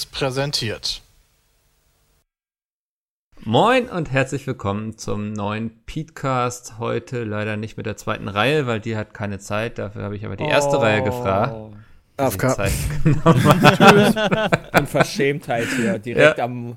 Seriös 0.00 0.06
präsentiert. 0.06 1.02
Moin 3.42 3.88
und 3.88 4.10
herzlich 4.10 4.46
willkommen 4.46 4.96
zum 4.98 5.32
neuen 5.32 5.70
Petecast. 5.84 6.78
Heute 6.78 7.24
leider 7.24 7.56
nicht 7.56 7.76
mit 7.76 7.86
der 7.86 7.96
zweiten 7.96 8.28
Reihe, 8.28 8.66
weil 8.66 8.80
die 8.80 8.96
hat 8.96 9.14
keine 9.14 9.38
Zeit. 9.38 9.78
Dafür 9.78 10.02
habe 10.04 10.16
ich 10.16 10.24
aber 10.24 10.36
die 10.36 10.44
erste 10.44 10.76
Oh. 10.76 10.80
Reihe 10.80 11.02
gefragt. 11.02 11.54
AFK. 12.16 12.56
Unverschämtheit 14.78 15.66
hier, 15.76 15.98
direkt 15.98 16.38
Ja. 16.38 16.44
am 16.44 16.76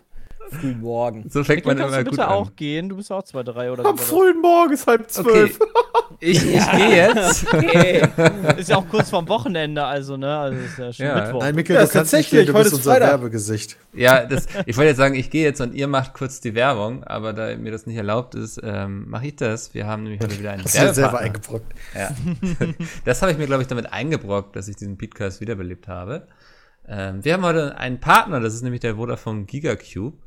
frühen 0.54 0.80
Morgen. 0.82 1.26
So 1.30 1.44
fängt 1.44 1.66
man 1.66 1.78
kannst 1.78 1.94
immer 1.94 2.04
du 2.04 2.10
gut 2.10 2.18
bitte 2.20 2.28
an. 2.28 2.34
auch 2.34 2.56
gehen? 2.56 2.90
Du 2.90 2.96
bist 2.96 3.12
auch 3.12 3.24
zweite 3.24 3.56
Reihe 3.56 3.72
oder 3.74 3.86
Am 3.86 3.98
so. 3.98 4.04
frühen 4.04 4.40
Morgen 4.42 4.74
ist 4.74 4.88
halb 4.88 5.02
Okay, 5.02 5.10
zwölf. 5.10 5.60
ich, 6.20 6.38
ich 6.56 6.72
gehe 6.72 6.96
jetzt. 6.96 7.46
Okay. 7.54 8.08
Ist 8.58 8.70
ja 8.70 8.78
auch 8.78 8.88
kurz 8.88 9.10
vorm 9.10 9.28
Wochenende, 9.28 9.84
also, 9.84 10.16
ne? 10.18 10.38
Also 10.38 10.60
ist 10.60 10.78
ja 10.78 10.94
schon 10.94 11.06
Ja. 11.06 11.16
Mittwoch. 11.24 11.42
Nein, 11.42 11.56
Mikkel, 11.56 11.76
Ja, 11.76 11.82
du 11.82 11.88
kannst 11.90 12.14
nicht 12.14 12.30
tatsächlich, 12.30 12.40
gehen, 12.46 12.48
du 12.48 12.54
heute 12.54 12.64
bist 12.64 12.74
ist 12.74 12.80
unser 12.80 12.92
Freitag. 12.92 13.10
Werbegesicht. 13.10 13.78
Ja, 13.94 14.26
das, 14.26 14.48
ich 14.66 14.78
wollte 14.78 14.90
jetzt 14.90 14.98
sagen, 14.98 15.16
ich 15.16 15.30
gehe 15.30 15.44
jetzt 15.44 15.62
und 15.62 15.74
ihr 15.76 15.88
macht 15.88 16.14
kurz 16.14 16.40
die 16.42 16.56
Werbung, 16.56 17.04
aber 17.04 17.34
da 17.34 17.56
mir 17.56 17.72
das 17.72 17.86
nicht 17.86 17.98
erlaubt 17.98 18.36
ist, 18.36 18.60
ähm, 18.64 19.10
mache 19.10 19.28
ich 19.28 19.36
das. 19.36 19.74
Wir 19.74 19.86
haben 19.88 20.04
nämlich 20.04 20.22
heute 20.22 20.38
wieder 20.40 20.52
einen 20.52 20.64
du 20.64 20.70
dir 20.70 20.94
selber 20.94 21.20
eingebrockt. 21.20 21.74
Ja. 21.96 22.10
das 23.06 23.22
habe 23.22 23.32
ich 23.32 23.38
mir, 23.38 23.46
glaube 23.46 23.62
ich, 23.62 23.68
damit 23.68 23.92
eingebrockt, 23.92 24.56
dass 24.56 24.68
ich 24.68 24.76
diesen 24.76 24.98
Podcast 24.98 25.42
wiederbelebt 25.42 25.88
habe. 25.88 26.28
Ähm, 26.88 27.24
wir 27.24 27.34
haben 27.34 27.44
heute 27.44 27.78
einen 27.78 28.00
Partner, 28.00 28.40
das 28.40 28.54
ist 28.54 28.62
nämlich 28.62 28.82
der 28.82 28.96
Vodafone 28.96 29.46
Gigacube. 29.46 30.18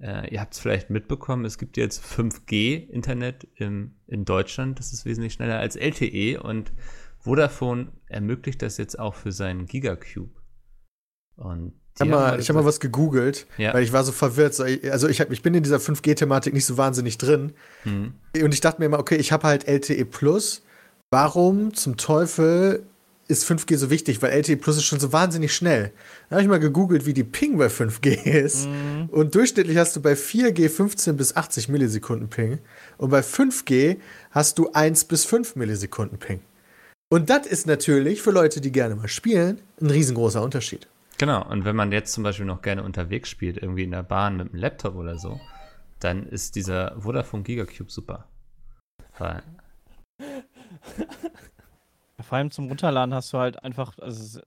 Äh, 0.00 0.32
ihr 0.32 0.40
habt 0.40 0.54
es 0.54 0.60
vielleicht 0.60 0.90
mitbekommen, 0.90 1.44
es 1.44 1.58
gibt 1.58 1.76
jetzt 1.76 2.02
5G-Internet 2.04 3.48
im, 3.56 3.94
in 4.06 4.24
Deutschland. 4.24 4.78
Das 4.78 4.92
ist 4.92 5.04
wesentlich 5.06 5.32
schneller 5.34 5.58
als 5.58 5.76
LTE 5.76 6.40
und 6.40 6.72
Vodafone 7.18 7.92
ermöglicht 8.06 8.62
das 8.62 8.76
jetzt 8.76 8.98
auch 8.98 9.14
für 9.14 9.32
seinen 9.32 9.66
Gigacube. 9.66 10.30
Und 11.36 11.72
Ich 11.94 12.00
habe 12.02 12.10
mal, 12.10 12.40
ich 12.40 12.48
hab 12.48 12.56
mal 12.56 12.64
was 12.64 12.78
gegoogelt, 12.80 13.46
Ja. 13.58 13.74
weil 13.74 13.82
ich 13.82 13.92
war 13.92 14.04
so 14.04 14.12
verwirrt. 14.12 14.54
So, 14.54 14.64
Also 14.90 15.08
ich, 15.08 15.20
hab, 15.20 15.30
ich 15.30 15.42
bin 15.42 15.54
in 15.54 15.62
dieser 15.62 15.78
5G-Thematik 15.78 16.52
nicht 16.54 16.66
so 16.66 16.76
wahnsinnig 16.76 17.18
drin. 17.18 17.52
Hm. 17.82 18.14
Und 18.42 18.54
ich 18.54 18.60
dachte 18.60 18.80
mir 18.80 18.86
immer, 18.86 18.98
okay, 18.98 19.16
ich 19.16 19.32
habe 19.32 19.46
halt 19.46 19.66
LTE 19.66 20.04
Plus. 20.04 20.62
Warum 21.10 21.72
zum 21.74 21.96
Teufel 21.96 22.86
ist 23.28 23.50
5G 23.50 23.76
so 23.76 23.90
wichtig? 23.90 24.22
Weil 24.22 24.32
LTE 24.32 24.56
Plus 24.56 24.76
ist 24.76 24.84
schon 24.84 25.00
so 25.00 25.12
wahnsinnig 25.12 25.54
schnell. 25.54 25.92
Da 26.28 26.36
habe 26.36 26.42
ich 26.42 26.48
mal 26.48 26.60
gegoogelt, 26.60 27.06
wie 27.06 27.14
die 27.14 27.24
Ping 27.24 27.58
bei 27.58 27.66
5G 27.66 28.24
ist. 28.24 28.68
Und 29.08 29.34
durchschnittlich 29.34 29.76
hast 29.76 29.96
du 29.96 30.02
bei 30.02 30.12
4G 30.12 30.68
15 30.68 31.16
bis 31.16 31.36
80 31.36 31.68
Millisekunden 31.68 32.28
Ping. 32.28 32.58
Und 32.98 33.10
bei 33.10 33.20
5G 33.20 33.98
hast 34.30 34.58
du 34.58 34.70
1 34.72 35.04
bis 35.06 35.24
5 35.24 35.56
Millisekunden 35.56 36.18
Ping. 36.18 36.40
Und 37.08 37.30
das 37.30 37.46
ist 37.46 37.66
natürlich 37.66 38.22
für 38.22 38.32
Leute, 38.32 38.60
die 38.60 38.72
gerne 38.72 38.96
mal 38.96 39.08
spielen, 39.08 39.60
ein 39.80 39.90
riesengroßer 39.90 40.42
Unterschied. 40.42 40.88
Genau, 41.18 41.48
und 41.48 41.64
wenn 41.64 41.76
man 41.76 41.92
jetzt 41.92 42.12
zum 42.12 42.24
Beispiel 42.24 42.46
noch 42.46 42.62
gerne 42.62 42.82
unterwegs 42.82 43.30
spielt, 43.30 43.56
irgendwie 43.56 43.84
in 43.84 43.92
der 43.92 44.02
Bahn 44.02 44.36
mit 44.36 44.52
einem 44.52 44.60
Laptop 44.60 44.96
oder 44.96 45.16
so, 45.18 45.40
dann 46.00 46.26
ist 46.26 46.56
dieser 46.56 47.00
Vodafone 47.00 47.42
Gigacube 47.42 47.90
super. 47.90 48.26
Weil, 49.18 49.42
Vor 52.26 52.38
allem 52.38 52.50
zum 52.50 52.66
Runterladen 52.66 53.14
hast 53.14 53.32
du 53.32 53.38
halt 53.38 53.62
einfach, 53.62 53.96
also 53.98 54.40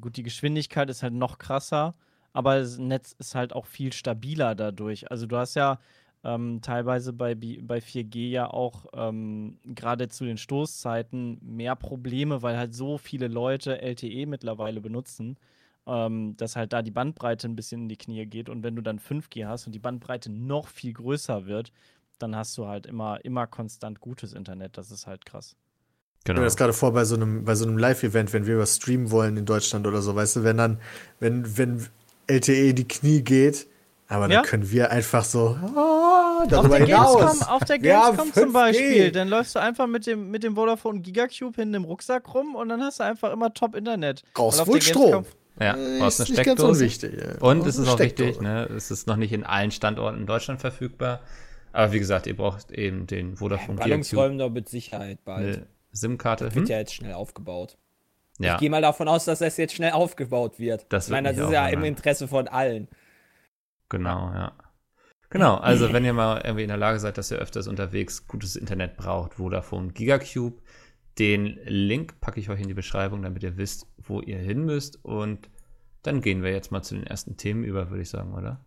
gut, 0.00 0.16
die 0.16 0.22
Geschwindigkeit 0.22 0.88
ist 0.88 1.02
halt 1.02 1.12
noch 1.12 1.36
krasser, 1.36 1.94
aber 2.32 2.58
das 2.58 2.78
Netz 2.78 3.12
ist 3.18 3.34
halt 3.34 3.52
auch 3.52 3.66
viel 3.66 3.92
stabiler 3.92 4.54
dadurch. 4.54 5.10
Also 5.10 5.26
du 5.26 5.36
hast 5.36 5.54
ja 5.54 5.78
ähm, 6.24 6.60
teilweise 6.62 7.12
bei, 7.12 7.34
bei 7.34 7.80
4G 7.80 8.30
ja 8.30 8.48
auch 8.48 8.86
ähm, 8.94 9.58
gerade 9.66 10.08
zu 10.08 10.24
den 10.24 10.38
Stoßzeiten 10.38 11.38
mehr 11.42 11.76
Probleme, 11.76 12.40
weil 12.40 12.56
halt 12.56 12.74
so 12.74 12.96
viele 12.96 13.28
Leute 13.28 13.82
LTE 13.82 14.24
mittlerweile 14.24 14.80
benutzen, 14.80 15.36
ähm, 15.86 16.38
dass 16.38 16.56
halt 16.56 16.72
da 16.72 16.80
die 16.80 16.90
Bandbreite 16.90 17.48
ein 17.48 17.56
bisschen 17.56 17.82
in 17.82 17.88
die 17.90 17.98
Knie 17.98 18.24
geht. 18.24 18.48
Und 18.48 18.62
wenn 18.62 18.76
du 18.76 18.82
dann 18.82 18.98
5G 18.98 19.46
hast 19.46 19.66
und 19.66 19.72
die 19.74 19.78
Bandbreite 19.78 20.32
noch 20.32 20.68
viel 20.68 20.94
größer 20.94 21.44
wird, 21.44 21.70
dann 22.18 22.34
hast 22.34 22.56
du 22.56 22.66
halt 22.66 22.86
immer, 22.86 23.22
immer 23.26 23.46
konstant 23.46 24.00
gutes 24.00 24.32
Internet. 24.32 24.78
Das 24.78 24.90
ist 24.90 25.06
halt 25.06 25.26
krass. 25.26 25.54
Ich 26.26 26.34
genau. 26.34 26.38
stelle 26.38 26.40
mir 26.40 26.46
das 26.46 26.56
gerade 26.56 26.72
vor 26.72 26.92
bei 26.92 27.04
so 27.04 27.14
einem, 27.14 27.44
bei 27.44 27.54
so 27.54 27.64
einem 27.66 27.78
Live-Event, 27.78 28.32
wenn 28.32 28.46
wir 28.46 28.58
was 28.58 28.76
streamen 28.76 29.10
wollen 29.12 29.36
in 29.36 29.44
Deutschland 29.46 29.86
oder 29.86 30.02
so, 30.02 30.14
weißt 30.16 30.36
du, 30.36 30.44
wenn 30.44 30.56
dann, 30.56 30.80
wenn, 31.20 31.56
wenn 31.56 31.86
LTE 32.26 32.70
in 32.70 32.76
die 32.76 32.88
Knie 32.88 33.22
geht, 33.22 33.66
aber 34.08 34.22
dann 34.28 34.32
Ja. 34.32 34.42
können 34.42 34.68
wir 34.70 34.90
einfach 34.90 35.24
so 35.24 35.56
ah, 35.74 36.42
Auf 36.42 36.68
der, 36.68 36.78
hinaus. 36.84 37.16
Gamescom, 37.18 37.48
auf 37.48 37.64
der 37.64 37.78
Gamescom 37.78 38.32
zum 38.32 38.48
5G. 38.50 38.52
Beispiel, 38.52 39.12
dann 39.12 39.28
läufst 39.28 39.54
du 39.54 39.60
einfach 39.60 39.86
mit 39.86 40.06
dem, 40.06 40.30
mit 40.32 40.42
dem 40.42 40.54
Vodafone 40.56 41.00
Gigacube 41.00 41.54
hinten 41.56 41.74
im 41.74 41.84
Rucksack 41.84 42.32
rum 42.34 42.54
und 42.56 42.68
dann 42.68 42.82
hast 42.82 42.98
du 43.00 43.04
einfach 43.04 43.32
immer 43.32 43.54
Top-Internet. 43.54 44.22
Brauchst 44.34 44.66
wohl 44.66 44.82
Strom. 44.82 45.24
Gamescom- 45.24 45.24
Ja, 45.60 45.74
Äh, 45.76 45.98
brauchst 46.00 46.20
eine 46.20 46.24
ist 46.24 46.30
nicht 46.30 46.44
ganz 46.44 46.60
Steckdose. 46.60 46.66
unwichtig. 46.84 47.12
ja. 47.20 47.40
Und 47.40 47.66
es 47.66 47.76
ist 47.78 47.86
eine 47.86 47.90
auch 47.94 47.98
wichtig, 48.00 48.40
ne, 48.40 48.64
es 48.76 48.90
ist 48.90 49.06
noch 49.06 49.16
nicht 49.16 49.32
in 49.32 49.44
allen 49.44 49.70
Standorten 49.70 50.18
in 50.20 50.26
Deutschland 50.26 50.60
verfügbar. 50.60 51.20
Aber 51.72 51.92
wie 51.92 51.98
gesagt, 51.98 52.26
ihr 52.26 52.36
braucht 52.36 52.72
eben 52.72 53.06
den 53.06 53.36
Vodafone 53.36 53.76
Gigacube, 53.76 53.88
Ballungsräumen 53.88 54.38
doch 54.38 54.50
mit 54.50 54.68
Sicherheit 54.68 55.24
bald. 55.24 55.56
eine 55.58 55.66
SIM-Karte. 55.96 56.44
Wird 56.46 56.54
Hm? 56.54 56.66
ja 56.66 56.78
jetzt 56.78 56.94
schnell 56.94 57.14
aufgebaut. 57.14 57.76
Ja, 58.38 58.54
Ich 58.54 58.60
gehe 58.60 58.70
mal 58.70 58.82
davon 58.82 59.08
aus, 59.08 59.24
dass 59.24 59.38
das 59.38 59.56
jetzt 59.56 59.74
schnell 59.74 59.92
aufgebaut 59.92 60.58
wird. 60.58 60.86
Das 60.90 61.06
ich 61.06 61.10
meine, 61.12 61.28
wird 61.30 61.38
das 61.38 61.46
ist 61.46 61.52
ja 61.54 61.68
im. 61.68 61.84
Interesse 61.84 62.28
von 62.28 62.48
allen. 62.48 62.88
genau, 63.88 64.30
ja. 64.32 64.52
Genau, 65.30 65.56
also 65.56 65.92
wenn 65.92 66.04
ihr 66.04 66.12
mal 66.12 66.40
irgendwie 66.44 66.62
in 66.62 66.68
der 66.68 66.76
Lage 66.76 67.00
seid, 67.00 67.18
dass 67.18 67.30
ihr 67.30 67.38
öfters 67.38 67.66
unterwegs 67.66 68.26
gutes 68.26 68.54
Internet 68.56 68.96
braucht, 68.96 69.34
Vodafone 69.34 69.88
Gigacube, 69.92 70.60
den 71.18 71.58
Link 71.64 72.20
packe 72.20 72.38
ich 72.40 72.50
euch 72.50 72.60
in 72.60 72.68
die 72.68 72.74
Beschreibung, 72.74 73.22
damit 73.22 73.42
ihr 73.42 73.56
wisst, 73.56 73.86
wo 73.96 74.20
ihr 74.20 74.38
hin 74.38 74.64
müsst. 74.66 75.02
Und 75.02 75.48
dann 76.02 76.20
gehen 76.20 76.42
wir 76.42 76.52
jetzt 76.52 76.70
mal 76.70 76.82
zu 76.82 76.94
den 76.94 77.06
ersten 77.06 77.36
Themen 77.38 77.64
über, 77.64 77.88
würde 77.90 78.02
ich 78.02 78.10
sagen, 78.10 78.34
oder? 78.34 78.64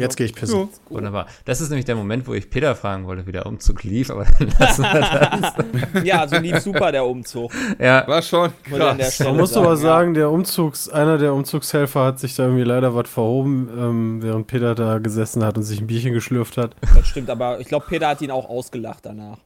Jetzt 0.00 0.16
gehe 0.16 0.26
ich 0.26 0.34
pissen. 0.34 0.68
Wunderbar. 0.88 1.28
Das 1.44 1.60
ist 1.60 1.68
nämlich 1.68 1.84
der 1.84 1.94
Moment, 1.94 2.26
wo 2.26 2.34
ich 2.34 2.50
Peter 2.50 2.74
fragen 2.74 3.06
wollte, 3.06 3.28
wie 3.28 3.32
der 3.32 3.46
Umzug 3.46 3.84
lief, 3.84 4.10
aber 4.10 4.24
dann 4.24 4.52
lassen 4.58 4.82
wir 4.82 5.00
das. 5.00 6.04
Ja, 6.04 6.26
so 6.26 6.36
lief 6.38 6.58
super 6.58 6.90
der 6.90 7.06
Umzug. 7.06 7.52
Ja, 7.78 8.04
War 8.08 8.20
schon 8.20 8.50
krass. 8.64 9.20
Man 9.20 9.36
muss 9.36 9.52
sagen, 9.52 9.66
aber 9.66 9.74
ja. 9.76 9.80
sagen, 9.80 10.14
der 10.14 10.30
Umzugs, 10.30 10.88
einer 10.88 11.16
der 11.16 11.32
Umzugshelfer 11.32 12.06
hat 12.06 12.18
sich 12.18 12.34
da 12.34 12.42
irgendwie 12.42 12.64
leider 12.64 12.96
was 12.96 13.08
verhoben, 13.08 13.70
ähm, 13.78 14.20
während 14.20 14.48
Peter 14.48 14.74
da 14.74 14.98
gesessen 14.98 15.44
hat 15.44 15.56
und 15.56 15.62
sich 15.62 15.80
ein 15.80 15.86
Bierchen 15.86 16.12
geschlürft 16.12 16.56
hat. 16.56 16.74
Das 16.96 17.06
stimmt, 17.06 17.30
aber 17.30 17.60
ich 17.60 17.68
glaube, 17.68 17.86
Peter 17.88 18.08
hat 18.08 18.20
ihn 18.20 18.32
auch 18.32 18.48
ausgelacht 18.48 19.06
danach. 19.06 19.38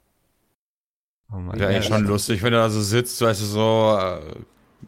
oh 1.30 1.36
Mann. 1.36 1.58
Ja, 1.58 1.66
eigentlich 1.66 1.84
schon 1.84 2.06
lustig, 2.06 2.42
wenn 2.42 2.52
du 2.52 2.58
da 2.58 2.70
so 2.70 2.80
sitzt, 2.80 3.20
weißt 3.20 3.42
du, 3.42 3.44
so 3.44 3.98
äh, 4.00 4.20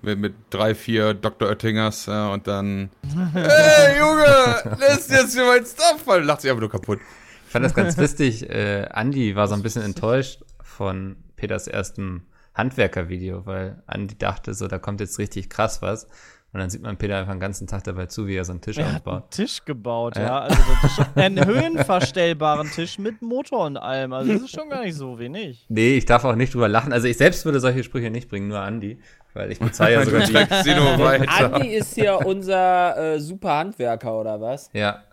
mit, 0.02 0.18
mit 0.18 0.34
drei, 0.50 0.74
vier 0.74 1.14
Dr. 1.14 1.48
Oettingers 1.48 2.08
äh, 2.08 2.10
und 2.32 2.46
dann 2.46 2.90
Hey, 3.32 3.98
Junge, 3.98 4.78
lässt 4.78 5.10
jetzt 5.10 5.34
hier 5.34 5.44
mein 5.44 5.64
Stuff 5.64 6.02
fallen. 6.04 6.24
Lacht 6.24 6.40
sich 6.42 6.50
einfach 6.50 6.60
nur 6.60 6.70
kaputt. 6.70 7.00
Ich 7.46 7.52
fand 7.52 7.64
das 7.64 7.74
ganz 7.74 7.96
lustig. 7.98 8.48
Äh, 8.48 8.86
Andi 8.90 9.34
war 9.36 9.48
so 9.48 9.54
ein 9.54 9.62
bisschen 9.62 9.82
enttäuscht 9.82 10.42
von 10.62 11.16
Peters 11.36 11.66
erstem 11.66 12.22
Handwerker-Video, 12.54 13.46
weil 13.46 13.82
Andi 13.86 14.16
dachte 14.18 14.54
so, 14.54 14.68
da 14.68 14.78
kommt 14.78 15.00
jetzt 15.00 15.18
richtig 15.18 15.50
krass 15.50 15.82
was. 15.82 16.06
Und 16.52 16.58
dann 16.58 16.68
sieht 16.68 16.82
man 16.82 16.96
Peter 16.96 17.16
einfach 17.16 17.32
den 17.32 17.38
ganzen 17.38 17.68
Tag 17.68 17.84
dabei 17.84 18.06
zu, 18.06 18.26
wie 18.26 18.34
er 18.34 18.44
so 18.44 18.50
einen 18.50 18.60
Tisch 18.60 18.76
Er 18.76 18.88
hat 18.88 18.96
aufbaut. 19.06 19.22
einen 19.22 19.30
Tisch 19.30 19.64
gebaut, 19.64 20.16
Ja. 20.16 20.22
ja. 20.22 20.38
Also 20.40 20.56
ist 20.84 21.06
einen 21.16 21.44
höhenverstellbaren 21.46 22.68
Tisch 22.72 22.98
mit 22.98 23.22
Motor 23.22 23.66
und 23.66 23.76
allem. 23.76 24.12
Also 24.12 24.32
das 24.32 24.42
ist 24.42 24.50
schon 24.56 24.68
gar 24.68 24.82
nicht 24.82 24.96
so 24.96 25.18
wenig. 25.20 25.64
Nee, 25.68 25.96
ich 25.96 26.06
darf 26.06 26.24
auch 26.24 26.34
nicht 26.34 26.52
drüber 26.52 26.68
lachen. 26.68 26.92
Also 26.92 27.06
ich 27.06 27.16
selbst 27.18 27.44
würde 27.44 27.60
solche 27.60 27.84
Sprüche 27.84 28.10
nicht 28.10 28.28
bringen, 28.28 28.48
nur 28.48 28.58
Andi. 28.60 28.98
Weil 29.34 29.52
ich 29.52 29.58
bezahle 29.60 29.92
ja 29.94 30.04
sogar 30.04 30.26
die. 30.26 30.32
nur 30.74 30.98
weiter. 30.98 31.54
Andi 31.54 31.68
ist 31.68 31.94
hier 31.94 32.18
unser 32.26 33.14
äh, 33.14 33.20
super 33.20 33.56
Handwerker, 33.58 34.18
oder 34.18 34.40
was? 34.40 34.68
Ja, 34.72 35.04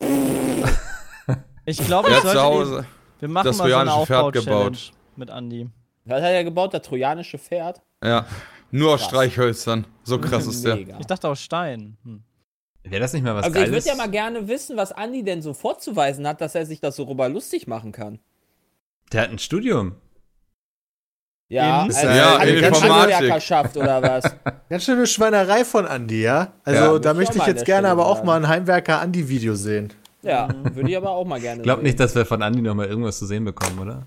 Ich 1.64 1.78
glaube, 1.78 2.08
ich 2.10 2.14
hat 2.14 2.22
zu 2.22 2.40
Hause. 2.40 2.86
die, 3.16 3.22
wir 3.22 3.28
machen 3.28 3.46
das 3.46 3.58
mal 3.58 3.68
so 3.68 3.74
eine 3.76 3.84
trojanische 3.90 4.06
Pferd 4.06 4.20
Aufbau-Challenge 4.24 4.70
gebaut. 4.70 4.92
mit 5.16 5.30
Andi. 5.30 5.68
Was 6.04 6.22
hat 6.22 6.30
er 6.30 6.44
gebaut? 6.44 6.74
Das 6.74 6.82
trojanische 6.82 7.38
Pferd? 7.38 7.82
Ja, 8.04 8.26
nur 8.70 8.94
aus 8.94 9.00
Krass. 9.00 9.08
Streichhölzern. 9.10 9.86
So 10.04 10.20
krass 10.20 10.46
ist 10.46 10.64
der. 10.64 10.78
Ich 11.00 11.06
dachte 11.06 11.28
aus 11.28 11.40
Stein. 11.40 11.96
Hm. 12.04 12.22
wäre 12.84 13.00
das 13.00 13.12
nicht 13.12 13.24
mal 13.24 13.34
was 13.34 13.44
Also 13.46 13.58
ich 13.58 13.64
Geiles? 13.64 13.84
würde 13.84 13.96
ja 13.96 14.04
mal 14.04 14.10
gerne 14.10 14.46
wissen, 14.46 14.76
was 14.76 14.92
Andi 14.92 15.24
denn 15.24 15.42
so 15.42 15.54
vorzuweisen 15.54 16.26
hat, 16.28 16.40
dass 16.40 16.54
er 16.54 16.66
sich 16.66 16.78
das 16.80 16.94
so 16.94 17.04
rüber 17.04 17.28
lustig 17.28 17.66
machen 17.66 17.90
kann. 17.90 18.20
Der 19.12 19.22
hat 19.22 19.30
ein 19.30 19.38
Studium. 19.40 19.96
Ja, 21.48 21.82
In- 21.84 21.88
als 21.94 22.02
Ja, 22.02 22.36
als 22.36 22.50
Informatik. 22.50 23.14
Handwerkerschaft 23.14 23.76
oder 23.76 24.02
was? 24.02 24.24
Ganz 24.68 24.84
schöne 24.84 25.06
Schweinerei 25.06 25.64
von 25.64 25.86
Andi, 25.86 26.22
ja? 26.22 26.48
Also 26.64 26.94
Ja. 26.94 26.98
da 26.98 27.14
möchte 27.14 27.38
ich 27.38 27.46
jetzt 27.46 27.64
gerne 27.64 27.86
Stelle 27.88 27.92
aber 27.92 28.06
auch 28.06 28.24
mal 28.24 28.36
ein 28.36 28.48
Heimwerker-Andi-Video 28.48 29.54
sehen. 29.54 29.92
Ja, 30.22 30.48
würde 30.74 30.90
ich 30.90 30.96
aber 30.96 31.10
auch 31.10 31.24
mal 31.24 31.38
gerne 31.40 31.58
Ich 31.58 31.62
glaube 31.62 31.82
nicht, 31.84 32.00
dass 32.00 32.14
wir 32.16 32.26
von 32.26 32.42
Andi 32.42 32.60
noch 32.60 32.74
mal 32.74 32.86
irgendwas 32.86 33.18
zu 33.18 33.26
sehen 33.26 33.44
bekommen, 33.44 33.78
oder? 33.78 34.02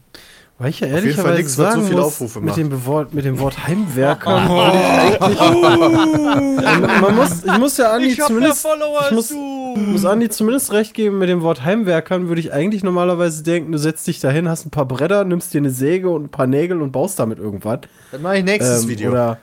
Weil 0.59 0.71
ich 0.71 0.81
ja 0.81 0.87
jeden 0.87 1.13
Fall 1.13 1.35
ehrlicherweise 1.35 1.49
so 1.49 1.63
sagen 1.63 1.83
viele 1.83 1.95
muss, 1.95 2.05
Aufrufe 2.07 2.39
mit 2.39 2.47
macht. 2.47 2.57
dem, 2.57 2.85
Wort, 2.85 3.13
mit 3.13 3.23
dem 3.23 3.39
Wort 3.39 3.65
Heimwerker 3.65 4.37
ich 5.31 5.39
eigentlich... 5.39 6.81
man, 6.81 7.01
man 7.01 7.15
muss, 7.15 7.45
ich 7.45 7.57
muss 7.57 7.77
ja 7.77 7.93
Andi 7.93 8.17
zumindest... 8.17 8.61
Follower 8.61 9.05
ich 9.05 9.11
muss, 9.11 9.33
muss 9.33 10.05
Andi 10.05 10.27
zumindest 10.29 10.73
recht 10.73 10.93
geben, 10.93 11.17
mit 11.17 11.29
dem 11.29 11.43
Wort 11.43 11.63
Heimwerkern 11.63 12.27
würde 12.27 12.41
ich 12.41 12.51
eigentlich 12.51 12.83
normalerweise 12.83 13.41
denken, 13.41 13.71
du 13.71 13.77
setzt 13.77 14.05
dich 14.05 14.19
dahin, 14.19 14.49
hast 14.49 14.65
ein 14.65 14.69
paar 14.69 14.85
Bretter, 14.85 15.23
nimmst 15.23 15.53
dir 15.53 15.59
eine 15.59 15.69
Säge 15.69 16.09
und 16.09 16.25
ein 16.25 16.29
paar 16.29 16.47
Nägel 16.47 16.81
und 16.81 16.91
baust 16.91 17.19
damit 17.19 17.39
irgendwas. 17.39 17.79
Dann 18.11 18.21
mache 18.21 18.39
ich 18.39 18.43
nächstes 18.43 18.83
Ähm, 18.83 18.89
Video. 18.89 19.11
Oder 19.11 19.37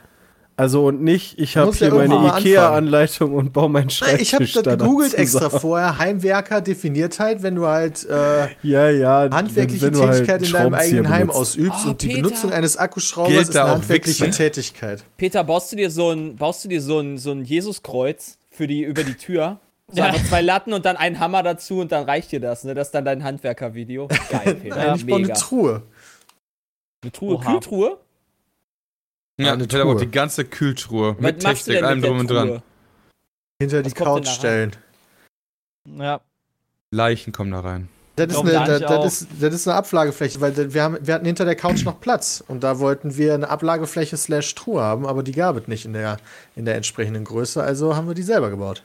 Also 0.58 0.86
und 0.86 1.02
nicht, 1.02 1.38
ich 1.38 1.58
habe 1.58 1.66
Muss 1.66 1.80
ja 1.80 1.88
hier 1.90 2.08
meine 2.08 2.38
Ikea-Anleitung 2.38 3.34
und 3.34 3.52
baue 3.52 3.68
meinen 3.68 3.82
Nein, 3.84 3.90
Schreibtisch 3.90 4.22
ich 4.22 4.34
habe 4.34 4.44
das 4.46 4.62
da 4.62 4.74
gegoogelt 4.76 5.12
extra 5.12 5.50
vorher. 5.50 5.98
Heimwerker 5.98 6.62
definiert 6.62 7.18
halt, 7.18 7.42
wenn 7.42 7.56
du 7.56 7.66
halt 7.66 8.06
äh, 8.08 8.48
Ja, 8.62 8.88
ja. 8.88 9.28
handwerkliche 9.30 9.82
wenn 9.86 9.92
du 9.92 10.00
halt 10.00 10.24
Tätigkeit 10.26 10.42
in 10.46 10.52
deinem 10.52 10.72
eigenen 10.74 11.08
Heim 11.10 11.20
benutzt. 11.26 11.38
ausübst 11.38 11.80
Oh, 11.84 11.90
und 11.90 12.00
die 12.00 12.06
Peter. 12.08 12.22
Benutzung 12.22 12.52
eines 12.52 12.78
Akkuschraubers 12.78 13.48
ist 13.50 13.56
eine 13.56 13.66
auch 13.66 13.74
handwerkliche 13.74 14.24
Wichsen? 14.24 14.36
Tätigkeit. 14.36 15.04
Peter, 15.18 15.44
baust 15.44 15.72
du 15.72 15.76
dir 15.76 15.90
so 15.90 16.10
ein, 16.10 16.36
baust 16.36 16.64
du 16.64 16.68
dir 16.68 16.80
so 16.80 17.00
ein, 17.00 17.18
so 17.18 17.32
ein 17.32 17.44
Jesuskreuz 17.44 18.38
für 18.50 18.66
die, 18.66 18.82
über 18.82 19.04
die 19.04 19.14
Tür? 19.14 19.58
So 19.92 19.98
Ja. 20.00 20.14
zwei 20.26 20.40
Latten 20.40 20.72
und 20.72 20.86
dann 20.86 20.96
einen 20.96 21.20
Hammer 21.20 21.42
dazu 21.42 21.80
und 21.80 21.92
dann 21.92 22.04
reicht 22.06 22.32
dir 22.32 22.40
das, 22.40 22.64
ne? 22.64 22.74
Das 22.74 22.88
ist 22.88 22.92
dann 22.92 23.04
dein 23.04 23.22
Handwerkervideo. 23.22 24.08
Geil, 24.30 24.54
Peter. 24.62 24.74
Nein, 24.76 24.96
ich 24.96 25.06
baue 25.06 25.18
eine. 25.18 25.32
Truhe. 25.34 25.82
Eine 27.02 27.12
Truhe, 27.12 27.34
Oha. 27.34 27.50
Kühltruhe? 27.52 27.98
Ja, 29.38 29.52
eine 29.52 29.68
Truhe. 29.68 29.96
die 29.96 30.10
ganze 30.10 30.44
Kühltruhe 30.44 31.14
Was 31.16 31.20
mit 31.20 31.40
Technik, 31.40 31.82
allem 31.82 32.00
drum 32.00 32.20
und 32.20 32.30
dran. 32.30 32.62
Hinter 33.60 33.82
die 33.82 33.90
Was 33.90 33.94
denn 33.94 34.04
Couch 34.04 34.28
stellen. 34.28 34.76
Ja. 35.84 36.20
Leichen 36.90 37.32
kommen 37.32 37.50
da 37.50 37.60
rein. 37.60 37.88
Das 38.16 38.32
ist, 38.32 38.38
eine, 38.38 38.80
das, 38.80 39.22
ist, 39.22 39.28
das 39.40 39.52
ist 39.52 39.68
eine 39.68 39.76
Ablagefläche, 39.76 40.40
weil 40.40 40.72
wir, 40.72 40.82
haben, 40.82 40.96
wir 41.02 41.12
hatten 41.12 41.26
hinter 41.26 41.44
der 41.44 41.54
Couch 41.54 41.84
noch 41.84 42.00
Platz 42.00 42.42
und 42.48 42.64
da 42.64 42.78
wollten 42.78 43.18
wir 43.18 43.34
eine 43.34 43.50
Ablagefläche 43.50 44.16
slash 44.16 44.54
Truhe 44.54 44.80
haben, 44.80 45.06
aber 45.06 45.22
die 45.22 45.32
gab 45.32 45.56
es 45.58 45.68
nicht 45.68 45.84
in 45.84 45.92
der, 45.92 46.16
in 46.54 46.64
der 46.64 46.76
entsprechenden 46.76 47.24
Größe, 47.24 47.62
also 47.62 47.94
haben 47.94 48.08
wir 48.08 48.14
die 48.14 48.22
selber 48.22 48.48
gebaut. 48.48 48.82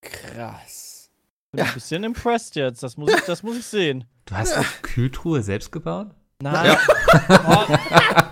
Krass. 0.00 1.10
Bin 1.52 1.60
ein 1.60 1.74
bisschen 1.74 2.04
impressed 2.04 2.56
jetzt. 2.56 2.82
Das 2.82 2.96
muss 2.96 3.12
ich, 3.12 3.20
das 3.20 3.42
muss 3.42 3.58
ich 3.58 3.66
sehen. 3.66 4.04
Du 4.24 4.34
hast 4.34 4.54
eine 4.54 4.66
Kühltruhe 4.82 5.42
selbst 5.42 5.72
gebaut? 5.72 6.08
Nein. 6.52 6.76
Oh, 7.28 7.64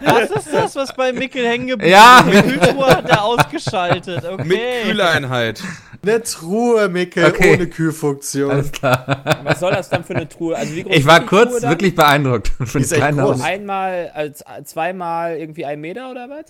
was 0.05 0.31
ist 0.31 0.53
das, 0.53 0.77
was 0.77 0.95
bei 0.95 1.13
Mickel 1.13 1.47
hängen 1.47 1.67
geblieben 1.69 1.91
Ja. 1.93 2.21
ist? 2.21 2.45
Die 2.45 2.51
Kühltruhe 2.59 2.87
hat 2.87 3.09
er 3.09 3.23
ausgeschaltet. 3.25 4.25
Okay. 4.25 4.45
Mit 4.45 4.83
Kühleinheit. 4.85 5.63
Eine 6.03 6.23
Truhe, 6.23 6.89
Mickel, 6.89 7.27
Okay. 7.27 7.55
ohne 7.55 7.69
Kühlfunktion. 7.69 8.51
Alles 8.51 8.73
klar. 8.73 9.41
Was 9.45 9.61
soll 9.61 9.73
das 9.73 9.89
dann 9.89 10.05
für 10.05 10.15
eine 10.17 10.29
Truhe? 10.29 10.57
Also 10.57 10.75
wie 10.75 10.83
groß 10.83 10.95
Ich 10.95 11.07
war 11.07 11.19
ist 11.19 11.23
die 11.25 11.29
Truhe 11.29 11.47
kurz 11.49 11.63
wirklich 11.63 11.95
beeindruckt 11.95 12.49
von 12.59 12.67
Die 12.73 12.79
ist 12.79 12.93
echt 12.93 13.17
groß. 13.17 13.41
Einmal, 13.41 14.11
als, 14.15 14.45
zweimal 14.65 15.37
irgendwie 15.39 15.65
ein 15.65 15.81
Meter 15.81 16.11
oder 16.11 16.29
was? 16.29 16.47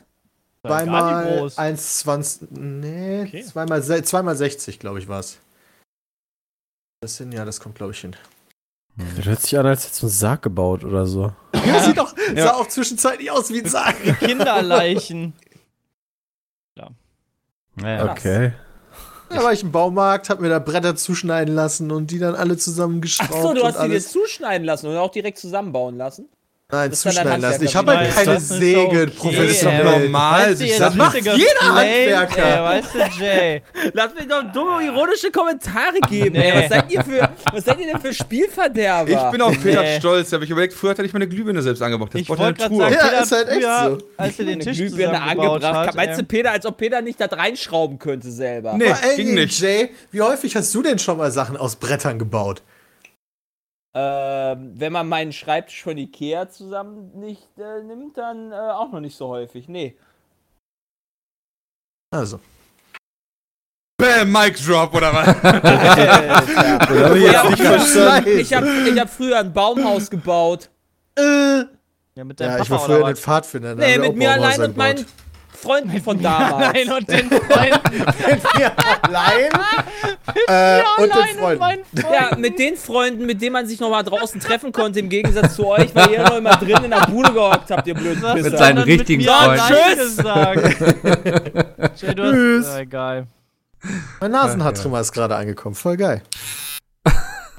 Zweimal 0.66 1.38
groß. 1.38 1.58
1,20. 1.58 2.46
Nee, 2.58 3.22
Okay. 3.22 3.44
zweimal, 3.44 3.82
zweimal 3.82 4.36
60, 4.36 4.78
glaube 4.78 4.98
ich, 5.00 5.06
war 5.08 5.20
es. 5.20 5.38
Das 7.02 7.16
sind, 7.16 7.32
ja, 7.32 7.44
das 7.44 7.60
kommt, 7.60 7.74
glaube 7.76 7.92
ich, 7.92 8.00
hin. 8.00 8.16
Das 8.96 9.24
hört 9.24 9.40
sich 9.40 9.58
an, 9.58 9.66
als 9.66 9.84
hättest 9.84 10.02
du 10.02 10.06
einen 10.06 10.12
Sarg 10.12 10.42
gebaut 10.42 10.84
oder 10.84 11.06
so. 11.06 11.32
Ja, 11.66 11.82
sieht 11.82 11.96
doch, 11.96 12.14
sah 12.36 12.54
auch 12.54 12.68
zwischenzeitlich 12.68 13.30
aus 13.30 13.50
wie 13.50 13.60
ein 13.60 13.68
Sarg. 13.68 13.96
Kinderleichen. 14.20 15.34
Naja. 17.74 18.06
Krass. 18.06 18.18
Okay. 18.18 18.52
Da 19.30 19.42
war 19.42 19.52
ich 19.52 19.62
im 19.62 19.72
Baumarkt, 19.72 20.28
hab 20.28 20.40
mir 20.40 20.50
da 20.50 20.58
Bretter 20.58 20.94
zuschneiden 20.94 21.54
lassen 21.54 21.90
und 21.90 22.10
die 22.10 22.18
dann 22.18 22.34
alle 22.34 22.58
zusammengeschraubt. 22.58 23.32
Achso, 23.32 23.54
du 23.54 23.64
hast 23.64 23.76
die 23.76 23.88
dir 23.88 23.94
alles. 23.94 24.12
zuschneiden 24.12 24.66
lassen 24.66 24.88
und 24.88 24.96
auch 24.96 25.10
direkt 25.10 25.38
zusammenbauen 25.38 25.96
lassen. 25.96 26.28
Nein, 26.74 26.88
das 26.88 27.04
ist 27.04 27.14
zuschneiden 27.14 27.42
lassen. 27.42 27.64
Ich 27.64 27.76
habe 27.76 27.94
halt 27.98 28.14
keine 28.14 28.26
Das 28.32 28.42
ist 28.44 28.48
Säge 28.48 28.80
okay. 28.86 29.06
professionell. 29.08 29.84
Ja, 29.84 29.98
normal, 29.98 30.50
Weißt 30.52 30.60
du, 30.62 30.78
das 30.78 30.94
macht 30.94 31.14
jeder 31.16 31.74
Handwerker. 31.74 32.46
Ey, 32.46 32.82
weißt 32.82 32.94
du, 32.94 33.22
Jay? 33.22 33.62
Lass 33.92 34.14
mir 34.14 34.26
doch 34.26 34.42
dumme, 34.54 34.82
ironische 34.82 35.30
Kommentare 35.30 36.00
geben, 36.08 36.32
Nee. 36.38 36.50
ey. 36.50 36.62
Was 36.62 36.69
seid 36.70 36.90
ihr 36.90 37.04
für, 37.04 37.28
was 37.52 37.64
seid 37.66 37.78
ihr 37.78 37.86
denn 37.88 38.00
für 38.00 38.14
Spielverderber? 38.14 39.10
Ich 39.10 39.30
bin 39.30 39.42
auf 39.42 39.62
Peter 39.62 39.82
Nee. 39.82 39.98
stolz, 39.98 40.32
aber 40.32 40.44
ich 40.44 40.50
überlegt, 40.50 40.72
früher 40.72 40.90
hatte 40.92 41.02
ich 41.04 41.12
meine 41.12 41.28
Glühbirne 41.28 41.60
selbst 41.60 41.82
angebracht. 41.82 42.14
Jetzt 42.14 42.22
Ich 42.22 42.28
er 42.30 42.36
eine 42.36 42.44
wollte 42.46 42.58
gerade 42.60 42.74
Truhe. 42.74 42.82
sagen, 42.84 42.94
Ja, 42.94 43.06
Peter 43.10 43.22
ist 43.22 43.32
halt 43.32 43.48
echt 43.48 43.56
früher, 43.60 43.90
so. 44.00 44.06
als 44.16 44.38
er 44.38 44.44
den 44.46 44.60
Tisch 44.60 44.76
Glühbirne 44.78 45.20
angebracht. 45.20 45.86
hat. 45.88 45.94
Meinst 45.94 46.20
du. 46.20 46.24
Peter, 46.24 46.52
als 46.52 46.64
ob 46.64 46.78
Peter 46.78 47.02
nicht 47.02 47.20
da 47.20 47.26
reinschrauben 47.26 47.98
könnte 47.98 48.30
selber? 48.30 48.72
Nee, 48.78 48.94
ging 49.16 49.34
nicht. 49.34 49.60
Jay, 49.60 49.90
wie 50.10 50.22
häufig 50.22 50.56
hast 50.56 50.74
du 50.74 50.82
denn 50.82 50.98
schon 50.98 51.19
mal 51.19 51.30
Sachen 51.30 51.58
aus 51.58 51.76
Brettern 51.76 52.19
gebaut? 52.19 52.62
Ähm, 53.94 54.72
wenn 54.74 54.92
man 54.92 55.06
meinen 55.08 55.32
Schreibtisch 55.32 55.82
von 55.82 55.98
Ikea 55.98 56.48
zusammen 56.48 57.10
nicht 57.18 57.46
äh, 57.58 57.82
nimmt, 57.82 58.16
dann 58.16 58.50
äh, 58.50 58.54
auch 58.54 58.90
noch 58.90 59.00
nicht 59.00 59.16
so 59.16 59.28
häufig. 59.28 59.68
Nee. 59.68 59.96
Also. 62.10 62.40
Bam, 63.98 64.32
Mic 64.32 64.58
Drop 64.66 64.94
oder 64.94 65.12
was? 65.12 65.28
Oder 66.90 67.10
hab 67.10 67.16
ich 67.16 67.58
Ja, 67.94 68.26
ich 68.26 68.54
habe 68.54 68.70
ich 68.88 68.98
hab 68.98 69.08
früher 69.10 69.38
ein 69.38 69.52
Baumhaus 69.52 70.10
gebaut. 70.10 70.70
Äh, 71.16 71.64
Ja, 72.14 72.24
mit 72.24 72.40
deinem 72.40 72.50
ja, 72.50 72.56
Papa 72.56 72.62
ich 72.64 72.70
war 72.70 72.78
früher 72.80 72.96
in 72.98 73.04
den 73.04 73.12
was? 73.12 73.20
Pfadfindern. 73.20 73.78
da 73.78 73.86
Nee, 73.86 73.98
mit 73.98 74.16
mir 74.16 74.32
allein 74.32 74.60
und 74.62 74.76
meinen. 74.76 75.06
Freunden 75.62 76.02
von 76.02 76.20
damals. 76.20 76.72
Nein, 76.74 76.92
und 76.92 77.08
den 77.08 77.28
Freunden. 77.30 78.04
Ja, 78.60 78.72
allein 79.02 79.50
äh, 80.48 80.82
und 81.00 81.08
den 81.08 81.12
Allein 81.12 81.28
und 81.30 81.38
Freunden. 81.38 81.58
meinen 81.60 81.84
Freunden. 81.84 82.12
Ja, 82.12 82.36
mit 82.36 82.58
den 82.58 82.76
Freunden, 82.76 83.26
mit 83.26 83.40
denen 83.42 83.52
man 83.52 83.66
sich 83.66 83.78
noch 83.80 83.90
mal 83.90 84.02
draußen 84.02 84.40
treffen 84.40 84.72
konnte, 84.72 85.00
im 85.00 85.08
Gegensatz 85.08 85.54
zu 85.56 85.66
euch, 85.68 85.94
weil 85.94 86.10
ihr 86.10 86.22
noch 86.22 86.36
immer 86.36 86.56
drin 86.56 86.84
in 86.84 86.90
der 86.90 87.06
Bude 87.06 87.32
gehockt 87.32 87.70
habt, 87.70 87.86
ihr 87.86 87.94
blöden 87.94 88.20
Das 88.22 88.34
Mit 88.34 88.44
Pisser. 88.44 88.58
seinen 88.58 88.78
richtigen 88.78 89.24
Freunden. 89.24 89.60
allein 89.60 89.96
Tschüss. 89.96 90.16
du 92.00 92.14
Tschüss. 92.14 92.66
hast, 92.66 92.74
ja, 92.74 92.78
egal. 92.80 93.26
Mein 94.20 94.30
Nasenhaartrimmer 94.30 95.00
ist 95.00 95.12
gerade 95.12 95.36
angekommen. 95.36 95.74
Voll 95.74 95.96
geil. 95.96 96.22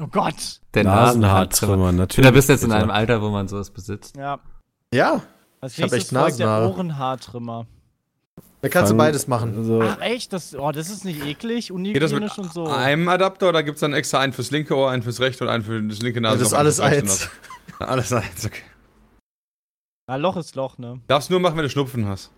Oh 0.01 0.07
Gott. 0.11 0.59
Der 0.73 0.83
Nasenhaartrimmer, 0.85 1.91
Du 1.91 1.97
natürlich. 1.97 2.31
bist 2.31 2.50
jetzt 2.50 2.63
in 2.63 2.71
einem 2.71 2.89
Alter, 2.89 3.21
wo 3.21 3.29
man 3.29 3.47
sowas 3.47 3.69
besitzt. 3.69 4.15
Ja. 4.17 4.39
Ja, 4.94 5.21
Als 5.61 5.77
Ich 5.77 5.83
hab 5.83 5.91
echt 5.94 6.09
folgt 6.09 6.39
der 6.39 6.47
Nasenhaare. 6.47 6.69
Ohrenhaartrimmer. 6.69 7.65
Da 8.63 8.69
kannst 8.69 8.89
du 8.92 8.94
Fang- 8.94 8.98
beides 8.98 9.27
machen. 9.27 9.56
Also, 9.57 9.81
Ach 9.83 10.01
echt? 10.01 10.33
Das, 10.33 10.56
oh, 10.56 10.71
das 10.71 10.89
ist 10.89 11.06
nicht 11.06 11.24
eklig, 11.24 11.68
Geht 11.68 12.01
das 12.01 12.12
mit 12.12 12.21
unhygienisch 12.24 12.38
und 12.39 12.54
so. 12.54 12.65
einem 12.68 13.07
Adapter 13.10 13.50
oder 13.50 13.62
gibt 13.62 13.75
es 13.75 13.81
dann 13.81 13.94
extra 13.94 14.19
einen 14.19 14.33
fürs 14.33 14.50
linke 14.51 14.75
Ohr, 14.75 14.89
einen 14.89 15.04
fürs 15.04 15.19
rechte 15.19 15.44
und 15.44 15.50
einen 15.51 15.63
für 15.63 15.81
das 15.83 16.00
linke 16.01 16.19
Nase? 16.21 16.39
das 16.39 16.48
ist 16.48 16.54
alles 16.54 16.80
eins. 16.80 17.29
Alles 17.79 18.12
eins, 18.13 18.46
okay. 18.46 18.62
Ja, 20.10 20.15
Loch 20.15 20.38
ist 20.38 20.55
Loch, 20.55 20.77
ne? 20.77 21.01
Darfst 21.08 21.29
nur 21.29 21.39
machen, 21.39 21.55
wenn 21.58 21.63
du 21.63 21.70
Schnupfen 21.70 22.08
hast. 22.08 22.32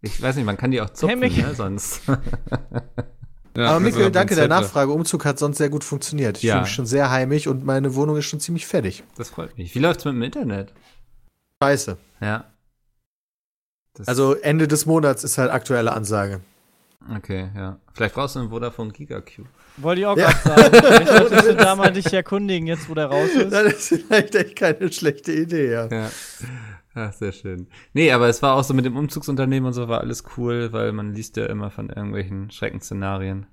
Ich 0.00 0.20
weiß 0.20 0.36
nicht, 0.36 0.44
man 0.46 0.56
kann 0.56 0.70
die 0.70 0.80
auch 0.80 0.90
zupfen, 0.90 1.18
Mick. 1.20 1.36
ne, 1.36 1.54
sonst. 1.54 2.02
Ja, 3.56 3.70
Aber 3.70 3.74
so 3.74 3.80
Mikkel, 3.80 4.12
danke, 4.12 4.36
der. 4.36 4.46
Nachfrage. 4.46 4.92
Umzug 4.92 5.24
hat 5.24 5.40
sonst 5.40 5.58
sehr 5.58 5.68
gut 5.70 5.82
funktioniert. 5.82 6.36
Ich 6.38 6.44
Ja. 6.44 6.52
fühle 6.54 6.62
mich 6.62 6.72
schon 6.72 6.86
sehr 6.86 7.10
heimisch 7.10 7.48
und 7.48 7.64
meine 7.64 7.96
Wohnung 7.96 8.16
ist 8.16 8.26
schon 8.26 8.38
ziemlich 8.38 8.64
fertig. 8.64 9.02
Das 9.16 9.28
freut 9.30 9.58
mich. 9.58 9.74
Wie 9.74 9.80
läuft's 9.80 10.04
mit 10.04 10.14
dem 10.14 10.22
Internet? 10.22 10.72
Scheiße. 11.60 11.96
Ja. 12.20 12.44
Das, 13.94 14.08
Also 14.08 14.34
Ende 14.34 14.68
des 14.68 14.86
Monats 14.86 15.24
ist 15.24 15.38
halt 15.38 15.50
aktuelle 15.50 15.92
Ansage. 15.92 16.40
Okay, 17.16 17.48
ja. 17.56 17.78
Vielleicht 17.94 18.14
brauchst 18.14 18.36
du 18.36 18.40
einen 18.40 18.50
Vodafone 18.50 18.92
Gigacube. 18.92 19.48
Wollte 19.78 20.00
ich 20.02 20.06
auch 20.06 20.16
Ja. 20.16 20.30
gerade 20.32 20.62
sagen. 20.62 20.86
Vielleicht 20.86 21.08
solltest 21.08 21.48
du 21.48 21.54
da 21.56 21.74
mal 21.76 21.92
dich 21.92 22.12
erkundigen, 22.12 22.66
jetzt 22.66 22.88
wo 22.90 22.94
der 22.94 23.06
raus 23.06 23.30
ist. 23.30 23.52
Das 23.52 23.90
ist 23.90 24.04
vielleicht 24.06 24.34
echt 24.34 24.56
keine 24.56 24.92
schlechte 24.92 25.32
Idee, 25.32 25.70
ja. 25.72 25.86
Ja. 25.86 26.10
Ach, 26.94 27.12
sehr 27.12 27.32
schön. 27.32 27.68
Nee, 27.94 28.12
aber 28.12 28.28
es 28.28 28.42
war 28.42 28.54
auch 28.54 28.64
so 28.64 28.74
mit 28.74 28.84
dem 28.84 28.96
Umzugsunternehmen 28.96 29.66
und 29.68 29.72
so 29.72 29.88
war 29.88 30.00
alles 30.00 30.24
cool, 30.36 30.72
weil 30.72 30.92
man 30.92 31.14
liest 31.14 31.36
ja 31.36 31.46
immer 31.46 31.70
von 31.70 31.88
irgendwelchen 31.88 32.50
Schreckensszenarien. 32.50 33.46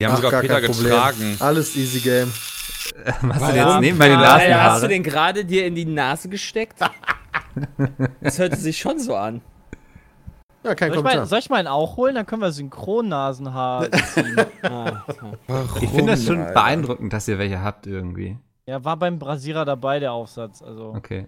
Die 0.00 0.06
haben 0.06 0.12
Ach, 0.12 0.16
sogar 0.16 0.30
gar 0.32 0.40
Peter 0.40 0.60
getragen. 0.60 1.36
Alles 1.38 1.76
easy 1.76 2.00
game. 2.00 2.32
Machst 3.22 3.42
du 3.42 3.54
jetzt 3.56 3.80
nebenbei 3.80 4.08
die 4.08 4.14
Alter, 4.14 4.26
hast 4.32 4.42
du 4.44 4.48
Nasenhaare? 4.50 4.88
den 4.88 5.02
gerade 5.04 5.44
dir 5.44 5.66
in 5.66 5.74
die 5.76 5.84
Nase 5.84 6.28
gesteckt? 6.28 6.78
Das 8.22 8.38
hörte 8.38 8.56
sich 8.56 8.78
schon 8.78 8.98
so 8.98 9.14
an. 9.14 9.42
Ja, 10.64 10.74
kein 10.74 10.90
Soll 10.90 10.98
ich, 10.98 11.02
mal, 11.02 11.10
Kommentar. 11.10 11.26
soll 11.26 11.38
ich 11.40 11.50
meinen 11.50 11.66
auch 11.66 11.96
holen? 11.96 12.14
Dann 12.14 12.24
können 12.26 12.42
wir 12.42 12.52
Synchronnasenhaar 12.52 13.90
ziehen. 14.14 14.36
Ah, 14.62 15.02
Ich 15.80 15.88
finde 15.90 16.12
das 16.12 16.24
schon 16.24 16.38
beeindruckend, 16.38 17.12
dass 17.12 17.26
ihr 17.28 17.38
welche 17.38 17.60
habt 17.62 17.86
irgendwie. 17.86 18.38
Ja, 18.66 18.84
war 18.84 18.96
beim 18.96 19.18
Brasierer 19.18 19.64
dabei, 19.64 19.98
der 19.98 20.12
Aufsatz. 20.12 20.62
Also. 20.62 20.94
Okay. 20.94 21.26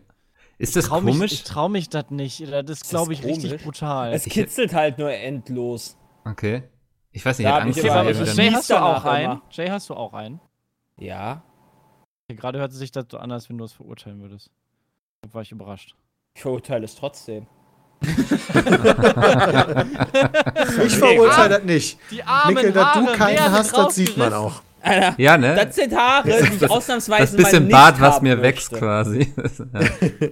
Ist 0.56 0.76
das 0.76 0.86
Trau 0.86 1.00
mich, 1.00 1.14
komisch? 1.16 1.32
ich 1.32 1.42
trau 1.44 1.68
mich 1.68 1.88
das 1.88 2.10
nicht. 2.10 2.40
Das 2.52 2.70
ist, 2.70 2.88
glaube 2.90 3.12
ich, 3.12 3.24
richtig 3.24 3.50
komisch? 3.50 3.64
brutal. 3.64 4.12
es 4.12 4.24
kitzelt 4.24 4.72
halt 4.72 4.98
nur 4.98 5.10
endlos. 5.12 5.98
Okay. 6.24 6.62
Ich 7.10 7.24
weiß 7.26 7.38
nicht, 7.38 7.48
Da 7.48 7.58
ich 7.58 7.64
Angst, 7.64 7.78
ich 7.78 7.84
ich- 7.84 7.90
wieder- 7.90 8.10
ich- 8.10 8.36
Jay, 8.36 8.50
hast 8.50 8.70
du 8.70 8.80
auch 8.80 9.04
einen? 9.04 9.24
immer. 9.32 9.42
Jay, 9.50 9.68
hast 9.68 9.90
du 9.90 9.94
auch 9.94 10.12
einen? 10.12 10.40
Ja. 10.98 11.42
Okay, 12.28 12.36
Gerade 12.38 12.60
hörte 12.60 12.74
sich 12.74 12.92
das 12.92 13.06
so 13.10 13.18
an, 13.18 13.32
als 13.32 13.48
wenn 13.48 13.58
du 13.58 13.64
es 13.64 13.72
verurteilen 13.72 14.20
würdest. 14.20 14.50
Da 15.22 15.34
war 15.34 15.42
ich 15.42 15.50
überrascht. 15.50 15.96
Ich 16.34 16.42
verurteile 16.42 16.84
es 16.84 16.94
trotzdem. 16.94 17.46
Ich 20.86 20.96
verurteile 20.96 21.54
das 21.56 21.64
nicht. 21.64 21.98
Die 22.10 22.22
armen 22.22 22.54
Mikkel, 22.54 22.72
dass 22.72 22.92
du 22.94 23.06
Haare 23.06 23.16
keinen 23.16 23.52
hast, 23.52 23.76
das 23.76 23.94
sieht 23.94 24.16
man 24.16 24.32
auch. 24.32 24.62
Alter, 24.82 25.14
Ja, 25.16 25.38
ne? 25.38 25.54
das 25.54 25.74
sind 25.76 25.96
Haare, 25.96 26.28
die 26.28 26.64
ich 26.64 26.70
ausnahmsweise 26.70 27.36
das 27.36 27.44
bisschen 27.50 27.68
Bart, 27.68 28.00
was 28.00 28.20
mir 28.20 28.36
möchte. 28.36 28.42
wächst 28.42 28.72
quasi. 28.72 29.32
ja. 29.72 30.28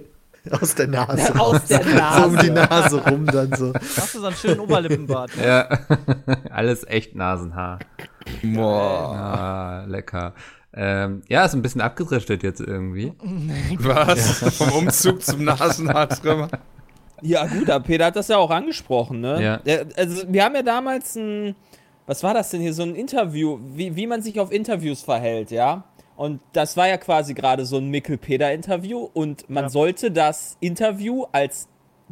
Aus 0.59 0.75
der 0.75 0.87
Nase. 0.87 1.33
Aus 1.39 1.63
der 1.65 1.81
So 1.83 2.25
um 2.25 2.37
die 2.37 2.49
Nase. 2.49 2.69
Nase 2.69 3.01
rum 3.09 3.25
dann 3.25 3.53
so. 3.55 3.71
Machst 3.71 4.15
du 4.15 4.19
so 4.19 4.25
einen 4.27 4.35
schönen 4.35 4.59
Oberlippenbart. 4.59 5.37
ne? 5.37 5.47
Ja, 5.47 5.69
alles 6.51 6.85
echt 6.85 7.15
Nasenhaar. 7.15 7.79
Boah. 8.43 9.15
Ah, 9.15 9.85
lecker. 9.87 10.33
Ähm, 10.73 11.21
ja, 11.29 11.45
ist 11.45 11.53
ein 11.53 11.61
bisschen 11.61 11.79
abgedriftet 11.79 12.43
jetzt 12.43 12.59
irgendwie. 12.59 13.13
Was? 13.79 14.57
Vom 14.57 14.71
Umzug 14.73 15.23
zum 15.23 15.45
Nasenhaartrimmer? 15.45 16.49
Ja, 17.23 17.45
gut, 17.47 17.69
aber 17.69 17.83
Peter 17.85 18.05
hat 18.05 18.15
das 18.15 18.27
ja 18.27 18.37
auch 18.37 18.49
angesprochen, 18.51 19.21
ne? 19.21 19.41
Ja. 19.65 19.77
Also, 19.95 20.23
wir 20.27 20.43
haben 20.43 20.55
ja 20.55 20.61
damals 20.61 21.15
ein, 21.15 21.55
was 22.05 22.21
war 22.21 22.33
das 22.33 22.49
denn 22.49 22.61
hier, 22.61 22.73
so 22.73 22.83
ein 22.83 22.95
Interview, 22.95 23.59
wie, 23.73 23.95
wie 23.95 24.07
man 24.07 24.21
sich 24.21 24.39
auf 24.39 24.51
Interviews 24.51 25.01
verhält, 25.01 25.49
ja? 25.51 25.85
Und 26.15 26.41
das 26.51 26.77
war 26.77 26.87
ja 26.87 26.97
quasi 26.97 27.33
gerade 27.33 27.65
so 27.65 27.77
ein 27.77 27.87
Mickel-Peter-Interview 27.89 29.09
und 29.13 29.49
man 29.49 29.63
Ja. 29.65 29.69
sollte 29.69 30.11
das 30.11 30.57
Interview 30.59 31.25
als 31.31 31.67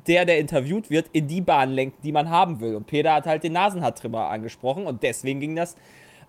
der, 0.08 0.26
der 0.26 0.40
interviewt 0.40 0.90
wird, 0.90 1.08
in 1.12 1.28
die 1.28 1.42
Bahn 1.42 1.70
lenken, 1.72 1.98
die 2.04 2.12
man 2.12 2.30
haben 2.30 2.60
will. 2.62 2.76
Und 2.76 2.88
Peter 2.88 3.14
hat 3.14 3.28
halt 3.28 3.44
den 3.44 3.54
Nasenhaartrimmer 3.54 4.30
angesprochen 4.30 4.88
und 4.88 5.04
deswegen 5.04 5.40
ging 5.40 5.56
das 5.56 5.76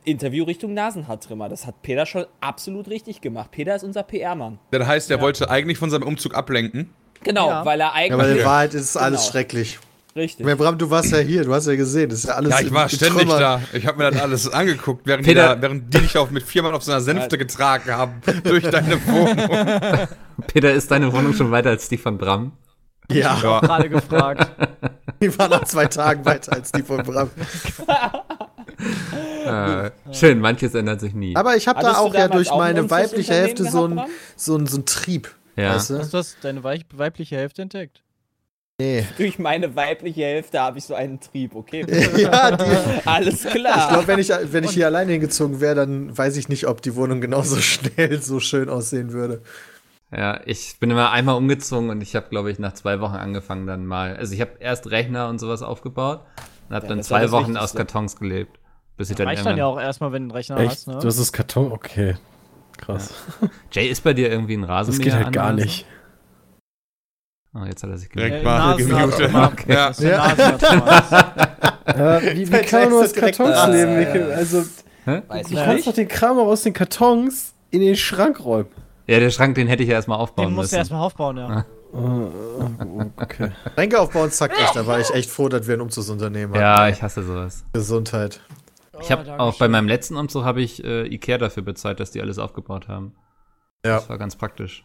Interview 0.05 0.45
Richtung 0.45 0.75
Nasenhaartrimmer. 0.75 1.49
Das 1.49 1.65
hat 1.67 1.81
Peter 1.81 2.05
schon 2.05 2.27
absolut 2.41 2.89
richtig 2.89 3.21
gemacht. 3.21 3.51
Peter 3.53 3.75
ist 3.77 3.85
unser 3.85 4.03
PR-Mann. 4.03 4.59
Das 4.73 4.87
heißt, 4.87 5.11
er 5.11 5.21
wollte 5.21 5.49
eigentlich 5.49 5.79
von 5.79 5.89
seinem 5.91 6.03
Umzug 6.03 6.35
ablenken. 6.35 6.91
Genau, 7.25 7.49
Ja. 7.49 7.65
weil 7.65 7.81
er 7.81 7.87
Ja, 7.87 7.93
eigentlich. 7.93 8.13
aber 8.13 8.29
in. 8.29 8.45
Wahrheit 8.45 8.75
ist 8.75 8.97
alles 8.97 9.21
Genau. 9.21 9.31
schrecklich. 9.33 9.79
richtig. 10.15 10.47
Ich 10.47 10.57
Bram, 10.57 10.77
du 10.77 10.91
warst 10.91 11.11
ja 11.13 11.19
hier, 11.19 11.45
du 11.45 11.55
hast 11.55 11.67
ja 11.67 11.75
gesehen, 11.75 12.11
das 12.11 12.19
ist 12.21 12.27
ja 12.27 12.35
alles. 12.35 12.53
Ja, 12.53 12.61
ich 12.61 12.73
war 12.73 12.89
ständig 12.89 13.23
Trümmern. 13.23 13.41
da. 13.41 13.63
Ich 13.73 13.87
habe 13.87 13.99
mir 13.99 14.11
das 14.11 14.21
alles 14.21 14.53
angeguckt, 14.53 15.07
während, 15.07 15.25
Peter- 15.25 15.55
die, 15.55 15.55
da, 15.57 15.63
während 15.63 15.95
die 15.95 15.99
dich 16.01 16.19
auf, 16.19 16.31
mit 16.31 16.43
vier 16.43 16.63
Mann 16.63 16.75
auf 16.75 16.83
so 16.83 16.93
einer 16.93 17.01
Sänfte 17.01 17.39
getragen 17.39 17.91
haben 17.91 18.21
durch 18.45 18.63
deine 18.69 18.99
Wohnung. 19.07 19.37
Peter, 20.49 20.73
ist 20.73 20.91
deine 20.91 21.13
Wohnung 21.13 21.33
schon 21.35 21.51
weiter 21.51 21.71
als 21.71 21.89
die 21.89 21.97
von 21.99 22.19
Bram? 22.19 22.53
Ja, 23.11 23.39
Ja. 23.43 23.61
Gerade 23.61 23.89
gefragt. 23.89 24.51
die 25.23 25.39
war 25.39 25.49
nach 25.49 25.65
zwei 25.65 25.87
Tagen 25.87 26.25
weiter 26.25 26.53
als 26.53 26.73
die 26.73 26.83
von 26.83 27.03
Bram. 27.03 27.31
Äh, 29.47 29.91
schön, 30.13 30.41
manches 30.41 30.75
ändert 30.75 31.01
sich 31.01 31.15
nie. 31.15 31.37
Aber 31.37 31.57
ich 31.57 31.69
habe 31.69 31.81
da 31.83 31.99
auch 31.99 32.15
ja 32.15 32.29
durch 32.29 32.51
meine 32.51 32.91
weibliche 32.91 33.33
Hälfte 33.33 33.65
so 33.65 33.89
gehabt, 33.89 33.91
ein, 33.91 33.97
Bram? 33.97 34.07
so 34.37 34.57
ein, 34.57 34.67
so 34.67 34.79
ein 34.79 34.87
Trieb. 34.87 35.31
Ja. 35.57 35.75
Weißt 35.75 35.91
du? 35.91 35.99
Hast 35.99 36.13
du 36.13 36.17
das, 36.17 36.37
deine 36.41 36.65
weich, 36.65 36.85
weibliche 36.93 37.37
Hälfte 37.37 37.63
entdeckt? 37.63 38.03
Nee. 38.81 39.07
Durch 39.19 39.39
meine 39.39 39.77
weibliche 39.77 40.23
Hälfte 40.23 40.61
habe 40.61 40.79
ich 40.79 40.85
so 40.85 40.95
einen 40.95 41.21
Trieb, 41.21 41.55
okay? 41.55 41.85
ja, 42.17 42.57
die, 42.57 42.65
Alles 43.07 43.45
ich 43.45 43.51
klar. 43.53 43.89
glaube, 43.91 44.07
wenn 44.07 44.19
ich, 44.19 44.31
wenn 44.31 44.65
ich 44.65 44.71
hier 44.73 44.87
alleine 44.87 45.13
hingezogen 45.13 45.61
wäre, 45.61 45.75
dann 45.75 46.17
weiß 46.17 46.37
ich 46.37 46.49
nicht, 46.49 46.67
ob 46.67 46.83
die 46.83 46.97
Wohnung 46.97 47.21
genauso 47.21 47.57
schnell 47.61 48.21
so 48.23 48.41
schön 48.41 48.69
aussehen 48.69 49.13
würde. 49.13 49.43
Ja, 50.15 50.41
ich 50.45 50.77
bin 50.79 50.91
immer 50.91 51.11
einmal 51.11 51.37
umgezogen 51.37 51.89
und 51.89 52.03
ich 52.03 52.15
habe, 52.17 52.29
glaube 52.29 52.51
ich, 52.51 52.59
nach 52.59 52.75
zwei 52.75 53.01
Wochen 53.01 53.15
angefangen 53.15 53.67
dann 53.67 53.87
mal. 53.87 54.17
Also 54.17 54.35
ich 54.35 54.41
habe 54.43 54.53
erst 54.61 54.91
Rechner 54.91 55.29
und 55.29 55.39
sowas 55.39 55.63
aufgebaut 55.63 56.21
und 56.69 56.75
habe 56.75 56.87
Ja, 56.87 56.95
dann 56.95 57.03
zwei 57.03 57.31
Wochen 57.31 57.57
aus. 57.57 57.75
Kartons 57.75 58.17
gelebt. 58.17 58.59
Bis 58.99 59.09
ich 59.09 59.17
dann 59.17 59.27
Reicht 59.27 59.41
dann 59.47 59.59
irgendwann. 59.59 59.59
ja 59.59 59.67
auch 59.67 59.81
erstmal, 59.81 60.13
wenn 60.13 60.25
du 60.29 60.35
einen 60.35 60.37
Rechner 60.37 60.59
Echt? 60.59 60.71
hast, 60.71 60.87
ne? 60.89 60.99
Du 61.01 61.07
hast 61.07 61.19
das 61.19 61.33
Karton? 61.33 61.73
Okay. 61.73 62.17
Krass. 62.85 63.15
Jay, 63.71 63.87
ist 63.89 64.03
bei 64.05 64.13
dir 64.13 64.31
irgendwie 64.31 64.55
ein 64.55 64.65
Rasenmäher? 64.65 64.99
Das 64.99 65.05
geht 65.05 65.15
halt 65.15 65.27
an 65.27 65.33
gar 65.33 65.53
nicht. 65.53 65.87
Oh, 67.55 67.65
jetzt 67.67 67.83
hat 67.83 67.91
er 67.91 67.99
sich 67.99 68.09
Direkt. 68.09 68.41
Äh, 68.41 68.45
mal 68.45 68.77
gemutet. 68.77 69.31
Ja. 69.69 69.91
Der 69.93 70.11
Ja. 70.11 70.29
Nasenhaartrimmer. 70.29 71.03
Ja, 71.87 72.23
wie, 72.23 72.37
wie 72.39 72.47
Fällt 72.47 72.67
kann 72.69 72.81
man 72.83 72.91
nur 72.91 73.03
aus 73.05 73.13
Kartons 73.13 73.67
leben, 73.69 73.99
Mikkel? 73.99 74.33
Also, 74.33 74.65
Weiß 75.05 75.47
du 75.49 75.55
ich 75.55 75.65
kannst 75.65 75.87
doch 75.87 75.93
den 75.93 76.09
Kram 76.09 76.39
auch 76.39 76.47
aus 76.47 76.63
den 76.63 76.73
Kartons 76.73 77.53
in 77.71 77.81
den 77.81 77.97
Schrank 77.97 78.43
räumen. 78.45 78.69
Ja, 79.07 79.19
der 79.21 79.31
Schrank, 79.31 79.55
den 79.57 79.67
hätte 79.67 79.83
ich 79.83 79.89
ja 79.89 79.97
erstmal 79.97 80.19
aufbauen 80.19 80.47
Den 80.49 80.55
musst 80.55 80.73
du 80.73 80.77
müssen. 80.77 80.79
erstmal 80.81 81.03
aufbauen, 81.03 81.37
ja. 81.37 81.65
Okay. 83.17 83.51
Schränke 83.75 84.01
aufbauen, 84.01 84.31
zack, 84.31 84.53
echt. 84.59 84.75
Da 84.75 84.87
war 84.87 84.99
ich 85.01 85.11
echt 85.13 85.29
froh, 85.31 85.49
dass 85.49 85.67
wir 85.67 85.75
ein 85.75 85.81
Umzugsunternehmen 85.83 86.55
Ja, 86.59 86.81
hatten. 86.83 86.93
ich 86.95 87.03
hasse 87.03 87.23
sowas. 87.23 87.65
Gesundheit. 87.73 88.41
Ich 89.01 89.11
habe 89.11 89.39
auch 89.41 89.59
bei 89.59 89.69
meinem 89.69 89.89
letzten 89.89 90.17
Umzug 90.17 90.45
habe 90.45 90.61
ich 90.61 90.85
äh, 90.85 91.07
Ikea 91.07 91.39
dafür 91.39 91.63
bezahlt, 91.63 91.99
dass 92.01 92.11
die 92.11 92.21
alles 92.21 92.39
aufgebaut 92.39 92.89
haben. 92.89 93.15
Ja. 93.85 93.97
Das 93.97 94.09
war 94.09 94.19
ganz 94.19 94.37
praktisch. 94.37 94.85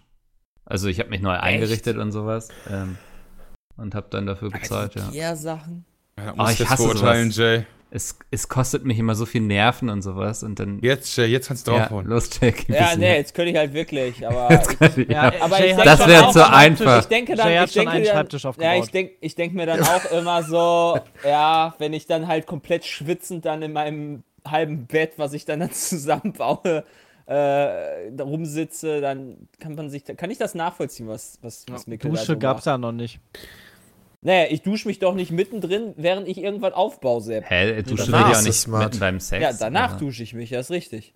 Also 0.65 0.87
ich 0.87 0.99
habe 0.99 1.09
mich 1.09 1.21
neu 1.21 1.37
eingerichtet 1.37 1.97
und 1.97 2.11
sowas 2.11 2.49
ähm, 2.69 2.97
und 3.75 3.95
habe 3.95 4.07
dann 4.09 4.25
dafür 4.25 4.49
bezahlt, 4.49 4.95
ja. 4.95 5.09
Ja, 5.11 5.35
Sachen. 5.35 5.85
Ja, 6.17 6.33
Oh, 6.33 6.41
muss 6.41 6.59
ich 6.59 6.69
hasse 6.69 6.83
beurteilen, 6.83 7.31
sowas. 7.31 7.59
Jay. 7.59 7.65
Es, 7.89 8.19
es 8.31 8.49
kostet 8.49 8.83
mich 8.83 8.99
immer 8.99 9.15
so 9.15 9.25
viel 9.25 9.41
Nerven 9.41 9.89
und 9.89 10.01
sowas 10.01 10.43
und 10.43 10.59
dann 10.59 10.79
Jetzt, 10.81 11.15
Jay, 11.15 11.25
jetzt 11.27 11.47
kannst 11.47 11.67
du 11.67 11.71
ja, 11.71 11.79
draufhauen. 11.79 12.05
los 12.05 12.29
Jack. 12.41 12.65
gib 12.67 12.75
Ja, 12.75 12.91
es 12.91 12.97
nee, 12.97 13.15
jetzt 13.15 13.33
könnte 13.33 13.51
ich 13.51 13.57
halt 13.57 13.73
wirklich, 13.73 14.27
aber. 14.27 14.49
Jetzt 14.51 14.77
kann 14.77 14.91
ich, 14.97 15.07
ja. 15.07 15.31
Ja, 15.31 15.41
aber 15.41 15.59
Jay 15.59 15.71
ich 15.71 15.77
Das 15.77 16.05
wäre 16.05 16.29
zu 16.31 16.49
einfach. 16.49 16.99
Ich 17.01 17.05
denke 17.07 17.35
dann, 17.35 17.47
Jay 17.47 17.57
hat 17.57 17.69
ich 17.69 17.73
schon 17.73 17.79
denke 17.81 17.91
einen 17.91 18.03
dann, 18.03 18.13
Schreibtisch 18.13 18.43
Ja, 18.43 18.49
aufgebaut. 18.49 18.83
ich 18.83 18.91
denke 18.91 19.13
ich 19.21 19.35
denk 19.35 19.53
mir 19.53 19.65
dann 19.65 19.81
auch 19.83 20.11
immer 20.11 20.43
so, 20.43 20.99
ja, 21.23 21.75
wenn 21.79 21.93
ich 21.93 22.05
dann 22.07 22.27
halt 22.27 22.45
komplett 22.45 22.83
schwitzend 22.85 23.45
dann 23.45 23.61
in 23.61 23.71
meinem 23.73 24.23
halben 24.45 24.85
Bett, 24.87 25.13
was 25.17 25.33
ich 25.33 25.45
dann, 25.45 25.59
dann 25.61 25.71
zusammenbaue, 25.71 26.83
äh, 27.25 28.11
da 28.11 28.23
rumsitze, 28.23 29.01
dann 29.01 29.47
kann 29.59 29.75
man 29.75 29.89
sich, 29.89 30.03
kann 30.05 30.29
ich 30.31 30.37
das 30.37 30.55
nachvollziehen, 30.55 31.07
was, 31.07 31.39
was, 31.41 31.65
was 31.69 31.87
Mikkel 31.87 32.11
da 32.11 32.17
Dusche 32.17 32.33
so 32.33 32.37
gab's 32.37 32.59
macht. 32.59 32.65
ja 32.67 32.77
noch 32.77 32.91
nicht. 32.93 33.19
Naja, 34.25 34.47
ich 34.49 34.63
dusche 34.63 34.87
mich 34.87 34.97
doch 34.97 35.13
nicht 35.13 35.31
mittendrin, 35.31 35.93
während 35.95 36.27
ich 36.27 36.39
irgendwas 36.39 36.73
aufbaue, 36.73 37.21
Sepp. 37.21 37.43
Hä, 37.47 37.75
du 37.83 37.83
duschst 37.91 38.07
dich 38.07 38.11
danach 38.11 38.35
auch 38.35 38.41
nicht 38.41 38.55
smart. 38.59 38.83
mitten 38.85 38.99
beim 38.99 39.19
Sex? 39.19 39.43
Ja, 39.43 39.53
danach 39.53 39.91
oder? 39.91 39.99
dusche 40.07 40.23
ich 40.23 40.33
mich, 40.33 40.49
das 40.49 40.65
ist 40.67 40.71
richtig. 40.71 41.13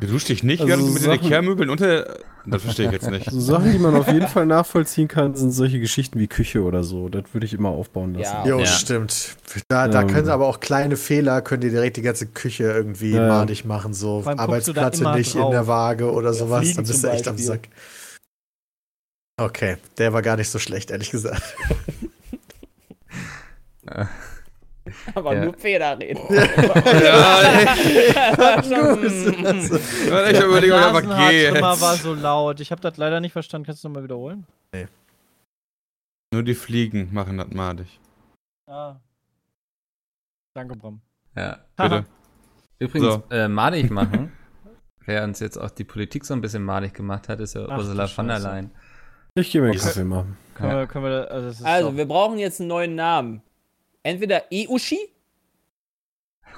Du 0.00 0.06
duschst 0.06 0.28
dich 0.28 0.44
nicht, 0.44 0.60
Also 0.60 0.68
während 0.70 0.86
du 0.88 0.92
mit 0.92 1.02
den 1.02 1.06
Sachen- 1.10 1.24
Ikea-Möbeln 1.26 1.68
unter... 1.68 2.16
Das 2.46 2.62
verstehe 2.62 2.86
ich 2.86 2.92
jetzt 2.92 3.10
nicht. 3.10 3.28
So 3.30 3.40
Sachen, 3.40 3.72
die 3.72 3.78
man 3.78 3.96
auf 3.96 4.06
jeden 4.06 4.28
Fall 4.28 4.46
nachvollziehen 4.46 5.08
kann, 5.08 5.34
sind 5.34 5.50
solche 5.50 5.80
Geschichten 5.80 6.18
wie 6.20 6.28
Küche 6.28 6.62
oder 6.62 6.84
so. 6.84 7.08
Das 7.08 7.24
würde 7.32 7.44
ich 7.46 7.54
immer 7.54 7.70
aufbauen 7.70 8.14
lassen. 8.14 8.36
Ja. 8.44 8.46
Jo, 8.46 8.58
Ja. 8.60 8.66
stimmt. 8.66 9.34
Da, 9.68 9.88
da 9.88 10.02
Ähm. 10.02 10.06
können 10.08 10.28
aber 10.28 10.46
auch 10.46 10.60
kleine 10.60 10.96
Fehler, 10.96 11.42
können 11.42 11.62
dir 11.62 11.70
direkt 11.70 11.96
die 11.96 12.02
ganze 12.02 12.26
Küche 12.26 12.64
irgendwie 12.64 13.12
Ja. 13.14 13.26
madig 13.28 13.64
machen. 13.64 13.94
So 13.94 14.22
du 14.22 14.28
Arbeitsplatte 14.30 15.10
nicht 15.16 15.34
in 15.34 15.40
drauf. 15.40 15.50
der 15.52 15.66
Waage 15.66 16.12
oder 16.12 16.32
sowas. 16.32 16.60
Fliegen 16.60 16.76
Dann 16.76 16.84
bist 16.86 17.02
du 17.02 17.08
echt 17.08 17.26
am. 17.26 17.36
Sack. 17.38 17.68
Okay, 19.40 19.76
der 19.98 20.12
war 20.12 20.22
gar 20.22 20.36
nicht 20.36 20.50
so 20.50 20.58
schlecht, 20.60 20.90
ehrlich 20.92 21.10
gesagt. 21.10 21.42
Aber 25.14 25.34
Ja. 25.34 25.44
nur 25.44 25.52
Peter 25.54 25.98
reden. 25.98 26.20
Ja, 26.28 27.38
Also, 28.56 29.76
ich 29.76 30.40
überlege, 30.44 30.74
ob 30.74 30.80
ich 30.80 30.84
einfach 31.08 31.28
gehe 31.30 31.52
jetzt. 31.52 31.62
war 31.62 31.96
so 31.96 32.14
laut. 32.14 32.60
Ich 32.60 32.70
habe 32.70 32.80
das 32.82 32.96
leider 32.96 33.20
nicht 33.20 33.32
verstanden. 33.32 33.66
Kannst 33.66 33.82
du 33.84 33.88
nochmal 33.88 34.04
wiederholen? 34.04 34.46
Nur 36.32 36.42
die 36.42 36.54
Fliegen 36.54 37.10
machen 37.12 37.38
das 37.38 37.48
madig. 37.50 38.00
Ja. 38.68 39.00
Danke, 40.54 40.76
Bram. 40.76 41.00
Ja. 41.36 41.58
Bitte. 41.76 42.04
Übrigens, 42.80 43.14
So. 43.14 43.22
äh, 43.30 43.48
malig 43.48 43.90
machen, 43.90 44.32
wer 45.06 45.22
uns 45.24 45.38
jetzt 45.40 45.56
auch 45.56 45.70
die 45.70 45.84
Politik 45.84 46.24
so 46.24 46.34
ein 46.34 46.40
bisschen 46.40 46.64
malig 46.64 46.92
gemacht 46.92 47.28
hat, 47.28 47.40
ist 47.40 47.54
ja 47.54 47.66
Ach, 47.68 47.78
Ursula 47.78 48.06
von 48.08 48.26
der. 48.28 48.40
Leyen. 48.40 48.70
Ich 49.36 49.50
gehe 49.52 49.60
mir 49.60 49.68
einen 49.68 49.76
Okay. 49.78 49.86
Kaffee 49.88 50.04
machen. 50.04 50.36
Können 50.54 50.70
Ja. 50.72 50.78
wir, 50.78 50.86
können 50.88 51.04
wir, 51.04 51.30
also, 51.30 51.46
das 51.48 51.60
ist 51.60 51.66
Also, 51.66 51.96
wir 51.96 52.06
brauchen 52.06 52.38
jetzt 52.38 52.60
einen 52.60 52.68
neuen 52.68 52.94
Namen. 52.96 53.42
Entweder 54.04 54.44
E-Uschi? 54.50 54.98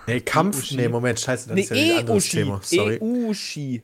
nee, 0.07 0.21
Kampf. 0.21 0.59
Uschi. 0.59 0.77
Nee, 0.77 0.89
Moment, 0.89 1.19
scheiße, 1.19 1.49
das 1.49 1.55
Nee, 1.55 1.61
ist 1.63 1.71
ja 1.71 1.77
ein 1.77 1.99
anderes 2.01 2.25
E-Uschi. 2.27 2.37
Thema. 2.37 2.61
Sorry. 2.63 2.95
E-Uschi. 2.97 3.83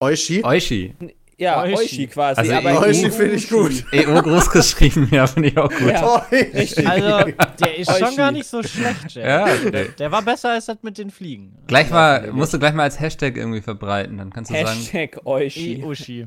Eushi? 0.00 0.42
Eushi. 0.44 0.94
Ja, 1.36 1.62
Euchi. 1.62 1.74
Euchi 1.76 2.06
quasi. 2.06 2.40
Also 2.40 2.52
aber 2.54 2.80
Euchi 2.80 3.02
E-Uschi. 3.06 3.10
finde 3.10 3.34
ich 3.34 3.48
gut. 3.48 3.84
EU 3.92 4.22
groß 4.22 4.50
geschrieben, 4.50 5.08
ja, 5.12 5.26
finde 5.26 5.48
ich 5.48 5.58
auch 5.58 5.68
gut. 5.70 5.88
Ja. 5.90 6.26
Eushi. 6.30 6.86
Also, 6.86 7.32
der 7.60 7.76
ist 7.78 7.90
schon 7.90 8.02
Euchi. 8.08 8.16
gar 8.16 8.30
nicht 8.32 8.46
so 8.46 8.62
schlecht, 8.62 9.10
Jay. 9.10 9.22
Ja, 9.26 9.56
Der, 9.70 9.84
der 9.86 10.12
war 10.12 10.22
besser 10.22 10.50
als 10.50 10.66
das 10.66 10.78
mit 10.82 10.96
den 10.98 11.10
Fliegen. 11.10 11.56
Gleich 11.66 11.90
mal, 11.90 12.30
musst 12.32 12.54
du 12.54 12.58
gleich 12.60 12.72
mal 12.74 12.84
als 12.84 13.00
Hashtag 13.00 13.36
irgendwie 13.36 13.60
verbreiten, 13.62 14.18
dann 14.18 14.32
kannst 14.32 14.50
du 14.50 14.54
sagen, 14.54 14.68
Hashtag 14.68 15.20
Euchi. 15.26 15.80
E-Uschi. 15.80 16.26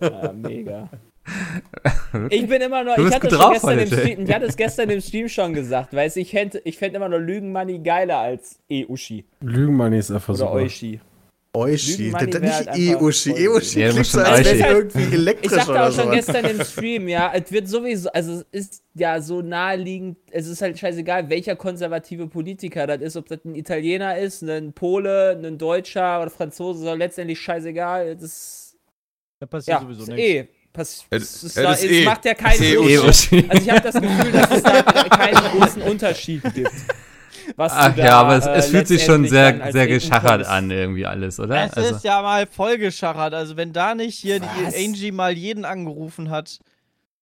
Ja, 0.00 0.32
mega. 0.32 0.88
Ich 2.30 2.46
bin 2.48 2.60
immer 2.62 2.84
noch, 2.84 2.96
Du 2.96 3.06
ich 3.06 3.14
hatte, 3.14 3.28
drauf 3.28 3.52
gestern 3.52 3.78
im 3.78 3.90
heute. 3.90 3.96
Stream, 3.98 4.24
ich 4.26 4.34
hatte 4.34 4.46
es 4.46 4.56
gestern 4.56 4.90
im 4.90 5.00
Stream 5.00 5.28
schon 5.28 5.54
gesagt, 5.54 5.94
weil 5.94 6.10
ich 6.14 6.30
fände 6.30 6.60
ich 6.64 6.76
fänd 6.78 6.94
immer 6.94 7.08
noch 7.08 7.18
Lügenmoney 7.18 7.78
geiler 7.78 8.18
als 8.18 8.58
E-Uschi 8.68 9.24
Lügenmoney 9.40 9.98
ist 9.98 10.10
einfach 10.10 10.30
oder 10.30 10.38
super. 10.38 10.52
Euchi. 10.52 11.00
Eushi. 11.54 12.10
Lügenmoney 12.10 12.30
Das- 12.30 12.42
halt 12.42 12.42
Nicht 12.42 12.68
einfach 12.68 13.00
E-Uschi. 13.00 13.30
E-Uschi 13.32 13.88
klingt 13.90 14.06
so, 14.06 14.20
als 14.20 14.44
wäre 14.58 14.72
irgendwie 14.72 15.02
Ich 15.02 15.12
elektrisch 15.12 15.52
sagte 15.52 15.70
oder 15.70 15.88
auch 15.88 15.92
schon 15.92 16.10
gestern 16.10 16.44
im 16.46 16.64
Stream, 16.64 17.08
ja, 17.08 17.32
es 17.34 17.52
wird 17.52 17.68
sowieso, 17.68 18.10
also 18.12 18.32
es 18.52 18.68
ist 18.70 18.82
ja 18.94 19.20
so 19.20 19.42
naheliegend, 19.42 20.16
es 20.30 20.46
ist 20.48 20.60
halt 20.60 20.78
scheißegal, 20.78 21.28
welcher 21.30 21.54
konservative 21.56 22.26
Politiker 22.26 22.86
das 22.86 23.00
ist, 23.00 23.16
ob 23.16 23.28
das 23.28 23.44
ein 23.44 23.54
Italiener 23.54 24.18
ist, 24.18 24.42
ein 24.42 24.72
Pole, 24.72 25.38
ein 25.42 25.56
Deutscher 25.58 26.20
oder 26.20 26.30
Franzose, 26.30 26.88
ist 26.90 26.96
letztendlich 26.98 27.38
scheißegal. 27.40 28.14
Das 28.16 28.22
ist, 28.24 28.76
Da 29.40 29.46
passiert 29.46 29.78
ja, 29.78 29.82
sowieso 29.86 30.02
ist 30.02 30.08
nichts. 30.08 30.22
eh. 30.22 30.48
Pass, 30.72 31.04
Es- 31.10 31.22
es, 31.22 31.44
ist 31.44 31.56
da, 31.58 31.72
es 31.74 31.84
eh. 31.84 32.04
macht 32.04 32.24
ja 32.24 32.34
keinen 32.34 32.62
eh 32.62 32.74
großen 32.76 33.08
Uschi. 33.08 33.44
Also 33.48 33.62
ich 33.62 33.70
habe 33.70 33.80
das 33.82 33.94
Gefühl, 34.00 34.32
dass 34.32 34.50
es 34.50 34.62
da 34.62 34.82
keinen 35.10 35.58
großen 35.58 35.82
Unterschied 35.82 36.42
gibt. 36.54 36.70
Was 37.56 37.72
Ach 37.74 37.94
da, 37.94 38.04
ja, 38.04 38.20
aber 38.20 38.36
es, 38.36 38.46
äh, 38.46 38.52
es 38.54 38.66
fühlt 38.68 38.86
sich 38.88 39.04
schon 39.04 39.28
sehr, 39.28 39.72
sehr 39.72 39.86
geschachert 39.86 40.46
an, 40.46 40.70
irgendwie 40.70 41.04
alles, 41.04 41.38
oder? 41.40 41.64
Es 41.66 41.74
Also, 41.74 41.96
ist 41.96 42.04
ja 42.04 42.22
mal 42.22 42.46
vollgeschachert. 42.46 43.34
Also 43.34 43.56
wenn 43.56 43.72
da 43.72 43.94
nicht 43.94 44.18
hier 44.18 44.40
Was? 44.40 44.74
die 44.74 44.84
Angie 44.86 45.12
mal 45.12 45.36
jeden 45.36 45.64
angerufen 45.64 46.30
hat, 46.30 46.60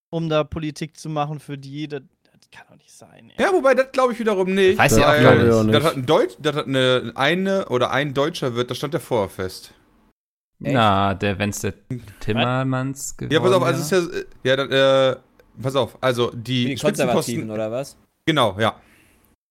um 0.09 0.29
da 0.29 0.43
Politik 0.43 0.97
zu 0.97 1.09
machen 1.09 1.39
für 1.39 1.57
die, 1.57 1.87
das, 1.87 2.01
das 2.23 2.49
kann 2.51 2.65
doch 2.69 2.77
nicht 2.77 2.91
sein. 2.93 3.31
Ey. 3.35 3.43
Ja, 3.45 3.51
wobei, 3.51 3.73
das 3.73 3.91
glaube 3.91 4.13
ich 4.13 4.19
wiederum 4.19 4.53
nicht. 4.53 4.77
Weiß 4.77 4.95
nicht. 4.95 5.05
auch 5.05 5.63
nicht. 5.63 5.73
Das 5.75 5.83
hat 5.83 5.95
ein 5.97 6.05
Deutsch, 6.05 6.35
das 6.39 6.55
hat 6.55 6.67
eine, 6.67 7.11
eine 7.15 7.65
oder 7.69 7.91
ein 7.91 8.13
Deutscher 8.13 8.55
wird, 8.55 8.69
das 8.69 8.77
stand 8.77 8.93
ja 8.93 8.99
vorher 8.99 9.29
fest. 9.29 9.73
Na, 10.61 11.13
der, 11.13 11.37
wenn's 11.39 11.59
der 11.61 11.73
Timmermans 12.19 13.17
geworden 13.17 13.33
Ja, 13.33 13.39
pass 13.39 13.51
auf, 13.53 13.63
also 13.63 13.81
ist 13.81 13.91
ja, 14.43 14.51
ja, 14.51 14.55
dann, 14.55 14.71
äh, 14.71 15.15
pass 15.61 15.75
auf, 15.75 15.97
also 16.01 16.31
die, 16.33 16.65
die 16.65 16.75
Konservativen, 16.75 17.49
oder 17.51 17.71
was? 17.71 17.97
genau, 18.25 18.55
ja. 18.59 18.75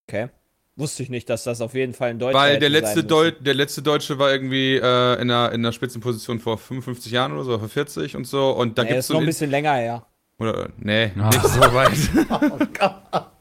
Okay. 0.09 0.29
Wusste 0.77 1.03
ich 1.03 1.11
nicht, 1.11 1.29
dass 1.29 1.45
das 1.45 1.61
auf 1.61 1.75
jeden 1.75 1.93
Fall 1.93 2.11
ein 2.11 2.19
Deutscher 2.19 2.39
Weil 2.39 2.59
der 2.59 2.71
letzte, 2.71 3.01
sein 3.01 3.09
Deu 3.09 3.31
der 3.33 3.55
letzte 3.55 3.83
Deutsche 3.83 4.19
war 4.19 4.31
irgendwie 4.33 4.77
äh, 4.77 5.15
in, 5.21 5.31
einer, 5.31 5.53
in 5.53 5.61
einer 5.61 5.73
Spitzenposition 5.73 6.39
vor 6.41 6.57
55 6.57 7.13
Jahren 7.13 7.33
oder 7.33 7.45
so, 7.45 7.59
vor 7.59 7.69
40 7.69 8.17
und 8.17 8.27
so. 8.27 8.51
Und 8.53 8.79
da 8.79 8.83
Nee, 8.83 8.89
gibt 8.91 8.99
ist 9.01 9.09
so 9.09 9.15
noch 9.15 9.21
ein 9.21 9.27
bisschen 9.27 9.51
länger 9.51 9.75
her. 9.75 10.07
Oder, 10.39 10.71
nee, 10.79 11.11
Ah. 11.19 11.29
nicht 11.29 11.43
so 11.47 11.61
weit. 11.61 11.93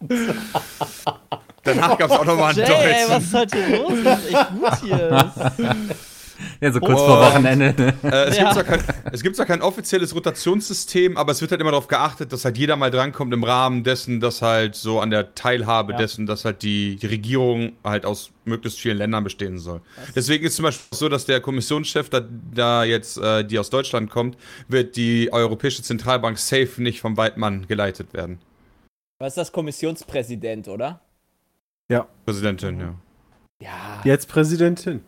Danach 1.64 1.98
gab 1.98 2.10
es 2.12 2.18
auch 2.18 2.26
nochmal 2.26 2.50
einen 2.50 2.60
Jay, 2.60 2.92
ey, 2.94 3.06
was 3.10 3.32
Deutschen. 3.32 3.60
ist 3.60 3.70
heute 3.70 3.76
los? 3.78 3.94
Das 4.04 4.20
ist 4.20 4.34
echt 4.34 4.50
gut 4.50 4.76
hier. 4.82 5.32
Ja, 6.62 6.72
so 6.74 6.80
kurz 6.82 7.00
Oh. 7.00 7.06
vor 7.08 7.20
Wochenende. 7.22 7.74
ne? 7.78 7.94
Äh, 8.04 8.26
es, 8.30 8.38
Ja. 8.38 8.44
gibt 8.44 8.54
zwar 8.54 8.64
kein, 8.66 8.84
es 9.14 9.24
gibt 9.24 9.36
zwar 9.38 9.46
kein 9.46 9.62
offizielles 9.62 10.14
Rotationssystem, 10.14 11.16
aber 11.16 11.32
es 11.32 11.40
wird 11.40 11.52
halt 11.52 11.62
immer 11.62 11.72
darauf 11.72 11.88
geachtet, 11.88 12.34
dass 12.34 12.44
halt 12.44 12.58
jeder 12.58 12.76
mal 12.76 12.92
drankommt 12.92 13.34
im 13.34 13.44
Rahmen 13.46 13.84
dessen, 13.86 14.20
dass 14.20 14.42
halt 14.42 14.76
so 14.76 15.00
an 15.00 15.10
der 15.10 15.36
Teilhabe 15.36 15.94
Ja. 15.94 15.98
dessen, 16.00 16.26
dass 16.26 16.44
halt 16.44 16.62
die, 16.62 16.98
die 16.98 17.06
Regierung 17.08 17.74
halt 17.84 18.06
aus 18.06 18.32
möglichst 18.44 18.80
vielen 18.80 18.98
Ländern 18.98 19.24
bestehen 19.24 19.58
soll. 19.58 19.80
Deswegen 20.16 20.46
ist 20.46 20.56
zum 20.58 20.64
Beispiel 20.64 20.98
so, 20.98 21.08
dass 21.08 21.26
der 21.26 21.40
Kommissionschef, 21.40 22.10
da, 22.10 22.22
da 22.54 22.84
jetzt 22.84 23.18
äh, 23.18 23.44
die 23.46 23.58
aus 23.58 23.70
Deutschland 23.70 24.10
kommt, 24.10 24.38
wird 24.68 24.96
die 24.98 25.32
Europäische 25.32 25.82
Zentralbank 25.82 26.38
safe 26.38 26.82
nicht 26.84 27.00
vom 27.00 27.16
Weidmann 27.16 27.68
geleitet 27.68 28.14
werden. 28.14 28.40
Was 29.20 29.30
ist 29.34 29.38
das 29.38 29.52
Kommissionspräsident, 29.52 30.68
oder? 30.68 31.00
Präsidentin, 32.26 32.80
ja. 32.80 32.94
Ja. 33.62 34.02
Jetzt 34.04 34.28
Präsidentin. 34.30 35.02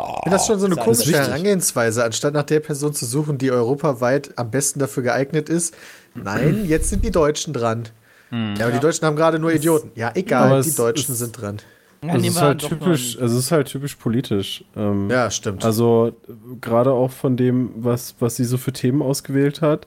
Ich 0.00 0.22
finde 0.24 0.36
das 0.36 0.46
schon 0.46 0.58
so 0.58 0.66
eine 0.66 0.74
ist 0.74 0.80
alles 0.80 0.98
komische 0.98 1.10
wichtig. 1.12 1.28
Herangehensweise, 1.28 2.04
anstatt 2.04 2.34
nach 2.34 2.42
der 2.44 2.60
Person 2.60 2.92
zu 2.94 3.04
suchen, 3.06 3.38
die 3.38 3.50
europaweit 3.50 4.30
am 4.36 4.50
besten 4.50 4.78
dafür 4.80 5.02
geeignet 5.02 5.48
ist. 5.48 5.74
Nein, 6.14 6.64
jetzt 6.66 6.90
sind 6.90 7.04
die 7.04 7.10
Deutschen 7.10 7.52
dran. 7.52 7.84
Ja, 8.30 8.64
aber 8.66 8.72
die 8.72 8.80
Deutschen 8.80 9.06
haben 9.06 9.14
gerade 9.14 9.38
nur 9.38 9.52
Idioten. 9.52 9.92
Ja, 9.94 10.10
egal, 10.14 10.50
Aber 10.50 10.60
die 10.62 10.74
Deutschen 10.74 11.12
ist- 11.12 11.18
sind 11.20 11.40
dran. 11.40 11.58
Ja, 12.02 12.14
Also 12.14 12.26
es 12.26 12.34
ist 12.34 12.40
halt 12.42 12.58
typisch, 12.60 13.18
also 13.20 13.38
es 13.38 13.44
ist 13.44 13.52
halt 13.52 13.68
typisch 13.68 13.94
politisch. 13.94 14.64
Ähm, 14.76 15.08
Ja, 15.08 15.30
stimmt. 15.30 15.64
Also 15.64 16.12
gerade 16.60 16.90
auch 16.90 17.12
von 17.12 17.36
dem, 17.36 17.70
was, 17.76 18.16
was 18.18 18.34
sie 18.36 18.44
so 18.44 18.56
für 18.58 18.72
Themen 18.72 19.02
ausgewählt 19.02 19.62
hat, 19.62 19.86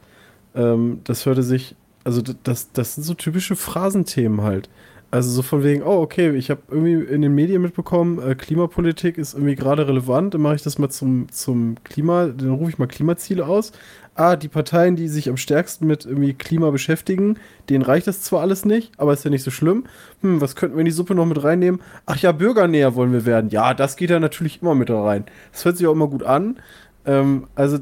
ähm, 0.56 1.02
das 1.04 1.26
hörte 1.26 1.44
sich, 1.44 1.76
also 2.06 2.22
das, 2.44 2.72
das 2.72 2.96
sind 2.96 3.04
so 3.04 3.14
typische 3.16 3.56
Phrasenthemen 3.58 4.42
halt. 4.42 4.70
Also 5.10 5.32
so 5.32 5.42
von 5.42 5.64
wegen, 5.64 5.84
oh 5.84 6.02
okay, 6.02 6.36
ich 6.36 6.50
habe 6.50 6.62
irgendwie 6.70 6.94
in 6.94 7.22
den 7.22 7.34
Medien 7.34 7.62
mitbekommen, 7.62 8.20
äh, 8.20 8.36
Klimapolitik 8.36 9.18
ist 9.18 9.36
irgendwie 9.36 9.56
gerade 9.56 9.88
relevant, 9.88 10.34
dann 10.34 10.42
mache 10.42 10.56
ich 10.56 10.64
das 10.64 10.78
mal 10.80 10.90
zum, 10.90 11.32
zum 11.32 11.76
Klima, 11.86 12.28
dann 12.28 12.52
rufe 12.52 12.72
ich 12.72 12.78
mal 12.78 12.88
Klimaziele 12.88 13.46
aus. 13.46 13.72
Ah, 14.16 14.36
die 14.36 14.50
Parteien, 14.50 14.96
die 14.96 15.08
sich 15.08 15.30
am 15.30 15.38
stärksten 15.38 15.88
mit 15.88 16.06
irgendwie 16.06 16.34
Klima 16.34 16.72
beschäftigen, 16.72 17.38
denen 17.70 17.84
reicht 17.84 18.08
das 18.08 18.22
zwar 18.22 18.42
alles 18.42 18.66
nicht, 18.66 19.00
aber 19.00 19.14
ist 19.14 19.24
ja 19.24 19.30
nicht 19.30 19.44
so 19.44 19.52
schlimm. 19.52 19.86
Hm, 20.22 20.42
was 20.42 20.56
könnten 20.56 20.76
wir 20.76 20.82
in 20.82 20.86
die 20.86 20.92
Suppe 20.92 21.16
noch 21.16 21.26
mit 21.26 21.42
reinnehmen? 21.42 21.82
Ach 22.06 22.18
ja, 22.18 22.32
bürgernäher 22.34 22.96
wollen 22.96 23.14
wir 23.14 23.26
werden. 23.26 23.50
Ja, 23.52 23.74
das 23.74 23.96
geht 23.96 24.10
ja 24.10 24.20
natürlich 24.20 24.62
immer 24.62 24.76
mit 24.76 24.90
da 24.90 25.02
rein. 25.02 25.26
Das 25.54 25.64
hört 25.64 25.78
sich 25.78 25.88
auch 25.88 25.94
immer 25.94 26.08
gut 26.08 26.24
an. 26.24 26.58
Ähm, 27.06 27.48
also, 27.56 27.78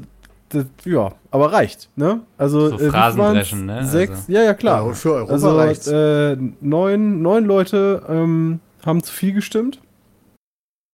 das, 0.56 0.66
ja, 0.84 1.12
aber 1.30 1.52
reicht, 1.52 1.90
ne? 1.96 2.20
Also, 2.38 2.70
So 2.70 2.80
wie 2.80 2.90
Phrasendreschen, 2.90 3.66
ne? 3.66 3.84
Sechs, 3.86 4.12
Also- 4.12 4.32
ja, 4.32 4.40
ja, 4.40 4.46
Ja, 4.46 4.54
klar. 4.54 4.84
und 4.84 4.94
für 4.96 5.12
Europa 5.14 5.32
also, 5.32 5.56
reicht's. 5.56 5.86
äh, 5.86 6.36
neun, 6.60 7.22
neun 7.22 7.44
Leute 7.44 8.02
ähm, 8.08 8.60
haben 8.84 9.02
zu 9.02 9.12
viel 9.12 9.32
gestimmt. 9.32 9.80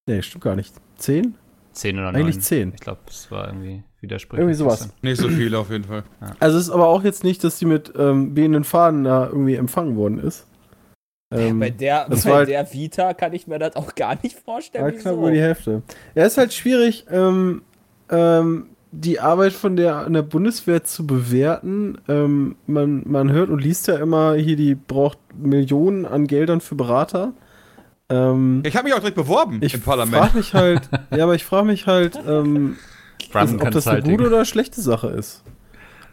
Nee, 0.08 0.22
stimmt 0.22 0.44
gar 0.44 0.56
nicht. 0.56 0.74
Zehn? 0.96 1.34
Zehn 1.72 1.98
oder 1.98 2.08
Eigentlich 2.08 2.36
neun. 2.36 2.42
zehn. 2.42 2.72
Ich 2.74 2.80
glaube, 2.80 3.00
es 3.08 3.30
war 3.30 3.46
irgendwie 3.48 3.82
widersprüchlich. 4.00 4.40
Irgendwie 4.40 4.56
sowas. 4.58 4.88
Nicht 5.00 5.20
so 5.20 5.28
viele 5.28 5.58
auf 5.58 5.70
jeden 5.70 5.84
Fall. 5.84 6.02
Also, 6.40 6.58
es 6.58 6.64
ist 6.64 6.70
aber 6.70 6.86
auch 6.88 7.02
jetzt 7.04 7.24
nicht, 7.24 7.42
dass 7.44 7.58
die 7.58 7.66
mit 7.66 7.92
ähm, 7.96 8.36
wehenden 8.36 8.64
Fahnen 8.64 9.04
da 9.04 9.26
irgendwie 9.26 9.54
empfangen 9.54 9.96
worden 9.96 10.18
ist. 10.18 10.46
Ähm, 11.34 11.60
bei 11.60 11.70
der, 11.70 12.08
das 12.10 12.24
bei 12.24 12.30
war 12.30 12.36
halt- 12.38 12.48
der 12.50 12.70
Vita 12.74 13.14
kann 13.14 13.32
ich 13.32 13.46
mir 13.46 13.58
das 13.58 13.74
auch 13.76 13.94
gar 13.94 14.18
nicht 14.22 14.38
vorstellen. 14.38 14.84
Ja, 14.84 14.90
knapp 14.90 15.04
wieso. 15.14 15.18
über 15.18 15.30
die 15.30 15.40
Hälfte. 15.40 15.82
Ja, 16.14 16.24
ist 16.26 16.36
halt 16.36 16.52
schwierig, 16.52 17.06
ähm, 17.10 17.62
ähm, 18.10 18.66
die 18.92 19.20
Arbeit 19.20 19.52
von 19.54 19.74
der, 19.74 19.96
an 19.96 20.12
der 20.12 20.22
Bundeswehr 20.22 20.84
zu 20.84 21.06
bewerten. 21.06 21.98
Ähm, 22.08 22.56
man, 22.66 23.02
man 23.06 23.32
hört 23.32 23.48
und 23.50 23.60
liest 23.62 23.88
ja 23.88 23.96
immer, 23.96 24.34
hier, 24.34 24.56
die 24.56 24.74
braucht 24.74 25.18
Millionen 25.34 26.04
an 26.04 26.26
Geldern 26.26 26.60
für 26.60 26.74
Berater. 26.74 27.32
Ähm, 28.10 28.62
Ich 28.66 28.76
habe 28.76 28.84
mich 28.84 28.94
auch 28.94 28.98
direkt 28.98 29.16
beworben 29.16 29.58
ich 29.62 29.74
im 29.74 29.80
Parlament. 29.80 30.16
frage 30.16 30.36
mich 30.36 30.54
halt, 30.54 30.82
ja, 31.10 31.24
aber 31.24 31.34
ich 31.34 31.44
frage 31.44 31.66
mich 31.66 31.86
halt, 31.86 32.18
ähm, 32.26 32.76
Brand 33.32 33.62
ob 33.62 33.70
das 33.70 33.86
eine 33.86 34.02
gute 34.02 34.26
oder 34.26 34.44
schlechte 34.44 34.80
Sache 34.82 35.08
ist. 35.08 35.42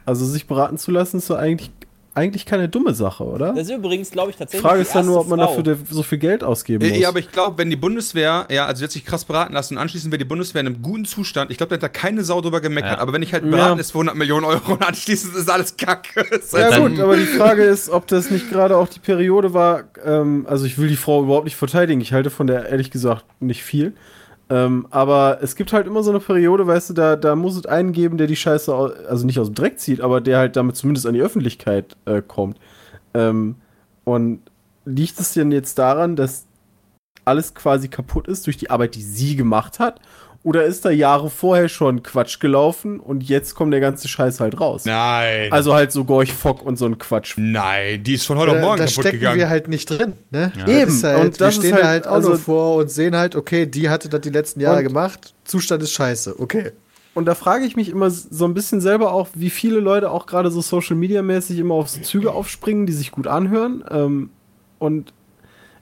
Also 0.06 0.26
sich 0.26 0.48
beraten 0.48 0.78
zu 0.78 0.92
lassen, 0.92 1.18
ist 1.18 1.28
so 1.28 1.36
eigentlich, 1.36 1.72
eigentlich 2.20 2.46
keine 2.46 2.70
dumme 2.70 2.94
Sache, 2.94 3.24
oder? 3.24 3.54
Das 3.54 3.68
ist 3.68 3.72
übrigens, 3.76 4.12
glaube 4.12 4.30
ich, 4.32 4.36
Die 4.36 4.40
tatsächlich. 4.40 4.62
Frage 4.62 4.78
die 4.80 4.88
ist 4.88 4.94
dann 4.96 5.06
nur, 5.06 5.20
ob 5.22 5.28
man 5.28 5.40
Frau. 5.40 5.62
dafür 5.62 5.78
so 5.90 6.04
viel 6.04 6.18
Geld 6.18 6.44
ausgeben 6.44 6.88
muss. 6.88 6.98
Ja, 6.98 7.10
aber 7.10 7.20
ich 7.20 7.32
glaube, 7.32 7.58
wenn 7.58 7.70
die 7.70 7.76
Bundeswehr, 7.76 8.46
ja, 8.52 8.66
also 8.66 8.84
jetzt 8.84 8.94
sich 8.94 9.06
krass 9.06 9.26
beraten 9.26 9.54
lassen, 9.54 9.78
anschließend 9.78 10.12
wäre 10.12 10.20
die 10.20 10.26
Bundeswehr 10.26 10.62
in 10.62 10.68
einem 10.68 10.82
guten 10.82 11.06
Zustand. 11.06 11.52
Ich 11.52 11.58
glaube, 11.58 11.70
da 11.70 11.76
hat 11.76 11.84
da 11.84 11.88
keine 11.88 12.24
Sau 12.24 12.42
drüber 12.42 12.62
gemeckert. 12.62 12.92
Ja. 12.94 12.98
Aber 13.00 13.14
wenn 13.14 13.22
ich 13.24 13.34
halt 13.34 13.44
Ja. 13.46 13.50
beraten 13.52 13.80
ist 13.80 13.92
für 13.92 13.98
100 14.00 14.16
Millionen 14.16 14.46
Euro 14.46 14.74
und 14.74 14.86
anschließend 14.88 15.36
ist 15.36 15.50
alles 15.50 15.76
Kacke. 15.78 16.26
Ja 16.52 16.60
halt 16.64 16.74
dann- 16.74 16.90
gut, 16.92 17.00
aber 17.00 17.16
die 17.16 17.26
Frage 17.26 17.64
ist, 17.64 17.90
ob 17.90 18.08
das 18.08 18.30
nicht 18.32 18.50
gerade 18.50 18.78
auch 18.78 18.88
die 18.88 19.00
Periode 19.00 19.54
war, 19.54 19.84
ähm, 20.06 20.46
also 20.50 20.66
ich 20.66 20.78
will 20.78 20.88
die 20.90 20.96
Frau 20.98 21.24
überhaupt 21.24 21.46
nicht 21.46 21.56
verteidigen, 21.56 22.02
ich 22.02 22.14
halte 22.14 22.30
von 22.30 22.48
der 22.48 22.68
ehrlich 22.70 22.92
gesagt 22.92 23.26
nicht 23.40 23.64
viel. 23.64 23.94
Ähm, 24.50 24.88
aber 24.90 25.40
es 25.42 25.56
gibt 25.56 25.74
halt 25.74 25.86
immer 25.86 26.02
so 26.02 26.10
eine 26.10 26.20
Periode, 26.20 26.66
weißt 26.66 26.90
du, 26.90 26.94
da, 26.96 27.16
da 27.16 27.36
muss 27.36 27.56
es 27.56 27.66
einen 27.68 27.92
geben, 27.92 28.18
der 28.18 28.28
die 28.28 28.36
Scheiße, 28.36 28.74
au- 28.74 28.92
also 29.08 29.26
nicht 29.26 29.40
aus 29.40 29.48
dem 29.50 29.56
Dreck 29.56 29.80
zieht, 29.80 30.02
aber 30.02 30.22
der 30.22 30.40
halt 30.40 30.56
damit 30.56 30.76
zumindest 30.76 31.06
an 31.06 31.14
die 31.14 31.22
Öffentlichkeit 31.22 31.96
äh, 32.06 32.22
kommt. 32.22 32.58
Ähm, 33.14 33.56
und 34.06 34.42
liegt 34.86 35.20
es 35.20 35.34
denn 35.34 35.52
jetzt 35.52 35.78
daran, 35.78 36.16
dass 36.16 36.46
alles 37.26 37.54
quasi 37.54 37.90
kaputt 37.90 38.28
ist 38.28 38.48
durch 38.48 38.58
die 38.58 38.72
Arbeit, 38.72 38.96
die 38.96 39.04
sie 39.04 39.36
gemacht 39.36 39.80
hat? 39.80 40.00
Oder 40.42 40.64
ist 40.64 40.86
da 40.86 40.90
Jahre 40.90 41.30
vorher 41.30 41.68
schon 41.68 42.02
Quatsch 42.02 42.40
gelaufen 42.40 43.02
und 43.02 43.24
jetzt 43.28 43.56
kommt 43.56 43.74
der 43.74 43.82
ganze 43.82 44.08
Scheiß 44.08 44.40
halt 44.40 44.60
raus? 44.60 44.86
Nein. 44.86 45.52
Also 45.52 45.74
halt 45.74 45.92
so 45.92 46.06
Gorch 46.06 46.32
Fock 46.32 46.66
und 46.66 46.78
so 46.78 46.86
ein 46.86 46.98
Quatsch. 46.98 47.34
Nein, 47.38 48.02
die 48.04 48.14
ist 48.14 48.26
von 48.26 48.38
heute 48.38 48.52
auf 48.54 48.62
morgen 48.62 48.78
da 48.78 48.86
kaputt 48.86 49.02
stecken 49.04 49.20
gegangen. 49.20 49.38
wir 49.38 49.50
halt 49.50 49.68
nicht 49.68 49.90
drin. 49.90 50.14
Ne? 50.32 50.54
Ja. 50.58 50.64
Das 50.66 50.74
Eben, 50.76 50.92
Ist 50.92 51.04
halt, 51.04 51.20
und 51.20 51.42
das 51.42 51.56
wir 51.56 51.62
stehen 51.62 51.74
halt 51.74 51.84
da 51.84 51.88
halt 51.90 52.08
auch 52.08 52.12
also- 52.14 52.30
nur 52.30 52.38
vor 52.38 52.76
und 52.78 52.90
sehen 52.90 53.18
halt, 53.18 53.36
okay, 53.36 53.66
die 53.66 53.90
hatte 53.90 54.08
das 54.08 54.22
die 54.22 54.30
letzten 54.30 54.62
Jahre 54.62 54.82
gemacht. 54.82 55.34
Zustand 55.44 55.84
ist 55.84 55.92
scheiße. 55.92 56.40
Okay. 56.40 56.72
Und 57.16 57.26
da 57.26 57.36
frage 57.36 57.66
ich 57.66 57.76
mich 57.76 57.90
immer 57.90 58.10
so 58.10 58.46
ein 58.46 58.54
bisschen 58.54 58.80
selber 58.80 59.12
auch, 59.12 59.28
wie 59.34 59.50
viele 59.50 59.80
Leute 59.82 60.10
auch 60.10 60.26
gerade 60.26 60.52
so 60.52 60.62
Social 60.62 60.96
Media 60.96 61.22
mäßig 61.22 61.60
immer 61.60 61.74
auf 61.74 61.90
so 61.90 62.00
Züge 62.00 62.32
aufspringen, 62.32 62.86
die 62.86 62.94
sich 62.94 63.12
gut 63.12 63.28
anhören. 63.28 63.84
Ähm, 63.92 64.30
und 64.78 65.12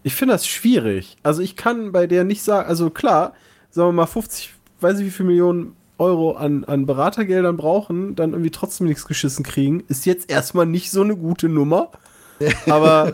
ich 0.01 0.15
finde 0.15 0.33
das 0.33 0.47
schwierig. 0.47 1.17
Also 1.21 1.43
ich 1.43 1.55
kann 1.55 1.91
bei 1.91 2.07
der 2.07 2.23
nicht 2.23 2.41
sagen, 2.41 2.67
also 2.67 2.89
klar, 2.89 3.33
sagen 3.69 3.89
wir 3.89 3.93
mal 3.93 4.05
50, 4.05 4.53
weiß 4.81 4.99
ich 4.99 5.05
wie 5.05 5.11
viele 5.11 5.27
Millionen 5.27 5.75
Euro 5.99 6.33
an, 6.33 6.63
an 6.65 6.85
Beratergeldern 6.85 7.57
brauchen, 7.57 8.15
dann 8.15 8.31
irgendwie 8.31 8.51
trotzdem 8.51 8.87
nichts 8.87 9.05
geschissen 9.07 9.43
kriegen, 9.43 9.83
ist 9.87 10.05
jetzt 10.05 10.29
erstmal 10.29 10.65
nicht 10.67 10.91
so 10.91 11.01
eine 11.01 11.15
gute 11.15 11.49
Nummer. 11.49 11.89
Aber 12.69 13.13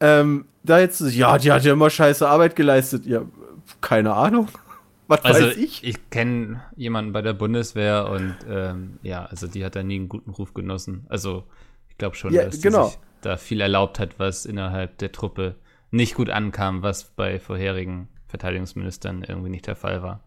ähm, 0.00 0.46
da 0.62 0.78
jetzt, 0.80 1.00
ja, 1.00 1.36
die 1.38 1.52
hat 1.52 1.64
ja 1.64 1.72
immer 1.72 1.90
scheiße 1.90 2.26
Arbeit 2.26 2.56
geleistet. 2.56 3.04
Ja, 3.06 3.22
keine 3.80 4.14
Ahnung. 4.14 4.48
Was 5.08 5.24
Also 5.24 5.46
weiß 5.48 5.56
ich? 5.58 5.84
ich, 5.84 6.10
kenne 6.10 6.62
jemanden 6.76 7.12
bei 7.12 7.20
der 7.20 7.34
Bundeswehr 7.34 8.08
und 8.08 8.34
ähm, 8.48 8.98
ja, 9.02 9.26
also 9.26 9.46
die 9.46 9.64
hat 9.64 9.76
da 9.76 9.82
nie 9.82 9.96
einen 9.96 10.08
guten 10.08 10.30
Ruf 10.30 10.54
genossen. 10.54 11.04
Also 11.10 11.44
ich 11.90 11.98
glaube 11.98 12.16
schon, 12.16 12.32
Ja, 12.32 12.44
dass 12.44 12.62
genau. 12.62 12.86
sich 12.86 12.98
da 13.20 13.36
viel 13.36 13.60
erlaubt 13.60 13.98
hat, 13.98 14.18
was 14.18 14.46
innerhalb 14.46 14.96
der 14.98 15.12
Truppe 15.12 15.56
nicht 15.90 16.14
gut 16.14 16.30
ankam, 16.30 16.82
was 16.82 17.04
bei 17.04 17.38
vorherigen 17.38 18.08
Verteidigungsministern 18.32 19.22
irgendwie 19.26 19.50
nicht 19.50 19.66
der 19.66 19.76
Fall 19.76 20.02
war. 20.02 20.20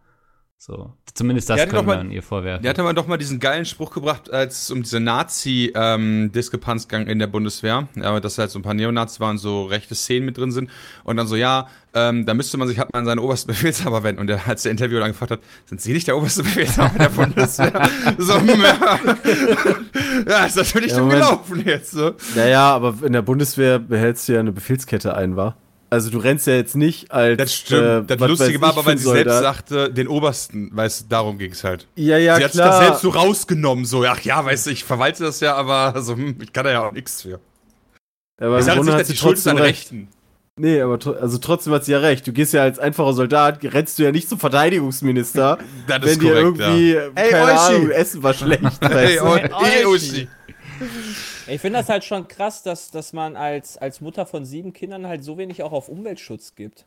So, 0.58 0.94
zumindest 1.14 1.50
das 1.50 1.60
Ja, 1.60 1.66
die 1.66 1.72
können 1.72 1.82
doch 1.86 1.92
wir 1.92 1.96
mal- 1.98 2.02
an 2.02 2.12
ihr 2.12 2.24
vorwerfen. 2.24 2.64
Der 2.64 2.70
hatte 2.70 2.82
mal 2.82 2.94
doch 2.94 3.08
mal 3.08 3.18
diesen 3.18 3.42
geilen 3.42 3.66
Spruch 3.66 3.92
gebracht, 3.94 4.32
als 4.32 4.64
es 4.64 4.72
um 4.72 4.84
diese 4.84 5.02
Nazi-Diskrepanz 5.02 6.88
ging 6.88 7.08
in 7.08 7.20
der 7.20 7.28
Bundeswehr. 7.28 7.90
Ja, 7.96 8.20
dass 8.22 8.38
halt 8.38 8.52
so 8.52 8.60
ein 8.60 8.62
paar 8.62 8.74
Neonazis 8.74 9.20
waren, 9.20 9.38
so 9.38 9.66
rechte 9.66 9.96
Szenen 9.96 10.26
mit 10.26 10.38
drin 10.38 10.52
sind. 10.54 10.70
Und 11.04 11.18
dann 11.18 11.28
so, 11.28 11.36
ja, 11.36 11.68
ähm, 11.94 12.26
da 12.26 12.34
müsste 12.34 12.58
man 12.58 12.70
sich 12.70 12.80
halt 12.80 12.92
mal 12.94 13.00
an 13.00 13.06
seinen 13.06 13.20
obersten 13.20 13.48
Befehlshaber 13.52 14.04
wenden. 14.04 14.22
Und 14.22 14.28
der, 14.28 14.48
als 14.48 14.64
der 14.64 14.72
Interviewer 14.72 15.02
dann 15.02 15.12
gefragt 15.12 15.32
hat, 15.32 15.42
sind 15.66 15.82
Sie 15.82 15.92
nicht 15.92 16.08
der 16.08 16.18
oberste 16.18 16.44
Befehlshaber 16.44 16.98
der 17.00 17.10
Bundeswehr? 17.10 17.90
so, 18.18 18.38
ja. 18.38 19.00
ja, 20.28 20.46
ist 20.46 20.56
natürlich 20.56 20.92
Ja, 20.94 21.00
dumm 21.00 21.10
gelaufen 21.10 21.64
jetzt. 21.66 21.92
So. 21.92 22.14
Naja, 22.34 22.74
aber 22.76 22.96
in 23.06 23.12
der 23.12 23.22
Bundeswehr 23.24 23.78
behältst 23.80 24.30
du 24.30 24.34
ja 24.34 24.40
eine 24.40 24.54
Befehlskette 24.54 25.16
ein, 25.16 25.36
wa? 25.36 25.56
Also 25.96 26.10
du 26.12 26.18
rennst 26.20 26.46
ja 26.46 26.54
jetzt 26.56 26.76
nicht 26.76 27.12
als. 27.12 27.38
Das 27.38 27.56
stimmt. 27.56 28.12
äh, 28.12 28.18
das 28.18 28.28
Lustige 28.30 28.62
war 28.62 28.70
aber, 28.70 28.86
weil 28.86 28.98
sie 28.98 29.06
selbst 29.10 29.40
sagte, 29.40 29.92
den 29.92 30.08
Obersten, 30.08 30.70
weißt 30.76 31.02
du, 31.02 31.06
darum 31.10 31.38
ging 31.38 31.52
es 31.54 31.64
halt. 31.64 31.88
Ja, 31.96 32.18
ja, 32.18 32.36
sie 32.36 32.44
hat 32.44 32.52
sich 32.52 32.62
klar. 32.62 32.80
das 32.80 32.88
selbst 32.88 33.02
so 33.02 33.10
rausgenommen, 33.10 33.86
so, 33.86 34.04
ach 34.06 34.20
ja, 34.22 34.44
weißt 34.46 34.68
du, 34.68 34.72
ich 34.72 34.84
verwalte 34.84 35.24
das 35.24 35.40
ja, 35.40 35.56
aber 35.56 35.96
also, 35.96 36.16
hm, 36.16 36.36
ich 36.42 36.52
kann 36.54 36.66
da 36.66 36.72
ja 36.72 36.86
auch 36.86 36.92
nichts 36.92 37.22
für. 37.22 37.40
aber 38.40 38.58
nicht, 38.58 38.70
hat 38.70 38.78
dass 39.00 39.08
sie 39.08 39.14
die 39.14 39.20
Schuld 39.20 39.38
ist 39.38 39.48
an 39.48 39.58
recht. 39.58 39.92
Rechten. 39.92 40.10
Nee, 40.58 40.80
aber 40.82 40.96
tr- 40.96 41.18
also 41.18 41.38
trotzdem 41.38 41.74
hat 41.74 41.84
sie 41.84 41.92
ja 41.92 42.00
recht. 42.00 42.26
Du 42.26 42.32
gehst 42.32 42.54
ja 42.54 42.62
als 42.64 42.80
einfacher 42.80 43.12
Soldat, 43.14 43.60
rennst 43.64 44.00
du 44.00 44.04
ja 44.04 44.12
nicht 44.12 44.30
zum 44.30 44.40
Verteidigungsminister, 44.40 45.58
Das 45.88 46.02
wenn 46.02 46.10
ist 46.10 46.22
dir 46.22 46.30
korrekt, 46.34 46.60
irgendwie, 46.60 46.94
ja. 46.94 47.02
Ey, 47.16 47.30
keine 47.32 47.52
Oishi. 47.52 47.76
Ahnung, 47.76 47.90
Essen 47.92 48.24
war 48.24 48.34
schlecht. 48.34 48.62
Hey, 48.82 49.20
weißt 49.20 50.28
Ich 51.48 51.62
finde 51.62 51.80
das 51.80 51.90
halt 51.90 52.04
schon 52.04 52.28
krass, 52.28 52.64
dass, 52.64 52.92
dass 52.92 53.14
man 53.14 53.36
als, 53.36 53.78
als 53.78 54.02
Mutter 54.02 54.26
von 54.26 54.46
sieben 54.46 54.74
Kindern 54.74 55.06
halt 55.08 55.24
so 55.24 55.38
wenig 55.38 55.62
auch 55.64 55.72
auf 55.74 55.90
Umweltschutz 55.90 56.56
gibt. 56.56 56.86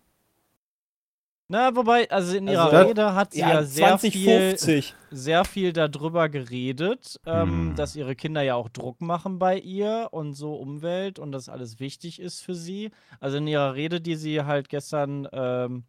Na, 1.51 1.75
wobei, 1.75 2.11
also 2.11 2.37
in 2.37 2.47
ihrer 2.47 2.71
Also, 2.71 2.89
Rede 2.89 3.15
hat 3.15 3.33
sie 3.33 3.41
ja, 3.41 3.63
sehr, 3.63 3.99
viel, 3.99 4.11
2050. 4.59 4.95
sehr 5.11 5.45
viel 5.47 5.73
darüber 5.73 6.29
geredet, 6.29 7.19
ähm, 7.25 7.71
Hm. 7.71 7.75
dass 7.75 7.97
ihre 7.97 8.15
Kinder 8.15 8.43
ja 8.43 8.55
auch 8.55 8.69
Druck 8.69 9.01
machen 9.01 9.39
bei 9.39 9.59
ihr 9.59 10.09
und 10.11 10.35
so 10.35 10.55
Umwelt 10.57 11.19
und 11.19 11.33
das 11.33 11.49
alles 11.49 11.81
wichtig 11.81 12.21
ist 12.21 12.43
für 12.43 12.55
sie. 12.55 12.91
Also 13.19 13.39
in 13.39 13.47
ihrer 13.47 13.75
Rede, 13.75 14.03
die 14.03 14.17
sie 14.17 14.43
halt 14.43 14.69
gestern 14.69 15.27
ähm, 15.33 15.85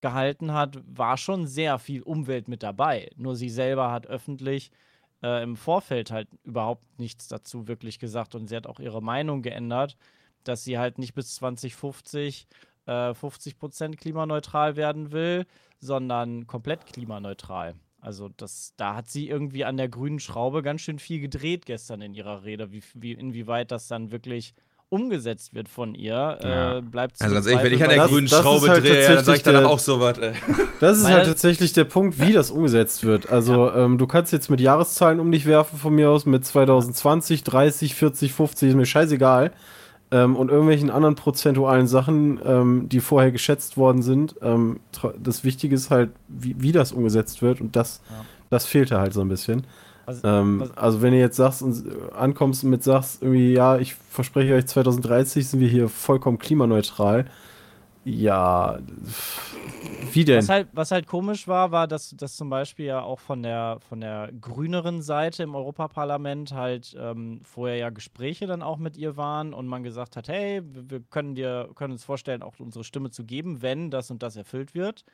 gehalten 0.00 0.52
hat, 0.52 0.78
war 0.86 1.16
schon 1.16 1.48
sehr 1.48 1.80
viel 1.80 2.02
Umwelt 2.02 2.46
mit 2.46 2.62
dabei. 2.62 3.10
Nur 3.16 3.34
sie 3.34 3.48
selber 3.48 3.90
hat 3.90 4.06
öffentlich 4.06 4.70
äh, 5.24 5.42
im 5.42 5.56
Vorfeld 5.56 6.10
halt 6.10 6.28
überhaupt 6.44 6.84
nichts 6.98 7.28
dazu 7.28 7.66
wirklich 7.66 7.98
gesagt 7.98 8.34
und 8.34 8.48
sie 8.48 8.56
hat 8.56 8.66
auch 8.66 8.78
ihre 8.78 9.02
Meinung 9.02 9.40
geändert, 9.40 9.96
dass 10.44 10.64
sie 10.64 10.78
halt 10.78 10.98
nicht 10.98 11.14
bis 11.14 11.34
2050 11.36 12.46
äh, 12.86 12.90
50% 12.90 13.96
klimaneutral 13.96 14.76
werden 14.76 15.10
will, 15.10 15.46
sondern 15.80 16.46
komplett 16.46 16.84
klimaneutral. 16.84 17.74
Also 18.00 18.28
das, 18.36 18.74
da 18.76 18.94
hat 18.94 19.08
sie 19.08 19.28
irgendwie 19.30 19.64
an 19.64 19.78
der 19.78 19.88
grünen 19.88 20.20
Schraube 20.20 20.62
ganz 20.62 20.82
schön 20.82 20.98
viel 20.98 21.20
gedreht 21.20 21.64
gestern 21.64 22.02
in 22.02 22.12
ihrer 22.12 22.44
Rede. 22.44 22.70
Wie, 22.70 22.82
wie, 22.92 23.12
inwieweit 23.12 23.70
das 23.70 23.88
dann 23.88 24.10
wirklich 24.10 24.52
umgesetzt 24.90 25.54
wird 25.54 25.68
von 25.68 25.94
ihr, 25.94 26.38
Ja. 26.42 26.78
äh, 26.78 26.82
bleibt 26.82 27.20
Also 27.20 27.34
ganz 27.34 27.46
ehrlich, 27.46 27.64
wenn 27.64 27.72
ich 27.74 27.82
an 27.82 27.88
der 27.88 27.98
Das- 27.98 28.08
grünen 28.10 28.26
das 28.28 28.38
ist 28.38 28.42
Schraube 28.44 28.68
halt 28.68 28.84
drehe, 28.84 28.92
dann 28.92 29.02
sag 29.02 29.08
ich 29.10 29.16
tatsächlich 29.16 29.42
danach 29.42 29.60
der- 29.60 29.70
auch 29.70 29.78
sowas, 29.78 30.18
ey. 30.18 30.32
Das 30.80 30.98
ist 30.98 31.04
Weil- 31.04 31.12
halt 31.14 31.26
tatsächlich 31.26 31.72
der 31.72 31.84
Punkt, 31.84 32.20
wie 32.20 32.32
das 32.32 32.50
umgesetzt 32.50 33.04
wird. 33.04 33.30
Also 33.30 33.72
ähm, 33.72 33.98
du 33.98 34.06
kannst 34.06 34.32
jetzt 34.32 34.50
mit 34.50 34.60
Jahreszahlen 34.60 35.18
um 35.20 35.32
dich 35.32 35.46
werfen 35.46 35.78
von 35.78 35.94
mir 35.94 36.10
aus, 36.10 36.26
mit 36.26 36.44
2020, 36.44 37.42
30, 37.44 37.94
40, 37.94 38.32
50, 38.32 38.68
ist 38.70 38.74
mir 38.76 38.86
scheißegal. 38.86 39.52
Ähm, 40.10 40.36
und 40.36 40.50
irgendwelchen 40.50 40.90
anderen 40.90 41.14
prozentualen 41.16 41.86
Sachen, 41.88 42.38
ähm, 42.44 42.88
die 42.88 43.00
vorher 43.00 43.32
geschätzt 43.32 43.76
worden 43.76 44.02
sind. 44.02 44.36
Ähm, 44.42 44.78
das 45.18 45.42
Wichtige 45.42 45.74
ist 45.74 45.90
halt, 45.90 46.10
wie, 46.28 46.54
wie 46.58 46.70
das 46.72 46.92
umgesetzt 46.92 47.42
wird 47.42 47.60
und 47.60 47.74
das, 47.74 48.00
Ja. 48.10 48.24
das 48.50 48.66
fehlte 48.66 49.00
halt 49.00 49.12
so 49.14 49.22
ein 49.22 49.28
bisschen. 49.28 49.66
Was- 50.06 50.20
ähm, 50.24 50.60
was- 50.60 50.76
also 50.76 51.02
wenn 51.02 51.12
ihr 51.12 51.20
jetzt 51.20 51.36
sagst 51.36 51.62
und 51.62 52.12
ankommst 52.12 52.64
und 52.64 52.70
mit 52.70 52.82
sagst, 52.82 53.22
irgendwie, 53.22 53.52
ja, 53.52 53.78
ich 53.78 53.94
verspreche 53.94 54.54
euch, 54.54 54.66
2030 54.66 55.48
sind 55.48 55.60
wir 55.60 55.68
hier 55.68 55.88
vollkommen 55.88 56.38
klimaneutral. 56.38 57.26
Ja, 58.06 58.78
wie 60.12 60.24
denn? 60.24 60.36
Was 60.42 60.48
halt, 60.50 60.68
was 60.72 60.90
halt 60.90 61.06
komisch 61.06 61.48
war, 61.48 61.70
war, 61.72 61.88
dass, 61.88 62.10
dass 62.10 62.36
zum 62.36 62.50
Beispiel 62.50 62.84
ja 62.86 63.00
auch 63.02 63.18
von 63.18 63.42
der, 63.42 63.78
von 63.88 64.00
der 64.00 64.30
grüneren 64.40 65.00
Seite 65.00 65.42
im 65.42 65.54
Europaparlament 65.54 66.52
halt 66.52 66.94
ähm, 66.98 67.40
vorher 67.44 67.76
ja 67.76 67.90
Gespräche 67.90 68.46
dann 68.46 68.62
auch 68.62 68.76
mit 68.76 68.96
ihr 68.98 69.16
waren 69.16 69.54
und 69.54 69.66
man 69.66 69.82
gesagt 69.82 70.16
hat, 70.16 70.28
hey, 70.28 70.60
wir 70.64 70.90
wir 70.90 71.00
können 71.00 71.34
dir, 71.34 71.70
können 71.74 71.92
uns 71.92 72.04
vorstellen, 72.04 72.42
auch 72.42 72.54
unsere 72.58 72.84
Stimme 72.84 73.10
zu 73.10 73.24
geben, 73.24 73.62
wenn 73.62 73.90
das 73.90 74.10
und 74.10 74.22
das 74.22 74.36
erfüllt 74.36 74.74
wird. 74.74 75.04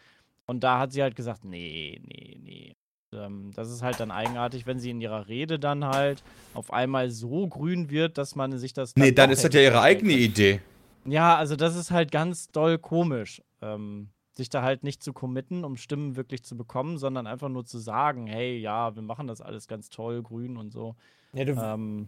Und 0.47 0.65
da 0.65 0.81
hat 0.81 0.93
sie 0.93 1.03
halt 1.03 1.15
gesagt, 1.15 1.45
nee, 1.45 2.01
nee, 2.05 2.39
nee. 2.43 2.75
Ähm, 3.13 3.51
das 3.55 3.71
ist 3.71 3.83
halt 3.83 3.99
dann 3.99 4.11
eigenartig, 4.11 4.67
wenn 4.67 4.79
sie 4.79 4.91
in 4.91 5.01
ihrer 5.01 5.27
Rede 5.27 5.59
dann 5.59 5.85
halt 5.85 6.23
auf 6.55 6.73
einmal 6.73 7.11
so 7.11 7.49
grün 7.49 7.91
wird, 7.91 8.19
dass 8.19 8.37
man 8.37 8.57
sich 8.59 8.73
das. 8.73 8.95
Nee, 8.97 9.13
dann 9.13 9.31
ist 9.31 9.45
das 9.45 9.53
ja 9.53 9.61
ihre 9.61 9.81
eigene 9.81 10.13
können. 10.13 10.23
Idee. 10.25 10.61
Ja, 11.05 11.37
also 11.37 11.57
das 11.57 11.77
ist 11.77 11.91
halt 11.91 12.13
ganz 12.13 12.51
doll 12.51 12.79
komisch, 12.79 13.43
ähm, 13.63 14.11
sich 14.33 14.49
da 14.49 14.63
halt 14.63 14.85
nicht 14.85 15.03
zu 15.03 15.13
committen, 15.13 15.65
um 15.65 15.77
Stimmen 15.77 16.15
wirklich 16.15 16.45
zu 16.45 16.57
bekommen, 16.57 16.99
sondern 16.99 17.27
einfach 17.27 17.49
nur 17.49 17.65
zu 17.65 17.79
sagen, 17.79 18.27
hey, 18.27 18.59
ja, 18.59 18.95
wir 18.95 19.03
machen 19.03 19.27
das 19.27 19.41
alles 19.41 19.67
ganz 19.67 19.91
toll, 19.91 20.23
grün 20.23 20.57
und 20.57 20.71
so. 20.71 20.95
Ja, 21.33 21.45
du, 21.45 21.53
Ähm, 21.53 22.07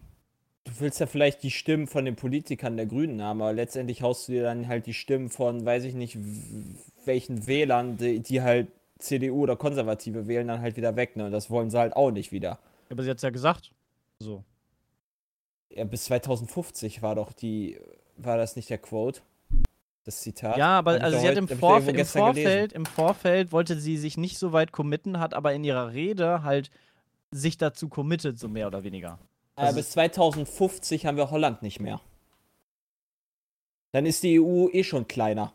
du 0.63 0.71
willst 0.79 0.99
ja 0.99 1.05
vielleicht 1.05 1.43
die 1.43 1.51
Stimmen 1.51 1.87
von 1.87 2.05
den 2.05 2.15
Politikern 2.15 2.77
der 2.77 2.85
Grünen 2.85 3.21
haben, 3.21 3.41
aber 3.41 3.51
letztendlich 3.51 4.01
haust 4.03 4.27
du 4.27 4.33
dir 4.33 4.43
dann 4.43 4.67
halt 4.67 4.85
die 4.85 4.93
Stimmen 4.93 5.29
von, 5.29 5.65
weiß 5.65 5.83
ich 5.83 5.95
nicht, 5.95 6.17
welchen 7.03 7.47
Wählern, 7.47 7.97
die, 7.97 8.19
die 8.21 8.41
halt 8.41 8.67
CDU 9.03 9.43
oder 9.43 9.55
Konservative 9.55 10.27
wählen, 10.27 10.47
dann 10.47 10.61
halt 10.61 10.77
wieder 10.77 10.95
weg. 10.95 11.15
Ne? 11.15 11.25
Und 11.25 11.31
das 11.31 11.49
wollen 11.49 11.69
sie 11.69 11.77
halt 11.77 11.95
auch 11.95 12.11
nicht 12.11 12.31
wieder. 12.31 12.59
aber 12.89 13.03
sie 13.03 13.09
hat 13.09 13.21
ja 13.21 13.29
gesagt. 13.29 13.71
So. 14.19 14.43
Ja, 15.69 15.83
bis 15.85 16.05
2050 16.05 17.01
war 17.01 17.15
doch 17.15 17.33
die, 17.33 17.79
war 18.17 18.37
das 18.37 18.55
nicht 18.55 18.69
der 18.69 18.77
Quote? 18.77 19.21
Das 20.05 20.19
Zitat? 20.21 20.57
Ja, 20.57 20.77
aber 20.79 21.01
also 21.01 21.17
sie 21.17 21.27
hat 21.27 21.37
heute- 21.37 21.39
im, 21.39 21.45
ich 21.45 21.51
doch 21.51 21.59
Vorf 21.59 21.87
im, 21.87 21.95
gestern 21.95 22.33
gelesen. 22.33 22.43
Vorfeld, 22.49 22.73
im 22.73 22.85
Vorfeld 22.85 23.51
wollte 23.51 23.79
sie 23.79 23.97
sich 23.97 24.17
nicht 24.17 24.37
so 24.37 24.51
weit 24.51 24.71
committen, 24.71 25.19
hat 25.19 25.33
aber 25.33 25.53
in 25.53 25.63
ihrer 25.63 25.93
Rede 25.93 26.43
halt 26.43 26.71
sich 27.31 27.57
dazu 27.57 27.87
committet, 27.89 28.37
so 28.37 28.47
mehr 28.49 28.67
oder 28.67 28.83
weniger. 28.83 29.17
Äh, 29.55 29.73
bis 29.73 29.91
2050 29.91 31.05
haben 31.05 31.17
wir 31.17 31.31
Holland 31.31 31.61
nicht 31.61 31.79
mehr. 31.79 32.01
Dann 33.91 34.05
ist 34.05 34.23
die 34.23 34.39
EU 34.39 34.67
eh 34.71 34.83
schon 34.83 35.07
kleiner. 35.07 35.53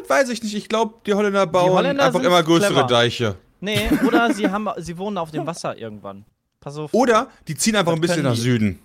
Das 0.00 0.08
weiß 0.08 0.28
ich 0.30 0.42
nicht. 0.42 0.54
Ich 0.54 0.68
glaube, 0.68 0.94
die 1.06 1.14
Holländer 1.14 1.46
bauen 1.46 1.72
Holländer 1.72 2.04
einfach 2.04 2.22
immer 2.22 2.42
größere 2.42 2.72
clever. 2.72 2.86
Deiche. 2.86 3.36
Nee, 3.60 3.88
oder 4.06 4.32
sie 4.32 4.48
haben 4.48 4.68
sie 4.78 4.96
wohnen 4.98 5.18
auf 5.18 5.30
dem 5.30 5.46
Wasser 5.46 5.76
irgendwann. 5.76 6.24
Pass 6.60 6.76
auf. 6.76 6.92
Oder 6.92 7.28
die 7.48 7.54
ziehen 7.54 7.76
einfach 7.76 7.92
Das 7.92 7.98
ein 7.98 8.00
bisschen 8.00 8.22
nach 8.24 8.34
die. 8.34 8.40
Süden. 8.40 8.80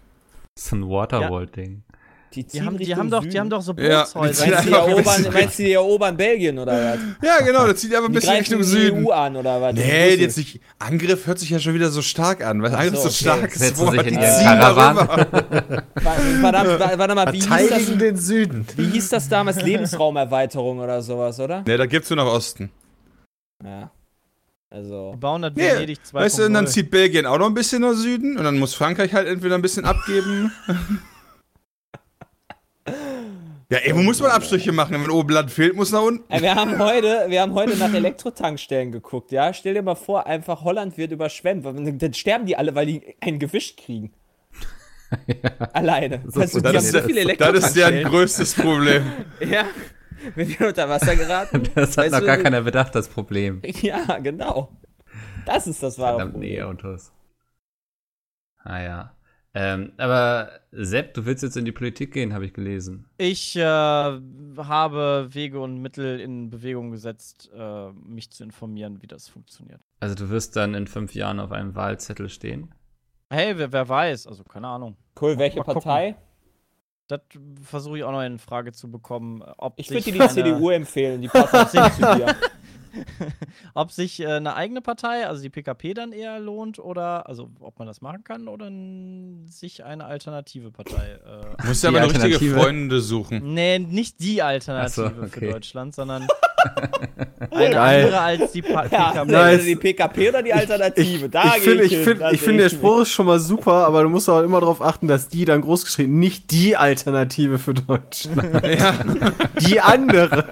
So 0.55 0.75
ein 0.75 0.89
Waterworld-Ding. 0.89 1.83
Die, 2.33 2.43
Die 2.43 2.61
haben, 2.61 2.77
die 2.77 2.93
haben 2.95 3.09
doch, 3.09 3.25
die 3.25 3.39
haben 3.39 3.49
doch 3.49 3.61
so 3.61 3.73
Ja, 3.77 4.03
Bootshäuser. 4.03 4.45
die 4.45 4.51
Meinst 4.51 4.65
du, 5.19 5.23
die 5.23 5.29
meinst 5.31 5.59
du, 5.59 5.63
die 5.63 5.71
erobern 5.71 6.17
Belgien 6.17 6.59
oder 6.59 6.73
was? 6.73 6.99
Ja, 7.27 7.39
genau, 7.43 7.65
das 7.65 7.77
zieht 7.79 7.93
einfach 7.95 8.09
ein 8.09 8.11
Die 8.11 8.19
bisschen 8.19 8.35
Richtung 8.35 8.57
die 8.59 8.63
Süden. 8.65 9.05
EU 9.07 9.11
an 9.11 9.35
oder 9.37 9.61
was? 9.61 9.73
Nee, 9.73 10.15
jetzt 10.15 10.37
nicht. 10.37 10.59
Angriff 10.77 11.25
hört 11.25 11.39
sich 11.39 11.49
ja 11.49 11.59
schon 11.59 11.73
wieder 11.73 11.89
so 11.89 12.01
stark 12.01 12.43
an. 12.45 12.61
Weil 12.61 12.75
Angriff 12.75 12.99
so, 12.99 13.07
ist 13.07 13.17
so 13.19 13.23
stark 13.25 13.49
Setzen 13.51 13.89
sich 13.91 13.99
in 14.01 14.07
Die 14.07 14.13
ihren 14.21 14.33
ziehen 14.35 14.45
Karawan. 14.45 14.95
darüber. 14.95 15.83
Verdammt, 16.41 16.79
wa- 16.79 16.91
warte 16.97 17.15
mal, 17.15 17.33
wie 17.33 17.39
hieß, 17.39 17.69
das, 17.69 17.97
den 17.97 18.17
Süden. 18.17 18.67
wie 18.75 18.85
hieß 18.89 19.09
das 19.09 19.29
damals? 19.29 19.61
Lebensraumerweiterung 19.61 20.79
oder 20.79 21.01
sowas, 21.01 21.39
oder? 21.39 21.63
Nee, 21.65 21.77
da 21.77 21.85
gibt's 21.85 22.09
nur 22.09 22.17
nach 22.17 22.25
Osten. 22.31 22.69
Ja. 23.63 23.89
Also. 24.69 25.11
Die 25.13 25.17
bauen 25.17 25.41
das 25.43 25.53
Nee, 25.55 25.71
Venedig 25.71 25.99
2.0. 26.05 26.13
weißt 26.13 26.39
du, 26.39 26.49
dann 26.49 26.67
zieht 26.67 26.91
Belgien 26.91 27.25
auch 27.25 27.37
noch 27.37 27.47
ein 27.47 27.53
bisschen 27.53 27.81
nach 27.81 27.93
Süden 27.93 28.37
und 28.37 28.43
dann 28.43 28.59
muss 28.59 28.73
Frankreich 28.73 29.13
halt 29.13 29.27
entweder 29.29 29.55
ein 29.55 29.61
bisschen 29.61 29.85
abgeben. 29.85 30.51
ja, 33.69 33.79
irgendwo 33.83 34.03
muss 34.03 34.21
man 34.21 34.31
Abstriche 34.31 34.71
machen. 34.71 34.93
Wenn 34.93 35.09
oben 35.09 35.29
Land 35.29 35.51
fehlt, 35.51 35.75
muss 35.75 35.91
nach 35.91 36.01
unten. 36.01 36.23
Wir, 36.41 36.55
haben 36.55 36.79
heute, 36.79 37.25
wir 37.27 37.41
haben 37.41 37.53
heute 37.53 37.75
nach 37.77 37.93
Elektrotankstellen 37.93 38.93
geguckt, 38.93 39.31
ja? 39.31 39.53
Stell 39.53 39.73
dir 39.73 39.81
mal 39.81 39.95
vor, 39.95 40.25
einfach 40.25 40.63
Holland 40.63 40.97
wird 40.97 41.11
überschwemmt. 41.11 41.65
Dann 41.65 42.13
sterben 42.13 42.45
die 42.45 42.55
alle, 42.55 42.75
weil 42.75 42.85
die 42.85 43.15
einen 43.19 43.39
gewischt 43.39 43.77
kriegen. 43.77 44.13
Alleine. 45.73 46.23
So 46.27 46.41
also, 46.41 46.59
die 46.61 46.67
haben 46.67 46.75
Das 46.75 46.91
so 46.91 46.97
ist, 46.99 47.05
viele 47.05 47.35
das 47.35 47.65
ist 47.65 47.75
deren 47.75 48.03
größtes 48.03 48.55
Problem. 48.55 49.03
Ja. 49.39 49.65
Wir 50.33 50.49
werden 50.49 50.67
unter 50.69 50.89
Wasser 50.89 51.15
geraten. 51.15 51.69
Das 51.75 51.95
hat 51.95 52.09
noch 52.09 52.19
du, 52.21 52.25
gar 52.25 52.37
keiner 52.37 52.61
bedacht, 52.61 52.95
das 52.95 53.07
Problem. 53.07 53.61
Ja, 53.81 54.17
genau. 54.17 54.71
Das 55.45 55.67
ist 55.67 55.83
das 55.83 55.99
wahre 55.99 56.15
Verdammt 56.17 56.33
Problem. 56.33 56.53
E-Autos. 56.53 57.11
Ah 58.63 58.81
ja. 58.81 59.16
Ähm, 59.59 59.91
aber 59.97 60.51
Sepp, 60.71 61.15
du 61.15 61.25
willst 61.25 61.41
jetzt 61.41 61.57
in 61.57 61.65
die 61.65 61.71
Politik 61.71 62.13
gehen, 62.13 62.31
habe 62.35 62.45
ich 62.45 62.53
gelesen. 62.53 63.09
Ich 63.17 63.55
äh, 63.55 63.63
habe 63.63 65.29
Wege 65.31 65.59
und 65.59 65.81
Mittel 65.81 66.19
in 66.19 66.51
Bewegung 66.51 66.91
gesetzt, 66.91 67.49
äh, 67.57 67.91
mich 67.91 68.29
zu 68.29 68.43
informieren, 68.43 69.01
wie 69.01 69.07
das 69.07 69.27
funktioniert. 69.27 69.81
Also 69.99 70.13
du 70.13 70.29
wirst 70.29 70.55
dann 70.57 70.75
in 70.75 70.85
fünf 70.85 71.15
Jahren 71.15 71.39
auf 71.39 71.51
einem 71.51 71.73
Wahlzettel 71.73 72.29
stehen. 72.29 72.75
Hey, 73.31 73.57
wer, 73.57 73.71
wer 73.71 73.89
weiß, 73.89 74.27
also 74.27 74.43
keine 74.43 74.67
Ahnung. 74.67 74.95
Cool, 75.19 75.39
welche 75.39 75.57
gucken. 75.61 75.73
Partei? 75.73 76.15
Das 77.07 77.21
versuche 77.63 77.97
ich 77.97 78.03
auch 78.03 78.11
noch 78.11 78.21
in 78.21 78.37
Frage 78.37 78.73
zu 78.73 78.91
bekommen, 78.91 79.41
ob 79.57 79.73
Ich 79.77 79.89
würde 79.89 80.03
dir 80.03 80.19
die 80.19 80.27
CDU 80.27 80.69
empfehlen, 80.69 81.19
die 81.19 81.29
passt 81.29 81.75
auch 81.75 81.91
zu 81.95 82.01
dir. 82.15 82.35
ob 83.73 83.91
sich 83.91 84.19
äh, 84.19 84.27
eine 84.27 84.55
eigene 84.55 84.81
Partei, 84.81 85.27
also 85.27 85.41
die 85.41 85.49
PKP, 85.49 85.93
dann 85.93 86.11
eher 86.11 86.39
lohnt 86.39 86.79
oder, 86.79 87.27
also 87.27 87.49
ob 87.59 87.77
man 87.79 87.87
das 87.87 88.01
machen 88.01 88.23
kann 88.23 88.47
oder 88.47 88.69
sich 89.51 89.83
eine 89.83 90.05
alternative 90.05 90.71
Partei. 90.71 91.19
Äh, 91.25 91.55
Du 91.61 91.67
musst 91.67 91.83
Die 91.83 91.87
ja 91.87 91.89
aber 92.03 92.11
nur 92.13 92.23
richtige. 92.23 92.53
Freunde 92.53 93.01
suchen. 93.01 93.53
nee, 93.53 93.79
nicht 93.79 94.19
die 94.19 94.41
Alternative 94.41 94.89
so, 95.09 95.09
für 95.09 95.25
okay. 95.25 95.51
Deutschland, 95.51 95.93
sondern 95.95 96.27
Eine 97.51 97.69
Geil. 97.69 98.05
andere 98.05 98.19
als 98.19 98.51
die 98.51 98.61
pa 98.61 98.85
Ja, 98.87 99.11
PKP. 99.11 99.31
Nice. 99.31 99.63
die 99.63 99.75
PKP 99.75 100.29
oder 100.29 100.43
die 100.43 100.53
Alternative? 100.53 101.25
Ich, 101.25 101.31
da 101.31 101.55
ich 101.55 101.61
finde, 101.63 101.83
ich 101.83 101.93
ich 101.93 101.99
finde, 102.03 102.25
ich 102.31 102.39
seh 102.39 102.45
finde, 102.45 102.63
der. 102.63 102.69
Spruch 102.69 103.01
ist 103.01 103.11
schon 103.11 103.25
mal 103.27 103.39
super, 103.39 103.85
aber 103.85 104.03
du 104.03 104.09
musst 104.09 104.27
auch 104.29 104.41
immer 104.41 104.59
darauf 104.59 104.81
achten, 104.81 105.07
dass 105.07 105.27
die 105.29 105.45
dann 105.45 105.61
groß 105.61 105.85
geschrieben, 105.85 106.19
nicht 106.19 106.51
die 106.51 106.75
Alternative 106.75 107.59
für 107.59 107.73
Deutschland. 107.73 108.61
Die 109.61 109.79
andere. 109.81 110.45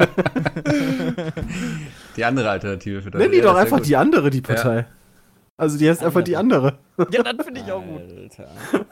Die 2.16 2.26
andere 2.26 2.50
Alternative 2.50 3.02
für 3.02 3.10
Nenn 3.10 3.32
die 3.32 3.38
Ja, 3.38 3.44
doch 3.44 3.54
das 3.54 3.64
einfach 3.64 3.78
ja 3.80 3.84
die 3.84 3.96
andere, 3.98 4.30
die 4.30 4.42
Partei. 4.42 4.86
Also 5.58 5.78
die 5.78 5.90
heißt 5.90 6.04
einfach 6.04 6.22
die 6.24 6.36
andere. 6.36 6.80
Ja, 7.12 7.24
das 7.24 7.46
finde 7.46 7.62
ich 7.62 7.72
auch 7.72 7.82
gut. 7.82 8.02
Alter. 8.02 8.50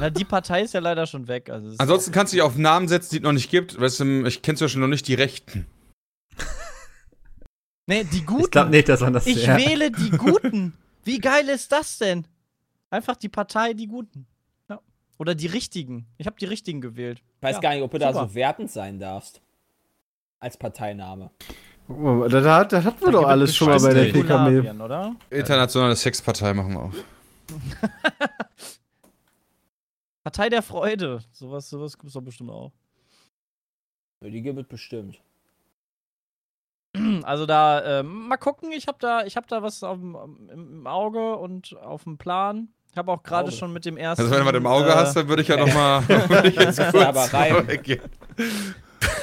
Na, 0.00 0.10
die 0.10 0.24
Partei 0.24 0.62
ist 0.62 0.72
ja 0.74 0.80
leider 0.80 1.06
schon 1.06 1.28
weg. 1.28 1.50
Also 1.50 1.74
Ansonsten 1.78 2.12
kannst 2.12 2.32
du 2.32 2.36
dich 2.36 2.42
auf 2.42 2.56
Namen 2.56 2.88
setzen, 2.88 3.10
die 3.10 3.16
es 3.18 3.22
noch 3.22 3.32
nicht 3.32 3.50
gibt. 3.50 3.78
Weißt 3.80 4.00
du, 4.00 4.24
ich 4.26 4.40
kenn's 4.42 4.60
ja 4.60 4.68
schon 4.68 4.80
noch 4.80 4.88
nicht 4.88 5.06
die 5.08 5.14
Rechten. 5.14 5.66
nee, 7.86 8.04
die 8.04 8.18
Ich 8.18 8.26
glaube 8.26 8.48
Guten. 8.50 8.70
nicht, 8.70 8.88
dass 8.88 9.00
man 9.00 9.12
das 9.12 9.26
Ich 9.26 9.46
ja. 9.46 9.56
wähle 9.56 9.90
die 9.90 10.10
Guten. 10.16 10.72
Wie 11.04 11.18
geil 11.18 11.48
ist 11.48 11.70
das 11.72 11.98
denn? 11.98 12.26
Einfach 12.90 13.16
die 13.16 13.28
Partei, 13.28 13.74
die 13.74 13.86
Guten. 13.86 14.26
Ja. 14.68 14.80
Oder 15.18 15.34
die 15.34 15.46
Richtigen. 15.46 16.06
Ich 16.18 16.26
habe 16.26 16.36
die 16.38 16.46
Richtigen 16.46 16.80
gewählt. 16.80 17.22
Ich 17.38 17.42
weiß 17.42 17.56
Ja, 17.56 17.60
gar 17.60 17.74
nicht, 17.74 17.82
ob 17.82 17.90
du 17.90 17.98
da 17.98 18.12
super. 18.12 18.28
so 18.28 18.34
wertend 18.34 18.70
sein 18.70 18.98
darfst. 18.98 19.40
Als 20.40 20.56
Parteiname. 20.56 21.30
Guck 21.86 21.98
mal, 21.98 22.28
Das, 22.28 22.44
hat- 22.44 22.72
das 22.72 22.84
hatten 22.84 23.00
wir 23.00 23.12
Da 23.12 23.20
doch 23.20 23.28
alles 23.28 23.50
es 23.50 23.56
schon 23.56 23.68
mal 23.68 23.80
bei 23.80 23.94
der 23.94 24.80
oder? 24.80 25.14
Internationale 25.30 25.94
Sexpartei 25.96 26.52
machen 26.54 26.72
wir 26.72 26.80
auf. 26.82 26.94
Partei 30.24 30.48
der 30.48 30.62
Freude. 30.62 31.20
Sowas, 31.32 31.68
sowas 31.70 31.96
gibt 31.96 32.08
es 32.08 32.14
doch 32.14 32.20
bestimmt 32.22 32.50
auch. 32.50 32.72
Ja, 34.24 34.30
Die 34.30 34.42
gibt 34.42 34.58
es 34.58 34.66
bestimmt. 34.66 35.20
Also 37.24 37.44
da, 37.46 38.00
ähm, 38.00 38.26
mal 38.28 38.38
gucken, 38.38 38.72
ich 38.72 38.88
habe 38.88 38.96
da, 39.00 39.24
ich 39.24 39.36
hab 39.36 39.46
da 39.48 39.62
was 39.62 39.82
auf 39.82 39.98
im, 39.98 40.16
im 40.50 40.86
Auge 40.86 41.36
und 41.36 41.76
auf 41.76 42.04
dem 42.04 42.16
Plan. 42.16 42.68
Ich 42.90 42.96
habe 42.96 43.12
auch 43.12 43.22
gerade 43.22 43.52
schon 43.52 43.72
mit 43.74 43.84
dem 43.84 43.98
ersten. 43.98 44.22
Also 44.24 44.34
wenn 44.34 44.40
du 44.40 44.46
was 44.46 44.54
im 44.54 44.66
Auge 44.66 44.88
äh, 44.88 44.94
hast, 44.94 45.14
dann 45.14 45.28
würde 45.28 45.42
ich 45.42 45.48
ja 45.48 45.58
noch 45.58 45.66
mal, 45.74 46.08
würde 46.08 46.48
ich 46.48 46.56
jetzt 46.56 46.80
kurz 46.90 47.04
Aber 47.04 47.32
rein. 47.34 47.68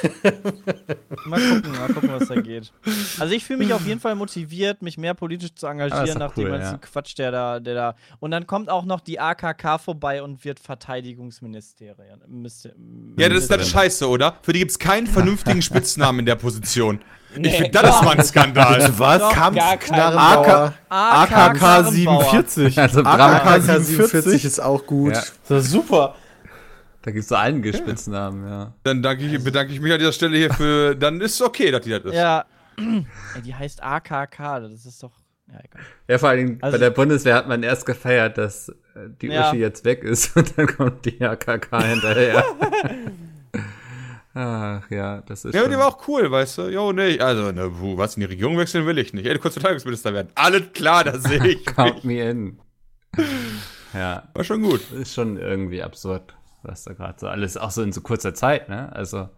Mal 1.26 1.40
gucken, 1.40 1.72
mal 1.72 1.88
gucken, 1.92 2.10
was 2.12 2.28
da 2.28 2.34
geht. 2.40 2.70
Also 3.18 3.34
ich 3.34 3.44
fühle 3.44 3.60
mich 3.60 3.72
auf 3.72 3.86
jeden 3.86 4.00
Fall 4.00 4.14
motiviert, 4.14 4.82
mich 4.82 4.98
mehr 4.98 5.14
politisch 5.14 5.54
zu 5.54 5.66
Ah, 5.66 5.70
engagieren, 5.72 6.18
nach 6.18 6.34
dem 6.34 6.44
cool, 6.44 6.50
ganzen 6.50 6.72
ja. 6.72 6.78
Quatsch, 6.78 7.16
der 7.16 7.30
da, 7.30 7.60
der 7.60 7.74
da. 7.74 7.94
Und 8.20 8.30
dann 8.30 8.46
kommt 8.46 8.68
auch 8.68 8.84
noch 8.84 9.00
die 9.00 9.18
AKK 9.20 9.78
vorbei 9.78 10.22
und 10.22 10.44
wird 10.44 10.60
Verteidigungsministerin. 10.60 12.20
Mister- 12.28 12.70
Ja, 13.18 13.28
das 13.28 13.38
ist 13.42 13.50
das 13.50 13.58
Ministerin. 13.58 13.66
Scheiße, 13.66 14.08
oder? 14.08 14.36
Für 14.42 14.52
die 14.52 14.58
gibt's 14.60 14.78
keinen 14.78 15.06
vernünftigen 15.06 15.62
Spitznamen 15.62 16.20
in 16.20 16.26
der 16.26 16.36
Position. 16.36 17.00
Ich 17.32 17.38
Nee, 17.40 17.50
finde, 17.50 17.70
das 17.70 17.96
ist 17.96 18.02
mal 18.04 18.16
ein 18.16 18.24
Skandal. 18.24 18.92
Was? 18.98 19.32
Kampfknarrenbauer. 19.34 20.74
AKK 20.88 21.58
Karrenbauer. 21.58 21.84
47. 21.90 22.78
Also 22.78 23.00
AK 23.02 23.60
47 23.62 23.86
47. 23.86 24.44
ist 24.44 24.60
auch 24.60 24.86
gut. 24.86 25.14
Ja. 25.14 25.22
Das 25.48 25.64
ist 25.64 25.70
super. 25.72 26.14
Da 27.04 27.10
gibt 27.10 27.22
es 27.24 27.28
so 27.28 27.34
einige 27.34 27.72
Spitznamen, 27.74 28.48
ja. 28.48 28.74
Dann 28.82 29.02
danke 29.02 29.24
ich, 29.26 29.44
bedanke 29.44 29.72
ich 29.74 29.80
mich 29.80 29.92
an 29.92 29.98
dieser 29.98 30.12
Stelle 30.12 30.38
hier 30.38 30.52
für. 30.54 30.94
Dann 30.94 31.20
ist 31.20 31.34
es 31.34 31.42
okay, 31.42 31.70
dass 31.70 31.82
die 31.82 31.90
das 31.90 32.04
ist. 32.04 32.14
Ja. 32.14 32.46
Ey, 32.78 33.42
die 33.44 33.54
heißt 33.54 33.82
AKK, 33.82 34.60
das 34.60 34.86
ist 34.86 35.02
doch. 35.02 35.12
Ja, 35.46 35.58
egal. 35.62 35.82
Ja, 36.08 36.18
vor 36.18 36.28
allen 36.30 36.38
Dingen 36.46 36.58
Also- 36.62 36.74
bei 36.74 36.78
der 36.78 36.90
Bundeswehr 36.90 37.34
hat 37.34 37.46
man 37.46 37.62
erst 37.62 37.84
gefeiert, 37.84 38.38
dass 38.38 38.70
äh, 38.70 38.74
die 39.20 39.26
Ja. 39.26 39.48
Uschi 39.50 39.58
jetzt 39.58 39.84
weg 39.84 40.02
ist 40.02 40.34
und 40.36 40.56
dann 40.56 40.66
kommt 40.66 41.04
die 41.04 41.22
AKK 41.22 41.82
hinterher. 41.84 42.42
Ach 44.36 44.90
ja, 44.90 45.20
das 45.20 45.44
ist 45.44 45.54
Ja, 45.54 45.60
aber 45.60 45.70
die 45.70 45.76
war 45.76 45.86
auch 45.86 46.08
cool, 46.08 46.28
weißt 46.30 46.58
du? 46.58 46.62
Jo, 46.68 46.92
nee, 46.92 47.20
also, 47.20 47.52
ne, 47.52 47.70
puh, 47.70 47.96
was 47.96 48.16
in 48.16 48.20
die 48.22 48.26
Regierung 48.26 48.58
wechseln 48.58 48.84
will 48.86 48.98
ich 48.98 49.12
nicht. 49.12 49.26
Ey, 49.26 49.34
du 49.34 49.38
kannst 49.38 49.54
Verteidigungsminister 49.54 50.12
werden. 50.12 50.28
Alles 50.34 50.72
klar, 50.72 51.04
das 51.04 51.22
sehe 51.22 51.46
ich. 51.46 51.64
Count 51.66 52.04
me 52.04 52.20
in. 52.28 52.58
Ja, 53.92 54.24
War 54.34 54.42
schon 54.42 54.62
gut. 54.62 54.80
ist 54.90 55.14
schon 55.14 55.36
irgendwie 55.36 55.82
absurd, 55.84 56.34
was 56.64 56.84
da 56.84 56.92
gerade 56.92 57.18
so 57.18 57.28
alles, 57.28 57.56
auch 57.56 57.70
so 57.70 57.82
in 57.82 57.92
so 57.92 58.00
kurzer 58.00 58.34
Zeit, 58.34 58.68
ne? 58.68 58.94
Also, 58.94 59.28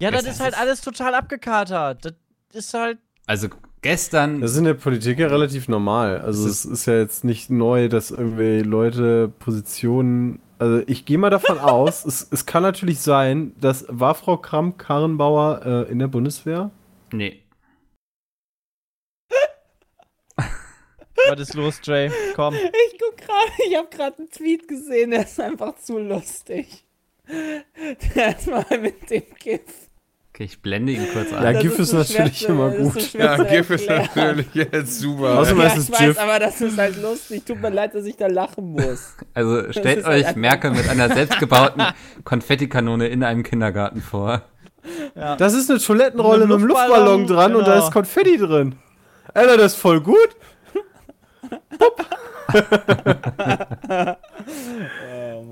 Ja, 0.00 0.10
das 0.10 0.24
ist 0.24 0.40
halt 0.40 0.58
alles 0.58 0.80
total 0.80 1.14
abgekatert. 1.14 2.04
Das 2.04 2.14
ist 2.52 2.74
halt. 2.74 2.98
also 3.26 3.48
gestern, 3.82 4.40
Das 4.40 4.52
ist 4.52 4.58
in 4.58 4.64
der 4.64 4.74
Politik 4.74 5.18
ja 5.18 5.26
relativ 5.28 5.68
normal. 5.68 6.20
Also 6.20 6.48
es 6.48 6.64
ist 6.64 6.86
ja 6.86 6.94
jetzt 6.94 7.24
nicht 7.24 7.50
neu, 7.50 7.88
dass 7.88 8.10
irgendwie 8.10 8.60
Leute 8.60 9.28
Positionen. 9.38 10.40
Also 10.58 10.82
ich 10.86 11.04
gehe 11.04 11.18
mal 11.18 11.30
davon 11.30 11.58
aus, 11.60 12.04
es, 12.04 12.26
es 12.30 12.46
kann 12.46 12.62
natürlich 12.62 13.00
sein, 13.00 13.52
dass 13.60 13.84
war 13.88 14.14
Frau 14.14 14.36
Kramp-Karrenbauer 14.36 15.62
äh, 15.64 15.90
in 15.90 15.98
der 15.98 16.08
Bundeswehr? 16.08 16.70
nee, 17.12 17.41
Was 21.30 21.40
ist 21.40 21.54
los, 21.54 21.80
Jay? 21.84 22.10
Komm. 22.34 22.54
Ich 22.54 22.98
guck 22.98 23.16
gerade, 23.16 23.50
ich 23.68 23.76
habe 23.76 23.88
gerade 23.88 24.18
einen 24.18 24.30
Tweet 24.30 24.66
gesehen, 24.68 25.10
der 25.12 25.22
ist 25.24 25.38
einfach 25.40 25.76
zu 25.76 25.98
lustig. 25.98 26.84
Der 28.14 28.36
ist 28.36 28.46
mal 28.48 28.64
mit 28.80 29.08
dem 29.10 29.22
GIF. 29.38 29.60
okay, 30.34 30.44
ich 30.44 30.60
blende 30.60 30.92
ihn 30.92 31.06
kurz 31.12 31.32
ein. 31.32 31.42
Ja, 31.42 31.52
Das 31.52 31.62
GIF 31.62 31.78
ist 31.78 31.88
so 31.90 31.98
natürlich 31.98 32.48
immer 32.48 32.74
ist 32.74 32.92
gut. 32.94 33.02
so 33.02 33.18
Ja, 33.18 33.36
GIF 33.44 33.70
ist 33.70 33.88
natürlich 33.88 34.46
jetzt 34.54 34.98
super. 34.98 35.38
Außerdem 35.38 35.58
Ja, 35.58 35.64
heißt 35.66 35.76
ich 35.76 35.82
es 35.84 35.92
weiß, 35.92 35.98
GIF. 36.00 36.18
aber 36.18 36.38
das 36.40 36.60
ist 36.60 36.76
halt 36.78 37.00
lustig. 37.00 37.44
Tut 37.46 37.60
mir 37.60 37.70
leid, 37.70 37.94
dass 37.94 38.04
ich 38.04 38.16
da 38.16 38.26
lachen 38.26 38.72
muss. 38.72 39.14
Also 39.34 39.70
stellt 39.72 39.98
ist 40.00 40.04
halt 40.06 40.20
euch 40.20 40.26
einfach- 40.26 40.36
Merkel 40.40 40.70
mit 40.72 40.88
einer 40.88 41.08
selbstgebauten 41.14 41.84
Konfettikanone 42.24 43.08
in 43.08 43.22
einem 43.22 43.42
Kindergarten 43.44 44.00
vor. 44.00 44.42
Das 45.14 45.54
ist 45.54 45.70
eine 45.70 45.78
Toilettenrolle 45.78 46.46
Mit 46.46 46.56
einem 46.56 46.66
Luftballon, 46.66 47.20
Luftballon, 47.20 47.26
dran 47.28 47.54
und 47.54 47.66
da 47.68 47.74
genau. 47.74 47.86
ist 47.86 47.92
Konfetti 47.92 48.36
drin. 48.36 48.74
Alter, 49.32 49.56
das 49.56 49.74
ist 49.74 49.78
voll 49.80 50.00
gut. 50.00 50.30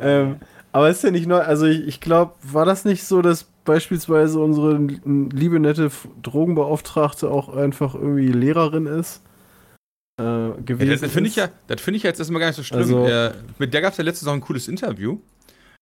ähm, 0.01 0.37
aber 0.73 0.89
ist 0.91 1.03
ja 1.05 1.11
nicht 1.11 1.27
neu. 1.27 1.39
Also 1.41 1.67
ich, 1.67 1.87
ich 1.87 2.01
glaube, 2.01 2.35
war 2.43 2.65
das 2.65 2.85
nicht 2.85 3.05
so, 3.05 3.23
dass 3.23 3.45
beispielsweise 3.65 4.39
unsere 4.41 4.77
liebe 4.77 5.61
nette 5.61 5.91
Drogenbeauftragte 6.23 7.31
auch 7.31 7.55
einfach 7.55 7.95
irgendwie 7.95 8.29
Lehrerin 8.29 8.87
ist? 8.87 9.23
Äh, 10.21 10.23
Ja, 10.25 10.55
gewesen 10.65 10.91
das 10.91 11.01
das 11.01 11.13
finde 11.13 11.29
ich 11.31 11.37
ja, 11.37 11.49
das 11.67 11.81
finde 11.81 11.97
ich 11.97 12.03
ja 12.05 12.11
jetzt 12.11 12.19
erstmal 12.19 12.41
gar 12.41 12.49
nicht 12.49 12.57
so 12.57 12.63
schlimm. 12.63 12.81
Also- 12.81 13.07
äh, 13.07 13.33
mit 13.59 13.73
der 13.75 13.81
gab 13.81 13.93
es 13.93 13.99
ja 13.99 14.05
letztens 14.05 14.29
auch 14.29 14.35
ein 14.35 14.41
cooles 14.41 14.69
Interview. 14.69 15.19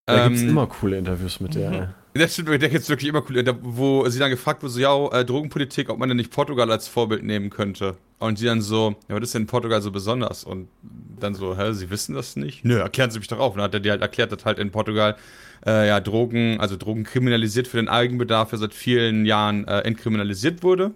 Da 0.07 0.27
gibt's 0.29 0.43
Ähm, 0.43 0.51
immer 0.51 0.67
coole 0.67 0.97
Interviews 0.99 1.41
mit 1.41 1.55
der. 1.55 1.95
Das 2.19 2.33
stimmt, 2.35 2.49
der 2.49 2.71
jetzt 2.71 2.89
wirklich 2.89 3.09
immer 3.09 3.23
cool, 3.29 3.43
da, 3.43 3.55
wo 3.61 4.09
sie 4.09 4.19
dann 4.19 4.31
gefragt 4.31 4.63
wurde, 4.63 4.73
so, 4.73 4.81
ja, 4.81 5.09
äh, 5.13 5.25
Drogenpolitik, 5.25 5.89
ob 5.91 5.99
man 5.99 6.09
denn 6.09 6.17
nicht 6.17 6.31
Portugal 6.31 6.71
als 6.71 6.89
Vorbild 6.89 7.23
nehmen 7.23 7.51
könnte. 7.51 7.97
Und 8.19 8.41
die 8.41 8.45
dann 8.47 8.61
so, 8.61 8.97
ja, 9.09 9.15
was 9.17 9.23
ist 9.23 9.35
denn 9.35 9.43
in 9.43 9.47
Portugal 9.47 9.81
so 9.81 9.91
besonders? 9.93 10.43
Und 10.45 10.69
dann 11.21 11.35
so, 11.35 11.57
hä, 11.57 11.73
sie 11.73 11.89
wissen 11.91 12.15
das 12.15 12.37
nicht? 12.37 12.65
Nö, 12.65 12.79
erklären 12.79 13.11
Sie 13.11 13.19
mich 13.19 13.29
doch 13.29 13.39
auf. 13.39 13.53
Und 13.53 13.59
dann 13.59 13.65
hat 13.65 13.75
er 13.75 13.81
dir 13.81 13.93
halt 13.93 14.03
erklärt, 14.03 14.33
dass 14.33 14.45
halt 14.45 14.59
in 14.59 14.71
Portugal, 14.71 15.17
äh, 15.67 15.87
ja, 15.89 16.01
Drogen, 16.01 16.59
also 16.61 16.77
Drogen 16.77 17.05
kriminalisiert 17.05 17.69
für 17.69 17.77
den 17.77 17.89
Eigenbedarf 17.89 18.53
ja 18.53 18.59
seit 18.59 18.75
vielen 18.75 19.25
Jahren 19.25 19.67
äh, 19.69 19.81
entkriminalisiert 19.81 20.63
wurde. 20.63 20.93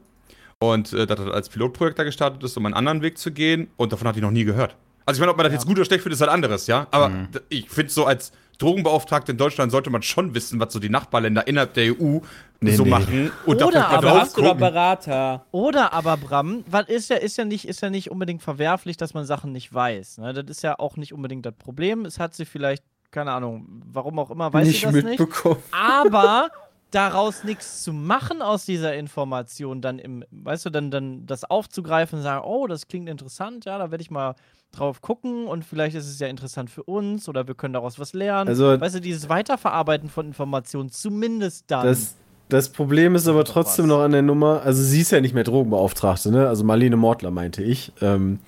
Und 0.58 0.92
äh, 0.92 1.06
dass 1.06 1.18
das 1.18 1.30
als 1.30 1.48
Pilotprojekt 1.48 1.98
da 1.98 2.04
gestartet 2.04 2.42
ist, 2.42 2.56
um 2.56 2.66
einen 2.66 2.74
anderen 2.74 3.02
Weg 3.02 3.18
zu 3.18 3.30
gehen. 3.32 3.68
Und 3.76 3.92
davon 3.92 4.08
hat 4.08 4.16
ich 4.16 4.22
noch 4.22 4.30
nie 4.30 4.44
gehört. 4.44 4.76
Also 5.04 5.18
ich 5.18 5.20
meine, 5.20 5.32
ob 5.32 5.36
man 5.36 5.44
das 5.44 5.52
jetzt 5.52 5.66
gut 5.66 5.76
oder 5.76 5.84
schlecht 5.84 6.02
findet, 6.02 6.16
ist 6.16 6.20
halt 6.20 6.30
anderes, 6.30 6.68
ja. 6.68 6.86
Aber 6.92 7.08
d- 7.34 7.40
ich 7.48 7.68
finde 7.68 7.90
so 7.92 8.04
als 8.04 8.30
Drogenbeauftragter 8.58 9.32
in 9.32 9.38
Deutschland 9.38 9.72
sollte 9.72 9.90
man 9.90 10.02
schon 10.02 10.34
wissen, 10.34 10.60
was 10.60 10.72
so 10.72 10.78
die 10.78 10.88
Nachbarländer 10.88 11.46
innerhalb 11.46 11.74
der 11.74 11.92
EU 12.00 12.20
Nee, 12.62 12.76
so 12.76 12.84
nee. 12.84 12.90
machen. 12.90 13.32
Und 13.44 13.60
Oder 13.62 13.88
aber 13.88 14.06
drauf 14.06 14.20
Hast 14.20 14.36
du. 14.36 14.54
Berater. 14.54 15.44
Oder 15.50 15.92
aber, 15.92 16.16
Bram, 16.16 16.64
was 16.68 16.88
ist 16.88 17.10
ja, 17.10 17.16
ist 17.16 17.36
ja 17.36 17.44
nicht, 17.44 17.66
ist 17.66 17.82
ja 17.82 17.90
nicht 17.90 18.10
unbedingt 18.10 18.40
verwerflich, 18.40 18.96
dass 18.96 19.14
man 19.14 19.24
Sachen 19.24 19.50
nicht 19.50 19.74
weiß. 19.74 20.18
Ne? 20.18 20.32
Das 20.32 20.44
ist 20.48 20.62
ja 20.62 20.78
auch 20.78 20.96
nicht 20.96 21.12
unbedingt 21.12 21.44
das 21.44 21.54
Problem. 21.54 22.04
Es 22.04 22.20
hat 22.20 22.34
sie 22.34 22.44
vielleicht, 22.44 22.84
keine 23.10 23.32
Ahnung, 23.32 23.66
warum 23.86 24.18
auch 24.20 24.30
immer, 24.30 24.52
weiß 24.52 24.66
sie 24.66 24.72
nicht 24.72 24.84
das 24.84 24.92
nicht. 24.94 25.04
mitbekommen. 25.06 25.60
Aber 25.72 26.50
daraus 26.92 27.42
nichts 27.42 27.82
zu 27.82 27.92
machen 27.92 28.42
aus 28.42 28.64
dieser 28.64 28.94
Information, 28.94 29.80
dann 29.80 29.98
im, 29.98 30.24
weißt 30.30 30.66
du, 30.66 30.70
dann, 30.70 30.90
dann 30.90 31.26
das 31.26 31.44
aufzugreifen 31.44 32.18
und 32.18 32.22
sagen, 32.22 32.44
oh, 32.46 32.66
das 32.66 32.86
klingt 32.86 33.08
interessant, 33.08 33.64
ja, 33.64 33.78
da 33.78 33.90
werde 33.90 34.02
ich 34.02 34.10
mal 34.10 34.34
drauf 34.70 35.00
gucken 35.02 35.46
und 35.46 35.64
vielleicht 35.64 35.96
ist 35.96 36.08
es 36.08 36.18
ja 36.18 36.28
interessant 36.28 36.70
für 36.70 36.82
uns 36.84 37.28
oder 37.28 37.46
wir 37.46 37.54
können 37.54 37.74
daraus 37.74 37.98
was 37.98 38.12
lernen. 38.12 38.48
Also- 38.48 38.80
weißt 38.80 38.96
du, 38.96 39.00
dieses 39.00 39.28
Weiterverarbeiten 39.28 40.08
von 40.08 40.26
Informationen, 40.26 40.90
zumindest 40.90 41.64
dann. 41.70 41.86
Das, 41.86 42.14
das 42.48 42.68
Problem 42.68 43.14
ist 43.14 43.28
aber 43.28 43.44
trotzdem 43.44 43.86
noch 43.86 44.00
an 44.00 44.12
der 44.12 44.22
Nummer, 44.22 44.62
also 44.62 44.82
sie 44.82 45.00
ist 45.00 45.10
ja 45.10 45.20
nicht 45.20 45.34
mehr 45.34 45.44
Drogenbeauftragte, 45.44 46.30
ne? 46.30 46.48
Also 46.48 46.64
Marlene 46.64 46.96
Mortler 46.96 47.30
meinte 47.30 47.62
ich. 47.62 47.92
Ähm, 48.00 48.38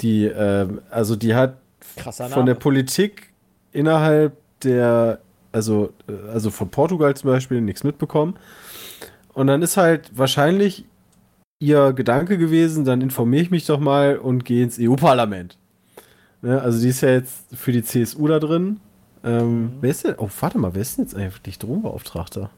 die, 0.00 0.26
ähm, 0.26 0.80
also 0.90 1.16
die 1.16 1.34
hat 1.34 1.58
von 2.30 2.46
der 2.46 2.54
Politik 2.54 3.32
innerhalb 3.72 4.36
der, 4.62 5.20
also, 5.54 5.92
also 6.32 6.50
von 6.50 6.70
Portugal 6.70 7.14
zum 7.16 7.30
Beispiel 7.30 7.60
nichts 7.60 7.84
mitbekommen. 7.84 8.36
Und 9.32 9.46
dann 9.46 9.62
ist 9.62 9.76
halt 9.76 10.16
wahrscheinlich 10.16 10.84
ihr 11.60 11.92
Gedanke 11.92 12.38
gewesen, 12.38 12.84
dann 12.84 13.00
informiere 13.00 13.42
ich 13.42 13.50
mich 13.50 13.66
doch 13.66 13.80
mal 13.80 14.18
und 14.18 14.44
gehe 14.44 14.64
ins 14.64 14.78
EU-Parlament. 14.78 15.56
Ne? 16.42 16.60
Also 16.60 16.80
die 16.80 16.88
ist 16.88 17.00
ja 17.00 17.10
jetzt 17.10 17.56
für 17.56 17.72
die 17.72 17.82
CSU 17.82 18.26
da 18.28 18.38
drin. 18.38 18.80
Ähm, 19.22 19.78
Wer 19.80 19.90
ist 19.90 20.04
denn? 20.04 20.16
Oh, 20.18 20.28
warte 20.40 20.58
mal, 20.58 20.74
wer 20.74 20.82
ist 20.82 20.98
denn 20.98 21.04
jetzt 21.04 21.16
eigentlich 21.16 21.58
Drogenbeauftragter? 21.58 22.50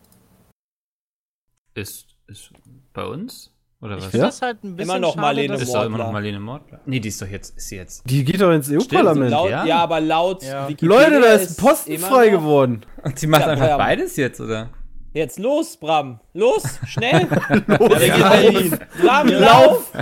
Ist, 1.74 2.06
ist 2.26 2.50
bei 2.92 3.04
uns? 3.04 3.52
Oder 3.86 3.98
Ich 3.98 4.04
was? 4.06 4.12
Ja? 4.12 4.26
das 4.26 4.42
halt 4.42 4.64
ein 4.64 4.76
bisschen 4.76 4.90
Immer 4.90 4.98
noch 5.00 5.10
schade, 5.14 5.20
Marlene 5.20 5.54
ist 5.54 5.68
doch 5.74 5.74
immer 5.84 5.98
noch 5.98 6.04
Mordler. 6.04 6.12
Marlene 6.12 6.40
Mordler. 6.40 6.80
Nee, 6.86 7.00
die 7.00 7.08
ist 7.08 7.22
doch 7.22 7.26
jetzt, 7.28 7.56
ist 7.56 7.68
sie 7.68 7.76
jetzt. 7.76 8.02
Die 8.08 8.24
geht 8.24 8.40
doch 8.40 8.50
ins 8.52 8.70
EU-Parlament. 8.70 9.30
Ja. 9.30 9.64
ja. 9.64 9.78
aber 9.78 10.00
laut 10.00 10.42
Ja. 10.42 10.68
Wikipedia 10.68 10.98
Leute, 11.08 11.20
da 11.20 11.32
ist 11.34 11.58
ein 11.58 11.64
Posten 11.64 11.98
frei 11.98 12.28
geworden. 12.28 12.82
Und 13.02 13.18
sie 13.18 13.26
macht 13.26 13.42
Ja, 13.42 13.48
einfach 13.48 13.66
Bram. 13.68 13.78
beides 13.78 14.16
jetzt, 14.16 14.40
oder? 14.40 14.68
Jetzt 15.12 15.38
los, 15.38 15.76
Bram. 15.78 16.20
Los, 16.34 16.62
schnell. 16.86 17.26
Ja, 17.50 17.66
wir 17.68 17.98
gehen 17.98 18.20
Berlin. 18.52 18.78
Bram, 19.02 19.28
lauf. 19.28 19.92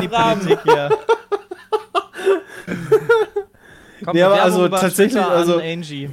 Die 0.00 0.08
Bram. 0.08 0.40
Politik 4.00 4.04
hier. 4.04 4.06
Komm, 4.06 4.14
Nee, 4.16 4.22
aber 4.22 4.42
also 4.42 4.68
tatsächlich, 4.68 5.20
also- 5.22 5.58
Angie. 5.60 6.10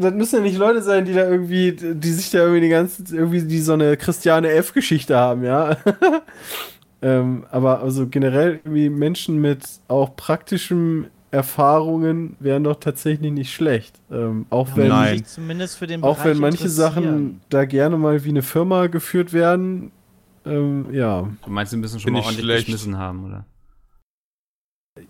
Das 0.00 0.12
müssen 0.14 0.36
ja 0.36 0.42
nicht 0.42 0.58
Leute 0.58 0.82
sein, 0.82 1.04
die 1.04 1.12
da 1.14 1.28
irgendwie, 1.28 1.72
die 1.72 2.10
sich 2.12 2.30
da 2.30 2.38
irgendwie 2.38 2.60
die 2.60 2.68
ganze, 2.68 3.02
irgendwie 3.14 3.42
die 3.42 3.60
so 3.60 3.72
eine 3.72 3.96
Christiane 3.96 4.50
F-Geschichte 4.50 5.16
haben, 5.16 5.44
ja. 5.44 5.76
ähm, 7.02 7.44
aber 7.50 7.80
also 7.82 8.06
generell 8.06 8.60
irgendwie 8.64 8.90
Menschen 8.90 9.40
mit 9.40 9.64
auch 9.88 10.14
praktischen 10.16 11.06
Erfahrungen 11.30 12.36
wären 12.40 12.64
doch 12.64 12.76
tatsächlich 12.80 13.32
nicht 13.32 13.52
schlecht. 13.52 13.96
Ähm, 14.10 14.46
auch 14.50 14.68
wenn, 14.76 14.88
Nein. 14.88 15.18
Sich 15.18 15.26
zumindest 15.26 15.78
für 15.78 15.86
den 15.86 16.02
auch 16.02 16.24
wenn 16.24 16.38
manche. 16.38 16.68
Sachen 16.68 17.40
da 17.48 17.64
gerne 17.64 17.96
mal 17.96 18.24
wie 18.24 18.30
eine 18.30 18.42
Firma 18.42 18.86
geführt 18.86 19.32
werden, 19.32 19.90
ähm, 20.46 20.86
ja. 20.92 21.28
Du 21.44 21.50
meinst, 21.50 21.70
sie 21.72 21.76
müssen 21.76 22.00
schon 22.00 22.06
Bin 22.06 22.14
mal 22.14 22.20
ich 22.20 22.26
ordentlich 22.26 22.44
schlecht. 22.44 22.66
geschmissen 22.66 22.96
haben, 22.98 23.26
oder? 23.26 23.44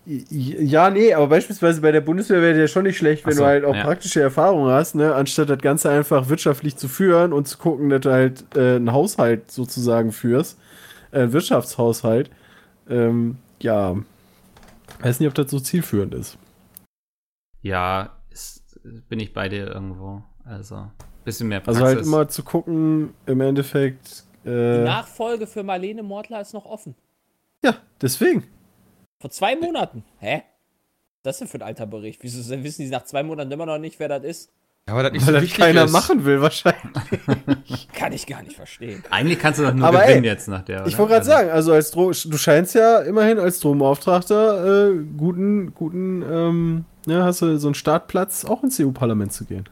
Ja, 0.05 0.91
nee, 0.91 1.13
aber 1.15 1.29
beispielsweise 1.29 1.81
bei 1.81 1.93
der 1.93 2.01
Bundeswehr 2.01 2.41
wäre 2.43 2.59
ja 2.59 2.69
schon 2.69 2.85
nicht 2.85 2.99
schlecht, 2.99 3.27
wenn 3.27 3.35
so, 3.35 3.43
du 3.43 3.47
halt 3.47 3.65
auch 3.65 3.75
ja. 3.75 3.83
praktische 3.85 4.21
Erfahrung 4.21 4.67
hast, 4.69 4.95
ne, 4.95 5.15
anstatt 5.15 5.49
das 5.51 5.59
Ganze 5.59 5.91
einfach 5.91 6.29
wirtschaftlich 6.29 6.77
zu 6.77 6.89
führen 6.89 7.33
und 7.33 7.47
zu 7.49 7.59
gucken, 7.59 7.89
dass 7.91 8.01
du 8.01 8.11
halt 8.11 8.45
äh, 8.57 8.77
einen 8.77 8.93
Haushalt 8.93 9.51
sozusagen 9.51 10.13
führst, 10.13 10.59
äh, 11.13 11.21
einen 11.21 11.33
Wirtschaftshaushalt. 11.33 12.31
Ähm, 12.89 13.37
ja, 13.61 13.97
weiß 15.01 15.21
nicht, 15.21 15.29
ob 15.29 15.35
das 15.35 15.51
so 15.51 15.61
zielführend 15.61 16.15
ist. 16.15 16.39
Ja, 17.63 18.17
ist, 18.31 18.81
bin 19.09 19.21
ich 19.21 19.33
bei 19.33 19.49
dir 19.49 19.67
irgendwo. 19.69 20.23
Also, 20.45 20.91
bisschen 21.25 21.49
mehr 21.49 21.63
Also 21.67 21.81
Praxis. 21.81 21.97
halt 21.97 22.07
immer 22.07 22.29
zu 22.29 22.43
gucken, 22.43 23.15
im 23.27 23.41
Endeffekt, 23.41 24.25
Die 24.45 24.49
äh, 24.51 24.85
Nachfolge 24.85 25.47
für 25.47 25.63
Marlene 25.63 26.03
Mortler 26.03 26.41
ist 26.41 26.55
noch 26.55 26.65
offen. 26.65 26.95
ja, 27.65 27.75
deswegen. 28.01 28.45
Vor 29.21 29.31
zwei 29.31 29.57
Monaten. 29.57 30.05
Hä? 30.19 30.43
Was 31.25 31.35
ist 31.35 31.39
das 31.39 31.39
denn 31.39 31.49
für 31.49 31.59
ein 31.59 31.63
alter 31.69 31.87
Bericht? 31.87 32.23
Wieso 32.23 32.39
wissen 32.63 32.83
die 32.83 32.89
nach 32.91 33.05
zwei 33.05 33.23
Monaten 33.23 33.51
immer 33.51 33.67
noch 33.67 33.79
nicht, 33.79 33.99
wer 33.99 34.09
das 34.09 34.23
ist? 34.25 34.53
Ja, 34.87 34.95
aber 34.95 35.03
das 35.03 35.13
nicht 35.13 35.27
Weil 35.27 35.35
so 35.35 35.41
das 35.47 35.53
keiner 35.55 35.85
ist. 35.85 35.93
machen 35.93 36.25
will, 36.25 36.41
wahrscheinlich. 36.41 37.89
Kann 37.93 38.13
ich 38.13 38.27
gar 38.27 38.43
nicht 38.43 38.57
verstehen. 38.57 39.03
Eigentlich 39.11 39.39
kannst 39.39 39.61
du 39.61 39.65
doch 39.65 39.75
nur 39.75 39.87
Aber 39.87 40.01
gewinnen 40.03 40.25
ey, 40.25 40.31
jetzt 40.31 40.49
nach 40.49 40.63
der. 40.63 40.87
Ich 40.87 40.95
oder? 40.95 40.99
wollte 41.01 41.13
gerade 41.15 41.19
Also, 41.21 41.31
sagen, 41.31 41.51
also 41.51 41.73
als 41.73 41.91
Dro 41.91 42.11
du 42.13 42.39
scheinst 42.39 42.75
ja 42.75 43.01
immerhin 43.01 43.39
als 43.39 43.59
Strombeauftragter 43.59 44.89
äh, 44.93 45.05
guten, 45.19 45.75
guten, 45.75 46.23
ähm, 46.23 46.85
ja, 47.07 47.25
hast 47.25 47.43
du 47.43 47.59
so 47.59 47.69
einen 47.69 47.75
Startplatz, 47.75 48.45
auch 48.47 48.63
ins 48.63 48.81
EU-Parlament 48.81 49.33
zu 49.33 49.45
gehen. 49.45 49.69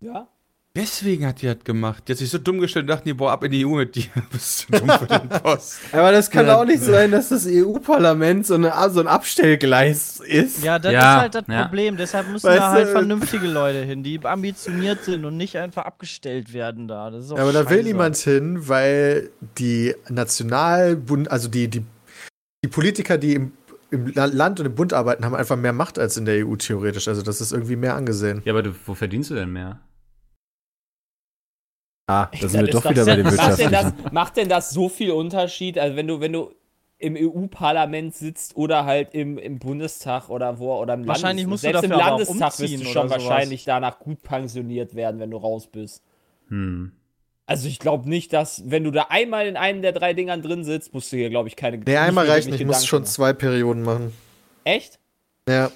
Ja? 0.00 0.28
Deswegen 0.76 1.24
hat 1.24 1.40
die 1.40 1.46
das 1.46 1.58
gemacht. 1.62 2.02
Die 2.08 2.12
hat 2.12 2.18
sich 2.18 2.28
so 2.30 2.38
dumm 2.38 2.58
gestellt 2.58 2.82
und 2.84 2.88
dachten 2.88 3.04
die, 3.08 3.14
boah, 3.14 3.30
ab 3.30 3.44
in 3.44 3.52
die 3.52 3.64
EU 3.64 3.76
mit 3.76 3.94
dir. 3.94 4.06
Bist 4.32 4.66
du 4.68 4.80
dumm 4.80 4.90
für 4.90 5.06
den 5.06 5.28
Post. 5.28 5.78
Aber 5.92 6.10
das 6.10 6.28
kann 6.28 6.48
Ja. 6.48 6.56
auch 6.56 6.64
nicht 6.64 6.82
sein, 6.82 7.12
dass 7.12 7.28
das 7.28 7.46
EU-Parlament 7.48 8.44
so, 8.44 8.54
so 8.60 9.00
ein 9.00 9.06
Abstellgleis 9.06 10.18
ist. 10.18 10.64
Ja, 10.64 10.80
das 10.80 10.92
Ja, 10.92 10.98
ist 11.16 11.20
halt 11.20 11.34
das 11.36 11.44
ja. 11.48 11.62
Problem. 11.62 11.96
Deshalb 11.96 12.28
müssen 12.28 12.48
Weißt 12.48 12.58
da 12.58 12.70
halt 12.72 12.88
du, 12.88 12.90
vernünftige 12.92 13.46
Leute 13.46 13.82
hin, 13.84 14.02
die 14.02 14.18
ambitioniert 14.24 15.04
sind 15.04 15.24
und 15.24 15.36
nicht 15.36 15.56
einfach 15.56 15.84
abgestellt 15.84 16.52
werden 16.52 16.88
da. 16.88 17.08
Das 17.10 17.26
ist 17.26 17.30
auch 17.30 17.36
Ja, 17.36 17.44
aber 17.44 17.52
da 17.52 17.70
will 17.70 17.76
scheiße. 17.76 17.88
niemand 17.88 18.16
hin, 18.16 18.68
weil 18.68 19.30
die 19.58 19.94
Nationalbund, 20.08 21.30
also 21.30 21.48
die, 21.48 21.68
die, 21.68 21.84
die 22.64 22.68
Politiker, 22.68 23.16
die 23.16 23.34
im, 23.34 23.52
im 23.92 24.08
La- 24.12 24.24
Land 24.24 24.58
und 24.58 24.66
im 24.66 24.74
Bund 24.74 24.92
arbeiten, 24.92 25.24
haben 25.24 25.36
einfach 25.36 25.56
mehr 25.56 25.72
Macht 25.72 26.00
als 26.00 26.16
in 26.16 26.24
der 26.24 26.44
EU 26.44 26.56
theoretisch. 26.56 27.06
Also 27.06 27.22
das 27.22 27.40
ist 27.40 27.52
irgendwie 27.52 27.76
mehr 27.76 27.94
angesehen. 27.94 28.42
Ja, 28.44 28.52
aber 28.54 28.64
du, 28.64 28.74
wo 28.86 28.94
verdienst 28.94 29.30
du 29.30 29.34
denn 29.36 29.52
mehr? 29.52 29.78
Ah, 32.06 32.28
da 32.38 32.48
sind 32.48 32.66
wir 32.66 32.72
Das 32.72 32.82
doch 32.82 32.90
wieder 32.90 33.04
bei 33.06 33.16
den 33.16 33.24
macht 33.36 33.58
denn, 33.58 33.72
das, 33.72 33.92
macht 34.12 34.36
denn 34.36 34.48
das 34.48 34.70
so 34.70 34.88
viel 34.88 35.10
Unterschied? 35.10 35.78
Also 35.78 35.96
wenn 35.96 36.06
du, 36.06 36.20
wenn 36.20 36.32
du 36.32 36.50
im 36.98 37.16
EU-Parlament 37.16 38.14
sitzt 38.14 38.56
oder 38.56 38.84
halt 38.84 39.14
im, 39.14 39.38
im 39.38 39.58
Bundestag 39.58 40.28
oder 40.28 40.58
wo 40.58 40.74
oder 40.76 40.94
im 40.94 41.06
Wahrscheinlich 41.06 41.46
musst 41.46 41.64
du 41.64 41.68
Selbst 41.68 41.84
dafür 41.84 41.96
im 41.96 42.00
aber 42.00 42.14
auch 42.14 42.18
Landestag 42.18 42.58
wirst 42.58 42.74
du 42.74 42.84
schon 42.84 43.08
sowas. 43.08 43.24
wahrscheinlich 43.24 43.64
danach 43.64 43.98
gut 43.98 44.22
pensioniert 44.22 44.94
werden, 44.94 45.20
wenn 45.20 45.30
du 45.30 45.36
raus 45.36 45.66
bist. 45.66 46.02
Hm. 46.48 46.92
Also 47.46 47.68
ich 47.68 47.78
glaube 47.78 48.08
nicht, 48.08 48.32
dass, 48.32 48.62
wenn 48.70 48.84
du 48.84 48.90
da 48.90 49.06
einmal 49.10 49.46
in 49.46 49.56
einem 49.56 49.82
der 49.82 49.92
drei 49.92 50.14
Dingern 50.14 50.40
drin 50.40 50.64
sitzt, 50.64 50.94
musst 50.94 51.12
du 51.12 51.16
hier, 51.16 51.28
glaube 51.28 51.48
ich, 51.48 51.56
keine 51.56 51.78
Nee, 51.78 51.96
einmal 51.96 52.26
reicht 52.26 52.46
nicht, 52.48 52.58
muss 52.60 52.76
Gedanken 52.76 52.86
schon 52.86 53.04
zwei 53.04 53.34
Perioden 53.34 53.82
machen. 53.82 54.12
Echt? 54.64 54.98
Ja, 55.46 55.70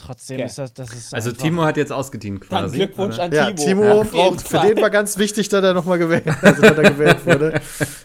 Trotzdem 0.00 0.36
Okay. 0.38 0.46
ist 0.46 0.58
das, 0.58 0.72
das 0.74 0.92
ist 0.92 1.14
Also 1.14 1.32
Timo 1.32 1.62
hat 1.64 1.76
jetzt 1.76 1.92
ausgedient 1.92 2.40
Dann 2.48 2.48
quasi. 2.64 2.76
Glückwunsch 2.78 3.16
oder? 3.16 3.24
an 3.24 3.32
ja 3.32 3.50
Timo. 3.50 3.64
Timo 3.82 4.00
Auf 4.00 4.12
jeden 4.14 4.36
braucht, 4.36 4.48
für 4.48 4.58
den 4.60 4.80
war 4.80 4.90
ganz 4.90 5.18
wichtig, 5.18 5.48
dass 5.48 5.62
er 5.62 5.74
nochmal 5.74 5.98
gewählt, 5.98 6.26
also, 6.42 6.62
dass 6.62 6.76
er 6.78 6.90
gewählt 6.90 7.26
wurde. 7.26 7.60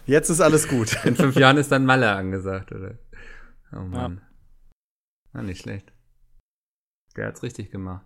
Jetzt 0.06 0.28
ist 0.28 0.40
alles 0.40 0.68
gut. 0.68 0.96
In 1.04 1.16
fünf 1.16 1.36
Jahren 1.36 1.56
ist 1.56 1.72
dann 1.72 1.84
Malle 1.86 2.10
angesagt, 2.12 2.72
oder? 2.72 2.98
Oh 3.72 3.80
Mann. 3.80 4.20
Na, 5.32 5.42
nicht 5.42 5.62
schlecht. 5.62 5.92
Der 7.16 7.28
hat's 7.28 7.42
richtig 7.42 7.70
gemacht. 7.70 8.04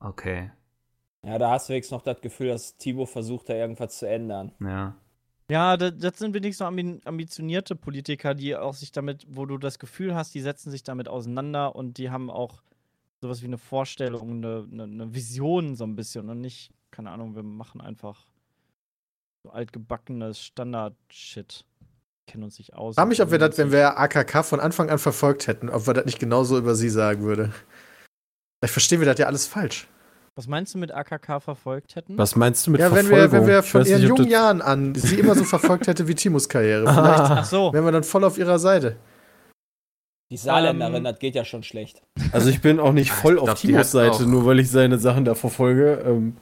Okay, 0.00 0.50
Ja, 1.24 1.38
da 1.38 1.50
hast 1.52 1.68
du 1.68 1.74
jetzt 1.74 1.92
noch 1.92 2.02
das 2.02 2.20
Gefühl, 2.20 2.48
dass 2.48 2.76
Timo 2.76 3.06
versucht, 3.06 3.48
da 3.48 3.54
irgendwas 3.54 3.98
zu 3.98 4.08
ändern. 4.08 4.52
ja. 4.60 4.96
Ja, 5.50 5.76
das, 5.76 5.92
das 5.98 6.18
sind 6.18 6.34
wenigstens 6.34 6.66
ambi- 6.66 7.04
ambitionierte 7.04 7.76
Politiker, 7.76 8.34
die 8.34 8.56
auch 8.56 8.74
sich 8.74 8.92
damit, 8.92 9.26
wo 9.28 9.44
du 9.44 9.58
das 9.58 9.78
Gefühl 9.78 10.14
hast, 10.14 10.34
die 10.34 10.40
setzen 10.40 10.70
sich 10.70 10.82
damit 10.82 11.08
auseinander 11.08 11.76
und 11.76 11.98
die 11.98 12.10
haben 12.10 12.30
auch 12.30 12.62
sowas 13.20 13.42
wie 13.42 13.46
eine 13.46 13.58
Vorstellung, 13.58 14.30
eine, 14.30 14.66
eine, 14.70 14.82
eine 14.84 15.14
Vision 15.14 15.76
so 15.76 15.84
ein 15.84 15.94
bisschen 15.94 16.28
und 16.28 16.40
nicht, 16.40 16.70
keine 16.90 17.10
Ahnung, 17.10 17.34
wir 17.34 17.42
machen 17.42 17.80
einfach 17.80 18.26
so 19.44 19.50
altgebackenes 19.50 20.40
Standard-Shit. 20.40 21.64
Kennen 22.26 22.44
uns 22.44 22.58
nicht 22.58 22.74
aus. 22.74 22.92
Ich 22.92 22.96
frage 22.96 23.08
mich, 23.08 23.20
ob 23.20 23.30
wir 23.32 23.38
das, 23.38 23.58
wenn 23.58 23.72
wir 23.72 23.98
AKK 23.98 24.44
von 24.44 24.60
Anfang 24.60 24.88
an 24.90 24.98
verfolgt 24.98 25.48
hätten, 25.48 25.68
ob 25.68 25.86
wir 25.86 25.94
das 25.94 26.06
nicht 26.06 26.20
genauso 26.20 26.56
über 26.56 26.76
sie 26.76 26.88
sagen 26.88 27.22
würde. 27.24 27.52
Vielleicht 28.60 28.72
verstehen 28.72 29.00
wir 29.00 29.06
das 29.06 29.18
ja 29.18 29.26
alles 29.26 29.46
falsch. 29.48 29.88
Was 30.34 30.46
meinst 30.46 30.72
du 30.74 30.78
mit 30.78 30.92
AKK 30.92 31.40
verfolgt 31.40 31.94
hätten? 31.94 32.16
Was 32.16 32.36
meinst 32.36 32.66
du 32.66 32.70
mit 32.70 32.80
ja, 32.80 32.86
wenn 32.94 33.06
Verfolgung? 33.06 33.32
wir, 33.32 33.40
wenn 33.42 33.46
wir 33.48 33.58
Ich 33.60 33.66
von 33.70 33.80
weiß 33.82 33.88
ihren 33.88 34.00
nicht, 34.00 34.08
jungen 34.08 34.28
Jahren 34.28 34.62
an 34.62 34.94
sie 34.96 35.16
immer 35.16 35.34
so 35.34 35.44
verfolgt 35.44 35.86
hätte 35.88 36.08
wie 36.08 36.14
Timos 36.14 36.48
Karriere. 36.48 36.82
Vielleicht 36.84 36.96
Ach 37.20 37.44
so. 37.44 37.72
wären 37.72 37.84
wir 37.84 37.92
dann 37.92 38.02
voll 38.04 38.24
auf 38.24 38.38
ihrer 38.38 38.58
Seite. 38.58 38.96
Die 40.30 40.38
Saarländerin, 40.38 40.94
Ähm, 40.96 41.04
das 41.04 41.18
geht 41.18 41.34
ja 41.34 41.44
schon 41.44 41.62
schlecht. 41.62 42.00
Also 42.32 42.48
ich 42.48 42.62
bin 42.62 42.80
auch 42.80 42.92
nicht 42.92 43.10
voll 43.10 43.34
ich 43.34 43.40
auf 43.40 43.60
Timos 43.60 43.78
hat 43.80 43.86
Seite, 43.88 44.12
auch- 44.14 44.20
nur 44.20 44.46
weil 44.46 44.60
ich 44.60 44.70
seine 44.70 44.98
Sachen 44.98 45.26
da 45.26 45.34
verfolge. 45.34 46.02
Ähm, 46.06 46.36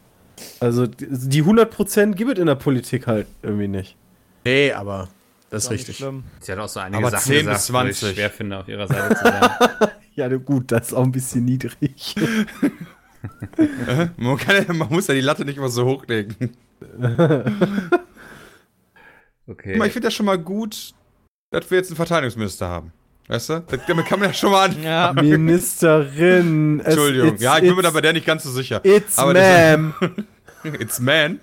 also 0.60 0.86
die- 0.86 1.08
die 1.10 1.42
100% 1.42 2.14
gibt 2.16 2.30
es 2.34 2.38
in 2.38 2.46
der 2.46 2.54
Politik 2.54 3.08
halt 3.08 3.26
irgendwie 3.42 3.66
nicht. 3.66 3.96
Nee, 4.44 4.72
aber 4.72 5.08
das 5.50 5.64
ist 5.64 5.70
richtig. 5.72 5.96
schlimm. 5.96 6.22
Sie 6.38 6.52
hat 6.52 6.60
auch 6.60 6.68
so 6.68 6.78
einige 6.78 6.98
Aber 6.98 7.10
Sachen 7.10 7.24
10 7.24 7.46
bis 7.46 7.66
gesagt, 7.66 7.88
ich 7.88 7.96
20. 7.98 8.14
schwer 8.14 8.30
finde, 8.30 8.58
auf 8.58 8.68
ihrer 8.68 8.86
Seite 8.86 9.16
zu 9.16 9.24
sein. 9.24 9.50
Ja, 10.14 10.28
gut, 10.36 10.70
das 10.70 10.88
ist 10.88 10.92
auch 10.94 11.04
ein 11.04 11.12
bisschen 11.12 11.44
niedrig. 11.44 12.14
Man, 14.16 14.36
kann, 14.38 14.76
man 14.76 14.88
muss 14.88 15.06
ja 15.06 15.14
die 15.14 15.20
Latte 15.20 15.44
nicht 15.44 15.56
immer 15.58 15.68
so 15.68 15.84
hochlegen. 15.84 16.34
Okay. 19.46 19.72
Guck 19.72 19.76
mal, 19.76 19.86
Ich 19.86 19.92
finde 19.92 20.06
das 20.06 20.14
schon 20.14 20.26
mal 20.26 20.38
gut, 20.38 20.92
dass 21.52 21.70
wir 21.70 21.78
jetzt 21.78 21.88
einen 21.90 21.96
Verteidigungsminister 21.96 22.68
haben. 22.68 22.92
Weißt 23.28 23.48
du? 23.50 23.60
Damit 23.86 24.06
kann 24.06 24.18
man 24.20 24.28
ja 24.30 24.34
schon 24.34 24.50
mal 24.50 24.68
an. 24.70 24.82
Ja, 24.82 25.12
Ministerin. 25.22 26.80
Entschuldigung. 26.80 27.28
it's- 27.28 27.42
ja, 27.42 27.56
ich 27.56 27.62
bin 27.62 27.70
mir 27.74 27.78
it's- 27.80 27.84
da 27.84 27.90
bei 27.90 28.00
der 28.00 28.12
nicht 28.12 28.26
ganz 28.26 28.42
so 28.42 28.50
sicher. 28.50 28.80
It's 28.84 29.18
Aber 29.18 29.32
ma'am. 29.34 29.92
It's 30.80 30.98
man. 31.00 31.40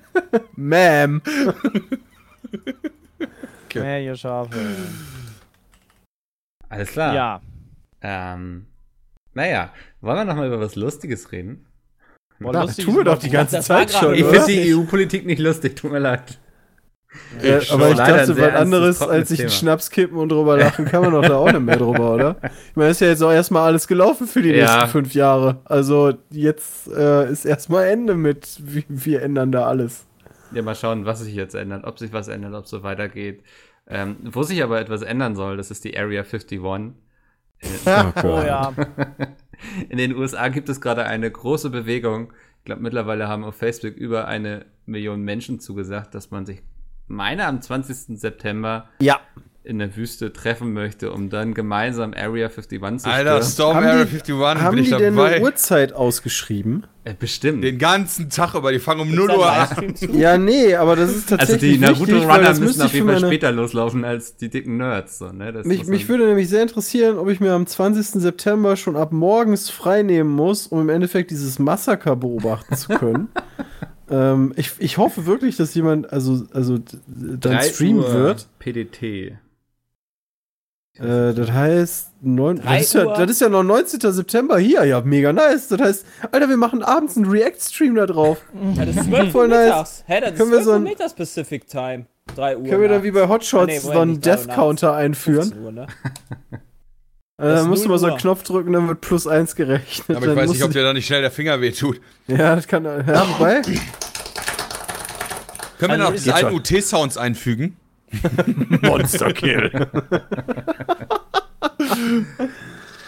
ma'am. 0.56 1.22
Okay. 3.66 3.80
mehr 3.82 4.02
ihr 4.02 4.16
Schafe. 4.16 4.58
Alles 6.70 6.90
klar. 6.92 7.14
Ja. 7.16 7.42
Ähm, 8.02 8.68
naja, 9.34 9.72
wollen 10.02 10.18
wir 10.18 10.26
noch 10.26 10.36
mal 10.36 10.48
über 10.48 10.60
was 10.60 10.76
Lustiges 10.76 11.32
reden? 11.32 11.67
Boah, 12.40 12.54
lustig 12.54 12.86
tun 12.86 12.98
wir 12.98 13.04
doch 13.04 13.18
die 13.18 13.30
ganze 13.30 13.60
Zeit 13.62 13.92
schon, 13.92 14.14
Ich 14.14 14.26
finde 14.26 14.46
die 14.48 14.74
EU-Politik 14.76 15.26
nicht 15.26 15.40
lustig, 15.40 15.76
tut 15.76 15.92
mir 15.92 16.00
leid. 16.00 16.38
Ja, 17.42 17.60
aber 17.72 17.90
ich 17.90 17.98
Leider 17.98 18.22
ein 18.22 18.28
dachte, 18.28 18.38
was 18.42 18.54
anderes 18.54 19.02
als 19.02 19.30
sich 19.30 19.40
einen. 19.42 19.50
Schnaps 19.50 19.90
kippen 19.90 20.18
und 20.18 20.30
drüber 20.30 20.58
lachen, 20.58 20.86
kann 20.86 21.02
man 21.02 21.14
doch 21.14 21.22
da 21.24 21.38
auch 21.38 21.52
nicht 21.52 21.62
mehr 21.62 21.78
drüber, 21.78 22.14
oder? 22.16 22.36
Ich 22.42 22.76
meine, 22.76 22.92
ist 22.92 23.02
ja 23.02 23.08
jetzt 23.08 23.24
auch 23.24 23.32
erstmal 23.32 23.64
alles 23.64 23.88
gelaufen 23.88 24.28
für 24.28 24.42
die 24.42 24.50
Ja. 24.52 24.72
nächsten 24.82 24.90
fünf 24.90 25.14
Jahre. 25.16 25.62
Also 25.66 26.14
jetzt 26.30 26.88
äh, 26.90 27.32
ist 27.32 27.46
erstmal 27.46 27.86
Ende 27.88 28.14
mit, 28.16 28.60
wir, 28.62 28.84
wir 28.88 29.22
ändern 29.24 29.52
da 29.52 29.66
alles. 29.66 30.06
Ja, 30.54 30.62
mal 30.62 30.76
schauen, 30.76 31.06
was 31.06 31.22
sich 31.22 31.34
jetzt 31.34 31.56
ändert, 31.56 31.86
ob 31.86 31.98
sich 31.98 32.14
was 32.14 32.28
ändert, 32.28 32.54
ob 32.54 32.66
es 32.66 32.70
so 32.70 32.84
weitergeht. 32.84 33.42
Ähm, 33.88 34.18
wo 34.24 34.44
sich 34.44 34.62
aber 34.62 34.80
etwas 34.80 35.02
ändern 35.02 35.36
soll, 35.36 35.58
das 35.58 35.72
ist 35.72 35.86
die 35.86 35.98
Area 35.98 36.22
51. 36.24 36.60
Oh 38.24 38.42
ja. 38.46 38.74
In 39.90 39.98
den 39.98 40.16
USA 40.16 40.50
gibt 40.50 40.70
es 40.70 40.82
gerade 40.82 41.06
eine 41.06 41.30
große 41.30 41.70
Bewegung. 41.70 42.34
Ich 42.60 42.66
glaube, 42.66 42.82
mittlerweile 42.82 43.28
haben 43.28 43.44
auf 43.44 43.56
Facebook 43.56 43.96
über 43.96 44.28
eine 44.28 44.66
Millionen 44.86 45.24
Menschen 45.24 45.60
zugesagt, 45.60 46.16
dass 46.16 46.32
man 46.32 46.46
sich, 46.46 46.62
meine 47.08 47.46
am 47.46 47.62
20. 47.62 48.20
September 48.20 48.90
Ja. 49.00 49.20
In 49.68 49.80
der 49.80 49.96
Wüste 49.98 50.32
treffen 50.32 50.72
möchte, 50.72 51.12
um 51.12 51.30
dann 51.30 51.54
gemeinsam 51.54 52.14
Area 52.16 52.48
51 52.48 52.80
zu 53.04 53.10
Alter, 53.10 53.32
stürmen. 53.42 53.44
Storm 53.44 53.76
Haben 53.76 53.86
Area 53.86 54.06
die- 54.06 54.32
51, 54.34 54.36
Haben 54.64 54.76
bin 54.76 54.84
ich 54.84 54.90
die 54.90 54.96
denn 54.98 55.20
eine 55.20 55.30
dabei. 55.32 55.42
Uhrzeit 55.42 55.94
ausgeschrieben? 55.94 56.88
Äh, 57.04 57.14
bestimmt. 57.20 57.64
Den 57.64 57.78
ganzen 57.78 58.30
Tag 58.30 58.56
über, 58.56 58.72
die 58.72 58.80
fangen 58.80 59.02
um 59.02 59.14
0 59.14 59.28
Dann 59.28 59.38
Uhr 59.38 59.52
an. 59.52 59.94
Ja, 60.14 60.38
nee, 60.38 60.74
aber 60.76 60.96
das 60.96 61.10
ist 61.12 61.32
also 61.32 61.38
tatsächlich 61.38 61.74
die 61.74 61.80
Naruto 61.80 62.00
wichtig, 62.02 62.28
weil 62.28 62.38
Runner 62.38 62.48
das 62.50 62.60
müssen 62.62 62.82
auf 62.82 62.94
jeden 62.94 63.08
Fall 63.08 63.20
später 63.20 63.52
loslaufen 63.52 64.06
als 64.06 64.38
die 64.38 64.50
dicken 64.50 64.78
Nerds. 64.78 65.20
So, 65.20 65.32
ne? 65.32 65.52
das 65.52 65.66
mich, 65.66 65.86
mich 65.86 66.08
würde 66.08 66.26
nämlich 66.28 66.48
sehr 66.50 66.62
interessieren, 66.62 67.18
ob 67.18 67.30
ich 67.30 67.40
mir 67.42 67.52
am 67.54 67.66
20. 67.68 68.22
September 68.22 68.78
schon 68.78 68.96
ab 68.96 69.12
morgens 69.12 69.70
frei 69.70 70.02
nehmen 70.02 70.30
muss, 70.30 70.68
um 70.68 70.80
im 70.82 70.90
Endeffekt 70.90 71.32
dieses 71.32 71.60
Massaker 71.60 72.16
beobachten 72.16 72.76
zu 72.76 72.90
können. 72.90 73.28
ähm, 74.10 74.54
ich, 74.56 74.72
ich 74.80 74.98
hoffe 74.98 75.26
wirklich, 75.26 75.58
dass 75.58 75.76
jemand 75.76 76.12
also, 76.12 76.46
also 76.54 76.78
dann 77.06 77.40
3 77.58 77.62
streamen 77.64 78.04
Uhr 78.04 78.14
wird. 78.14 78.48
PDT. 78.60 79.38
Äh, 81.00 81.34
das 81.34 81.52
heißt, 81.52 82.08
neun, 82.22 82.62
das, 82.64 82.82
ist 82.82 82.94
ja, 82.94 83.06
das 83.14 83.30
ist 83.32 83.42
ja 83.42 83.50
noch 83.50 83.64
19. 83.64 84.00
September 84.12 84.58
hier. 84.58 84.84
Ja, 84.86 85.02
mega 85.02 85.32
nice. 85.34 85.68
Das 85.68 85.80
heißt, 85.80 86.06
Alter, 86.32 86.50
wir 86.50 86.58
machen 86.58 86.82
abends 86.84 87.16
einen 87.18 87.26
React-Stream 87.30 87.96
da 87.96 88.06
drauf. 88.06 88.38
Ja, 88.76 88.86
das 88.86 88.96
ist 88.96 89.06
12 89.06 89.32
Voll 89.32 89.48
nice. 89.48 90.04
Hä, 90.08 90.20
das 90.22 90.32
ist 90.32 90.38
Können 90.38 90.52
wir 90.52 90.62
12 90.62 90.66
so 90.66 90.72
ein- 90.74 91.16
Pacific 91.16 91.68
Time. 91.68 92.06
3 92.36 92.58
Uhr. 92.58 92.64
Können 92.66 92.82
wir 92.82 92.90
dann 92.90 93.04
wie 93.04 93.12
bei 93.12 93.28
Hotshots 93.28 93.64
Ah, 93.64 93.66
nee, 93.68 93.80
so 93.80 93.92
einen 93.92 94.12
nicht 94.12 94.26
drei 94.26 94.32
Uhr 94.32 94.38
Death 94.38 94.56
Counter 94.56 94.94
einführen? 94.96 95.44
15 95.44 95.64
Uhr, 95.64 95.72
ne? 95.72 95.88
Äh, 97.40 97.62
musst 97.66 97.84
du 97.84 97.90
0 97.90 97.94
mal 97.96 98.00
so 98.00 98.06
einen. 98.08 98.18
Knopf 98.18 98.42
drücken, 98.42 98.74
dann 98.74 98.88
wird 98.88 99.00
plus 99.00 99.28
eins 99.28 99.56
gerechnet. 99.56 100.10
Aber 100.18 100.26
ich 100.26 100.26
Dann 100.26 100.36
weiß 100.38 100.50
nicht, 100.50 100.64
ob 100.64 100.72
dir 100.72 100.82
da 100.82 100.92
nicht 100.92 101.06
schnell 101.06 101.22
der 101.22 101.30
Finger 101.30 101.62
wehtut. 101.62 102.02
Ja, 102.26 102.56
das 102.56 102.68
kann. 102.68 102.84
Ja, 102.84 103.28
wobei. 103.30 103.62
Können 103.62 103.82
wir 105.80 105.90
Also 105.92 106.04
noch 106.04 106.14
ist- 106.16 106.26
diese 106.26 106.34
alten 106.36 106.56
UT-Sounds 106.56 107.16
einfügen? 107.18 107.78
Monster 108.82 109.34
Kill. 109.34 109.72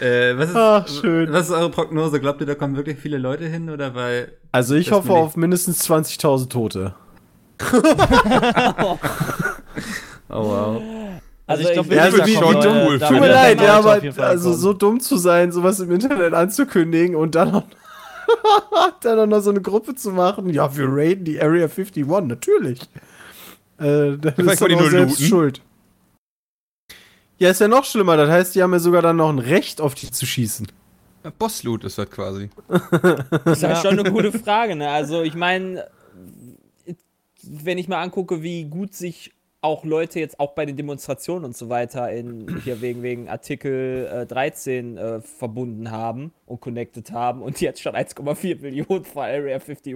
Äh, 0.00 0.36
was, 0.38 0.48
ist, 0.48 0.56
Ach, 0.56 0.88
schön. 0.88 1.30
was 1.30 1.48
ist 1.48 1.52
eure 1.54 1.68
Prognose? 1.70 2.20
Glaubt 2.20 2.40
ihr, 2.40 2.46
da 2.46 2.54
kommen 2.54 2.74
wirklich 2.74 2.98
viele 2.98 3.18
Leute 3.18 3.44
hin? 3.44 3.68
Oder 3.68 3.94
weil. 3.94 4.32
Also 4.50 4.74
ich 4.74 4.90
hoffe 4.92 5.08
ich- 5.08 5.14
auf 5.14 5.36
mindestens 5.36 5.86
20.000 5.88 6.48
Tote. 6.48 6.94
Oh 10.32 10.44
wow. 10.44 10.82
Also 11.46 11.64
ich 11.64 11.72
glaube, 11.72 11.92
ich- 11.92 12.00
also 12.00 12.16
kommen 12.18 12.28
wie 12.28 12.36
dumm- 12.36 12.98
da 13.00 13.08
Tut 13.08 13.20
mir 13.20 13.28
leid, 13.28 13.60
ja, 13.60 13.78
aber 13.78 14.00
also 14.18 14.52
so 14.52 14.72
dumm 14.72 15.00
zu 15.00 15.16
sein, 15.16 15.50
sowas 15.50 15.80
im 15.80 15.90
Internet 15.90 16.32
anzukündigen 16.32 17.16
und 17.16 17.34
dann 17.34 17.50
noch, 17.50 17.64
dann 19.02 19.18
auch 19.18 19.26
noch 19.26 19.40
so 19.40 19.50
eine 19.50 19.60
Gruppe 19.60 19.96
zu 19.96 20.12
machen. 20.12 20.48
Ja, 20.50 20.74
wir 20.76 20.86
raiden 20.88 21.24
die 21.24 21.42
Area 21.42 21.64
51, 21.66 22.06
natürlich. 22.28 22.78
Äh, 23.80 24.18
das 24.18 24.34
Vielleicht 24.34 24.60
ist 24.60 24.68
die 24.68 24.76
nur 24.76 24.90
selbst 24.90 25.20
looten. 25.20 25.28
schuld. 25.28 25.62
Ja, 27.38 27.50
ist 27.50 27.60
ja 27.60 27.68
noch 27.68 27.84
schlimmer. 27.84 28.16
Das 28.16 28.28
heißt, 28.28 28.54
die 28.54 28.62
haben 28.62 28.72
ja 28.72 28.78
sogar 28.78 29.00
dann 29.00 29.16
noch 29.16 29.30
ein 29.30 29.38
Recht, 29.38 29.80
auf 29.80 29.94
die 29.94 30.10
zu 30.10 30.26
schießen. 30.26 30.70
Ja, 31.24 31.32
Boss-Loot 31.38 31.84
ist 31.84 31.98
das 31.98 32.10
quasi. 32.10 32.50
Das 33.44 33.58
ist 33.58 33.62
ja 33.62 33.76
schon 33.76 33.98
eine 33.98 34.10
gute 34.10 34.32
Frage, 34.32 34.76
ne? 34.76 34.90
Also, 34.90 35.22
ich 35.22 35.34
meine, 35.34 35.86
wenn 37.42 37.78
ich 37.78 37.88
mal 37.88 38.02
angucke, 38.02 38.42
wie 38.42 38.64
gut 38.64 38.94
sich 38.94 39.32
auch 39.62 39.84
Leute 39.84 40.20
jetzt 40.20 40.40
auch 40.40 40.52
bei 40.52 40.64
den 40.66 40.76
Demonstrationen 40.76 41.44
und 41.44 41.56
so 41.56 41.68
weiter 41.68 42.10
in 42.10 42.60
hier 42.64 42.80
wegen, 42.80 43.02
wegen 43.02 43.28
Artikel 43.28 44.08
äh, 44.10 44.26
13 44.26 44.96
äh, 44.96 45.20
verbunden 45.20 45.90
haben 45.90 46.32
und 46.50 46.60
connected 46.60 47.12
haben 47.12 47.42
und 47.42 47.60
jetzt 47.60 47.80
schon 47.80 47.94
1,4 47.94 48.60
Millionen 48.60 49.04
vor 49.04 49.22
Area 49.24 49.54
51 49.56 49.94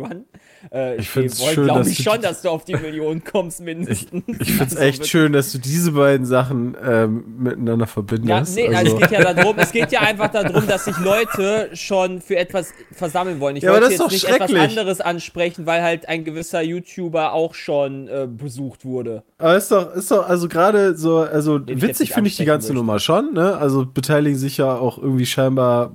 äh, 0.72 0.96
Ich 0.96 1.10
stehen 1.10 1.30
wollen, 1.38 1.64
glaube 1.66 1.88
ich 1.90 2.02
schon, 2.02 2.20
dass 2.22 2.42
du 2.42 2.48
auf 2.50 2.64
die 2.64 2.74
Million 2.76 3.22
kommst 3.24 3.60
mindestens. 3.60 4.22
Ich 4.40 4.52
finde 4.52 4.64
es 4.64 4.76
Also 4.76 4.78
echt 4.78 4.98
wirklich- 4.98 5.10
schön, 5.10 5.32
dass 5.32 5.52
du 5.52 5.58
diese 5.58 5.92
beiden 5.92 6.26
Sachen 6.26 6.76
ähm, 6.84 7.24
miteinander 7.38 7.84
Ja, 7.84 7.86
verbindest. 7.86 8.54
nee, 8.56 8.74
also 8.74 8.94
es 8.96 9.00
geht 9.00 9.10
ja 9.10 9.32
darum, 9.34 9.58
es 9.58 9.72
geht 9.72 9.92
ja 9.92 10.00
einfach 10.00 10.30
darum, 10.30 10.66
dass 10.66 10.84
sich 10.84 10.96
Leute 10.98 11.70
schon 11.74 12.20
für 12.20 12.36
etwas 12.36 12.72
versammeln 12.92 13.40
wollen. 13.40 13.56
Ich 13.56 13.62
Ja, 13.64 13.70
aber 13.72 13.80
wollte 13.80 13.92
jetzt 13.94 14.00
doch 14.00 14.10
nicht 14.10 14.24
etwas 14.28 14.52
anderes 14.54 15.00
ansprechen, 15.00 15.66
weil 15.66 15.82
halt 15.82 16.08
ein 16.08 16.24
gewisser 16.24 16.62
YouTuber 16.62 17.32
auch 17.32 17.54
schon 17.54 18.08
äh, 18.08 18.26
besucht 18.30 18.84
wurde. 18.84 19.24
Aber 19.38 19.56
ist 19.56 19.70
doch, 19.70 19.92
ist 19.94 20.10
doch, 20.10 20.28
also 20.28 20.48
gerade 20.48 20.96
so, 20.96 21.18
also 21.18 21.58
Den 21.58 21.78
ich 21.78 21.82
witzig 21.82 22.12
finde 22.12 22.28
ich 22.28 22.36
die 22.36 22.44
ganze 22.44 22.68
möchte. 22.68 22.78
Nummer 22.78 22.98
schon, 22.98 23.34
ne? 23.34 23.56
Also 23.56 23.84
beteiligen 23.86 24.38
sich 24.38 24.56
ja 24.58 24.74
auch 24.76 24.98
irgendwie 24.98 25.26
scheinbar 25.26 25.92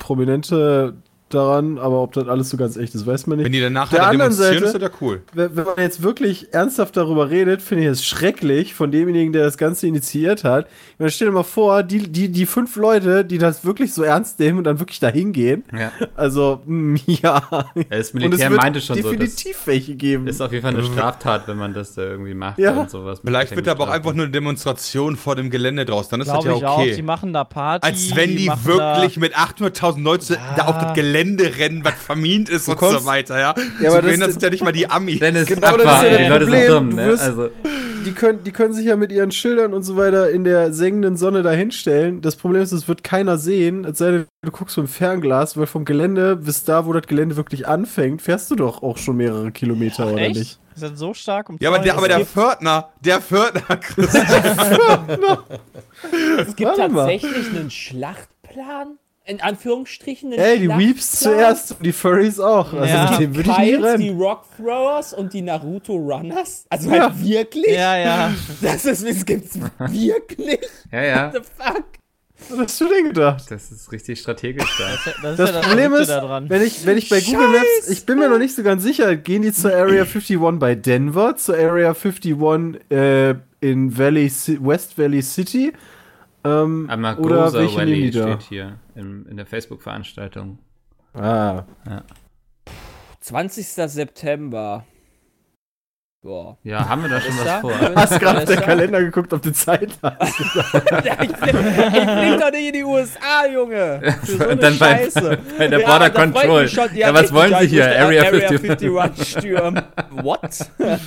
Prominente 0.00 0.54
daran, 1.34 1.78
aber 1.78 2.02
ob 2.02 2.12
das 2.12 2.28
alles 2.28 2.50
so 2.50 2.56
ganz 2.56 2.76
echt 2.76 2.94
ist, 2.94 3.06
weiß 3.06 3.26
man 3.26 3.38
nicht. 3.38 3.46
Wenn 3.46 3.52
die 3.52 3.60
dann 3.60 3.72
nachher 3.72 3.96
Der 3.96 4.00
da 4.00 4.08
anderen 4.10 4.30
demonstrieren, 4.32 4.54
Seite- 4.64 4.76
ist 4.76 4.82
das 4.82 4.82
ja 4.82 4.96
cool. 5.00 5.22
wenn 5.32 5.56
wenn 5.56 5.64
man 5.64 5.74
jetzt 5.78 6.02
wirklich 6.02 6.52
ernsthaft 6.52 6.96
darüber 6.96 7.30
redet, 7.30 7.62
finde 7.62 7.84
ich 7.84 7.90
es 7.90 8.04
schrecklich 8.04 8.74
von 8.74 8.90
demjenigen, 8.90 9.32
der 9.32 9.44
das 9.44 9.56
Ganze 9.56 9.86
initiiert 9.86 10.44
hat. 10.44 10.66
Meine, 10.98 11.10
stell 11.10 11.28
dir 11.28 11.34
mal 11.34 11.42
vor, 11.42 11.82
die, 11.82 12.08
die, 12.10 12.28
die 12.28 12.46
fünf 12.46 12.76
Leute, 12.76 13.24
die 13.24 13.38
das 13.38 13.64
wirklich 13.64 13.94
so 13.94 14.02
ernst 14.02 14.38
nehmen 14.40 14.58
und 14.58 14.64
dann 14.64 14.78
wirklich 14.80 15.00
dahin 15.00 15.32
gehen. 15.32 15.64
Ja. 15.76 15.92
Also, 16.14 16.60
mm, 16.66 16.96
ja. 17.06 17.42
Das 17.88 18.10
Und 18.10 18.20
Militär 18.20 18.46
es 18.46 18.50
wird 18.52 18.60
meinte 18.62 18.80
schon 18.80 18.96
so, 18.96 19.02
definitiv 19.10 19.56
welche 19.66 19.94
geben. 19.94 20.26
ist 20.26 20.40
auf 20.40 20.50
jeden 20.52 20.62
Fall 20.62 20.74
eine 20.74 20.84
Straftat, 20.84 21.46
wenn 21.48 21.56
man 21.56 21.72
das 21.74 21.94
da 21.94 22.02
irgendwie 22.02 22.34
macht 22.34 22.58
Ja. 22.58 22.72
und 22.80 22.90
sowas. 22.90 23.20
Vielleicht 23.24 23.54
wird 23.54 23.68
aber 23.68 23.84
auch 23.84 23.88
einfach 23.90 24.12
nur 24.12 24.24
eine 24.24 24.32
Demonstration 24.32 25.16
vor 25.16 25.36
dem 25.36 25.48
Gelände 25.50 25.84
draus. 25.84 26.08
Dann 26.08 26.20
ist 26.20 26.26
Glaube 26.26 26.48
das 26.48 26.56
ich 26.56 26.62
ja 26.62 26.68
auch. 26.68 26.82
Die 26.82 26.92
okay. 26.92 27.02
machen 27.02 27.32
da 27.32 27.44
Party. 27.44 27.86
Als 27.86 28.14
wenn 28.16 28.36
die 28.36 28.46
machen 28.46 28.64
wirklich 28.64 29.16
mit 29.16 29.36
800.000 29.36 30.02
Leuten 30.02 30.36
da 30.56 30.64
auf 30.66 30.76
Ja. 30.76 30.84
das 30.84 30.94
Gelände 30.94 31.19
rennen, 31.22 31.84
was 31.84 31.94
vermint 31.94 32.48
ist 32.48 32.68
und 32.68 32.76
kommst- 32.76 33.00
so 33.00 33.06
weiter, 33.06 33.38
ja. 33.38 33.54
Ja, 33.80 33.90
so 33.90 33.96
aber 33.98 34.08
das- 34.08 34.16
sind 34.32 34.42
ja 34.42 34.50
nicht 34.50 34.64
mal 34.64 34.72
die 34.72 34.88
Amis. 34.90 35.18
Dennis, 35.20 35.46
Genau, 35.46 35.76
das 35.76 36.02
ist 36.02 36.10
ja 36.10 36.16
die 36.18 36.24
das 36.24 36.28
Leute 36.28 36.44
Problem. 36.46 36.60
sind 36.62 36.70
dumm, 36.72 36.90
Du 36.90 36.96
ne? 36.96 37.06
wirst- 37.06 37.22
Also, 37.22 37.50
die 38.06 38.12
können, 38.12 38.42
die 38.44 38.50
können 38.52 38.72
sich 38.72 38.86
ja 38.86 38.96
mit 38.96 39.12
ihren 39.12 39.30
Schildern 39.30 39.74
und 39.74 39.82
so 39.82 39.96
weiter 39.96 40.30
in 40.30 40.42
der 40.44 40.72
sengenden 40.72 41.16
Sonne 41.18 41.42
dahinstellen. 41.42 42.22
Das 42.22 42.34
Problem 42.36 42.62
ist, 42.62 42.72
es 42.72 42.88
wird 42.88 43.04
keiner 43.04 43.36
sehen, 43.36 43.84
es 43.84 43.98
sei 43.98 44.10
denn, 44.10 44.26
du 44.42 44.50
guckst 44.50 44.74
vom 44.76 44.88
Fernglas, 44.88 45.56
weil 45.58 45.66
vom 45.66 45.84
Gelände 45.84 46.36
bis 46.36 46.64
da, 46.64 46.86
wo 46.86 46.92
das 46.94 47.06
Gelände 47.06 47.36
wirklich 47.36 47.68
anfängt, 47.68 48.22
fährst 48.22 48.50
du 48.50 48.56
doch 48.56 48.82
auch 48.82 48.96
schon 48.96 49.16
mehrere 49.18 49.52
Kilometer, 49.52 50.06
oder 50.12 50.22
Echt? 50.22 50.36
nicht? 50.36 50.58
Ist 50.74 50.82
das 50.82 50.98
so 50.98 51.12
stark? 51.12 51.50
Um 51.50 51.58
Ja, 51.60 51.68
aber 51.68 51.80
der, 51.80 51.98
aber 51.98 52.08
der 52.08 52.24
Pförtner, 52.24 52.88
der 53.04 53.20
Pförtner, 53.20 53.76
Chris, 53.80 54.14
Es 56.38 56.56
gibt 56.56 56.70
Warte 56.70 56.88
mal. 56.88 57.02
tatsächlich 57.10 57.50
einen 57.54 57.70
Schlachtplan. 57.70 58.98
In 59.30 59.40
Anführungsstrichen. 59.40 60.32
Ey, 60.32 60.58
die. 60.58 60.68
Weeps 60.68 61.20
zuerst 61.20 61.72
und 61.72 61.86
die 61.86 61.92
Furries 61.92 62.40
auch. 62.40 62.72
Also 62.72 62.84
Ja. 62.94 63.10
mit 63.12 63.20
dem 63.20 63.36
würde 63.36 63.50
ich 63.50 63.58
nie 63.98 64.04
die. 64.04 64.08
Rock 64.10 64.44
Throwers 64.56 65.12
und 65.14 65.32
die 65.32 65.42
Naruto 65.42 65.94
Runners. 65.94 66.66
Also 66.68 66.90
Ja. 66.90 67.02
halt 67.04 67.24
wirklich? 67.24 67.72
Ja, 67.74 67.96
ja. 67.96 68.34
Das 68.60 68.84
ist, 68.84 69.06
das 69.08 69.24
gibt's 69.24 69.56
wirklich? 69.78 70.58
ja, 70.92 71.02
ja. 71.02 71.32
What 71.32 71.44
the 71.44 71.50
fuck? 71.64 71.84
Was 72.48 72.58
hast 72.58 72.80
du 72.80 72.88
denn 72.88 73.04
gedacht? 73.04 73.44
Das 73.50 73.70
ist 73.70 73.92
richtig 73.92 74.18
strategisch 74.18 74.64
da. 74.78 75.12
Das, 75.22 75.32
ist 75.32 75.38
Das 75.38 75.50
ja 75.50 75.60
Problem 75.60 75.92
ist, 75.92 76.08
da 76.08 76.20
dran. 76.20 76.48
wenn 76.48 76.62
ich, 76.62 76.84
wenn 76.86 76.96
ich 76.98 77.08
bei 77.10 77.20
Google 77.20 77.48
Maps, 77.48 77.88
ich 77.88 78.06
bin 78.06 78.18
mir 78.18 78.28
noch 78.30 78.38
nicht 78.38 78.54
so 78.54 78.62
ganz 78.62 78.82
sicher, 78.82 79.14
gehen 79.14 79.42
die 79.42 79.52
zur 79.52 79.72
Area 79.74 80.02
51 80.04 80.38
bei 80.58 80.74
Denver, 80.74 81.36
zur 81.36 81.56
Area 81.56 81.92
51 81.94 82.34
äh, 82.90 83.34
in 83.60 83.96
Valley, 83.96 84.32
West 84.60 84.98
Valley 84.98 85.22
City? 85.22 85.72
Ähm, 86.44 86.84
oder 86.84 86.92
Amagosa 86.92 87.58
welche 87.58 88.10
da? 88.10 88.38
steht 88.38 88.42
hier 88.48 88.78
im, 88.94 89.26
in 89.26 89.36
der 89.36 89.46
Facebook-Veranstaltung. 89.46 90.58
Ah, 91.14 91.64
20. 93.20 93.66
September. 93.66 94.84
Boah. 96.22 96.58
Ja, 96.64 96.86
haben 96.86 97.02
wir 97.02 97.08
da 97.08 97.18
schon 97.18 97.30
Ist 97.30 97.38
was 97.38 97.44
da? 97.46 97.60
vor? 97.62 97.72
hast 97.96 98.20
gerade 98.20 98.38
auf 98.40 98.44
den? 98.44 98.60
Kalender 98.60 99.00
geguckt, 99.00 99.32
ob 99.32 99.40
du 99.40 99.52
Zeit 99.54 99.90
hast. 100.02 100.38
ich, 100.40 100.46
ich 100.46 101.36
flieg 101.38 102.40
doch 102.40 102.50
nicht 102.50 102.66
in 102.66 102.72
die 102.74 102.84
USA, 102.84 103.46
Junge. 103.50 104.00
Für 104.24 104.26
so 104.36 104.42
eine 104.44 104.52
Und 104.52 104.62
dann 104.62 104.78
bei- 104.78 104.96
Scheiße. 105.04 105.38
bei 105.56 105.68
der 105.68 105.80
Ja, 105.80 105.86
Border 105.88 106.10
Control. 106.10 106.68
schon. 106.68 106.94
Ja, 106.94 107.14
was 107.14 107.32
wollen 107.32 107.54
Sie 107.60 107.68
hier? 107.68 107.86
Area 107.86 108.24
Area 108.24 108.48
51. 108.50 108.70
51 108.90 109.28
stürmen. 109.30 109.82
What? 110.10 110.70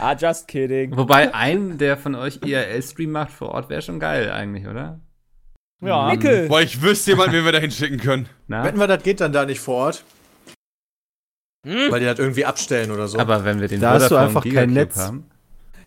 ah, 0.00 0.14
just 0.18 0.48
kidding. 0.48 0.96
Wobei 0.96 1.34
ein, 1.34 1.76
der 1.76 1.98
von 1.98 2.14
euch 2.14 2.40
IRL-Stream 2.42 3.10
macht 3.10 3.32
vor 3.32 3.50
Ort, 3.50 3.68
wäre 3.68 3.82
schon 3.82 4.00
geil 4.00 4.30
eigentlich, 4.30 4.66
oder? 4.66 5.00
Ja. 5.82 6.10
Nickel. 6.12 6.48
boah, 6.48 6.62
ich 6.62 6.80
wüsste 6.80 7.10
jemanden, 7.10 7.34
wen 7.34 7.44
wir 7.44 7.52
da 7.52 7.58
hinschicken 7.58 7.98
können. 8.00 8.26
Na? 8.48 8.64
Wetten 8.64 8.78
wir, 8.78 8.86
das 8.86 9.02
geht 9.02 9.20
dann 9.20 9.32
da 9.34 9.44
nicht 9.44 9.60
vor 9.60 9.76
Ort? 9.86 10.04
Hm? 11.64 11.90
Weil 11.90 12.00
die 12.00 12.06
das 12.06 12.18
irgendwie 12.18 12.44
abstellen 12.44 12.90
oder 12.90 13.06
so. 13.08 13.18
Aber 13.18 13.44
wenn 13.44 13.60
wir 13.60 13.68
den 13.68 13.80
Da 13.80 13.92
hast 13.94 14.10
du 14.10 14.16
einfach 14.16 14.44
kein 14.44 14.70
Netz. 14.72 14.96
haben, 14.96 15.24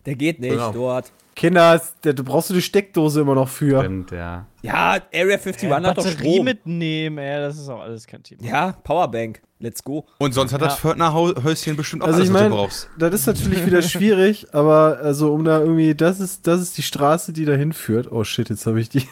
Der 0.06 0.14
geht 0.14 0.38
nicht 0.40 0.50
Genau. 0.52 0.70
dort. 0.72 1.10
Kinder, 1.34 1.82
da 2.02 2.12
da 2.12 2.22
brauchst 2.22 2.50
du 2.50 2.54
die 2.54 2.62
Steckdose 2.62 3.20
immer 3.22 3.34
noch 3.34 3.48
für. 3.48 3.80
stimmt, 3.80 4.12
ja. 4.12 4.46
Ja, 4.62 4.98
Area 5.12 5.36
51 5.36 5.68
Ja, 5.68 5.76
hat 5.82 5.84
doch 5.98 6.04
Batterie 6.04 6.34
Strom. 6.34 6.44
mitnehmen, 6.44 7.18
ey, 7.18 7.40
das 7.40 7.58
ist 7.58 7.68
auch 7.68 7.80
alles 7.80 8.06
kein 8.06 8.22
Thema. 8.22 8.44
Ja, 8.44 8.72
Powerbank. 8.84 9.42
Let's 9.58 9.82
go. 9.82 10.06
Und 10.18 10.32
sonst 10.32 10.52
hat 10.52 10.60
das 10.62 10.78
Pförtnerhäuschen 10.78 11.74
bestimmt 11.76 12.02
auch 12.02 12.06
Also 12.08 12.18
alles, 12.18 12.28
ich 12.28 12.34
was 12.34 12.40
du 12.42 12.48
meine, 12.50 12.54
brauchst. 12.54 12.88
das 12.98 13.14
ist 13.14 13.26
natürlich 13.26 13.66
wieder 13.66 13.82
schwierig, 13.82 14.46
aber 14.54 14.98
also 15.02 15.32
um 15.32 15.42
da 15.44 15.58
irgendwie, 15.60 15.94
das 15.96 16.20
ist, 16.20 16.46
das 16.46 16.60
ist 16.60 16.76
die 16.78 16.82
Straße, 16.82 17.32
die 17.32 17.44
da 17.46 17.54
hinführt. 17.54 18.12
Oh 18.12 18.22
shit, 18.22 18.48
jetzt 18.50 18.66
habe 18.66 18.80
ich 18.80 18.88
die, 18.90 19.02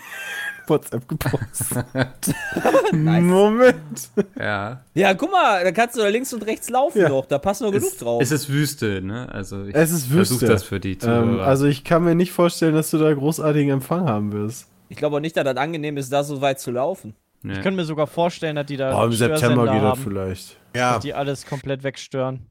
WhatsApp 0.69 1.09
gepostet. 1.09 1.85
Moment. 2.93 4.11
Ja. 4.39 4.81
Ja, 4.95 5.15
guck 5.15 5.31
mal, 5.31 5.65
da 5.65 5.73
kannst 5.73 5.97
du 5.97 6.01
da 6.01 6.09
links 6.09 6.33
und 6.33 6.45
rechts 6.47 6.69
laufen 6.71 7.01
Ja. 7.01 7.09
noch. 7.09 7.27
Da 7.27 7.39
passt 7.39 7.61
nur 7.61 7.73
genug 7.73 7.89
Es, 7.93 7.97
drauf. 7.99 8.23
es 8.23 8.31
ist 8.33 8.49
Wüste, 8.49 9.01
ne? 9.03 9.29
Also 9.33 9.65
ich 9.65 9.75
Es 9.75 9.91
ist 9.91 10.07
versuch 10.07 10.41
Wüste. 10.41 10.47
das 10.47 10.63
für 10.65 10.81
die 10.81 10.99
Ähm, 11.03 11.41
also 11.41 11.67
ich 11.67 11.85
kann 11.85 12.05
mir 12.05 12.15
nicht 12.15 12.33
vorstellen, 12.33 12.75
dass 12.75 12.91
du 12.91 12.99
da 12.99 13.13
großartigen 13.13 13.71
Empfang 13.71 14.09
haben 14.09 14.33
wirst. 14.33 14.69
ich 14.89 14.97
glaube 14.97 15.17
auch 15.17 15.21
nicht, 15.21 15.37
dass 15.37 15.45
das 15.45 15.57
angenehm 15.57 15.97
ist, 15.97 16.13
da 16.13 16.23
so 16.25 16.41
weit 16.41 16.61
zu 16.61 16.71
laufen. 16.71 17.15
nee. 17.43 17.55
Ich 17.55 17.63
könnte 17.63 17.77
mir 17.77 17.85
sogar 17.85 18.07
vorstellen, 18.07 18.57
dass 18.57 18.67
die 18.67 18.77
da 18.77 18.99
Oh, 19.01 19.05
im 19.07 19.13
September 19.13 19.73
geht 19.73 19.83
das 19.83 19.99
vielleicht. 19.99 20.57
Ja, 20.77 20.99
die 20.99 21.15
alles 21.15 21.47
komplett 21.47 21.83
wegstören. 21.83 22.47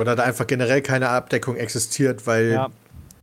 oder 0.00 0.14
da 0.14 0.22
einfach 0.24 0.46
generell 0.46 0.82
keine 0.82 1.08
Abdeckung 1.08 1.56
existiert, 1.56 2.26
weil 2.26 2.52
Ja. 2.52 2.68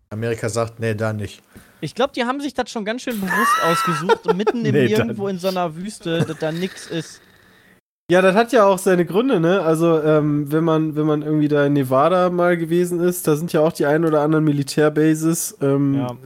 Amerika 0.10 0.50
sagt, 0.50 0.80
nee, 0.80 0.94
da 0.96 1.14
nicht. 1.14 1.42
Ich 1.86 1.94
glaube, 1.94 2.14
die 2.16 2.24
haben 2.26 2.42
sich 2.42 2.56
das 2.56 2.72
schon 2.72 2.84
ganz 2.84 3.04
schön 3.04 3.22
bewusst 3.22 3.64
ausgesucht 3.64 4.26
und 4.26 4.38
mitten 4.38 4.66
im 4.66 4.74
Nee, 4.74 4.88
dann 4.88 5.06
Nirgendwo 5.08 5.28
in 5.28 5.38
so 5.38 5.50
einer 5.50 5.76
Wüste, 5.76 6.26
dass 6.26 6.40
da 6.40 6.52
nix 6.52 6.88
ist. 6.88 7.22
Ja, 8.10 8.24
das 8.24 8.36
hat 8.36 8.52
ja 8.52 8.66
auch 8.66 8.80
seine 8.80 9.06
Gründe, 9.06 9.40
ne? 9.40 9.62
Also, 9.62 10.02
ähm, 10.02 10.52
wenn 10.52 10.64
man, 10.64 10.96
wenn 10.96 11.06
man 11.06 11.22
irgendwie 11.22 11.48
da 11.48 11.66
in 11.66 11.74
Nevada 11.74 12.32
mal 12.32 12.58
gewesen 12.58 13.00
ist, 13.00 13.28
da 13.28 13.36
sind 13.36 13.54
ja 13.54 13.62
auch 13.62 13.72
die 13.72 13.86
ein 13.86 14.04
oder 14.04 14.22
anderen 14.22 14.46
Militärbases. 14.46 15.58
Ähm, 15.62 15.94
Ja. 15.94 16.18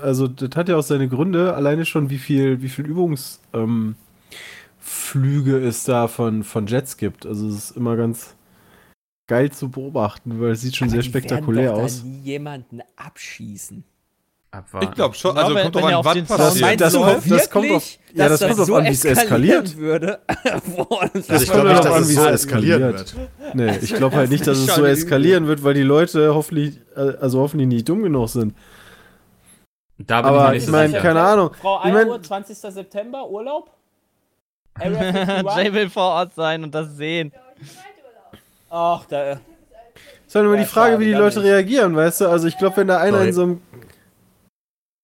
Also, 0.00 0.28
das 0.28 0.50
hat 0.54 0.68
ja 0.68 0.76
auch 0.76 0.82
seine 0.82 1.08
Gründe, 1.08 1.54
alleine 1.54 1.86
schon, 1.86 2.08
wie 2.08 2.18
viel, 2.18 2.62
wie 2.62 2.68
viel 2.68 2.86
Übungsflüge 2.86 3.64
ähm, 3.64 3.94
Flüge 4.78 5.58
es 5.58 5.84
da 5.84 6.06
von, 6.06 6.44
von 6.44 6.66
Jets 6.68 6.96
gibt. 6.96 7.26
Also, 7.26 7.48
es 7.48 7.56
ist 7.56 7.76
immer 7.76 7.96
ganz 7.96 8.36
geil 9.28 9.50
zu 9.50 9.70
beobachten, 9.70 10.40
weil 10.40 10.52
es 10.52 10.60
sieht 10.60 10.76
schon 10.76 10.86
Aber 10.86 10.92
sehr 10.92 11.02
die 11.02 11.08
spektakulär 11.08 11.74
aus. 11.74 12.00
Da 12.00 12.06
nie 12.06 12.20
jemanden 12.22 12.80
abschießen. 12.96 13.84
Abwarten. 14.52 14.88
Ich 14.88 14.94
glaube 14.96 15.14
schon. 15.14 15.38
Also 15.38 15.54
kommt 15.54 15.76
ihr 15.76 15.84
an, 15.84 16.02
Zaun 16.02 16.26
passiert. 16.26 16.80
das 16.80 16.92
du 16.92 17.00
kommt- 17.02 17.30
das 17.30 17.50
kommt 17.50 17.70
auf- 17.70 17.84
ja, 18.14 18.28
das 18.28 18.40
kommt 18.40 18.56
so 18.56 18.74
an, 18.74 18.84
wie 18.84 18.88
es 18.88 19.04
eskalieren 19.04 19.64
eskaliert. 19.64 19.76
würde. 19.76 20.18
Boah, 20.76 21.08
das 21.14 21.30
Also 21.30 21.44
ich 21.44 21.50
glaube 21.52 21.68
nicht, 21.68 21.84
dass 21.84 21.92
an, 21.94 22.02
es 22.02 22.08
wie 22.08 22.12
so 22.14 22.20
es 22.26 22.30
eskalieren 22.44 22.82
eskaliert. 22.94 23.16
wird. 23.16 23.54
Nee, 23.54 23.78
ich 23.82 23.94
glaube 23.94 24.16
halt 24.16 24.30
nicht, 24.30 24.44
dass 24.48 24.58
es 24.58 24.74
so 24.74 24.84
eskalieren 24.84 25.46
wird, 25.46 25.62
weil 25.62 25.74
die 25.74 25.82
Leute 25.84 26.34
hoffentlich, 26.34 26.80
äh, 26.96 27.12
also 27.20 27.38
hoffentlich 27.40 27.68
nicht 27.68 27.88
dumm 27.88 28.02
genug 28.02 28.28
sind. 28.28 28.54
Da 29.98 30.22
bin 30.22 30.30
Aber 30.30 30.54
ich 30.54 30.64
ich 30.64 30.68
meine, 30.70 30.98
keine 30.98 31.20
Ahnung. 31.20 31.50
Frau 31.60 31.78
Ich 31.84 31.92
mein- 31.92 32.06
Eieruhr, 32.06 32.20
20. 32.22 32.56
September, 32.56 33.28
Urlaub? 33.28 33.70
Area 34.74 34.98
51? 34.98 35.56
Jay 35.56 35.72
will 35.72 35.90
vor 35.90 36.14
Ort 36.14 36.34
sein 36.34 36.64
und 36.64 36.74
das 36.74 36.96
sehen. 36.96 37.32
Ach, 38.68 39.04
da. 39.08 39.32
Ist 39.32 40.34
halt 40.34 40.44
immer 40.46 40.54
Ja, 40.54 40.60
die 40.62 40.66
Frage, 40.66 40.98
wie 40.98 41.04
die 41.06 41.12
Leute 41.12 41.38
nicht. 41.40 41.48
reagieren, 41.48 41.94
weißt 41.94 42.22
du? 42.22 42.28
Also 42.28 42.48
ich 42.48 42.56
glaube, 42.58 42.78
wenn 42.78 42.88
da 42.88 42.98
einer 42.98 43.20
in 43.22 43.32
so 43.32 43.42
einem 43.42 43.62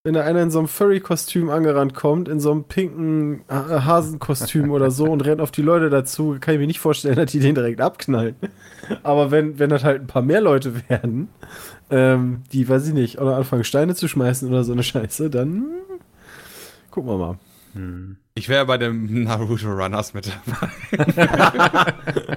wenn 0.07 0.15
da 0.15 0.21
einer 0.23 0.41
in 0.41 0.53
so 0.53 0.61
einem 0.61 0.69
Furry-Kostüm 0.69 1.51
angerannt 1.51 1.93
kommt, 1.95 2.29
in 2.29 2.39
so 2.39 2.53
einem 2.53 2.63
pinken 2.63 3.43
Ha- 3.51 3.85
Hasenkostüm 3.85 4.71
oder 4.71 4.93
so 4.93 5.07
und 5.07 5.23
rennt 5.23 5.41
auf 5.41 5.51
die 5.51 5.63
Leute 5.63 5.91
dazu, 5.91 6.37
kann 6.41 6.55
ich 6.55 6.61
mir 6.61 6.69
nicht 6.69 6.79
vorstellen, 6.79 7.17
dass 7.17 7.33
die 7.33 7.41
den 7.41 7.57
direkt 7.57 7.81
abknallen. 7.81 8.37
Aber 9.03 9.33
wenn, 9.33 9.59
wenn 9.59 9.69
das 9.69 9.83
halt 9.83 10.03
ein 10.03 10.07
paar 10.07 10.23
mehr 10.23 10.41
Leute 10.41 10.89
werden, 10.89 11.29
ähm, 11.91 12.45
die, 12.53 12.69
weiß 12.69 12.87
ich 12.87 12.95
nicht, 12.95 13.19
oder 13.21 13.37
anfangen 13.37 13.65
Steine 13.65 13.97
zu 13.97 14.07
schmeißen 14.07 14.49
oder 14.49 14.63
so 14.63 14.73
eine 14.75 14.85
Scheiße, 14.85 15.29
dann 15.29 15.65
gucken 16.93 17.11
wir 17.11 17.19
mal. 17.19 17.39
Hm. 17.73 18.17
Ich 18.37 18.49
wäre 18.49 18.65
bei 18.65 18.79
dem 18.79 19.25
Naruto 19.25 19.67
Runners 19.73 20.15
mit 20.15 20.31
dabei. 20.47 21.95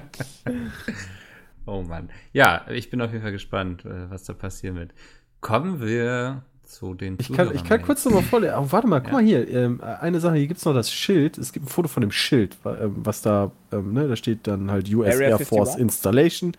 Oh 1.66 1.82
Mann. 1.82 2.10
Ja, 2.32 2.64
ich 2.68 2.90
bin 2.90 3.00
auf 3.00 3.12
jeden 3.12 3.22
Fall 3.22 3.30
gespannt, 3.32 3.84
äh, 3.84 4.10
was 4.10 4.24
da 4.24 4.32
passieren 4.32 4.74
wird. 4.76 4.92
Kommen 5.40 5.80
wir 5.80 6.42
zu 6.70 6.94
den 6.94 7.16
Ich 7.20 7.32
kann, 7.32 7.54
ich 7.54 7.64
kann 7.64 7.82
kurz 7.82 8.04
nochmal 8.04 8.22
vorlesen. 8.22 8.54
Oh, 8.56 8.66
warte 8.70 8.86
mal, 8.86 9.00
guck 9.00 9.12
mal 9.12 9.22
hier. 9.22 9.48
Ähm, 9.48 9.80
eine 9.80 10.20
Sache, 10.20 10.36
hier 10.36 10.46
gibt 10.46 10.58
es 10.58 10.64
noch 10.64 10.74
das 10.74 10.92
Schild. 10.92 11.36
Es 11.38 11.52
gibt 11.52 11.66
ein 11.66 11.68
Foto 11.68 11.88
von 11.88 12.00
dem 12.00 12.12
Schild, 12.12 12.56
ähm, 12.64 12.96
was 12.96 13.22
da, 13.22 13.50
ähm, 13.72 13.92
ne, 13.92 14.08
da 14.08 14.16
steht 14.16 14.46
dann 14.46 14.70
halt 14.70 14.92
US 14.94 15.14
Area 15.14 15.30
Air 15.30 15.38
Force 15.38 15.76
51? 15.76 15.80
Installation. 15.80 16.52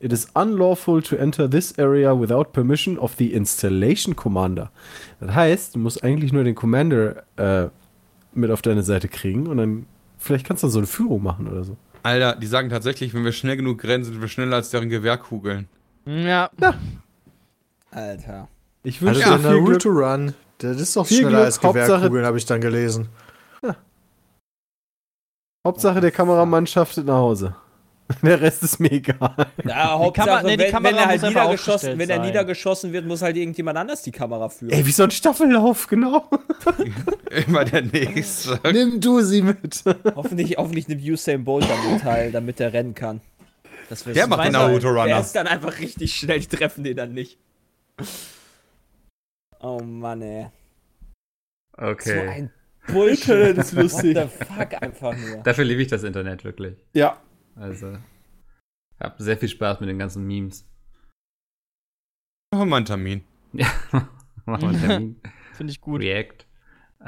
It 0.00 0.12
is 0.12 0.26
unlawful 0.34 1.00
to 1.02 1.14
enter 1.14 1.48
this 1.48 1.78
area 1.78 2.18
without 2.18 2.52
permission 2.52 2.98
of 2.98 3.14
the 3.18 3.32
installation 3.32 4.16
commander. 4.16 4.72
Das 5.20 5.34
heißt, 5.34 5.74
du 5.76 5.78
musst 5.78 6.02
eigentlich 6.02 6.32
nur 6.32 6.42
den 6.42 6.56
Commander 6.56 7.22
äh, 7.36 7.68
mit 8.34 8.50
auf 8.50 8.62
deine 8.62 8.82
Seite 8.82 9.06
kriegen 9.06 9.46
und 9.46 9.58
dann 9.58 9.86
vielleicht 10.18 10.44
kannst 10.44 10.64
du 10.64 10.66
dann 10.66 10.72
so 10.72 10.78
eine 10.80 10.88
Führung 10.88 11.22
machen 11.22 11.46
oder 11.46 11.62
so. 11.62 11.76
Alter, 12.02 12.34
die 12.34 12.48
sagen 12.48 12.68
tatsächlich, 12.68 13.14
wenn 13.14 13.24
wir 13.24 13.30
schnell 13.30 13.56
genug 13.56 13.84
rennen, 13.84 14.02
sind 14.02 14.20
wir 14.20 14.26
schneller 14.26 14.56
als 14.56 14.70
deren 14.70 14.88
Gewehrkugeln. 14.88 15.68
Ja. 16.04 16.50
Alter. 17.92 18.48
Ich 18.84 18.96
Also 19.00 19.06
wünsche 19.06 19.20
der 19.20 19.38
dir 19.38 19.38
viel 19.38 19.50
Glück. 19.64 19.84
Naruto 19.84 19.88
Run, 19.90 20.34
das 20.58 20.80
ist 20.80 20.96
doch 20.96 21.06
Viel 21.06 21.18
schneller 21.18 21.30
Glück, 21.30 21.44
als 21.46 21.62
Hauptsache- 21.62 21.86
Gewehrkugeln, 21.96 22.26
habe 22.26 22.38
ich 22.38 22.46
dann 22.46 22.60
gelesen. 22.60 23.08
Hauptsache, 25.66 26.00
der 26.00 26.10
Kameramann 26.10 26.66
schafft 26.66 26.98
es 26.98 27.04
nach 27.04 27.14
Hause. 27.14 27.54
Der 28.22 28.40
Rest 28.40 28.62
ist 28.64 28.80
mir 28.80 28.90
egal. 28.90 29.46
Ja, 29.64 29.96
Hauptsache, 29.96 30.28
Kamera- 30.28 30.42
nee, 30.42 30.56
die 30.56 30.64
wenn, 30.64 30.70
Kamera 30.72 30.92
wenn 30.92 30.98
er 30.98 31.06
halt 31.06 31.22
niedergeschossen, 31.22 31.98
wenn 31.98 32.10
er 32.10 32.92
wird, 32.92 33.06
muss 33.06 33.22
halt 33.22 33.36
irgendjemand 33.36 33.78
anders 33.78 34.02
die 34.02 34.10
Kamera 34.10 34.48
führen. 34.48 34.72
Ey, 34.72 34.84
wie 34.84 34.90
so 34.90 35.04
ein 35.04 35.12
Staffellauf, 35.12 35.86
genau. 35.86 36.28
Immer 37.46 37.64
der 37.64 37.82
nächste. 37.82 38.58
Nimm 38.72 39.00
du 39.00 39.20
sie 39.22 39.40
mit. 39.42 39.84
hoffentlich, 40.16 40.56
hoffentlich 40.58 40.88
nimmt 40.88 41.02
Usain 41.02 41.44
Bolt 41.44 41.64
damit 41.70 42.02
teil, 42.02 42.32
damit 42.32 42.58
er 42.60 42.72
rennen 42.72 42.94
kann. 42.94 43.20
Der 43.88 43.96
so- 44.24 44.28
macht 44.28 44.44
den 44.46 44.52
Naruto 44.52 44.92
Der 44.92 45.02
Runner. 45.04 45.20
ist 45.20 45.32
dann 45.36 45.46
einfach 45.46 45.78
richtig 45.78 46.14
schnell, 46.16 46.40
die 46.40 46.48
treffen 46.48 46.82
den 46.84 46.96
dann 46.96 47.14
nicht. 47.14 47.38
Oh 49.62 49.80
Mann, 49.82 50.22
ey. 50.22 50.50
So 51.78 51.84
Okay. 51.86 52.28
ein 52.28 52.50
Bullshit. 52.88 53.28
Internet 53.28 53.58
ist 53.58 53.72
lustig. 53.72 54.16
What 54.16 54.30
the 54.38 54.44
fuck 54.44 54.82
einfach 54.82 55.16
nur. 55.16 55.36
Dafür 55.42 55.64
liebe 55.64 55.82
ich 55.82 55.88
das 55.88 56.02
Internet 56.02 56.44
wirklich. 56.44 56.76
Ja. 56.92 57.20
Also, 57.54 57.96
hab 58.98 59.20
sehr 59.20 59.36
viel 59.36 59.48
Spaß 59.48 59.80
mit 59.80 59.88
den 59.88 59.98
ganzen 59.98 60.26
Memes. 60.26 60.66
Machen 62.52 62.68
wir 62.68 62.76
einen 62.76 62.86
Termin. 62.86 63.24
Ja, 63.54 63.66
machen 64.46 64.62
wir 64.62 64.68
einen 64.70 64.80
Termin. 64.80 65.20
Finde 65.52 65.70
ich 65.72 65.80
gut. 65.80 66.00
React. 66.00 66.46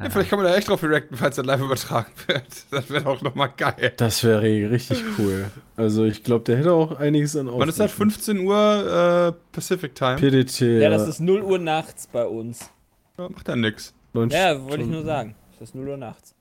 Ja, 0.03 0.11
vielleicht 0.11 0.29
kann 0.31 0.41
man 0.41 0.47
da 0.49 0.57
echt 0.57 0.69
drauf 0.69 0.83
reacten, 0.83 1.17
falls 1.17 1.37
der 1.37 1.45
live 1.45 1.61
übertragen 1.61 2.11
wird. 2.27 2.45
Das 2.71 2.91
wäre 2.91 3.05
doch 3.05 3.23
nochmal 3.23 3.51
geil. 3.57 3.93
Das 3.97 4.25
wäre 4.25 4.43
richtig 4.43 5.03
cool. 5.19 5.47
Also 5.77 6.05
ich 6.05 6.25
glaube, 6.25 6.45
der 6.45 6.57
hätte 6.59 6.73
auch 6.73 6.99
einiges 6.99 7.37
an 7.37 7.47
Wann 7.47 7.69
ist 7.69 7.79
das? 7.79 7.93
Aufrufen. 7.93 8.11
15 8.11 8.39
Uhr 8.41 9.35
äh, 9.37 9.53
Pacific 9.53 9.95
Time? 9.95 10.17
PDT. 10.17 10.61
Ja, 10.83 10.91
das 10.91 11.07
ist 11.07 11.21
0 11.21 11.43
Uhr 11.43 11.59
nachts 11.59 12.09
bei 12.09 12.27
uns. 12.27 12.71
Ja, 13.19 13.29
macht 13.29 13.47
ja 13.47 13.55
nix. 13.57 13.95
Ja, 14.31 14.61
wollte 14.65 14.83
ich 14.83 14.89
nur 14.89 15.05
sagen. 15.05 15.35
Das 15.59 15.69
ist 15.71 15.75
0 15.75 15.89
Uhr 15.89 15.97
nachts. 15.97 16.35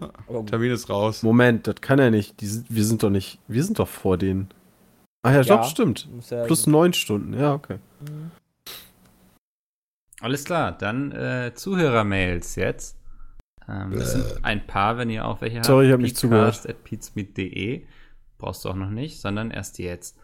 Aber 0.00 0.12
gut. 0.40 0.48
Termin 0.50 0.70
ist 0.72 0.88
raus. 0.90 1.22
Moment, 1.22 1.66
das 1.66 1.76
kann 1.80 1.98
er 1.98 2.10
nicht. 2.10 2.40
Die 2.40 2.46
sind, 2.46 2.66
wir 2.68 2.84
sind 2.84 3.02
doch 3.02 3.10
nicht. 3.10 3.38
Wir 3.48 3.62
sind 3.64 3.78
doch 3.78 3.88
vor 3.88 4.16
denen. 4.18 4.48
Ah 5.22 5.32
ja, 5.32 5.40
Ja. 5.42 5.56
doch, 5.58 5.64
stimmt. 5.68 6.08
Ja 6.30 6.44
Plus 6.44 6.66
neun 6.66 6.92
Stunden. 6.92 7.38
Ja, 7.38 7.54
okay. 7.54 7.76
Alles 10.22 10.44
klar, 10.44 10.70
dann 10.70 11.10
äh, 11.10 11.52
Zuhörermails 11.52 12.54
jetzt. 12.54 12.96
Ähm, 13.68 13.90
das 13.90 14.12
sind 14.12 14.44
ein 14.44 14.66
paar, 14.66 14.96
wenn 14.96 15.10
ihr 15.10 15.26
auch 15.26 15.40
welche 15.40 15.56
habt. 15.56 15.66
Sorry, 15.66 15.86
ich 15.88 15.92
hab 15.92 16.00
nicht 16.00 16.16
zugehört. 16.16 16.64
peatsmeet.de. 16.84 17.84
Brauchst 18.38 18.64
du 18.64 18.68
auch 18.68 18.76
noch 18.76 18.90
nicht, 18.90 19.20
sondern 19.20 19.50
erst 19.50 19.80
jetzt. 19.80 20.16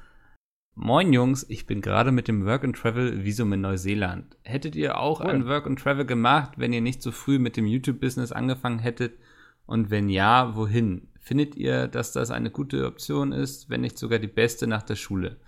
Moin 0.76 1.12
Jungs, 1.12 1.44
ich 1.48 1.66
bin 1.66 1.80
gerade 1.80 2.12
mit 2.12 2.28
dem 2.28 2.46
Work 2.46 2.62
and 2.62 2.76
Travel 2.76 3.24
Visum 3.24 3.52
in 3.52 3.60
Neuseeland. 3.62 4.36
Hättet 4.44 4.76
ihr 4.76 4.98
auch 4.98 5.20
Cool. 5.20 5.30
ein 5.30 5.46
Work 5.46 5.66
and 5.66 5.80
Travel 5.80 6.04
gemacht, 6.04 6.52
wenn 6.58 6.72
ihr 6.72 6.80
nicht 6.80 7.02
so 7.02 7.10
früh 7.10 7.40
mit 7.40 7.56
dem 7.56 7.66
YouTube-Business 7.66 8.30
angefangen 8.30 8.78
hättet? 8.78 9.18
Und 9.66 9.90
wenn 9.90 10.08
ja, 10.08 10.54
wohin? 10.54 11.08
Findet 11.18 11.56
ihr, 11.56 11.88
dass 11.88 12.12
das 12.12 12.30
eine 12.30 12.50
gute 12.52 12.86
Option 12.86 13.32
ist, 13.32 13.68
wenn 13.68 13.80
nicht 13.80 13.98
sogar 13.98 14.20
die 14.20 14.28
beste 14.28 14.68
nach 14.68 14.84
der 14.84 14.94
Schule? 14.94 15.38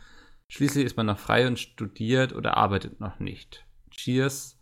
Schließlich 0.49 0.85
ist 0.85 0.97
man 0.97 1.07
noch 1.07 1.21
frei 1.21 1.47
und 1.47 1.61
studiert 1.61 2.35
oder 2.35 2.57
arbeitet 2.57 2.99
noch 2.99 3.21
nicht. 3.21 3.65
Cheers, 4.05 4.57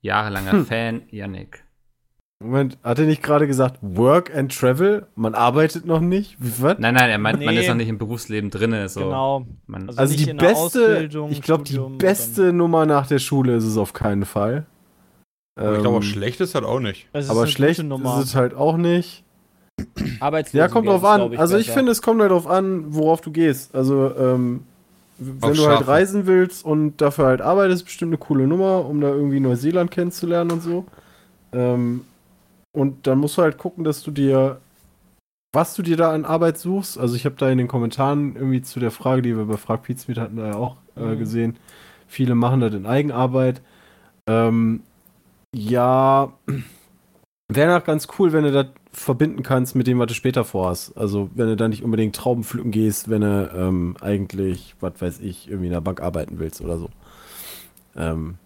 jahrelanger 0.00 0.52
Hm. 0.52 0.66
Fan, 0.66 1.02
Yannick. 1.10 1.62
Moment, 2.42 2.76
hat 2.82 2.98
er 2.98 3.06
nicht 3.06 3.22
gerade 3.22 3.46
gesagt, 3.46 3.78
Work 3.80 4.34
and 4.34 4.52
Travel? 4.52 5.06
Man 5.14 5.34
arbeitet 5.34 5.86
noch 5.86 6.00
nicht? 6.00 6.36
Wie, 6.40 6.60
was? 6.60 6.78
Nein, 6.78 6.94
nein, 6.94 7.08
er 7.08 7.18
meint, 7.18 7.42
man 7.42 7.54
Nee. 7.54 7.60
ist 7.60 7.68
noch 7.68 7.76
nicht 7.76 7.88
im 7.88 7.98
Berufsleben 7.98 8.50
drinne. 8.50 8.88
So. 8.88 9.00
Genau. 9.04 9.46
Man, 9.66 9.88
Also- 9.88 10.00
Also 10.00 10.16
die 10.16 10.34
beste, 10.34 11.08
ich 11.30 11.40
glaube, 11.40 11.62
die 11.64 11.78
beste 11.98 12.52
Nummer 12.52 12.84
nach 12.84 13.06
der 13.06 13.20
Schule 13.20 13.54
ist 13.56 13.64
es 13.64 13.76
auf 13.76 13.92
keinen 13.92 14.24
Fall. 14.24 14.66
Aber 15.56 15.74
ich 15.76 15.80
glaube, 15.82 15.96
auch 15.98 16.02
Ähm, 16.02 16.08
schlecht 16.08 16.40
ist 16.40 16.56
halt 16.56 16.64
auch 16.64 16.80
nicht. 16.80 17.08
Es 17.12 17.26
ist 17.26 17.30
Aber 17.30 17.46
schlecht 17.46 17.78
ist 17.78 17.88
es 18.24 18.34
halt 18.34 18.54
auch 18.54 18.76
nicht. 18.76 19.22
Arbeitslosengeld 20.20 20.52
Ja, 20.54 20.68
kommt 20.68 20.88
drauf 20.88 21.04
an. 21.04 21.36
Also 21.38 21.56
ich 21.56 21.66
besser. 21.66 21.78
finde, 21.78 21.92
es 21.92 22.02
kommt 22.02 22.20
halt 22.20 22.32
drauf 22.32 22.48
an, 22.48 22.92
worauf 22.94 23.20
du 23.20 23.30
gehst. 23.30 23.72
Also, 23.74 24.14
ähm, 24.16 24.64
wenn 25.18 25.54
du 25.56 25.66
halt 25.66 25.86
reisen 25.86 26.26
willst 26.26 26.64
und 26.64 26.98
dafür 27.00 27.26
halt 27.26 27.40
arbeitest, 27.40 27.84
bestimmt 27.84 28.10
eine 28.10 28.18
coole 28.18 28.46
Nummer, 28.46 28.84
um 28.86 29.00
da 29.00 29.08
irgendwie 29.08 29.40
Neuseeland 29.40 29.90
kennenzulernen 29.90 30.50
und 30.50 30.60
so. 30.62 30.84
Ähm, 31.52 32.04
und 32.72 33.06
dann 33.06 33.18
musst 33.18 33.38
du 33.38 33.42
halt 33.42 33.58
gucken, 33.58 33.84
dass 33.84 34.02
du 34.02 34.10
dir, 34.10 34.60
was 35.54 35.74
du 35.74 35.82
dir 35.82 35.96
da 35.96 36.12
an 36.12 36.24
Arbeit 36.24 36.58
suchst. 36.58 36.98
Also 36.98 37.14
ich 37.16 37.24
habe 37.24 37.36
da 37.36 37.48
in 37.50 37.58
den 37.58 37.68
Kommentaren 37.68 38.34
irgendwie 38.36 38.62
zu 38.62 38.80
der 38.80 38.90
Frage, 38.90 39.22
die 39.22 39.36
wir 39.36 39.44
bei 39.44 39.56
Frag 39.56 39.82
Pizmeet 39.84 40.18
hatten, 40.18 40.36
da 40.36 40.46
ja 40.48 40.56
auch 40.56 40.76
äh, 40.96 41.14
Mhm. 41.14 41.18
gesehen, 41.18 41.56
viele 42.08 42.34
machen 42.34 42.60
das 42.60 42.74
in 42.74 42.86
Eigenarbeit. 42.86 43.62
Ähm, 44.28 44.82
Ja, 45.54 46.32
wäre 47.48 47.78
noch 47.78 47.84
ganz 47.84 48.08
cool, 48.18 48.32
wenn 48.32 48.44
du 48.44 48.52
das 48.52 48.66
verbinden 48.92 49.42
kannst 49.42 49.74
mit 49.74 49.86
dem, 49.86 49.98
was 49.98 50.06
du 50.06 50.14
später 50.14 50.44
vorhast. 50.44 50.96
Also, 50.96 51.30
wenn 51.34 51.48
du 51.48 51.56
da 51.56 51.68
nicht 51.68 51.82
unbedingt 51.82 52.16
Trauben 52.16 52.44
pflücken 52.44 52.70
gehst, 52.70 53.08
wenn 53.08 53.22
du 53.22 53.50
ähm, 53.54 53.96
eigentlich, 54.00 54.74
was 54.80 55.00
weiß 55.00 55.20
ich, 55.20 55.48
irgendwie 55.48 55.66
in 55.66 55.72
der 55.72 55.80
Bank 55.80 56.00
arbeiten 56.00 56.38
willst 56.38 56.60
oder 56.60 56.78
so. 56.78 56.88
Ähm, 57.96 58.38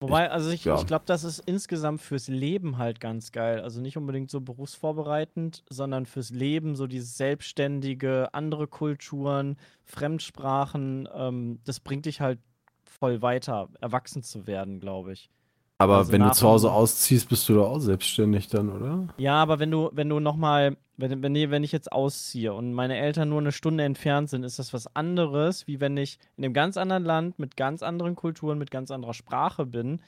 Wobei, 0.00 0.30
also 0.30 0.50
ich, 0.50 0.64
ja. 0.64 0.76
ich 0.76 0.86
glaube, 0.86 1.04
das 1.06 1.24
ist 1.24 1.38
insgesamt 1.46 2.02
fürs 2.02 2.28
Leben 2.28 2.76
halt 2.76 3.00
ganz 3.00 3.32
geil. 3.32 3.60
Also 3.60 3.80
nicht 3.80 3.96
unbedingt 3.96 4.30
so 4.30 4.42
berufsvorbereitend, 4.42 5.64
sondern 5.70 6.04
fürs 6.04 6.30
Leben, 6.30 6.76
so 6.76 6.86
dieses 6.86 7.16
selbstständige, 7.16 8.34
andere 8.34 8.66
Kulturen, 8.66 9.56
Fremdsprachen, 9.84 11.08
ähm, 11.14 11.60
das 11.64 11.80
bringt 11.80 12.04
dich 12.04 12.20
halt 12.20 12.40
voll 12.84 13.22
weiter, 13.22 13.68
erwachsen 13.80 14.22
zu 14.22 14.46
werden, 14.46 14.80
glaube 14.80 15.12
ich. 15.12 15.30
Aber 15.78 15.98
Also 15.98 16.12
wenn 16.12 16.22
du 16.22 16.32
zu 16.32 16.46
Hause 16.48 16.72
ausziehst, 16.72 17.28
bist 17.28 17.48
du 17.48 17.54
doch 17.54 17.68
auch 17.68 17.78
selbstständig 17.80 18.48
dann, 18.48 18.70
oder? 18.70 19.08
Ja, 19.18 19.34
aber 19.34 19.58
wenn 19.58 19.70
du, 19.70 19.90
wenn 19.92 20.08
du 20.08 20.20
nochmal, 20.20 20.76
wenn, 20.96 21.22
wenn, 21.22 21.34
wenn 21.50 21.64
ich 21.64 21.72
jetzt 21.72 21.92
ausziehe 21.92 22.54
und 22.54 22.72
meine 22.72 22.96
Eltern 22.96 23.28
nur 23.28 23.40
eine 23.40 23.52
Stunde 23.52 23.84
entfernt 23.84 24.30
sind, 24.30 24.42
ist 24.44 24.58
das 24.58 24.72
was 24.72 24.94
anderes, 24.96 25.66
wie 25.66 25.80
wenn 25.80 25.96
ich 25.98 26.18
in 26.36 26.44
einem 26.44 26.54
ganz 26.54 26.76
anderen 26.78 27.04
Land 27.04 27.38
mit 27.38 27.56
ganz 27.56 27.82
anderen 27.82 28.14
Kulturen, 28.14 28.56
mit 28.58 28.70
ganz 28.70 28.90
anderer 28.90 29.12
Sprache 29.14 29.66
bin. 29.66 30.00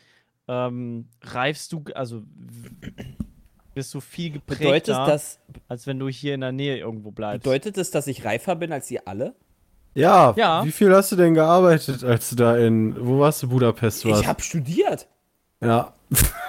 Ähm, 0.51 1.09
reifst 1.23 1.73
du, 1.73 1.85
also 1.95 2.23
bist 3.75 3.93
du 3.93 4.01
viel 4.01 4.31
Bedeutet 4.33 4.59
geprägter, 4.61 5.07
das, 5.07 5.39
als 5.69 5.87
wenn 5.87 5.99
du 5.99 6.09
hier 6.09 6.35
in 6.35 6.41
der 6.41 6.53
Nähe 6.53 6.79
irgendwo 6.79 7.11
bleibst. 7.11 7.45
bedeutet 7.45 7.77
das, 7.77 7.91
dass 7.91 8.07
ich 8.07 8.25
reifer 8.25 8.57
bin 8.57 8.73
als 8.73 8.91
ihr 8.91 9.07
alle? 9.07 9.35
Ja, 9.95 10.33
Ja. 10.37 10.65
wie 10.65 10.73
viel 10.73 10.95
hast 10.95 11.13
du 11.13 11.17
denn 11.17 11.35
gearbeitet, 11.35 12.03
als 12.05 12.31
du 12.31 12.37
da 12.37 12.57
in, 12.57 12.97
wo 13.07 13.19
warst 13.21 13.43
du, 13.43 13.49
Budapest 13.49 14.05
warst? 14.07 14.23
Ich 14.23 14.27
habe 14.27 14.41
studiert. 14.43 15.07
Ja. 15.65 15.93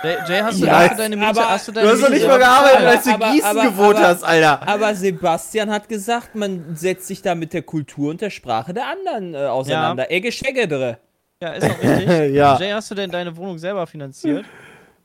Jay, 0.04 0.16
Jay, 0.30 0.40
hast, 0.42 0.62
du, 0.62 0.66
Ja, 0.66 0.80
hast 0.80 0.92
du 0.94 0.98
deine 0.98 1.16
Miete, 1.18 1.30
aber- 1.32 1.50
hast 1.50 1.68
du 1.68 1.72
Du 1.74 1.80
deine 1.82 1.92
hast 1.92 2.02
doch 2.04 2.10
nicht 2.10 2.26
mal 2.26 2.38
gearbeitet, 2.40 2.86
als 2.88 3.04
du 3.04 3.10
in 3.10 3.16
Aber- 3.16 3.32
Gießen 3.32 3.50
aber- 3.50 3.64
gewohnt 3.64 3.98
aber- 3.98 4.08
hast, 4.08 4.24
Alter. 4.24 4.68
Aber 4.68 4.96
Sebastian 4.96 5.70
hat 5.70 5.90
gesagt, 5.90 6.36
man 6.36 6.76
setzt 6.76 7.08
sich 7.08 7.22
da 7.22 7.36
mit 7.36 7.52
der 7.54 7.64
Kultur 7.64 8.12
und 8.12 8.22
der 8.22 8.30
Sprache 8.30 8.74
der 8.74 8.88
anderen 8.88 9.34
äh, 9.34 9.38
auseinander. 9.48 10.10
Ecke 10.10 10.32
Schecke 10.32 10.66
drin. 10.68 10.96
Ja, 11.42 11.50
ist 11.54 11.64
auch 11.70 11.84
richtig. 11.84 12.08
Ja. 12.36 12.58
Jay, 12.58 12.72
hast 12.72 12.90
du 12.92 12.96
denn 12.96 13.12
deine 13.12 13.36
Wohnung 13.36 13.58
selber 13.58 13.86
finanziert? 13.88 14.46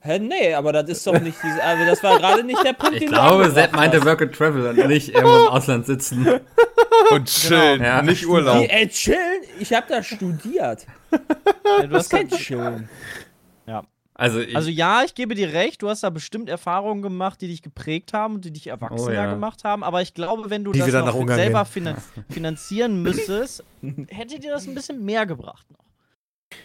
Hä, 0.00 0.18
nee, 0.20 0.54
aber 0.54 0.72
das 0.72 0.88
ist 0.90 1.06
doch 1.06 1.18
nicht 1.18 1.38
diese, 1.42 1.62
also 1.62 1.84
das 1.86 2.02
war 2.02 2.18
gerade 2.18 2.44
nicht 2.44 2.62
der 2.62 2.72
Punkt, 2.74 2.94
Ich 2.94 3.00
den 3.00 3.08
du 3.10 3.14
glaube, 3.14 3.50
Sepp 3.50 3.72
meinte. 3.74 4.04
Work 4.04 4.22
and 4.22 4.34
Travel 4.36 4.66
und 4.68 4.86
nicht 4.86 5.08
irgendwo 5.14 5.46
im 5.46 5.48
Ausland 5.48 5.86
sitzen. 5.86 6.28
Und 7.10 7.24
chillen, 7.26 7.82
Ja. 7.82 8.02
nicht 8.02 8.24
Urlaub. 8.26 8.58
Die, 8.60 8.70
ey, 8.70 8.86
chillen, 8.88 9.40
ich 9.58 9.72
habe 9.72 9.86
da 9.88 10.02
studiert. 10.02 10.86
Ja, 11.10 11.18
du 11.82 11.88
Das 11.88 11.92
hast 11.92 12.02
ist 12.04 12.10
kein 12.10 12.28
Chillen. 12.28 12.88
Also, 14.16 14.40
ich, 14.40 14.54
Also 14.54 14.70
ja, 14.70 15.02
ich 15.04 15.14
gebe 15.14 15.34
dir 15.34 15.52
recht, 15.52 15.82
du 15.82 15.88
hast 15.88 16.04
da 16.04 16.10
bestimmt 16.10 16.48
Erfahrungen 16.48 17.02
gemacht, 17.02 17.40
die 17.40 17.48
dich 17.48 17.62
geprägt 17.62 18.12
haben 18.12 18.36
und 18.36 18.44
die 18.44 18.52
dich 18.52 18.68
erwachsener 18.68 19.08
Oh 19.08 19.10
ja. 19.10 19.32
gemacht 19.32 19.64
haben. 19.64 19.82
Aber 19.82 20.02
ich 20.02 20.14
glaube, 20.14 20.50
wenn 20.50 20.62
du 20.62 20.70
Die 20.72 20.78
das 20.78 20.90
selber 20.92 21.64
finan 21.64 21.96
finanzieren 22.30 23.02
müsstest, 23.02 23.64
hätte 24.08 24.38
dir 24.38 24.52
das 24.52 24.68
ein 24.68 24.74
bisschen 24.74 25.04
mehr 25.04 25.26
gebracht 25.26 25.66
noch. 25.70 25.84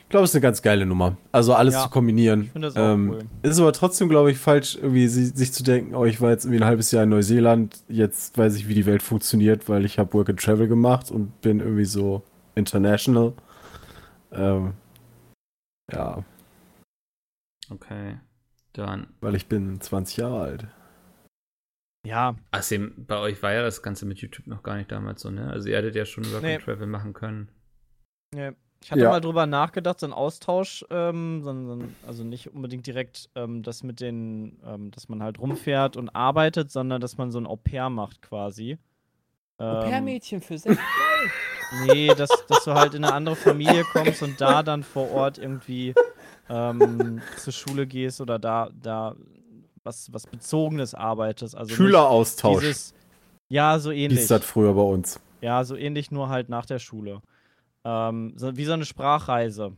Ich 0.03 0.09
glaube, 0.09 0.25
es 0.25 0.31
ist 0.31 0.35
eine 0.35 0.41
ganz 0.41 0.61
geile 0.61 0.85
Nummer. 0.85 1.17
Also 1.31 1.53
alles 1.55 1.73
Ja. 1.73 1.83
zu 1.83 1.89
kombinieren. 1.89 2.43
Ich 2.43 2.51
finde 2.51 2.67
das 2.67 2.75
auch 2.77 2.93
ähm, 2.93 3.09
cool. 3.09 3.19
Ist 3.41 3.59
aber 3.59 3.73
trotzdem, 3.73 4.09
glaube 4.09 4.31
ich, 4.31 4.37
falsch, 4.37 4.75
irgendwie 4.75 5.07
si- 5.07 5.25
sich 5.35 5.51
zu 5.51 5.63
denken, 5.63 5.95
oh, 5.95 6.05
ich 6.05 6.21
war 6.21 6.29
jetzt 6.29 6.45
irgendwie 6.45 6.61
ein 6.63 6.67
halbes 6.67 6.91
Jahr 6.91 7.03
in 7.03 7.09
Neuseeland, 7.09 7.79
jetzt 7.89 8.37
weiß 8.37 8.55
ich, 8.57 8.67
wie 8.67 8.73
die 8.75 8.85
Welt 8.85 9.01
funktioniert, 9.01 9.67
weil 9.69 9.85
ich 9.85 9.97
habe 9.97 10.13
Work 10.13 10.29
and 10.29 10.39
Travel 10.39 10.67
gemacht 10.67 11.09
und 11.09 11.41
bin 11.41 11.59
irgendwie 11.59 11.85
so 11.85 12.21
international. 12.53 13.33
Ähm, 14.31 14.73
ja, 15.91 16.23
okay. 17.69 18.19
Dann. 18.73 19.07
weil 19.19 19.35
ich 19.35 19.47
bin 19.47 19.81
20 19.81 20.17
Jahre 20.17 20.41
alt. 20.41 20.67
Ja, 22.05 22.35
Außerdem, 22.51 23.05
bei 23.07 23.17
euch 23.17 23.43
war 23.43 23.51
ja 23.51 23.61
das 23.61 23.81
Ganze 23.81 24.05
mit 24.05 24.19
YouTube 24.19 24.47
noch 24.47 24.63
gar 24.63 24.75
nicht 24.77 24.91
damals 24.91 25.21
so, 25.21 25.29
ne? 25.31 25.49
Also 25.51 25.67
ihr 25.69 25.75
hättet 25.77 25.95
ja 25.95 26.05
schon 26.05 26.31
Work 26.31 26.43
Nee. 26.43 26.55
and 26.55 26.63
Travel 26.63 26.87
machen 26.87 27.13
können. 27.13 27.49
nee. 28.33 28.51
ich 28.81 28.91
hatte 28.91 29.01
Ja. 29.01 29.09
mal 29.09 29.19
drüber 29.19 29.45
nachgedacht, 29.45 29.99
so 29.99 30.05
ein 30.07 30.13
Austausch, 30.13 30.85
ähm, 30.91 31.41
so 31.43 31.49
ein, 31.49 31.65
so 31.67 31.73
ein, 31.73 31.95
also 32.07 32.23
nicht 32.23 32.53
unbedingt 32.53 32.87
direkt 32.87 33.29
ähm, 33.35 33.63
das 33.63 33.83
mit 33.83 33.99
den, 33.99 34.59
ähm, 34.65 34.91
dass 34.91 35.09
man 35.09 35.21
halt 35.21 35.39
rumfährt 35.39 35.97
und 35.97 36.09
arbeitet, 36.15 36.71
sondern 36.71 37.01
dass 37.01 37.17
man 37.17 37.31
so 37.31 37.39
ein 37.39 37.45
Au-pair 37.47 37.89
macht 37.89 38.21
quasi. 38.21 38.77
Ähm, 39.59 39.67
Au-pair-Mädchen 39.67 40.41
für 40.41 40.57
Sepp. 40.57 40.77
Nee, 41.85 42.07
dass, 42.15 42.29
dass 42.47 42.63
du 42.63 42.73
halt 42.73 42.95
in 42.95 43.03
eine 43.03 43.13
andere 43.13 43.35
Familie 43.35 43.83
kommst 43.83 44.23
und 44.23 44.41
da 44.41 44.63
dann 44.63 44.81
vor 44.81 45.11
Ort 45.11 45.37
irgendwie 45.37 45.93
ähm, 46.49 47.21
zur 47.37 47.53
Schule 47.53 47.87
gehst 47.87 48.21
oder 48.21 48.39
da, 48.39 48.69
da 48.81 49.15
was, 49.83 50.11
was 50.11 50.27
Bezogenes 50.27 50.93
arbeitest. 50.93 51.55
Also 51.55 51.73
Schüleraustausch. 51.73 52.61
Dieses, 52.61 52.93
ja, 53.49 53.79
so 53.79 53.91
ähnlich. 53.91 54.27
das 54.27 54.43
früher 54.43 54.73
bei 54.73 54.81
uns. 54.81 55.19
Ja, 55.41 55.63
so 55.63 55.75
ähnlich, 55.75 56.11
nur 56.11 56.29
halt 56.29 56.49
nach 56.49 56.65
der 56.65 56.79
Schule. 56.79 57.21
Ähm, 57.83 58.33
so, 58.35 58.55
wie 58.57 58.65
so 58.65 58.73
eine 58.73 58.85
Sprachreise. 58.85 59.73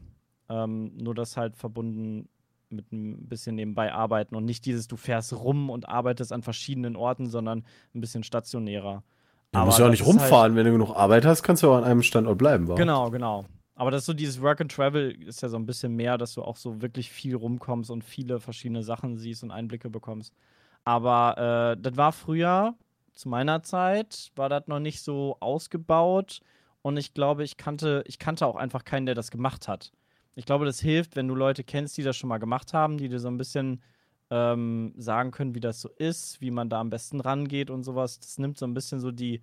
Ähm, 0.50 0.92
nur 0.98 1.16
das 1.16 1.38
halt 1.38 1.56
verbunden 1.56 2.28
mit 2.70 2.92
ein 2.92 3.28
bisschen 3.28 3.56
nebenbei 3.56 3.94
arbeiten 3.94 4.36
und 4.36 4.46
nicht 4.46 4.66
dieses, 4.66 4.88
du 4.88 4.96
fährst 4.98 5.34
rum 5.34 5.70
und 5.70 5.90
arbeitest 5.90 6.32
an 6.34 6.42
verschiedenen 6.42 6.96
Orten, 6.96 7.28
sondern 7.28 7.64
ein 7.94 8.02
bisschen 8.02 8.24
stationärer. 8.24 9.04
Du 9.52 9.60
musst 9.60 9.80
ja 9.80 9.86
auch 9.86 9.90
nicht 9.90 10.02
ist 10.02 10.08
halt- 10.08 10.22
rumfahren. 10.22 10.56
Wenn 10.56 10.66
du 10.66 10.72
genug 10.72 10.96
Arbeit 10.96 11.26
hast, 11.26 11.44
kannst 11.44 11.64
du 11.64 11.72
auch 11.72 11.78
an 11.78 11.84
einem 11.84 12.02
Standort 12.04 12.38
bleiben. 12.38 12.68
Wa? 12.68 12.76
Genau, 12.76 13.10
genau. 13.12 13.46
Aber 13.82 13.90
das 13.90 14.04
ist 14.04 14.06
so 14.06 14.14
dieses 14.14 14.40
Work 14.44 14.62
and 14.62 14.72
Travel 14.72 15.10
ist 15.24 15.42
ja 15.42 15.50
so 15.50 15.58
ein 15.58 15.66
bisschen 15.66 15.96
mehr, 15.96 16.20
dass 16.20 16.36
du 16.36 16.44
auch 16.44 16.56
so 16.56 16.84
wirklich 16.84 17.10
viel 17.10 17.36
rumkommst 17.36 17.90
und 17.90 18.04
viele 18.04 18.40
verschiedene 18.40 18.84
Sachen 18.84 19.18
siehst 19.18 19.42
und 19.42 19.50
Einblicke 19.50 19.90
bekommst. 19.90 20.36
Aber 20.84 21.74
äh, 21.76 21.82
das 21.82 21.98
war 21.98 22.12
früher, 22.12 22.76
zu 23.16 23.28
meiner 23.28 23.64
Zeit, 23.64 24.32
war 24.36 24.50
das 24.50 24.68
noch 24.68 24.80
nicht 24.80 25.02
so 25.02 25.36
ausgebaut. 25.40 26.42
Und 26.84 26.98
ich 26.98 27.16
glaube, 27.16 27.44
ich 27.44 27.58
kannte, 27.58 28.04
ich 28.06 28.20
kannte 28.20 28.46
auch 28.46 28.56
einfach 28.56 28.84
keinen, 28.84 29.08
der 29.08 29.16
das 29.16 29.32
gemacht 29.32 29.68
hat. 29.68 29.92
Ich 30.36 30.46
glaube, 30.46 30.66
das 30.66 30.80
hilft, 30.80 31.16
wenn 31.16 31.28
du 31.28 31.34
Leute 31.34 31.64
kennst, 31.64 31.98
die 31.98 32.04
das 32.04 32.16
schon 32.16 32.30
mal 32.30 32.38
gemacht 32.38 32.76
haben, 32.76 33.00
die 33.00 33.10
dir 33.10 33.20
so 33.20 33.30
ein 33.30 33.38
bisschen 33.38 33.82
ähm, 34.30 34.94
sagen 34.96 35.32
können, 35.32 35.56
wie 35.56 35.60
das 35.60 35.82
so 35.82 35.90
ist, 35.98 36.40
wie 36.40 36.52
man 36.52 36.70
da 36.70 36.80
am 36.80 36.92
besten 36.92 37.20
rangeht 37.20 37.72
und 37.72 37.82
sowas. 37.82 38.20
Das 38.20 38.38
nimmt 38.38 38.60
so 38.60 38.68
ein 38.68 38.76
bisschen 38.76 39.00
so 39.00 39.10
die, 39.12 39.42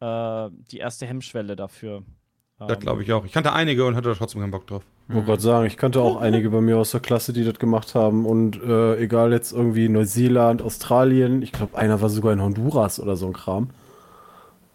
äh, 0.00 0.50
die 0.70 0.76
erste 0.76 1.06
Hemmschwelle 1.06 1.56
dafür. 1.56 2.04
Das 2.68 2.78
glaube 2.78 3.02
ich 3.02 3.12
auch. 3.12 3.24
Ich 3.24 3.32
kannte 3.32 3.52
einige 3.52 3.86
und 3.86 3.96
hatte 3.96 4.10
da 4.10 4.14
trotzdem 4.14 4.42
keinen 4.42 4.50
Bock 4.50 4.66
drauf. 4.66 4.82
Ich 5.08 5.14
wollte 5.14 5.26
gerade 5.26 5.42
sagen, 5.42 5.66
ich 5.66 5.76
kannte 5.76 6.00
auch 6.00 6.20
einige 6.20 6.50
bei 6.50 6.60
mir 6.60 6.76
aus 6.76 6.90
der 6.90 7.00
Klasse, 7.00 7.32
die 7.32 7.44
das 7.44 7.58
gemacht 7.58 7.94
haben. 7.94 8.26
Und 8.26 8.62
äh, 8.62 8.96
egal 8.98 9.32
jetzt 9.32 9.52
irgendwie 9.52 9.88
Neuseeland, 9.88 10.62
Australien, 10.62 11.42
ich 11.42 11.52
glaube, 11.52 11.76
einer 11.76 12.00
war 12.00 12.10
sogar 12.10 12.32
in 12.32 12.42
Honduras 12.42 13.00
oder 13.00 13.16
so 13.16 13.26
ein 13.26 13.32
Kram. 13.32 13.70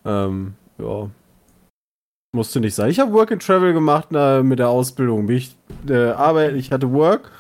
Ähm, 0.04 0.56
ja. 0.80 1.10
Musste 2.34 2.60
nicht 2.60 2.76
sein. 2.76 2.90
Ich 2.90 3.00
habe 3.00 3.14
Work 3.14 3.32
and 3.32 3.46
Travel 3.46 3.72
gemacht 3.74 4.08
na, 4.10 4.42
mit 4.42 4.60
der 4.60 4.70
Ausbildung. 4.70 5.28
Bin 5.28 5.38
ich, 5.38 5.56
äh, 5.88 6.10
Arbeit, 6.10 6.56
ich 6.56 6.72
hatte 6.72 6.92
Work 6.92 7.32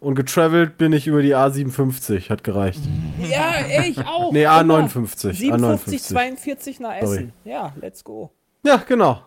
und 0.00 0.14
getravelt 0.14 0.78
bin 0.78 0.92
ich 0.92 1.06
über 1.06 1.22
die 1.22 1.36
A57. 1.36 2.30
Hat 2.30 2.42
gereicht. 2.42 2.80
Ja, 3.20 3.54
ich 3.86 3.98
auch. 4.06 4.32
Nee, 4.32 4.44
immer. 4.44 4.80
A59. 4.80 5.34
57, 5.34 6.00
A59. 6.00 6.08
42 6.08 6.80
nach 6.80 7.00
Sorry. 7.00 7.16
Essen. 7.16 7.32
Ja, 7.44 7.72
let's 7.80 8.02
go. 8.02 8.30
Ja, 8.64 8.78
genau. 8.78 9.22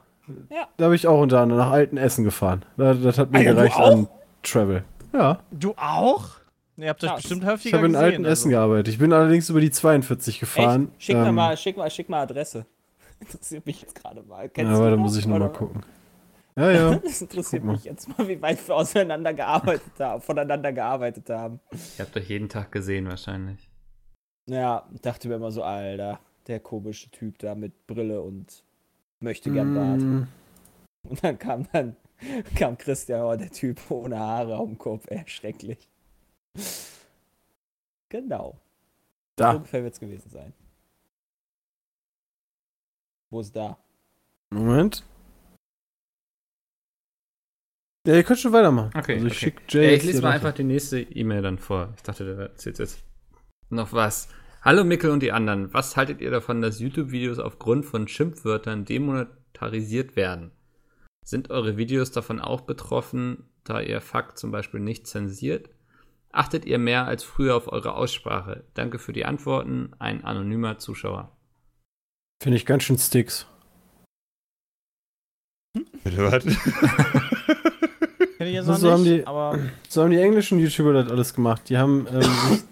Ja. 0.49 0.67
Da 0.77 0.85
habe 0.85 0.95
ich 0.95 1.07
auch 1.07 1.19
unter 1.19 1.41
anderem 1.41 1.61
nach 1.61 1.71
alten 1.71 1.97
Essen 1.97 2.23
gefahren. 2.23 2.63
Das, 2.77 3.01
das 3.01 3.17
hat 3.17 3.31
mir 3.31 3.39
Alter, 3.39 3.51
du 3.51 3.55
gereicht 3.57 3.79
an 3.79 4.07
Travel. 4.41 4.83
Ja. 5.13 5.39
Du 5.51 5.73
auch? 5.77 6.29
Ihr 6.77 6.89
habt 6.89 7.03
euch 7.03 7.09
Krass. 7.09 7.21
bestimmt 7.21 7.43
Ich 7.43 7.49
häufiger 7.49 7.77
habe 7.77 7.87
in 7.87 7.95
alten 7.95 8.25
also. 8.25 8.31
Essen 8.31 8.49
gearbeitet. 8.49 8.87
Ich 8.87 8.97
bin 8.97 9.13
allerdings 9.13 9.49
über 9.49 9.61
die 9.61 9.69
42 9.69 10.39
gefahren. 10.39 10.89
Echt? 10.93 11.03
Schick, 11.03 11.17
mir 11.17 11.27
Ähm, 11.27 11.35
mal, 11.35 11.55
schick, 11.55 11.77
mal, 11.77 11.89
schick 11.89 12.09
mal 12.09 12.21
Adresse. 12.23 12.65
Interessiert 13.19 13.65
mich 13.65 13.81
jetzt 13.81 13.95
gerade 13.95 14.23
mal. 14.23 14.49
Kennst 14.49 14.71
Ja, 14.71 14.77
aber 14.77 14.89
da 14.89 14.97
muss 14.97 15.15
ich 15.15 15.27
nochmal 15.27 15.51
gucken. 15.51 15.83
Ja, 16.55 16.71
ja. 16.71 16.95
Das 17.03 17.21
interessiert 17.21 17.63
mich 17.63 17.83
jetzt 17.83 18.07
mal, 18.17 18.27
wie 18.27 18.41
weit 18.41 18.67
wir 18.67 18.75
auseinander 18.75 19.33
gearbeitet 19.33 19.99
haben, 19.99 20.21
voneinander 20.21 20.71
gearbeitet 20.71 21.29
haben. 21.29 21.59
Ihr 21.71 22.05
habt 22.05 22.15
euch 22.15 22.29
jeden 22.29 22.49
Tag 22.49 22.71
gesehen 22.71 23.07
wahrscheinlich. 23.07 23.69
Ja, 24.45 24.87
dachte 25.01 25.29
mir 25.29 25.35
immer 25.35 25.51
so, 25.51 25.63
Alter, 25.63 26.19
der 26.47 26.59
komische 26.59 27.09
Typ 27.11 27.39
da 27.39 27.55
mit 27.55 27.87
Brille 27.87 28.21
und 28.21 28.63
möchte 29.23 29.51
gern 29.51 29.73
Bart. 29.73 30.01
Mm, 30.01 30.23
Und 31.09 31.23
dann 31.23 31.39
kam 31.39 31.67
dann 31.71 31.95
kam 32.55 32.77
Christian, 32.77 33.21
oh, 33.21 33.35
der 33.35 33.49
Typ 33.51 33.79
ohne 33.91 34.19
Haare 34.19 34.55
am 34.57 34.77
Kopf, 34.77 35.05
ey, 35.09 35.23
schrecklich. 35.25 35.89
Genau. 38.09 38.59
So 39.39 39.45
Da. 39.45 39.51
ungefähr 39.55 39.83
wird 39.83 39.93
es 39.93 39.99
gewesen 39.99 40.29
sein. 40.29 40.53
Wo 43.31 43.39
ist 43.41 43.55
da? 43.55 43.77
Moment. 44.51 45.03
Ja, 48.05 48.15
ihr 48.15 48.23
könnt 48.23 48.39
schon 48.39 48.51
weitermachen. 48.53 48.91
Okay, 48.95 49.13
Also 49.13 49.27
ich 49.27 49.33
okay. 49.33 49.39
schick 49.39 49.73
Ja, 49.73 49.81
Jay 49.81 49.95
ich 49.95 50.03
lese 50.03 50.21
mal 50.21 50.31
einfach 50.31 50.53
die 50.53 50.63
nächste 50.65 50.99
E-Mail 51.01 51.41
dann 51.41 51.57
vor. 51.57 51.93
Ich 51.95 52.03
dachte, 52.03 52.35
da 52.35 52.43
erzählt 52.43 52.77
jetzt 52.79 53.03
noch 53.69 53.93
was. 53.93 54.27
Hallo 54.65 54.85
Mickel 54.85 55.09
und 55.09 55.19
die 55.19 55.33
anderen. 55.33 55.73
Was 55.73 55.97
haltet 55.97 56.21
ihr 56.21 56.31
davon, 56.31 56.61
dass 56.61 56.79
YouTube-Videos 56.79 57.37
aufgrund 57.37 57.85
von 57.85 58.07
Schimpfwörtern 58.07 58.85
demonetarisiert 58.85 60.15
werden? 60.15 60.51
Sind 61.25 61.49
eure 61.49 61.75
Videos 61.75 62.11
davon 62.11 62.39
auch 62.39 62.61
betroffen, 62.61 63.43
da 63.65 63.81
ihr 63.81 63.99
Fuck 63.99 64.37
zum 64.37 64.51
Beispiel 64.51 64.79
nicht 64.79 65.05
zensiert? 65.05 65.69
Achtet 66.31 66.63
ihr 66.63 66.77
mehr 66.77 67.05
als 67.05 67.25
früher 67.25 67.57
auf 67.57 67.67
eure 67.67 67.95
Aussprache? 67.95 68.63
Danke 68.73 68.99
für 68.99 69.11
die 69.11 69.25
Antworten. 69.25 69.91
Ein 69.99 70.23
anonymer 70.23 70.77
Zuschauer. 70.77 71.35
Finde 72.41 72.55
ich 72.55 72.65
ganz 72.65 72.83
schön 72.83 72.97
Sticks. 72.97 73.45
Bitte 76.05 76.31
was? 76.31 76.45
Kenn 78.43 78.47
ich 78.47 78.53
jetzt 78.55 78.65
So 78.65 78.73
noch 78.87 78.91
haben 78.93 79.03
nicht, 79.03 79.17
die- 79.21 79.27
aber 79.27 79.57
So 79.89 80.03
haben 80.03 80.11
die 80.11 80.17
englischen 80.19 80.59
YouTuber 80.59 80.93
das 80.93 81.09
alles 81.11 81.33
gemacht. 81.33 81.63
Die 81.69 81.77
haben 81.77 82.07
ähm, 82.13 82.21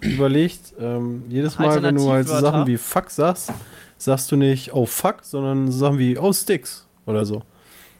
überlegt, 0.00 0.74
ähm, 0.78 1.24
jedes 1.28 1.58
Mal, 1.58 1.82
wenn 1.82 1.96
du 1.96 2.10
halt 2.10 2.28
so. 2.28 2.38
Sachen 2.38 2.66
wie 2.66 2.76
Fuck 2.76 3.10
sagst, 3.10 3.52
sagst 3.98 4.30
du 4.32 4.36
nicht 4.36 4.72
oh 4.74 4.86
fuck, 4.86 5.16
sondern 5.22 5.70
so 5.70 5.78
Sachen 5.78 5.98
wie 5.98 6.18
oh 6.18 6.32
Sticks 6.32 6.86
oder 7.06 7.24
so. 7.24 7.36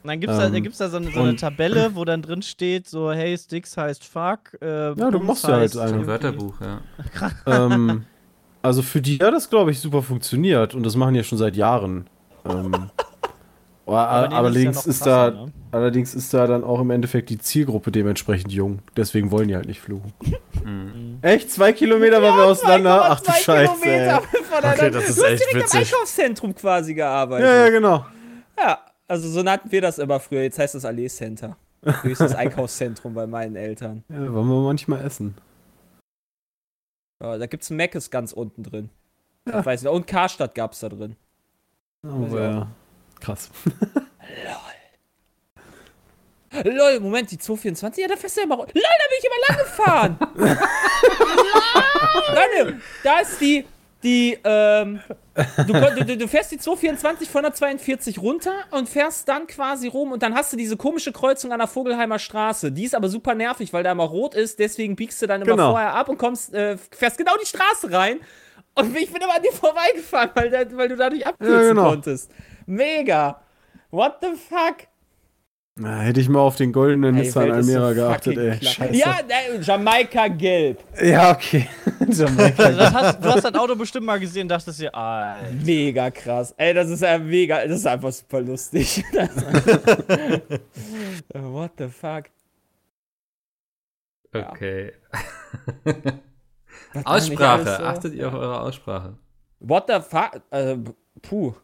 Und 0.05 0.09
dann 0.09 0.19
gibt 0.19 0.33
es 0.33 0.39
da, 0.39 0.49
da, 0.49 0.57
Ähm, 0.57 0.63
gibt's 0.65 0.79
da 0.79 0.89
so, 0.89 0.97
eine, 0.97 1.13
so 1.13 1.21
eine 1.21 1.37
Tabelle, 1.37 1.91
wo 1.95 2.05
dann 2.05 2.23
drin 2.23 2.43
steht, 2.43 2.89
so, 2.89 3.13
hey, 3.13 3.39
Sticks 3.39 3.77
heißt 3.77 4.05
fuck. 4.05 4.61
Äh, 4.61 4.95
Ja, 4.95 5.11
du 5.13 5.21
machst 5.21 5.45
ja 5.47 5.55
halt. 5.55 5.77
Ein 5.77 6.07
Wörterbuch, 6.09 6.55
ja. 6.61 6.81
ähm, 7.47 8.05
also 8.63 8.83
für 8.83 9.01
die 9.01 9.19
hat 9.21 9.33
das, 9.33 9.49
glaube 9.49 9.71
ich, 9.71 9.79
super 9.79 10.03
funktioniert 10.03 10.75
und 10.75 10.85
das 10.85 10.97
machen 10.97 11.15
ja 11.15 11.23
schon 11.23 11.39
seit 11.39 11.55
Jahren. 11.57 12.07
Ähm, 12.45 12.73
aber 13.87 14.33
Aber 14.33 14.51
denen 14.51 14.71
ist 14.71 14.77
ja 14.77 14.83
allerdings 14.83 14.87
ist 14.87 15.07
da, 15.07 15.31
krasser, 15.31 15.47
ne? 15.47 15.53
allerdings 15.73 16.15
ist 16.15 16.35
da 16.35 16.47
dann 16.47 16.65
auch 16.65 16.81
im 16.81 16.91
Endeffekt 16.91 17.31
die 17.31 17.39
Zielgruppe 17.39 17.91
dementsprechend 17.91 18.53
jung. 18.53 18.81
Deswegen 18.97 19.31
wollen 19.31 19.49
die 19.49 19.57
halt 19.57 19.67
nicht 19.67 19.81
fluchen. 19.81 20.13
Mhm. 20.65 21.19
Echt? 21.23 21.51
Zwei 21.51 21.73
Kilometer 21.73 22.23
waren 22.23 22.37
wir 22.37 22.45
auseinander? 22.45 23.03
Ach 23.11 23.21
du 23.21 23.33
2,2 23.33 23.43
Scheiße. 23.43 23.73
Okay, 24.55 24.91
das 24.91 25.09
ist 25.09 25.19
du 25.19 25.25
hast 25.25 25.31
echt 25.33 25.51
direkt 25.51 25.65
witzig. 25.75 25.93
Einkaufszentrum 25.93 26.55
quasi 26.55 26.95
gearbeitet. 26.95 27.47
Ja, 27.47 27.65
ja, 27.65 27.71
genau. 27.71 28.07
Ja, 28.57 28.79
also 29.09 29.29
so 29.29 29.43
nannten 29.43 29.73
wir 29.73 29.81
das 29.81 29.99
immer 29.99 30.21
früher. 30.21 30.43
Jetzt 30.43 30.59
heißt 30.61 30.77
das 30.77 30.85
Allee 30.85 31.09
Center. 31.09 31.57
Höchstes 31.83 32.35
Einkaufszentrum 32.37 33.15
bei 33.15 33.27
meinen 33.27 33.57
Eltern. 33.57 34.05
Ja, 34.09 34.33
wollen 34.33 34.47
wir 34.47 34.63
manchmal 34.63 35.05
essen. 35.05 35.35
Ja, 37.21 37.39
da 37.39 37.47
gibt's 37.47 37.71
ein 37.71 37.77
Meckes 37.77 38.11
ganz 38.11 38.33
unten 38.33 38.63
drin. 38.63 38.91
Ja. 39.49 39.61
Ich 39.61 39.67
weiß 39.67 39.83
nicht. 39.83 39.91
Und 39.91 40.07
Karstadt 40.07 40.55
gab's 40.55 40.79
da 40.81 40.89
drin. 40.91 41.17
Oh, 42.05 42.37
ja. 42.37 42.69
Krass. 43.23 43.51
Lol, 46.65 47.01
Moment, 47.01 47.31
die 47.31 47.39
224, 47.39 48.03
ja, 48.03 48.09
da 48.09 48.17
fährst 48.17 48.37
du 48.37 48.41
ja 48.43 48.45
immer. 48.45 48.57
Lol, 48.59 48.67
da 48.67 48.73
bin 48.75 49.19
ich 49.19 49.25
immer 49.25 49.41
lang 49.49 49.59
gefahren. 49.65 50.19
Leute, 52.35 52.79
da 53.03 53.21
ist 53.21 53.41
die, 53.41 53.65
die, 54.03 54.39
ähm, 54.45 55.01
du, 55.67 56.05
du, 56.05 56.17
du 56.19 56.29
fährst 56.29 56.53
die 56.53 56.59
224 56.59 57.31
von 57.31 57.43
der 57.45 57.55
42 57.55 58.19
runter 58.19 58.53
und 58.71 58.87
fährst 58.87 59.27
dann 59.31 59.47
quasi 59.47 59.89
rum 59.89 60.13
und 60.13 60.23
dann 60.23 60.35
hast 60.35 60.53
du 60.53 60.59
diese 60.59 60.77
komische 60.77 61.11
Kreuzung 61.13 61.53
an 61.53 61.59
der 61.59 61.69
Vogelheimer 61.69 62.19
Straße. 62.19 62.71
Die 62.71 62.85
ist 62.85 62.95
aber 62.95 63.09
super 63.09 63.35
nervig, 63.35 63.73
weil 63.73 63.83
da 63.83 63.93
immer 63.93 64.05
rot 64.05 64.35
ist, 64.35 64.59
deswegen 64.59 64.95
biegst 64.95 65.23
du 65.23 65.27
dann 65.27 65.41
immer 65.41 65.53
Genau. 65.53 65.71
vorher 65.71 65.95
ab 65.95 66.11
und 66.11 66.19
kommst, 66.19 66.53
äh, 66.53 66.77
fährst 66.91 67.17
genau 67.17 67.33
die 67.43 67.47
Straße 67.47 67.91
rein. 67.91 68.21
Und 68.75 68.95
ich 68.97 69.11
bin 69.11 69.23
immer 69.23 69.37
an 69.37 69.43
dir 69.43 69.53
vorbeigefahren, 69.53 70.31
weil, 70.35 70.51
da, 70.51 70.77
weil 70.77 70.89
du 70.89 70.97
dadurch 70.97 71.27
abkürzen 71.27 71.55
Ja, 71.63 71.69
genau. 71.69 71.91
konntest. 71.91 72.31
Mega. 72.67 73.43
What 73.91 74.19
the 74.21 74.37
fuck? 74.37 74.89
Na, 75.75 76.01
hätte 76.01 76.21
ich 76.21 76.29
mal 76.29 76.41
auf 76.41 76.57
den 76.57 76.71
goldenen 76.71 77.17
Ey, 77.17 77.23
Nissan 77.23 77.51
ist 77.51 77.67
so 77.67 77.73
Almera 77.73 77.93
geachtet, 77.95 78.37
ey. 78.37 78.63
Scheiße. 78.63 78.95
Ja, 78.95 79.21
äh, 79.27 79.59
Jamaika 79.59 80.29
gelb. 80.29 80.85
Ja, 81.03 81.31
okay. 81.31 81.67
Jamaika. 82.09 82.65
Also 82.65 82.79
das 82.79 82.93
hast, 82.93 83.25
du 83.25 83.29
hast 83.29 83.45
das 83.45 83.55
Auto 83.55 83.75
bestimmt 83.75 84.05
mal 84.05 84.21
gesehen 84.21 84.43
und 84.43 84.49
dachtest 84.49 84.81
dir, 84.81 84.95
ah, 84.95 85.37
Mega 85.65 86.11
krass. 86.11 86.55
Ey, 86.59 86.75
das 86.75 86.91
ist 86.91 87.01
ja 87.01 87.19
mega, 87.19 87.67
das 87.67 87.79
ist 87.79 87.87
einfach 87.87 88.13
super 88.13 88.43
lustig. 88.43 89.03
What 91.33 91.73
the 91.79 91.89
fuck? 91.89 92.25
Okay. 94.35 94.93
Aussprache. 97.05 97.65
so? 97.65 97.71
Achtet 97.83 98.15
ihr 98.15 98.29
auf 98.29 98.35
eure 98.35 98.61
Aussprache? 98.61 99.17
What 99.61 99.85
the 99.89 100.01
fuck? 100.01 100.43
Äh, 100.51 100.77
puh. 101.23 101.55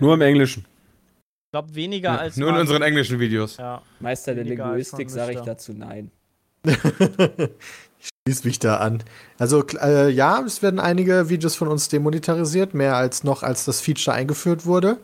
Nur 0.00 0.14
im 0.14 0.20
Englischen. 0.20 0.64
ich 0.64 1.52
glaube 1.52 1.74
weniger 1.74 2.20
als 2.20 2.36
Nur 2.36 2.50
in 2.50 2.56
unseren 2.56 2.82
englischen 2.82 3.18
Videos. 3.18 3.56
Ja. 3.56 3.82
Meister 4.00 4.34
der 4.34 4.44
Linguistik 4.44 5.10
sage 5.10 5.34
ich 5.34 5.40
dazu 5.40 5.72
nein. 5.72 6.10
ich 6.66 8.08
schließe 8.26 8.46
mich 8.46 8.58
da 8.58 8.78
an. 8.78 9.02
Also 9.38 9.64
äh, 9.80 10.10
ja, 10.10 10.42
es 10.44 10.62
werden 10.62 10.80
einige 10.80 11.28
Videos 11.28 11.54
von 11.54 11.68
uns 11.68 11.88
demonetarisiert, 11.88 12.74
mehr 12.74 12.96
als 12.96 13.24
noch, 13.24 13.42
als 13.42 13.64
das 13.64 13.80
Feature 13.80 14.16
eingeführt 14.16 14.66
wurde. 14.66 14.98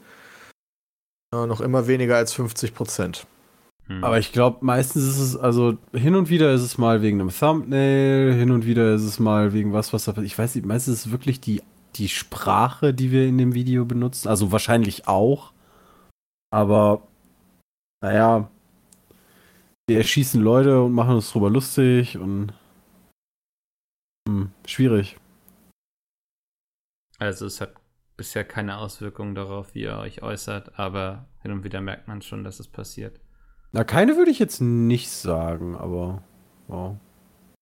Äh, 1.35 1.47
noch 1.47 1.61
immer 1.61 1.87
weniger 1.87 2.16
als 2.16 2.33
50 2.33 2.74
Prozent. 2.74 3.26
Hm. 3.87 4.05
Aber 4.05 4.18
ich 4.18 4.33
glaube, 4.33 4.59
meistens 4.61 5.05
ist 5.05 5.18
es, 5.18 5.37
also 5.37 5.76
hin 5.93 6.14
und 6.14 6.28
wieder 6.28 6.53
ist 6.53 6.62
es 6.62 6.78
mal 6.78 7.03
wegen 7.03 7.20
einem 7.20 7.30
Thumbnail, 7.30 8.33
hin 8.35 8.51
und 8.51 8.66
wieder 8.66 8.95
ist 8.95 9.03
es 9.03 9.18
mal 9.18 9.53
wegen 9.53 9.72
was, 9.72 9.93
was 9.93 10.05
da 10.05 10.14
Ich 10.22 10.39
weiß 10.39 10.55
nicht, 10.55 10.66
meistens 10.66 10.95
ist 10.95 11.07
es 11.07 11.12
wirklich 11.12 11.41
die, 11.41 11.62
die 11.97 12.09
Sprache, 12.09 12.95
die 12.95 13.11
wir 13.11 13.26
in 13.26 13.38
dem 13.38 13.55
Video 13.55 13.84
benutzen. 13.84 14.28
Also 14.28 14.53
wahrscheinlich 14.53 15.09
auch. 15.09 15.53
Aber, 16.51 17.07
naja, 18.03 18.51
wir 19.88 19.99
erschießen 19.99 20.40
Leute 20.40 20.82
und 20.82 20.93
machen 20.93 21.14
uns 21.14 21.30
drüber 21.30 21.51
lustig 21.51 22.18
und. 22.18 22.53
Hm, 24.28 24.53
schwierig. 24.66 25.18
Also 27.18 27.47
es 27.47 27.61
hat 27.61 27.74
bisher 28.16 28.45
keine 28.45 28.78
Auswirkungen 28.78 29.34
darauf, 29.34 29.74
wie 29.74 29.82
ihr 29.82 29.97
euch 29.99 30.22
äußert, 30.22 30.78
aber 30.78 31.26
hin 31.43 31.53
und 31.53 31.64
wieder 31.64 31.80
merkt 31.80 32.09
man 32.09 32.22
schon, 32.22 32.45
dass 32.45 32.61
es 32.61 32.68
passiert. 32.68 33.20
Na, 33.72 33.84
keine 33.84 34.16
würde 34.16 34.30
ich 34.30 34.38
jetzt 34.38 34.61
nicht 34.61 35.11
sagen, 35.11 35.76
aber. 35.76 36.22
Wow. 36.68 36.99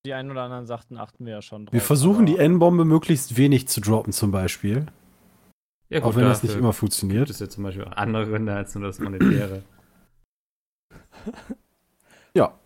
Die 0.06 0.14
einen 0.14 0.30
oder 0.30 0.42
anderen 0.42 0.66
sagten, 0.66 0.96
achten 0.96 1.26
wir 1.26 1.34
ja 1.34 1.42
schon 1.42 1.66
drauf. 1.66 1.74
Wir 1.74 1.82
versuchen 1.82 2.24
die 2.24 2.38
N-Bombe 2.38 2.86
möglichst 2.86 3.36
wenig 3.36 3.68
zu 3.68 3.82
droppen, 3.82 4.12
zum 4.12 4.30
Beispiel. 4.30 4.86
Ja, 5.90 6.02
auch 6.02 6.16
wenn 6.16 6.24
das 6.24 6.42
nicht 6.42 6.56
immer 6.56 6.72
funktioniert. 6.72 7.28
es 7.28 7.40
ja 7.40 7.48
zum 7.48 7.64
Beispiel 7.64 7.84
auch 7.84 7.92
andere 7.92 8.26
Gründe 8.26 8.54
als 8.56 8.74
nur 8.74 8.84
das 8.84 8.98
Monetäre. 8.98 9.62
Ja. 12.32 12.60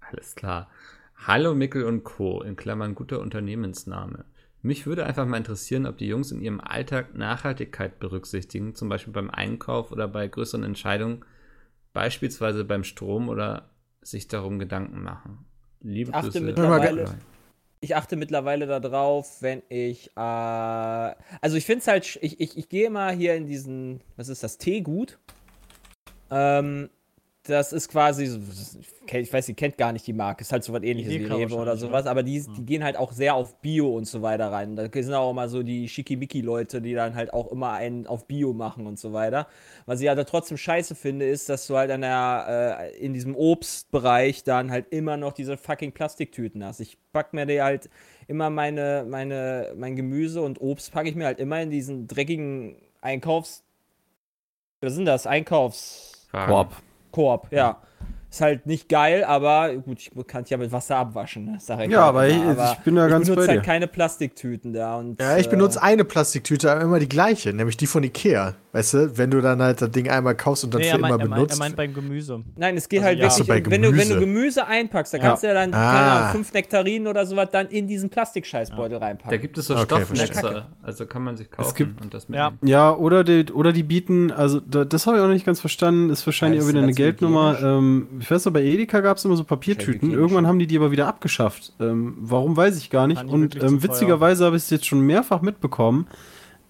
Alles 0.00 0.34
klar. 0.34 0.68
Hallo 1.14 1.54
Mickel 1.54 1.84
und 1.84 2.02
Co. 2.02 2.42
in 2.42 2.56
Klammern 2.56 2.96
guter 2.96 3.20
Unternehmensname. 3.20 4.24
Mich 4.60 4.86
würde 4.86 5.06
einfach 5.06 5.24
mal 5.24 5.36
interessieren, 5.36 5.86
ob 5.86 5.98
die 5.98 6.08
Jungs 6.08 6.32
in 6.32 6.40
ihrem 6.40 6.60
Alltag 6.60 7.14
Nachhaltigkeit 7.14 8.00
berücksichtigen, 8.00 8.74
zum 8.74 8.88
Beispiel 8.88 9.12
beim 9.12 9.30
Einkauf 9.30 9.92
oder 9.92 10.08
bei 10.08 10.26
größeren 10.26 10.64
Entscheidungen, 10.64 11.24
beispielsweise 11.92 12.64
beim 12.64 12.82
Strom 12.82 13.28
oder 13.28 13.70
sich 14.02 14.26
darum 14.26 14.58
Gedanken 14.58 15.00
machen. 15.02 15.47
Liebe 15.82 16.10
Ich 16.10 16.14
achte 16.16 16.26
Grüße. 16.30 16.40
mittlerweile- 16.44 17.14
Ich 17.80 17.94
achte 17.94 18.16
mittlerweile 18.16 18.66
darauf, 18.66 19.40
wenn 19.40 19.62
ich, 19.68 20.08
äh, 20.16 20.20
also 20.20 21.56
ich 21.56 21.64
finde 21.64 21.80
es 21.80 21.86
halt, 21.86 22.18
ich, 22.22 22.40
ich, 22.40 22.58
ich 22.58 22.68
gehe 22.68 22.90
mal 22.90 23.14
hier 23.14 23.36
in 23.36 23.46
diesen, 23.46 24.00
was 24.16 24.28
ist 24.28 24.42
das, 24.42 24.58
Teegut. 24.58 25.18
Ähm, 26.30 26.90
das 27.48 27.72
ist 27.72 27.88
quasi, 27.88 28.26
so- 28.26 28.38
ich 29.12 29.32
weiß, 29.32 29.48
ihr 29.48 29.54
kennt 29.54 29.78
gar 29.78 29.92
nicht 29.92 30.06
die 30.06 30.12
Marke, 30.12 30.42
ist 30.42 30.52
halt 30.52 30.62
so 30.64 30.72
was 30.72 30.82
ähnliches 30.82 31.12
wie 31.12 31.24
Rewe 31.24 31.34
oder 31.34 31.40
wahrscheinlich, 31.72 31.80
sowas, 31.80 32.02
oder? 32.02 32.10
aber 32.10 32.22
die, 32.22 32.44
die 32.56 32.64
gehen 32.66 32.84
halt 32.84 32.96
auch 32.96 33.12
sehr 33.12 33.34
auf 33.34 33.56
Bio 33.60 33.94
und 33.96 34.04
so 34.06 34.20
weiter 34.22 34.52
rein. 34.52 34.76
Da 34.76 34.88
sind 34.92 35.14
auch 35.14 35.30
immer 35.30 35.48
so 35.48 35.62
die 35.62 35.88
Schickimicki-Leute, 35.88 36.82
die 36.82 36.94
dann 36.94 37.14
halt 37.14 37.32
auch 37.32 37.50
immer 37.50 37.72
einen 37.72 38.06
auf 38.06 38.26
Bio 38.26 38.52
machen 38.52 38.86
und 38.86 38.98
so 38.98 39.12
weiter. 39.12 39.46
Was 39.86 40.00
ich 40.00 40.08
halt 40.08 40.28
trotzdem 40.28 40.56
scheiße 40.58 40.94
finde, 40.94 41.26
ist, 41.28 41.48
dass 41.48 41.66
du 41.66 41.76
halt 41.76 41.90
an 41.90 42.02
der, 42.02 42.80
äh, 42.92 42.98
in 42.98 43.14
diesem 43.14 43.34
Obstbereich 43.34 44.44
dann 44.44 44.70
halt 44.70 44.86
immer 44.92 45.16
noch 45.16 45.32
diese 45.32 45.56
fucking 45.56 45.92
Plastiktüten 45.92 46.62
hast. 46.64 46.80
Ich 46.80 46.98
pack 47.12 47.32
mir 47.32 47.46
die 47.46 47.62
halt 47.62 47.88
immer 48.26 48.50
meine, 48.50 49.06
meine, 49.08 49.72
mein 49.76 49.96
Gemüse 49.96 50.42
und 50.42 50.60
Obst 50.60 50.92
packe 50.92 51.08
ich 51.08 51.14
mir 51.14 51.24
halt 51.26 51.38
immer 51.40 51.62
in 51.62 51.70
diesen 51.70 52.06
dreckigen 52.06 52.76
Einkaufs. 53.00 53.62
Was 54.80 54.92
sind 54.94 55.06
das? 55.06 55.26
Einkaufs. 55.26 56.28
Korb. 56.30 56.76
Korb, 57.10 57.48
ja. 57.52 57.78
Ist 58.30 58.42
halt 58.42 58.66
nicht 58.66 58.90
geil, 58.90 59.24
aber 59.24 59.74
gut, 59.76 59.98
ich 60.00 60.10
kann 60.26 60.42
es 60.42 60.50
ja 60.50 60.58
mit 60.58 60.70
Wasser 60.70 60.96
abwaschen. 60.96 61.46
Ne? 61.46 61.56
Sag 61.60 61.80
ich 61.80 61.90
Ja, 61.90 62.00
halt 62.00 62.08
aber 62.10 62.28
ich- 62.28 62.36
immer. 62.36 62.72
ich 62.72 62.78
bin 62.84 62.94
da 62.96 63.08
ganz 63.08 63.26
benutze 63.26 63.46
bei 63.46 63.52
halt 63.54 63.62
dir. 63.62 63.66
keine 63.66 63.86
Plastiktüten 63.86 64.74
da. 64.74 64.96
Und, 64.96 65.18
Ja, 65.18 65.38
ich 65.38 65.46
äh, 65.46 65.50
benutze 65.50 65.82
eine 65.82 66.04
Plastiktüte, 66.04 66.70
aber 66.70 66.82
immer 66.82 66.98
die 66.98 67.08
gleiche, 67.08 67.54
nämlich 67.54 67.78
die 67.78 67.86
von 67.86 68.02
Ikea. 68.04 68.54
Weißt 68.70 68.92
du, 68.94 69.16
wenn 69.16 69.30
du 69.30 69.40
dann 69.40 69.62
halt 69.62 69.80
das 69.80 69.90
Ding 69.92 70.10
einmal 70.10 70.34
kaufst 70.34 70.62
und 70.62 70.74
dann 70.74 70.82
Nee, 70.82 70.90
für 70.90 70.98
meint, 70.98 71.14
immer 71.14 71.22
er, 71.24 71.28
meint, 71.28 71.34
benutzt. 71.36 71.54
er 71.54 71.58
meint 71.58 71.76
beim 71.76 71.94
Gemüse. 71.94 72.44
Nein, 72.56 72.76
es 72.76 72.86
geht 72.88 72.98
Also 72.98 73.06
halt 73.08 73.18
ja. 73.18 73.24
wirklich, 73.24 73.38
so, 73.38 73.44
bei 73.46 73.70
wenn, 73.70 73.80
du, 73.82 73.96
wenn 73.96 74.08
du 74.10 74.20
Gemüse. 74.20 74.66
Einpackst, 74.66 75.14
dann 75.14 75.22
Ja. 75.22 75.28
kannst 75.28 75.42
du 75.42 75.46
ja 75.46 75.54
dann 75.54 75.70
keine 75.70 75.84
Ah. 75.84 76.18
Ahnung, 76.20 76.32
fünf 76.32 76.52
Nektarinen 76.52 77.08
oder 77.08 77.24
sowas 77.24 77.48
dann 77.50 77.68
in 77.68 77.86
diesen 77.86 78.10
Plastikscheißbeutel 78.10 78.98
Da 79.00 79.06
reinpacken. 79.06 79.40
gibt 79.40 79.56
es 79.56 79.66
so 79.68 79.74
Okay, 79.74 79.84
Stoffnetze, 79.84 80.66
also 80.82 81.06
kann 81.06 81.22
man 81.24 81.36
sich 81.38 81.50
kaufen 81.50 81.74
gibt- 81.74 82.00
und 82.02 82.12
das 82.12 82.26
Ja. 82.28 82.50
mitnehmen. 82.50 82.70
Ja, 82.70 82.94
oder 82.94 83.24
die, 83.24 83.50
oder 83.52 83.72
die 83.72 83.82
bieten, 83.84 84.30
also 84.32 84.60
da, 84.60 84.84
das 84.84 85.06
habe 85.06 85.16
ich 85.16 85.22
auch 85.22 85.28
nicht 85.28 85.46
ganz 85.46 85.60
verstanden, 85.60 86.10
ist 86.10 86.26
wahrscheinlich 86.26 86.60
Ja, 86.60 86.64
auch 86.66 86.68
wieder 86.68 86.82
eine 86.82 86.92
Geldnummer. 86.92 87.58
Ähm, 87.62 88.08
ich 88.20 88.30
weiß 88.30 88.44
noch, 88.44 88.52
bei 88.52 88.62
Edeka 88.62 89.00
gab 89.00 89.16
es 89.16 89.24
immer 89.24 89.36
so 89.36 89.44
Papiertüten. 89.44 89.94
hygienisch, 89.94 90.16
Irgendwann 90.18 90.44
ja. 90.44 90.48
haben 90.48 90.58
die 90.58 90.66
die 90.66 90.76
aber 90.76 90.90
wieder 90.90 91.06
abgeschafft. 91.08 91.72
Ähm, 91.80 92.16
warum 92.20 92.54
weiß 92.56 92.76
ich 92.76 92.90
gar 92.90 93.06
nicht. 93.06 93.24
Und 93.24 93.56
ähm, 93.62 93.82
witzigerweise 93.82 94.44
habe 94.44 94.56
ich 94.56 94.64
es 94.64 94.70
jetzt 94.70 94.84
schon 94.86 95.00
mehrfach 95.00 95.40
mitbekommen, 95.40 96.06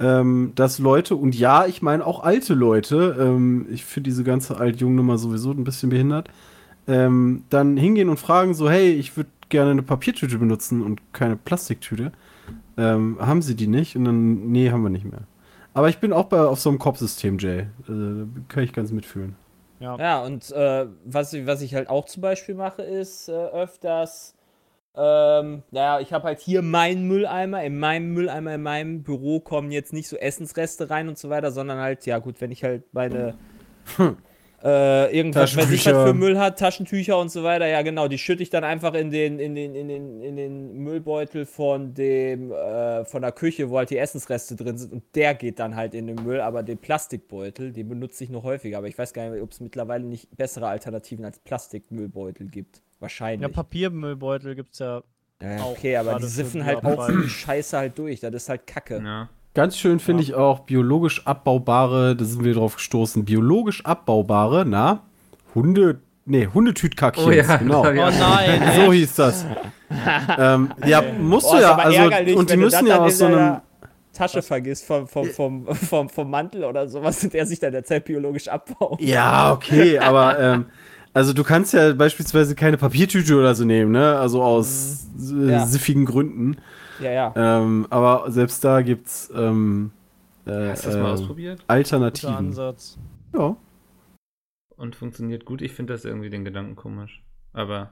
ähm, 0.00 0.52
dass 0.54 0.78
Leute, 0.78 1.16
und 1.16 1.34
ja, 1.34 1.66
ich 1.66 1.82
meine 1.82 2.06
auch 2.06 2.22
alte 2.22 2.54
Leute, 2.54 3.16
ähm, 3.18 3.66
ich 3.70 3.84
finde 3.84 4.10
diese 4.10 4.24
ganze 4.24 4.56
Alt-Jung-Nummer 4.58 5.18
sowieso 5.18 5.50
ein 5.50 5.64
bisschen 5.64 5.90
behindert, 5.90 6.28
ähm, 6.86 7.44
dann 7.50 7.76
hingehen 7.76 8.08
und 8.08 8.18
fragen 8.18 8.54
so, 8.54 8.70
hey, 8.70 8.92
ich 8.92 9.16
würde 9.16 9.30
gerne 9.48 9.72
eine 9.72 9.82
Papiertüte 9.82 10.38
benutzen 10.38 10.82
und 10.82 11.00
keine 11.12 11.36
Plastiktüte. 11.36 12.12
Ähm, 12.76 13.16
haben 13.20 13.42
sie 13.42 13.56
die 13.56 13.66
nicht? 13.66 13.96
Und 13.96 14.04
dann, 14.04 14.50
nee, 14.52 14.70
haben 14.70 14.82
wir 14.82 14.90
nicht 14.90 15.04
mehr. 15.04 15.22
Aber 15.74 15.88
ich 15.88 15.98
bin 15.98 16.12
auch 16.12 16.26
bei, 16.26 16.40
auf 16.40 16.60
so 16.60 16.68
einem 16.70 16.78
Kopfsystem, 16.78 17.38
Jay. 17.38 17.66
Also, 17.86 18.24
da 18.24 18.26
kann 18.48 18.62
ich 18.64 18.72
ganz 18.72 18.92
mitfühlen. 18.92 19.34
Ja. 19.80 19.96
Ja, 19.98 20.24
und 20.24 20.50
äh, 20.52 20.86
was, 21.04 21.32
ich- 21.32 21.46
was 21.46 21.60
ich 21.62 21.74
halt 21.74 21.88
auch 21.88 22.04
zum 22.06 22.20
Beispiel 22.22 22.54
mache, 22.54 22.82
ist 22.82 23.28
äh, 23.28 23.32
öfters, 23.32 24.34
ähm, 24.96 25.62
naja, 25.70 26.00
ich 26.00 26.12
habe 26.12 26.24
halt 26.24 26.40
hier 26.40 26.62
meinen 26.62 27.06
Mülleimer. 27.06 27.62
In 27.62 27.78
meinem 27.78 28.12
Mülleimer, 28.14 28.54
in 28.54 28.62
meinem 28.62 29.02
Büro 29.02 29.40
kommen 29.40 29.70
jetzt 29.70 29.92
nicht 29.92 30.08
so 30.08 30.16
Essensreste 30.16 30.90
rein 30.90 31.08
und 31.08 31.18
so 31.18 31.30
weiter, 31.30 31.50
sondern 31.52 31.78
halt, 31.78 32.06
ja 32.06 32.18
gut, 32.18 32.40
wenn 32.40 32.50
ich 32.50 32.64
halt 32.64 32.82
meine 32.92 33.34
äh, 34.62 35.16
irgendwas, 35.16 35.56
was 35.56 35.70
ich 35.70 35.86
halt 35.86 35.96
für 35.96 36.14
Müll 36.14 36.36
hat, 36.36 36.58
Taschentücher 36.58 37.16
und 37.18 37.30
so 37.30 37.44
weiter, 37.44 37.66
ja 37.66 37.82
genau, 37.82 38.08
die 38.08 38.18
schütte 38.18 38.42
ich 38.42 38.50
dann 38.50 38.64
einfach 38.64 38.94
in 38.94 39.10
den, 39.10 39.38
in 39.38 39.54
den, 39.54 39.74
in 39.74 39.88
den, 39.88 40.20
in 40.20 40.36
den 40.36 40.78
Müllbeutel 40.78 41.46
von 41.46 41.94
dem, 41.94 42.50
äh, 42.50 43.04
von 43.04 43.22
der 43.22 43.32
Küche, 43.32 43.70
wo 43.70 43.78
halt 43.78 43.90
die 43.90 43.98
Essensreste 43.98 44.56
drin 44.56 44.76
sind 44.76 44.92
und 44.92 45.04
der 45.14 45.34
geht 45.34 45.60
dann 45.60 45.76
halt 45.76 45.94
in 45.94 46.08
den 46.08 46.24
Müll, 46.24 46.40
aber 46.40 46.64
den 46.64 46.78
Plastikbeutel, 46.78 47.72
den 47.72 47.88
benutze 47.88 48.24
ich 48.24 48.30
noch 48.30 48.42
häufiger, 48.42 48.78
aber 48.78 48.88
ich 48.88 48.98
weiß 48.98 49.12
gar 49.12 49.30
nicht, 49.30 49.42
ob 49.42 49.52
es 49.52 49.60
mittlerweile 49.60 50.04
nicht 50.04 50.36
bessere 50.36 50.66
Alternativen 50.66 51.24
als 51.24 51.38
Plastikmüllbeutel 51.38 52.48
gibt. 52.48 52.82
Wahrscheinlich. 53.00 53.48
Ja, 53.48 53.48
Papiermüllbeutel 53.48 54.54
gibt 54.54 54.72
es 54.72 54.80
ja. 54.80 55.02
Ja, 55.40 55.52
ja, 55.52 55.62
auch 55.62 55.70
okay, 55.70 55.96
aber 55.96 56.18
die 56.18 56.26
siffen 56.26 56.64
halt 56.64 56.84
auch 56.84 57.06
für 57.06 57.22
die 57.22 57.28
Scheiße 57.28 57.78
halt 57.78 57.96
durch, 57.96 58.18
das 58.18 58.34
ist 58.34 58.48
halt 58.48 58.66
Kacke. 58.66 59.00
Ja. 59.04 59.28
Ganz 59.54 59.78
schön 59.78 60.00
finde 60.00 60.22
ich 60.22 60.34
auch 60.34 60.60
biologisch 60.60 61.26
abbaubare, 61.26 62.16
da 62.16 62.24
sind 62.24 62.44
wir 62.44 62.54
drauf 62.54 62.76
gestoßen, 62.76 63.24
biologisch 63.24 63.84
abbaubare, 63.84 64.64
na, 64.66 65.02
Hunde, 65.54 66.00
nee, 66.26 66.48
Hundetütkackchen, 66.52 67.24
Oh 67.24 67.30
ja, 67.30 67.56
genau. 67.56 67.82
Oh 67.82 67.92
nein, 67.92 68.62
So 68.74 68.92
hieß 68.92 69.14
das. 69.14 69.46
ähm, 70.38 70.72
ja, 70.84 71.02
musst 71.18 71.46
Boah, 71.46 71.56
du 71.56 71.62
ja, 71.62 71.72
aber 71.72 71.84
also, 71.84 72.36
und 72.36 72.50
die 72.50 72.56
müssen 72.56 72.86
ja 72.86 72.98
aus 72.98 73.18
so 73.18 73.26
einem, 73.26 73.60
Tasche 74.12 74.42
vergisst 74.42 74.84
vom, 74.84 75.06
vom, 75.06 75.26
vom, 75.30 75.66
vom, 75.74 76.08
vom 76.08 76.30
Mantel 76.30 76.64
oder 76.64 76.88
sowas 76.88 77.20
der 77.32 77.46
sich 77.46 77.60
dann 77.60 77.72
derzeit 77.72 78.04
biologisch 78.04 78.48
abbaut. 78.48 79.00
ja, 79.00 79.52
okay, 79.52 79.98
aber, 79.98 80.38
ähm, 80.38 80.66
also 81.14 81.32
du 81.32 81.42
kannst 81.44 81.72
ja 81.74 81.92
beispielsweise 81.94 82.54
keine 82.54 82.76
Papiertüte 82.76 83.36
oder 83.36 83.54
so 83.54 83.64
nehmen, 83.64 83.92
ne, 83.92 84.16
also 84.18 84.42
aus 84.42 85.06
Mhm. 85.16 85.48
Ja. 85.50 85.66
siffigen 85.66 86.04
Gründen, 86.04 86.56
Ja, 87.00 87.10
ja. 87.10 87.32
ähm, 87.36 87.86
aber 87.90 88.30
selbst 88.30 88.62
da 88.64 88.82
gibt's, 88.82 89.30
ähm, 89.34 89.90
äh, 90.46 90.70
Hast 90.70 90.84
du 90.84 90.88
das 90.90 90.96
mal 90.98 91.08
äh, 91.08 91.12
ausprobiert? 91.12 91.60
guter 91.60 91.70
Alternativen. 91.72 92.34
Ansatz. 92.34 92.98
Ja. 93.34 93.56
Und 94.76 94.94
funktioniert 94.96 95.44
gut? 95.44 95.60
Ich 95.60 95.72
finde 95.72 95.92
das 95.92 96.04
irgendwie 96.04 96.30
den 96.30 96.44
Gedanken 96.44 96.76
komisch. 96.76 97.22
Aber 97.52 97.90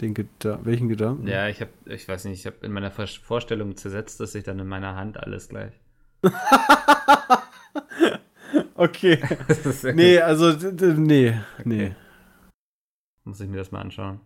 Den 0.00 0.14
Geda 0.14 0.58
welchen 0.64 0.88
Gedanken? 0.88 1.28
ja, 1.28 1.48
ich 1.48 1.60
habe, 1.60 1.70
ich 1.86 2.08
weiß 2.08 2.24
nicht, 2.24 2.40
ich 2.40 2.46
habe 2.46 2.56
in 2.62 2.72
meiner 2.72 2.90
Vor- 2.90 3.06
Vorstellung 3.06 3.76
zersetzt, 3.76 4.18
dass 4.20 4.32
sich 4.32 4.42
dann 4.44 4.58
in 4.58 4.66
meiner 4.66 4.96
Hand 4.96 5.16
alles 5.18 5.48
gleich. 5.48 5.72
Okay. 8.74 9.18
Nee, 9.94 10.18
also, 10.20 10.52
nee, 10.52 11.34
nee. 11.64 11.94
Muss 13.26 13.40
ich 13.40 13.48
mir 13.48 13.56
das 13.58 13.70
mal 13.72 13.80
anschauen. 13.80 14.20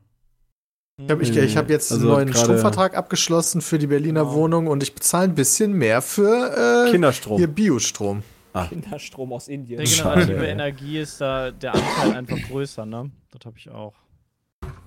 Ich 0.98 1.10
habe 1.10 1.22
ich, 1.22 1.34
ich 1.34 1.56
hab 1.56 1.70
jetzt 1.70 1.90
Also 1.90 2.06
einen 2.14 2.26
neuen 2.30 2.34
Stromvertrag 2.34 2.94
abgeschlossen 2.94 3.62
für 3.62 3.78
die 3.78 3.86
Berliner 3.86 4.20
Genau. 4.24 4.34
Wohnung 4.34 4.66
und 4.66 4.82
ich 4.82 4.94
bezahle 4.94 5.24
ein 5.24 5.34
bisschen 5.34 5.72
mehr 5.72 6.02
für 6.02 6.86
äh, 6.86 6.90
Kinderstrom. 6.92 7.38
hier 7.38 7.48
Biostrom. 7.48 8.22
Kinderstrom 8.68 9.32
aus 9.32 9.48
Indien. 9.48 9.80
Regenerative 9.80 10.34
Schade. 10.34 10.46
Energie 10.46 10.98
ist 10.98 11.20
da 11.20 11.50
der 11.50 11.74
Anteil 11.74 12.12
einfach 12.12 12.36
größer, 12.48 12.84
ne? 12.84 13.10
Das 13.30 13.46
habe 13.46 13.56
ich 13.56 13.70
auch. 13.70 13.94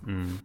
Mhm. 0.05 0.39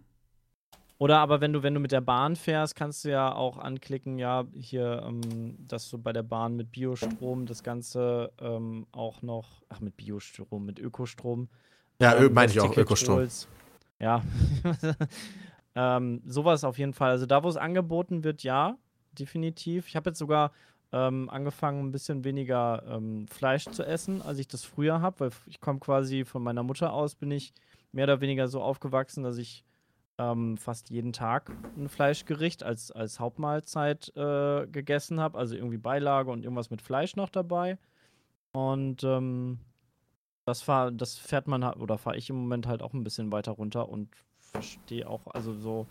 Oder 0.96 1.18
aber 1.18 1.40
wenn 1.40 1.52
du, 1.52 1.62
wenn 1.62 1.74
du 1.74 1.80
mit 1.80 1.92
der 1.92 2.00
Bahn 2.00 2.34
fährst, 2.34 2.74
kannst 2.74 3.04
du 3.04 3.10
ja 3.10 3.32
auch 3.32 3.58
anklicken, 3.58 4.18
ja, 4.18 4.46
hier, 4.54 5.04
ähm, 5.06 5.54
dass 5.68 5.90
du 5.90 5.98
bei 5.98 6.12
der 6.12 6.22
Bahn 6.24 6.56
mit 6.56 6.72
Biostrom 6.72 7.44
das 7.46 7.62
Ganze 7.62 8.32
ähm, 8.40 8.86
auch 8.92 9.20
noch, 9.22 9.62
ach, 9.68 9.80
mit 9.80 9.96
Biostrom, 9.96 10.64
mit 10.64 10.78
Ökostrom. 10.78 11.48
Ja, 12.00 12.16
ähm, 12.16 12.32
meine 12.32 12.50
ich 12.50 12.58
auch, 12.58 12.76
Ökostrom. 12.76 13.16
holst. 13.16 13.48
Ja. 14.00 14.22
ähm, 15.74 16.22
sowas 16.26 16.64
auf 16.64 16.78
jeden 16.78 16.94
Fall. 16.94 17.10
Also 17.10 17.26
da, 17.26 17.42
wo 17.42 17.48
es 17.48 17.56
angeboten 17.56 18.24
wird, 18.24 18.42
ja, 18.42 18.76
definitiv. 19.12 19.88
Ich 19.88 19.96
habe 19.96 20.10
jetzt 20.10 20.18
sogar 20.18 20.52
ähm, 20.92 21.28
angefangen, 21.30 21.86
ein 21.86 21.92
bisschen 21.92 22.24
weniger 22.24 22.82
ähm, 22.88 23.26
Fleisch 23.28 23.66
zu 23.66 23.84
essen, 23.84 24.22
als 24.22 24.38
ich 24.38 24.48
das 24.48 24.64
früher 24.64 25.00
habe, 25.00 25.20
weil 25.20 25.30
ich 25.46 25.60
komme 25.60 25.80
quasi 25.80 26.24
von 26.24 26.42
meiner 26.42 26.62
Mutter 26.62 26.92
aus, 26.92 27.14
bin 27.14 27.30
ich 27.30 27.52
mehr 27.92 28.04
oder 28.04 28.20
weniger 28.20 28.48
so 28.48 28.62
aufgewachsen, 28.62 29.22
dass 29.22 29.38
ich 29.38 29.64
ähm, 30.18 30.56
fast 30.56 30.90
jeden 30.90 31.12
Tag 31.12 31.50
ein 31.76 31.88
Fleischgericht 31.88 32.62
als, 32.62 32.90
als 32.90 33.20
Hauptmahlzeit 33.20 34.12
äh, 34.16 34.66
gegessen 34.66 35.20
habe, 35.20 35.38
also 35.38 35.54
irgendwie 35.54 35.78
Beilage 35.78 36.30
und 36.30 36.42
irgendwas 36.44 36.70
mit 36.70 36.82
Fleisch 36.82 37.16
noch 37.16 37.28
dabei. 37.28 37.78
Und 38.52 39.04
ähm, 39.04 39.58
das 40.48 40.62
fahr, 40.62 40.90
das 40.90 41.18
fährt 41.18 41.46
man 41.46 41.64
halt, 41.64 41.76
oder 41.76 41.98
fahre 41.98 42.16
ich 42.16 42.30
im 42.30 42.36
Moment 42.36 42.66
halt 42.66 42.82
auch 42.82 42.94
ein 42.94 43.04
bisschen 43.04 43.30
weiter 43.30 43.52
runter 43.52 43.88
und 43.88 44.08
verstehe 44.38 45.08
auch, 45.08 45.26
also 45.26 45.52
so, 45.52 45.86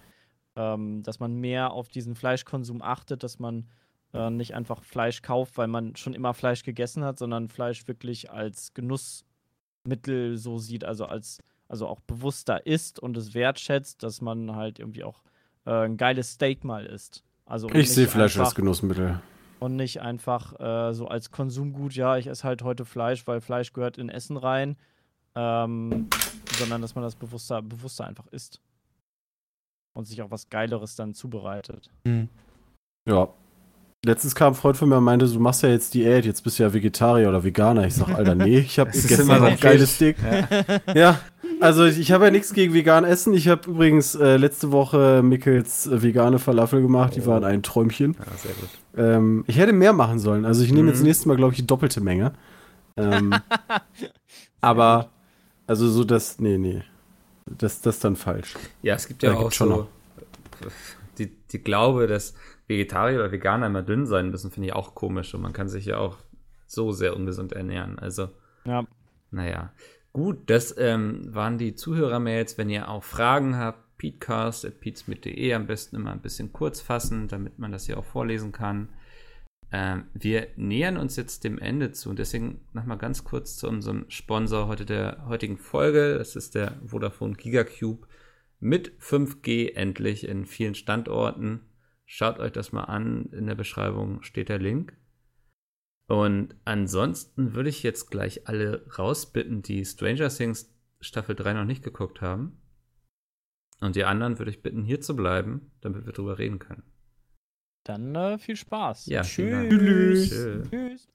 ähm, 0.55 1.03
dass 1.03 1.19
man 1.19 1.35
mehr 1.35 1.71
auf 1.71 1.89
diesen 1.89 2.15
Fleischkonsum 2.15 2.81
achtet, 2.81 3.21
dass 3.23 3.37
man 3.37 3.67
äh, 4.13 4.31
nicht 4.31 4.55
einfach 4.55 4.83
Fleisch 4.83 5.21
kauft, 5.21 5.57
weil 5.59 5.67
man 5.67 5.95
schon 5.95 6.15
immer 6.15 6.33
Fleisch 6.33 6.63
gegessen 6.63 7.03
hat, 7.03 7.19
sondern 7.19 7.49
Fleisch 7.49 7.87
wirklich 7.87 8.31
als 8.31 8.73
Genussmittel 8.73 10.37
so 10.37 10.57
sieht, 10.57 10.83
also 10.83 11.05
als, 11.05 11.37
also 11.67 11.87
auch 11.87 11.99
bewusster 12.01 12.65
isst 12.65 12.99
und 12.99 13.15
es 13.15 13.35
wertschätzt, 13.35 14.01
dass 14.01 14.21
man 14.21 14.55
halt 14.55 14.79
irgendwie 14.79 15.03
auch 15.03 15.21
äh, 15.65 15.85
ein 15.85 15.97
geiles 15.97 16.31
Steak 16.31 16.63
mal 16.63 16.87
isst. 16.87 17.23
Also 17.45 17.69
Ich 17.69 17.93
sehe 17.93 18.07
Fleisch 18.07 18.37
als 18.39 18.55
Genussmittel. 18.55 19.21
Und 19.59 19.75
nicht 19.75 20.01
einfach 20.01 20.59
äh, 20.59 20.93
so 20.93 21.07
als 21.07 21.31
Konsumgut, 21.31 21.93
ja, 21.93 22.17
ich 22.17 22.27
esse 22.27 22.43
halt 22.43 22.63
heute 22.63 22.85
Fleisch, 22.85 23.25
weil 23.27 23.41
Fleisch 23.41 23.73
gehört 23.73 23.97
in 23.97 24.09
Essen 24.09 24.37
rein, 24.37 24.77
ähm, 25.35 26.07
sondern 26.57 26.81
dass 26.81 26.95
man 26.95 27.03
das 27.03 27.15
bewusster, 27.15 27.61
bewusster 27.61 28.05
einfach 28.05 28.27
isst. 28.27 28.61
Und 29.93 30.05
sich 30.05 30.21
auch 30.21 30.29
was 30.29 30.49
Geileres 30.49 30.95
dann 30.95 31.15
zubereitet. 31.15 31.89
Ja. 33.09 33.29
Letztens 34.05 34.35
kam 34.35 34.53
ein 34.53 34.55
Freund 34.55 34.77
von 34.77 34.89
mir 34.89 34.97
und 34.97 35.03
meinte, 35.03 35.27
du 35.27 35.39
machst 35.39 35.63
ja 35.63 35.69
jetzt 35.69 35.95
Diät, 35.95 36.23
jetzt 36.23 36.43
bist 36.43 36.59
du 36.59 36.63
ja 36.63 36.71
Vegetarier 36.71 37.29
oder 37.29 37.43
Veganer. 37.43 37.87
Ich 37.87 37.95
sag, 37.95 38.09
Alter, 38.09 38.35
nee, 38.35 38.59
ich 38.59 38.77
habe 38.77 38.91
gestern 38.91 39.27
noch 39.27 39.39
noch 39.39 39.59
geiles. 39.59 39.95
Steak. 39.95 40.17
Ja, 40.93 41.19
also 41.59 41.85
ich, 41.85 41.99
ich 41.99 42.11
habe 42.11 42.25
ja 42.25 42.31
nichts 42.31 42.53
gegen 42.53 42.73
vegan 42.73 43.03
Essen. 43.05 43.33
Ich 43.33 43.47
habe 43.47 43.69
übrigens 43.69 44.15
äh, 44.15 44.37
letzte 44.37 44.71
Woche 44.71 45.21
Mickels 45.23 45.87
äh, 45.87 46.01
vegane 46.01 46.39
Falafel 46.39 46.81
gemacht. 46.81 47.15
Die 47.15 47.25
waren 47.25 47.43
ein 47.43 47.63
Träumchen. 47.63 48.15
Ja, 48.19 48.37
sehr 48.37 48.53
gut. 48.53 48.69
Ähm, 48.95 49.43
ich 49.47 49.57
hätte 49.57 49.73
mehr 49.73 49.93
machen 49.93 50.19
sollen. 50.19 50.45
Also 50.45 50.63
ich 50.63 50.71
nehme 50.71 50.83
Mhm. 50.83 50.89
jetzt 50.89 51.03
nächstes 51.03 51.25
Mal, 51.25 51.37
glaube 51.37 51.53
ich, 51.53 51.59
die 51.59 51.67
doppelte 51.67 52.01
Menge. 52.01 52.33
Ähm, 52.95 53.33
aber, 54.61 55.09
also 55.67 55.87
so 55.89 56.03
das, 56.03 56.39
nee, 56.39 56.57
nee. 56.57 56.83
Das, 57.45 57.81
das 57.81 57.95
ist 57.95 58.03
dann 58.03 58.15
falsch. 58.15 58.55
Ja, 58.81 58.95
es 58.95 59.07
gibt 59.07 59.23
ja 59.23 59.31
Ja, 59.31 59.37
auch 59.37 59.51
schon 59.51 59.69
so 59.69 59.87
die, 61.17 61.27
die 61.51 61.59
Glaube, 61.59 62.07
dass 62.07 62.33
Vegetarier 62.67 63.19
oder 63.19 63.31
Veganer 63.31 63.67
immer 63.67 63.81
dünn 63.83 64.05
sein 64.05 64.29
müssen, 64.29 64.51
finde 64.51 64.67
ich 64.67 64.73
auch 64.73 64.95
komisch. 64.95 65.33
Und 65.33 65.41
man 65.41 65.53
kann 65.53 65.69
sich 65.69 65.85
ja 65.85 65.97
auch 65.97 66.17
so 66.65 66.91
sehr 66.91 67.15
ungesund 67.15 67.53
ernähren. 67.53 67.97
Also, 67.99 68.29
Ja. 68.65 68.83
naja. 69.31 69.71
Gut, 70.17 70.49
das 70.49 70.75
ähm, 70.79 71.31
waren 71.31 71.59
die 71.59 71.75
Zuhörermails. 71.75 72.57
Wenn 72.57 72.71
ihr 72.71 72.89
auch 72.89 73.03
Fragen 73.03 73.55
habt, 73.55 73.99
peatcast.peatsmit.de 73.99 75.53
am 75.53 75.67
besten 75.67 75.95
immer 75.95 76.11
ein 76.11 76.23
bisschen 76.23 76.51
kurz 76.51 76.81
fassen, 76.81 77.27
damit 77.27 77.59
man 77.59 77.71
das 77.71 77.85
hier 77.85 77.99
auch 77.99 78.03
vorlesen 78.03 78.51
kann. 78.51 78.89
Ähm, 79.71 80.05
wir 80.15 80.47
nähern 80.55 80.97
uns 80.97 81.17
jetzt 81.17 81.43
dem 81.43 81.59
Ende 81.59 81.91
zu 81.91 82.09
und 82.09 82.17
deswegen 82.17 82.61
nochmal 82.73 82.97
ganz 82.97 83.25
kurz 83.25 83.57
zu 83.57 83.67
unserem 83.67 84.05
Sponsor 84.09 84.67
heute 84.67 84.87
der 84.87 85.23
heutigen 85.27 85.59
Folge. 85.59 86.17
Das 86.17 86.35
ist 86.35 86.55
der 86.55 86.79
Vodafone 86.83 87.35
Gigacube 87.35 88.07
mit 88.59 88.99
5G 88.99 89.75
endlich 89.75 90.27
in 90.27 90.47
vielen 90.47 90.73
Standorten. 90.73 91.59
Schaut 92.07 92.39
euch 92.39 92.53
das 92.53 92.71
mal 92.71 92.85
an. 92.85 93.27
In 93.33 93.45
der 93.45 93.53
Beschreibung 93.53 94.23
steht 94.23 94.49
der 94.49 94.57
Link. 94.57 94.97
Und 96.07 96.55
ansonsten 96.63 97.53
würde 97.53 97.69
ich 97.69 97.83
jetzt 97.83 98.09
gleich 98.09 98.47
alle 98.47 98.85
rausbitten, 98.97 99.61
die 99.61 99.85
Stranger 99.85 100.29
Things 100.29 100.73
Staffel 101.01 101.35
3 101.35 101.53
noch 101.53 101.65
nicht 101.65 101.83
geguckt 101.83 102.21
haben. 102.21 102.61
Und 103.79 103.95
die 103.95 104.05
anderen 104.05 104.39
würde 104.39 104.49
ich 104.49 104.63
bitten, 104.63 104.83
hier 104.83 105.01
zu 105.01 105.15
bleiben, 105.15 105.71
damit 105.81 106.05
wir 106.05 106.13
drüber 106.13 106.39
reden 106.39 106.59
können. 106.59 106.83
Dann 107.85 108.15
äh, 108.15 108.37
viel 108.37 108.55
Spaß. 108.55 109.05
Ja, 109.05 109.21
Dank. 109.21 109.69
Tschüss. 109.69 110.29
Tschö. 110.29 110.63
Tschüss. 110.69 111.09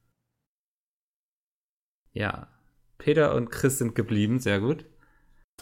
Ja, 2.13 2.49
Peter 2.99 3.35
und 3.35 3.51
Chris 3.51 3.79
sind 3.79 3.95
geblieben, 3.95 4.39
sehr 4.39 4.61
gut. 4.61 4.87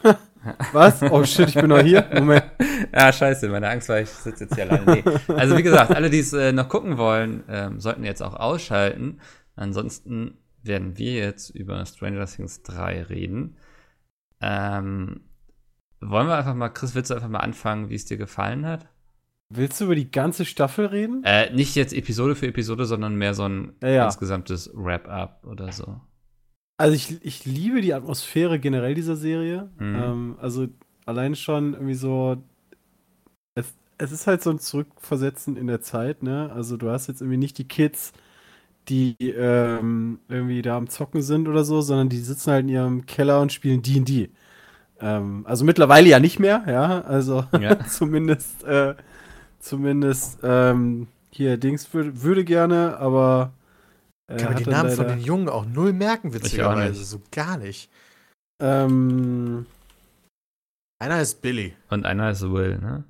Was? 0.73 1.03
Oh 1.03 1.25
shit, 1.25 1.49
ich 1.49 1.55
bin 1.55 1.69
noch 1.69 1.81
hier. 1.81 2.09
Moment. 2.15 2.45
Ah, 2.93 3.13
scheiße, 3.13 3.49
meine 3.49 3.69
Angst 3.69 3.89
war, 3.89 4.01
ich 4.01 4.09
sitze 4.09 4.45
jetzt 4.45 4.55
hier 4.55 4.69
alleine. 4.69 5.03
Nee. 5.05 5.35
Also 5.35 5.57
wie 5.57 5.63
gesagt, 5.63 5.95
alle, 5.95 6.09
die 6.11 6.19
es 6.19 6.33
äh, 6.33 6.51
noch 6.51 6.69
gucken 6.69 6.97
wollen, 6.99 7.45
ähm, 7.49 7.79
sollten 7.79 8.05
jetzt 8.05 8.23
auch 8.23 8.35
ausschalten. 8.35 9.21
Ansonsten 9.55 10.39
werden 10.63 10.97
wir 10.99 11.13
jetzt 11.15 11.51
über 11.51 11.85
Stranger 11.87 12.27
Things 12.27 12.63
3 12.63 13.03
reden. 13.05 13.57
Ähm, 14.41 15.21
wollen 16.01 16.27
wir 16.27 16.37
einfach 16.37 16.55
mal, 16.55 16.71
Chris, 16.71 16.95
willst 16.95 17.11
du 17.11 17.15
einfach 17.15 17.29
mal 17.29 17.41
anfangen, 17.41 17.91
wie 17.91 17.95
es 17.95 18.07
dir 18.07 18.17
gefallen 18.17 18.67
hat? 18.67 18.89
Willst 19.51 19.81
du 19.81 19.85
über 19.85 19.95
die 19.95 20.11
ganze 20.11 20.45
Staffel 20.45 20.87
reden? 20.87 21.23
Äh, 21.25 21.53
nicht 21.53 21.75
jetzt 21.77 21.93
Episode 21.93 22.35
für 22.35 22.47
Episode, 22.47 22.87
sondern 22.87 23.15
mehr 23.17 23.35
so 23.35 23.45
ein 23.47 23.75
Ja, 23.83 23.89
ja. 23.89 24.05
insgesamtes 24.07 24.71
Wrap-up 24.75 25.45
oder 25.47 25.71
so. 25.73 26.01
Also 26.81 26.95
ich, 26.95 27.23
ich 27.23 27.45
liebe 27.45 27.83
die 27.83 27.93
Atmosphäre 27.93 28.59
generell 28.59 28.95
dieser 28.95 29.15
Serie. 29.15 29.69
Mhm. 29.79 29.97
Ähm, 30.03 30.37
also 30.41 30.67
allein 31.05 31.35
schon 31.37 31.75
irgendwie 31.75 31.95
so. 31.95 32.39
Es, 33.55 33.73
es 33.99 34.13
ist 34.13 34.27
halt 34.27 34.43
so 34.43 34.51
ein 34.51 34.59
Zurückversetzen 34.59 35.57
in 35.57 35.67
der 35.67 35.81
Zeit, 35.81 36.23
ne? 36.23 36.51
Also 36.55 36.77
du 36.77 36.91
hast 36.91 37.09
jetzt 37.09 37.21
irgendwie 37.21 37.37
nicht 37.39 37.59
die 37.59 37.69
Kids, 37.69 38.13
die 38.89 39.17
ähm, 39.21 40.21
irgendwie 40.29 40.63
da 40.63 40.77
am 40.79 40.89
Zocken 40.91 41.23
sind 41.23 41.49
oder 41.49 41.65
so, 41.65 41.83
sondern 41.83 42.09
die 42.09 42.19
sitzen 42.21 42.53
halt 42.53 42.63
in 42.65 42.71
ihrem 42.71 43.07
Keller 43.07 43.41
und 43.43 43.53
spielen 43.53 43.83
D&D. 43.83 44.31
Ähm, 45.01 45.45
also 45.47 45.65
mittlerweile 45.65 46.09
ja 46.09 46.21
nicht 46.21 46.41
mehr, 46.41 46.65
ja. 46.69 47.03
Also 47.03 47.45
Ja. 47.57 47.85
zumindest, 47.87 48.65
äh, 48.65 48.95
zumindest 49.61 50.41
ähm, 50.45 51.09
hier 51.31 51.59
Dings 51.59 51.93
würde, 51.95 52.23
würde 52.23 52.45
gerne, 52.45 52.99
aber 52.99 53.53
äh, 54.31 54.37
Kann 54.37 54.55
man 54.55 54.63
die 54.63 54.71
Namen 54.71 54.91
von 54.93 55.09
den 55.09 55.21
Jungen 55.21 55.49
auch 55.49 55.67
null 55.67 55.93
merken, 55.93 56.33
witzigerweise. 56.33 57.05
So 57.05 57.21
gar 57.31 57.57
nicht. 57.59 57.91
Ähm, 58.63 59.67
Einer 60.99 61.21
ist 61.21 61.43
Billy. 61.43 61.75
Und 61.89 62.05
einer 62.07 62.31
ist 62.31 62.43
Will, 62.43 62.79
ne? 62.79 63.05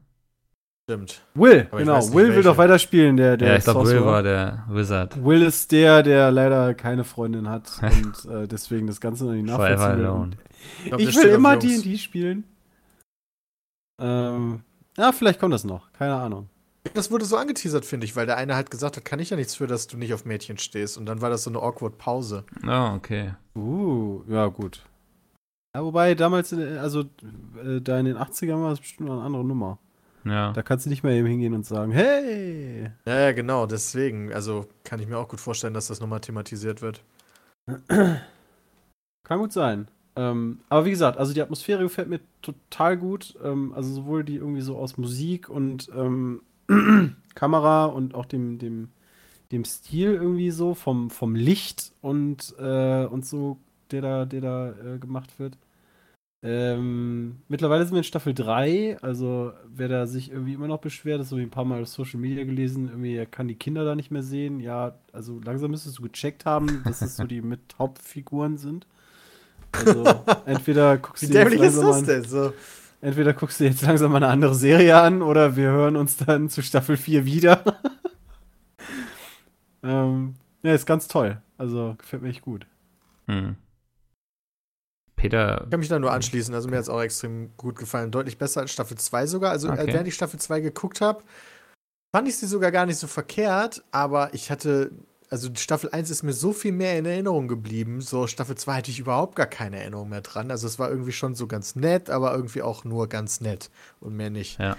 Stimmt. 0.88 1.22
Will, 1.34 1.68
Aber 1.70 1.80
ich 1.80 1.86
genau. 1.86 2.02
Will 2.08 2.14
will 2.14 2.28
welche. 2.30 2.42
doch 2.42 2.56
weiterspielen, 2.58 3.16
der, 3.16 3.36
der 3.36 3.48
ja, 3.50 3.56
ich 3.58 3.64
glaube, 3.64 3.86
Will 3.88 4.04
war 4.04 4.22
der 4.24 4.64
Wizard. 4.68 5.24
Will 5.24 5.42
ist 5.42 5.70
der, 5.70 6.02
der 6.02 6.32
leider 6.32 6.74
keine 6.74 7.04
Freundin 7.04 7.48
hat 7.48 7.70
und 7.82 8.24
äh, 8.30 8.48
deswegen 8.48 8.86
das 8.88 9.00
Ganze 9.00 9.24
noch 9.24 9.32
nicht 9.32 9.46
nachvollziehen 9.46 9.98
will. 9.98 10.06
alone. 10.06 10.22
Und 10.22 10.36
glaub, 10.86 11.00
Ich 11.00 11.16
will 11.16 11.28
immer. 11.28 11.56
D&D 11.56 11.96
spielen. 11.98 12.44
Ähm, 14.00 14.62
ja, 14.96 15.12
vielleicht 15.12 15.38
kommt 15.38 15.54
das 15.54 15.64
noch. 15.64 15.92
Keine 15.92 16.14
Ahnung. 16.14 16.48
Das 16.94 17.10
wurde 17.10 17.24
so 17.24 17.36
angeteasert, 17.36 17.84
finde 17.84 18.06
ich, 18.06 18.16
weil 18.16 18.26
der 18.26 18.36
eine 18.36 18.54
halt 18.54 18.70
gesagt 18.70 18.96
hat, 18.96 19.04
kann 19.04 19.18
ich 19.18 19.30
ja 19.30 19.36
nichts 19.36 19.54
für, 19.54 19.66
dass 19.66 19.86
du 19.86 19.96
nicht 19.98 20.14
auf 20.14 20.24
Mädchen 20.24 20.56
stehst. 20.58 20.96
Und 20.96 21.06
dann 21.06 21.20
war 21.20 21.28
das 21.28 21.44
so 21.44 21.50
eine 21.50 21.60
awkward 21.60 21.98
Pause. 21.98 22.44
Oh, 22.66 22.92
okay. 22.96 23.34
Uh, 23.54 24.22
ja, 24.28 24.46
gut. 24.46 24.82
Ja, 25.74 25.84
wobei 25.84 26.14
damals, 26.14 26.52
in, 26.52 26.78
also 26.78 27.00
äh, 27.62 27.80
da 27.80 27.98
in 27.98 28.06
den 28.06 28.16
80ern 28.16 28.62
war 28.62 28.70
das 28.70 28.80
bestimmt 28.80 29.08
noch 29.08 29.16
eine 29.16 29.24
andere 29.24 29.44
Nummer. 29.44 29.78
Ja. 30.24 30.52
Da 30.52 30.62
kannst 30.62 30.86
du 30.86 30.90
nicht 30.90 31.02
mehr 31.02 31.12
eben 31.12 31.26
hingehen 31.26 31.54
und 31.54 31.64
sagen, 31.64 31.92
hey! 31.92 32.90
Ja, 33.06 33.20
ja, 33.20 33.32
genau, 33.32 33.66
deswegen. 33.66 34.32
Also 34.32 34.66
kann 34.84 35.00
ich 35.00 35.08
mir 35.08 35.18
auch 35.18 35.28
gut 35.28 35.40
vorstellen, 35.40 35.74
dass 35.74 35.88
das 35.88 36.00
nochmal 36.00 36.20
thematisiert 36.20 36.82
wird. 36.82 37.02
Kann 37.88 39.38
gut 39.38 39.52
sein. 39.52 39.88
Ähm, 40.16 40.60
aber 40.68 40.84
wie 40.84 40.90
gesagt, 40.90 41.18
also 41.18 41.32
die 41.32 41.40
Atmosphäre 41.40 41.82
gefällt 41.82 42.08
mir 42.08 42.20
total 42.42 42.96
gut. 42.96 43.36
Ähm, 43.42 43.72
also 43.74 43.92
sowohl 43.92 44.24
die 44.24 44.36
irgendwie 44.36 44.60
so 44.60 44.76
aus 44.76 44.96
Musik 44.96 45.48
und 45.48 45.88
ähm, 45.94 46.42
Kamera 47.34 47.86
und 47.86 48.14
auch 48.14 48.26
dem, 48.26 48.58
dem, 48.58 48.88
dem 49.52 49.64
Stil 49.64 50.14
irgendwie 50.14 50.50
so, 50.50 50.74
vom, 50.74 51.10
vom 51.10 51.34
Licht 51.34 51.92
und, 52.00 52.54
äh, 52.58 53.04
und 53.04 53.26
so, 53.26 53.58
der 53.90 54.02
da, 54.02 54.24
der 54.24 54.40
da 54.40 54.70
äh, 54.70 54.98
gemacht 54.98 55.38
wird. 55.38 55.56
Ähm, 56.42 57.42
mittlerweile 57.48 57.84
sind 57.84 57.92
wir 57.92 57.98
in 57.98 58.04
Staffel 58.04 58.32
3, 58.32 58.96
also 59.02 59.52
wer 59.66 59.88
da 59.88 60.06
sich 60.06 60.30
irgendwie 60.30 60.54
immer 60.54 60.68
noch 60.68 60.80
beschwert, 60.80 61.20
das 61.20 61.30
habe 61.32 61.42
ich 61.42 61.46
ein 61.46 61.50
paar 61.50 61.66
Mal 61.66 61.82
auf 61.82 61.88
Social 61.88 62.18
Media 62.18 62.44
gelesen, 62.44 62.88
irgendwie 62.88 63.14
er 63.14 63.26
kann 63.26 63.46
die 63.46 63.56
Kinder 63.56 63.84
da 63.84 63.94
nicht 63.94 64.10
mehr 64.10 64.22
sehen. 64.22 64.58
Ja, 64.58 64.94
also 65.12 65.38
langsam 65.44 65.70
müsstest 65.70 65.98
du 65.98 66.02
gecheckt 66.02 66.46
haben, 66.46 66.82
dass 66.84 67.02
es 67.02 67.16
so 67.16 67.24
die 67.24 67.42
mit 67.42 67.60
Hauptfiguren 67.78 68.56
sind. 68.56 68.86
Also 69.72 70.02
entweder 70.46 70.96
guckst 70.96 71.22
Wie 71.22 71.26
du 71.26 71.34
jetzt 71.34 71.52
dämlich 71.52 71.60
ist 71.60 71.78
das 71.78 72.04
denn? 72.04 72.24
So, 72.24 72.54
entweder 73.00 73.32
guckst 73.32 73.60
du 73.60 73.64
jetzt 73.64 73.82
langsam 73.82 74.12
mal 74.12 74.18
eine 74.18 74.28
andere 74.28 74.54
Serie 74.54 75.00
an 75.00 75.22
oder 75.22 75.56
wir 75.56 75.70
hören 75.70 75.96
uns 75.96 76.16
dann 76.16 76.48
zu 76.48 76.62
Staffel 76.62 76.96
4 76.96 77.24
wieder. 77.24 77.62
ähm, 79.82 80.34
ja, 80.62 80.74
ist 80.74 80.86
ganz 80.86 81.08
toll. 81.08 81.40
Also 81.58 81.96
gefällt 81.98 82.22
mir 82.22 82.28
echt 82.28 82.42
gut. 82.42 82.66
Hm. 83.26 83.56
Peter. 85.16 85.64
ich 85.64 85.70
kann 85.70 85.80
mich 85.80 85.88
da 85.90 85.98
nur 85.98 86.12
anschließen. 86.12 86.54
Also 86.54 86.68
mir 86.68 86.76
hat 86.76 86.84
es 86.84 86.88
auch 86.88 87.02
extrem 87.02 87.54
gut 87.56 87.76
gefallen. 87.76 88.10
Deutlich 88.10 88.38
besser 88.38 88.62
als 88.62 88.72
Staffel 88.72 88.96
2 88.96 89.26
sogar. 89.26 89.50
Also 89.50 89.68
Okay. 89.68 89.88
äh, 89.88 89.92
während 89.92 90.08
ich 90.08 90.14
Staffel 90.14 90.40
2 90.40 90.60
geguckt 90.60 91.02
habe, 91.02 91.22
fand 92.14 92.26
ich 92.26 92.38
sie 92.38 92.46
sogar 92.46 92.72
gar 92.72 92.86
nicht 92.86 92.98
so 92.98 93.06
verkehrt. 93.06 93.84
Aber 93.90 94.32
ich 94.32 94.50
hatte, 94.50 94.92
also 95.30 95.48
Staffel 95.56 95.90
1 95.90 96.10
ist 96.10 96.24
mir 96.24 96.32
so 96.32 96.52
viel 96.52 96.72
mehr 96.72 96.98
in 96.98 97.06
Erinnerung 97.06 97.46
geblieben. 97.46 98.00
So 98.00 98.26
Staffel 98.26 98.56
2 98.56 98.74
hatte 98.74 98.90
ich 98.90 98.98
überhaupt 98.98 99.36
gar 99.36 99.46
keine 99.46 99.78
Erinnerung 99.78 100.08
mehr 100.08 100.22
dran. 100.22 100.50
Also 100.50 100.66
es 100.66 100.78
war 100.80 100.90
irgendwie 100.90 101.12
schon 101.12 101.36
so 101.36 101.46
ganz 101.46 101.76
nett, 101.76 102.10
aber 102.10 102.34
irgendwie 102.34 102.62
auch 102.62 102.84
nur 102.84 103.08
ganz 103.08 103.40
nett 103.40 103.70
und 104.00 104.16
mehr 104.16 104.30
nicht. 104.30 104.58
Ja. 104.58 104.76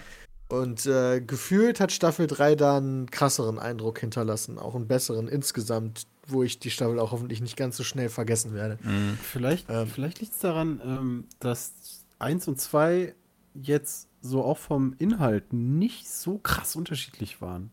Und 0.50 0.86
äh, 0.86 1.22
gefühlt 1.22 1.80
hat 1.80 1.94
Staffel 1.94 2.28
3 2.28 2.56
da 2.56 2.76
einen 2.76 3.10
krasseren 3.10 3.58
Eindruck 3.58 4.00
hinterlassen, 4.00 4.60
auch 4.60 4.76
einen 4.76 4.88
besseren 4.88 5.30
insgesamt, 5.30 6.08
wo 6.28 6.44
ich 6.44 6.60
die 6.60 6.70
Staffel 6.70 7.00
auch 7.00 7.14
hoffentlich 7.14 7.40
nicht 7.40 7.56
ganz 7.56 7.78
so 7.78 7.86
schnell 7.86 8.10
vergessen 8.10 8.54
werde. 8.54 8.78
Hm. 8.82 9.18
Vielleicht, 9.24 9.70
Ähm. 9.70 9.88
vielleicht 9.88 10.20
liegt 10.20 10.34
es 10.34 10.40
daran, 10.40 10.82
ähm, 10.84 11.28
dass 11.40 12.04
1 12.20 12.50
und 12.50 12.60
2 12.60 13.16
jetzt 13.54 14.10
so 14.22 14.44
auch 14.44 14.58
vom 14.58 14.94
Inhalt 15.00 15.54
nicht 15.54 16.10
so 16.10 16.38
krass 16.38 16.76
unterschiedlich 16.76 17.42
waren. 17.42 17.72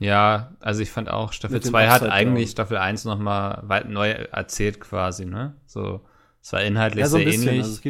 Ja, 0.00 0.56
also 0.60 0.80
ich 0.80 0.90
fand 0.90 1.10
auch, 1.10 1.32
Staffel 1.34 1.56
Mit 1.56 1.64
dem 1.64 1.70
2 1.70 1.88
hat 1.88 2.02
eigentlich 2.02 2.46
Down. 2.46 2.52
Staffel 2.52 2.78
1 2.78 3.04
nochmal 3.04 3.60
weit 3.66 3.88
neu 3.88 4.10
erzählt 4.10 4.80
quasi, 4.80 5.26
ne? 5.26 5.54
So, 5.66 6.00
es 6.42 6.52
war 6.54 6.62
inhaltlich 6.62 7.02
Ja, 7.02 7.08
so 7.08 7.18
ein 7.18 7.22
sehr 7.24 7.32
bisschen. 7.32 7.48
ähnlich, 7.48 7.66
Also 7.66 7.80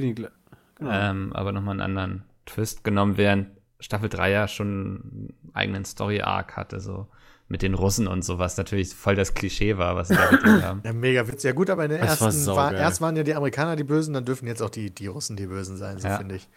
genau. 0.74 0.90
ähm, 0.90 1.32
aber 1.32 1.52
nochmal 1.52 1.74
einen 1.74 1.82
anderen 1.82 2.24
Twist 2.46 2.82
genommen, 2.82 3.16
während 3.16 3.48
Staffel 3.78 4.08
3 4.08 4.30
ja 4.32 4.48
schon 4.48 4.66
einen 4.74 5.34
eigenen 5.54 5.84
Story-Arc 5.84 6.56
hatte, 6.56 6.80
so 6.80 7.06
mit 7.46 7.62
den 7.62 7.74
Russen 7.74 8.08
und 8.08 8.24
so, 8.24 8.38
was 8.40 8.56
natürlich 8.56 8.92
voll 8.94 9.14
das 9.14 9.34
Klischee 9.34 9.76
war, 9.78 9.94
was 9.94 10.08
sie 10.08 10.16
da 10.16 10.26
getan 10.26 10.62
haben. 10.64 10.80
Ja, 10.84 10.92
mega 10.92 11.26
witzig. 11.28 11.44
Ja, 11.44 11.52
gut, 11.52 11.70
aber 11.70 11.84
in 11.84 11.90
der 11.90 12.00
Das 12.00 12.20
war 12.20 12.28
ersten 12.28 12.46
war, 12.46 12.54
saugeil. 12.70 12.80
erst 12.80 13.00
waren 13.00 13.16
ja 13.16 13.22
die 13.22 13.34
Amerikaner 13.34 13.76
die 13.76 13.84
Bösen, 13.84 14.14
dann 14.14 14.24
dürfen 14.24 14.48
jetzt 14.48 14.62
auch 14.62 14.70
die, 14.70 14.92
die 14.92 15.06
Russen 15.06 15.36
die 15.36 15.46
Bösen 15.46 15.76
sein, 15.76 15.98
so 15.98 16.08
Ja. 16.08 16.18
finde 16.18 16.34
ich. 16.36 16.48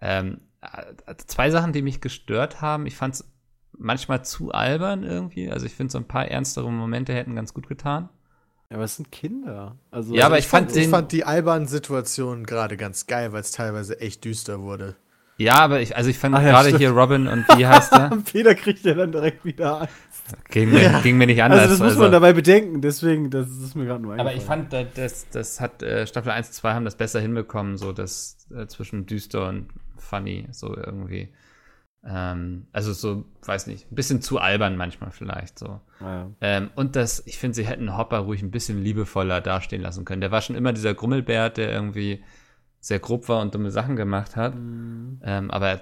Ähm, 0.00 0.40
äh, 0.62 1.14
zwei 1.26 1.50
Sachen, 1.50 1.72
die 1.72 1.82
mich 1.82 2.00
gestört 2.00 2.60
haben. 2.60 2.86
Ich 2.86 2.96
fand 2.96 3.14
es 3.14 3.24
manchmal 3.80 4.24
zu 4.24 4.52
albern 4.52 5.02
irgendwie. 5.02 5.50
Also 5.50 5.66
ich 5.66 5.74
finde, 5.74 5.90
so 5.92 5.98
ein 5.98 6.04
paar 6.06 6.26
ernstere 6.28 6.70
Momente 6.70 7.12
hätten 7.14 7.34
ganz 7.34 7.52
gut 7.54 7.66
getan. 7.68 8.08
ja, 8.70 8.76
aber 8.76 8.84
es 8.84 8.96
sind 8.96 9.10
Kinder. 9.10 9.76
Also, 9.90 10.14
Ja, 10.14 10.26
aber 10.26 10.38
ich 10.38 10.46
fand 10.46 10.68
Ich 10.70 10.82
den. 10.84 10.90
fand 10.90 11.12
die 11.12 11.24
albernen 11.24 11.66
Situationen 11.66 12.44
gerade 12.46 12.76
ganz 12.76 13.06
geil, 13.06 13.32
weil 13.32 13.40
es 13.40 13.50
teilweise 13.52 14.00
echt 14.00 14.24
düster 14.24 14.60
wurde. 14.60 14.96
ja, 15.38 15.54
aber 15.54 15.80
ich, 15.80 15.96
also 15.96 16.10
ich 16.10 16.18
fand 16.18 16.34
Ach 16.36 16.42
ja, 16.42 16.50
gerade 16.50 16.76
hier 16.76 16.90
Robin 16.90 17.26
und 17.26 17.46
wie 17.56 17.66
heißt 17.66 17.92
er? 17.94 18.10
Peter 18.32 18.54
kriegt 18.54 18.84
ja 18.84 18.94
dann 18.94 19.10
direkt 19.12 19.44
wieder 19.44 19.80
an. 19.82 19.88
Ging 20.50 20.70
mir, 20.70 21.00
ging 21.02 21.16
mir 21.18 21.26
nicht 21.26 21.42
anders. 21.42 21.60
Also 21.62 21.76
das 21.76 21.80
muss 21.94 21.98
man 21.98 22.12
dabei 22.12 22.32
bedenken, 22.34 22.80
deswegen, 22.82 23.30
das 23.30 23.48
ist 23.48 23.74
mir 23.74 23.86
gerade 23.86 24.00
nur 24.02 24.16
aber 24.16 24.32
ich 24.34 24.42
fand, 24.44 24.72
da- 24.72 24.84
das, 24.84 25.28
das 25.30 25.60
hat 25.60 25.82
äh, 25.82 26.06
Staffel 26.06 26.30
1 26.30 26.48
und 26.48 26.52
2 26.52 26.74
haben 26.74 26.84
das 26.84 26.94
besser 26.94 27.18
hinbekommen, 27.20 27.76
so 27.78 27.90
das 27.92 28.46
äh, 28.54 28.66
zwischen 28.68 29.06
düster 29.06 29.48
und 29.48 29.66
funny, 29.96 30.46
so 30.52 30.76
irgendwie. 30.76 31.30
Ähm, 32.04 32.66
also 32.72 32.92
so, 32.92 33.24
weiß 33.44 33.66
nicht, 33.66 33.90
ein 33.92 33.94
bisschen 33.94 34.22
zu 34.22 34.38
albern 34.38 34.76
manchmal 34.76 35.10
vielleicht 35.10 35.58
so. 35.58 35.80
Ja. 36.00 36.30
Ähm, 36.40 36.70
und 36.74 36.96
das, 36.96 37.22
ich 37.26 37.38
finde, 37.38 37.54
sie 37.56 37.66
hätten 37.66 37.96
Hopper 37.96 38.20
ruhig 38.20 38.42
ein 38.42 38.50
bisschen 38.50 38.82
liebevoller 38.82 39.40
dastehen 39.40 39.82
lassen 39.82 40.04
können. 40.04 40.22
Der 40.22 40.30
war 40.30 40.40
schon 40.40 40.56
immer 40.56 40.72
dieser 40.72 40.94
Grummelbär, 40.94 41.50
der 41.50 41.70
irgendwie 41.72 42.22
sehr 42.80 42.98
grob 43.00 43.28
war 43.28 43.42
und 43.42 43.54
dumme 43.54 43.70
Sachen 43.70 43.96
gemacht 43.96 44.36
hat. 44.36 44.54
Mhm. 44.54 45.20
Ähm, 45.22 45.50
aber 45.50 45.80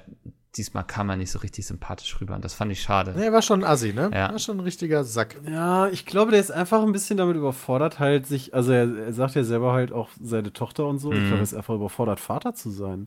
diesmal 0.56 0.82
kam 0.82 1.08
er 1.10 1.14
nicht 1.16 1.30
so 1.30 1.38
richtig 1.38 1.64
sympathisch 1.66 2.20
rüber 2.20 2.34
und 2.34 2.44
das 2.44 2.54
fand 2.54 2.72
ich 2.72 2.82
schade. 2.82 3.12
Nee, 3.16 3.26
er 3.26 3.32
war 3.32 3.42
schon 3.42 3.62
ein 3.62 3.70
Assi, 3.70 3.92
ne? 3.92 4.10
Ja. 4.12 4.32
War 4.32 4.38
schon 4.40 4.56
ein 4.56 4.60
richtiger 4.64 5.04
Sack. 5.04 5.36
Ja, 5.48 5.86
ich 5.86 6.04
glaube, 6.04 6.32
der 6.32 6.40
ist 6.40 6.50
einfach 6.50 6.82
ein 6.82 6.90
bisschen 6.90 7.16
damit 7.16 7.36
überfordert, 7.36 8.00
halt 8.00 8.26
sich, 8.26 8.54
also 8.54 8.72
er, 8.72 8.88
er 8.96 9.12
sagt 9.12 9.36
ja 9.36 9.44
selber 9.44 9.72
halt 9.72 9.92
auch 9.92 10.08
seine 10.20 10.52
Tochter 10.52 10.86
und 10.86 10.98
so. 10.98 11.12
Ich 11.12 11.18
Mhm. 11.20 11.26
glaube, 11.26 11.36
er 11.36 11.42
ist 11.44 11.54
einfach 11.54 11.74
überfordert, 11.76 12.18
Vater 12.18 12.54
zu 12.54 12.70
sein. 12.70 13.06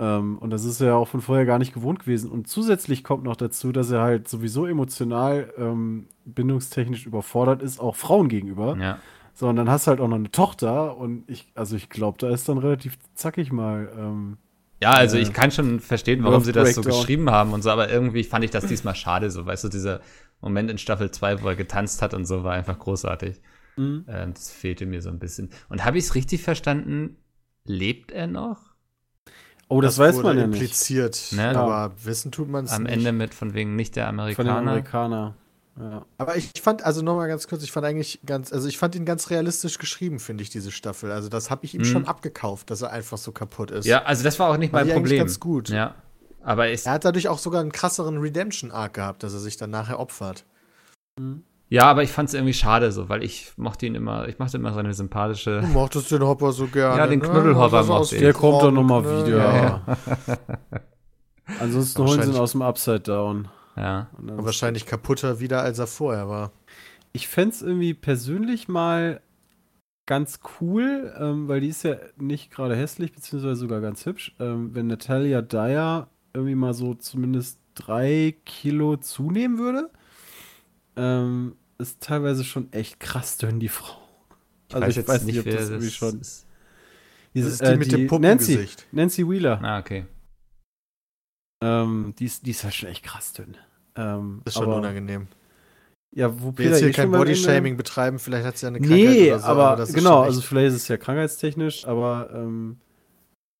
Ähm, 0.00 0.38
und 0.38 0.50
das 0.50 0.64
ist 0.64 0.80
er 0.80 0.88
ja 0.88 0.94
auch 0.96 1.08
von 1.08 1.20
vorher 1.20 1.46
gar 1.46 1.58
nicht 1.60 1.74
gewohnt 1.74 2.00
gewesen. 2.00 2.30
Und 2.32 2.48
zusätzlich 2.48 3.04
kommt 3.04 3.24
noch 3.24 3.36
dazu, 3.36 3.72
dass 3.72 3.90
er 3.92 4.02
halt 4.02 4.28
sowieso 4.28 4.66
emotional 4.66 5.52
ähm, 5.58 6.08
bindungstechnisch 6.24 7.06
überfordert 7.06 7.62
ist, 7.62 7.80
auch 7.80 7.96
Frauen 7.96 8.28
gegenüber. 8.28 8.76
Ja. 8.80 8.98
So, 9.34 9.48
und 9.48 9.56
dann 9.56 9.70
hast 9.70 9.86
du 9.86 9.90
halt 9.90 10.00
auch 10.00 10.08
noch 10.08 10.16
eine 10.16 10.30
Tochter 10.32 10.96
und 10.96 11.24
ich, 11.28 11.52
also 11.54 11.76
ich 11.76 11.90
glaube, 11.90 12.18
da 12.18 12.30
ist 12.30 12.48
dann 12.48 12.58
relativ 12.58 12.98
zackig 13.14 13.52
mal. 13.52 13.92
Ähm, 13.96 14.38
Ja, 14.82 14.92
also 14.92 15.16
Äh, 15.16 15.22
ich 15.22 15.32
kann 15.32 15.50
schon 15.50 15.80
verstehen, 15.80 16.24
warum 16.24 16.42
sie 16.42 16.52
das 16.52 16.74
so 16.74 16.82
geschrieben 16.82 17.30
haben 17.30 17.52
und 17.52 17.62
so, 17.62 17.70
aber 17.70 17.90
irgendwie 17.90 18.24
fand 18.24 18.44
ich 18.44 18.50
das 18.50 18.66
diesmal 18.66 18.94
schade, 18.94 19.30
so, 19.30 19.44
weißt 19.46 19.64
du, 19.64 19.68
dieser 19.68 20.00
Moment 20.40 20.70
in 20.70 20.78
Staffel 20.78 21.10
2, 21.10 21.42
wo 21.42 21.48
er 21.48 21.56
getanzt 21.56 22.02
hat 22.02 22.14
und 22.14 22.24
so, 22.26 22.44
war 22.44 22.54
einfach 22.54 22.78
großartig. 22.78 23.40
Mhm. 23.76 24.04
Ähm, 24.08 24.34
das 24.34 24.50
fehlte 24.50 24.86
mir 24.86 25.02
so 25.02 25.10
ein 25.10 25.18
bisschen. 25.18 25.50
Und 25.68 25.84
habe 25.84 25.98
ich 25.98 26.04
es 26.04 26.14
richtig 26.14 26.42
verstanden? 26.42 27.16
Lebt 27.64 28.10
er 28.12 28.26
noch? 28.26 28.69
Oh, 29.70 29.80
das, 29.80 29.98
weiß 29.98 30.16
wurde 30.16 30.28
man 30.28 30.38
ja 30.38 30.46
nicht. 30.46 30.60
impliziert. 30.60 31.28
Ne? 31.32 31.56
Aber 31.56 31.92
wissen 32.04 32.30
tut 32.30 32.48
man 32.48 32.64
es 32.66 32.72
Am 32.72 32.82
nicht. 32.82 32.92
Ende 32.92 33.12
mit 33.12 33.32
von 33.34 33.54
wegen 33.54 33.74
nicht 33.76 33.96
der 33.96 34.06
Von 34.08 34.26
den 34.26 34.48
Amerikaner. 34.48 35.34
Ja. 35.78 36.04
Aber 36.18 36.36
ich 36.36 36.50
fand, 36.60 36.84
also 36.84 37.00
nochmal 37.00 37.28
ganz 37.28 37.48
kurz, 37.48 37.62
ich 37.62 37.72
fand 37.72 37.86
eigentlich 37.86 38.20
ganz, 38.26 38.52
also 38.52 38.68
ich 38.68 38.76
fand 38.76 38.94
ihn 38.96 39.06
ganz 39.06 39.30
realistisch 39.30 39.78
geschrieben, 39.78 40.18
finde 40.18 40.42
ich, 40.42 40.50
diese 40.50 40.70
Staffel. 40.72 41.10
Also 41.10 41.28
das 41.30 41.50
habe 41.50 41.64
ich 41.64 41.74
ihm 41.74 41.80
Mhm. 41.80 41.84
schon 41.86 42.04
abgekauft, 42.06 42.70
dass 42.70 42.82
er 42.82 42.90
einfach 42.90 43.16
so 43.16 43.32
kapput 43.32 43.70
ist. 43.70 43.86
Ja, 43.86 44.02
also 44.02 44.22
das 44.22 44.38
war 44.38 44.50
auch 44.50 44.58
nicht 44.58 44.72
Fand 44.72 44.88
mein 44.88 44.94
Problem. 44.96 45.18
ganz 45.20 45.40
gut. 45.40 45.70
Ja. 45.70 45.94
Aber 46.42 46.68
Er 46.68 46.92
hat 46.92 47.04
dadurch 47.04 47.28
auch 47.28 47.38
sogar 47.38 47.60
einen 47.62 47.72
krasseren 47.72 48.18
Redemption-Arc 48.18 48.94
gehabt, 48.94 49.22
dass 49.22 49.32
er 49.32 49.38
sich 49.40 49.56
dann 49.56 49.70
nachher 49.70 49.98
opfert. 50.00 50.44
Ja, 51.70 51.84
aber 51.84 52.02
ich 52.02 52.10
fand 52.10 52.28
es 52.28 52.34
irgendwie 52.34 52.52
schade 52.52 52.90
so, 52.90 53.08
weil 53.08 53.22
ich 53.22 53.52
mochte 53.56 53.86
ihn 53.86 53.94
immer, 53.94 54.26
ich 54.26 54.40
mochte 54.40 54.56
immer 54.56 54.74
seine 54.74 54.92
sympathische. 54.92 55.60
Du 55.60 55.68
mochtest 55.68 56.10
den 56.10 56.24
Hopper 56.24 56.50
so 56.50 56.66
gerne. 56.66 56.98
Ja, 56.98 57.06
den 57.06 57.20
ne? 57.20 57.28
Knuddelhopper 57.28 57.78
Das 57.78 57.86
mochte 57.86 58.16
ich. 58.16 58.20
Der 58.20 58.32
kommt 58.32 58.60
dann 58.60 58.74
nochmal 58.74 59.02
ne? 59.02 59.26
wieder. 59.26 59.38
Ja, 59.38 59.82
Ansonsten 61.60 62.02
holen 62.04 62.22
sie 62.22 62.30
ihn 62.30 62.36
aus 62.36 62.52
dem 62.52 62.62
Upside 62.62 63.00
Down. 63.00 63.48
Ja. 63.76 64.08
Und 64.18 64.26
dann 64.28 64.38
Und 64.40 64.44
wahrscheinlich 64.44 64.84
kaputter 64.84 65.38
wieder, 65.38 65.62
als 65.62 65.78
er 65.78 65.86
vorher 65.86 66.28
war. 66.28 66.50
Ich 67.12 67.28
fände 67.28 67.54
es 67.54 67.62
irgendwie 67.62 67.94
persönlich 67.94 68.66
mal 68.66 69.20
ganz 70.06 70.40
cool, 70.60 71.14
ähm, 71.20 71.46
weil 71.46 71.60
die 71.60 71.68
ist 71.68 71.84
ja 71.84 71.94
nicht 72.16 72.50
gerade 72.50 72.74
hässlich, 72.74 73.12
beziehungsweise 73.12 73.54
sogar 73.54 73.80
ganz 73.80 74.04
hübsch, 74.06 74.34
ähm, 74.40 74.74
wenn 74.74 74.88
Natalia 74.88 75.40
Dyer 75.40 76.08
irgendwie 76.34 76.56
mal 76.56 76.74
so 76.74 76.94
zumindest 76.94 77.60
drei 77.76 78.34
Kilo 78.44 78.96
zunehmen 78.96 79.58
würde. 79.58 79.90
Ähm, 80.96 81.54
ist 81.80 82.02
teilweise 82.02 82.44
schon 82.44 82.72
echt 82.72 83.00
krass 83.00 83.36
dünn, 83.38 83.60
die 83.60 83.68
Frau. 83.68 83.96
Also 84.72 85.00
ich 85.00 85.08
weiß 85.08 85.24
nicht, 85.24 85.38
ob 85.38 85.46
wer 85.46 85.56
das 85.56 85.70
irgendwie 85.70 85.90
schon. 85.90 86.20
ist. 86.20 86.46
Diese, 87.34 87.48
Das 87.48 87.60
ist 87.60 87.62
die 87.62 87.76
mit 87.76 87.92
dem 87.92 88.00
Nancy, 88.00 88.08
Puppengesicht. 88.08 88.86
Nancy 88.92 89.28
Wheeler. 89.28 89.60
Ah, 89.62 89.78
okay. 89.78 90.06
Ähm, 91.62 92.14
die, 92.18 92.24
ist, 92.24 92.46
die 92.46 92.50
ist 92.50 92.64
halt 92.64 92.74
schon 92.74 92.88
echt 92.88 93.04
krass 93.04 93.32
dünn. 93.32 93.56
Ähm, 93.96 94.40
Das 94.44 94.54
ist 94.54 94.58
schon 94.58 94.68
aber, 94.68 94.76
unangenehm. 94.78 95.28
Ja, 96.12 96.40
wo 96.40 96.50
Peter 96.52 96.70
jetzt 96.70 96.78
hier 96.80 96.88
eh 96.88 96.92
kein 96.92 97.10
Bodyshaming 97.10 97.76
betreiben, 97.76 98.18
vielleicht 98.18 98.44
hat 98.44 98.58
sie 98.58 98.66
ja 98.66 98.68
eine 98.68 98.80
Krankheit 98.80 98.98
Nee, 98.98 99.28
oder 99.30 99.38
so, 99.40 99.46
aber, 99.46 99.76
das 99.76 99.90
ist 99.90 99.94
genau, 99.94 100.22
also 100.22 100.40
vielleicht 100.40 100.68
ist 100.68 100.74
es 100.82 100.88
ja 100.88 100.96
krankheitstechnisch, 100.96 101.86
aber 101.86 102.30
ähm, 102.34 102.80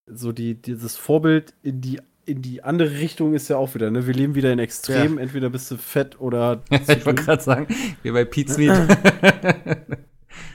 so 0.07 0.33
die, 0.33 0.61
dieses 0.61 0.97
Vorbild 0.97 1.55
in 1.63 1.81
die, 1.81 2.01
in 2.31 2.43
die 2.43 2.63
andere 2.63 2.99
Richtung 2.99 3.35
ist 3.35 3.49
ja 3.49 3.57
auch 3.57 3.75
wieder, 3.75 3.91
ne? 3.91 4.07
Wir 4.07 4.15
leben 4.15 4.35
wieder 4.35 4.53
in 4.53 4.59
Extremen, 4.59 5.19
entweder 5.19 5.51
bist 5.51 5.71
du 5.71 5.77
fett 5.77 6.21
oder 6.21 6.63
zu 6.85 6.93
ich 6.93 7.05
wollte 7.07 7.23
gerade 7.23 7.43
sagen, 7.43 7.67
wie 8.03 8.11
bei 8.11 8.25
Pete's 8.25 8.57
Meat. 8.59 8.89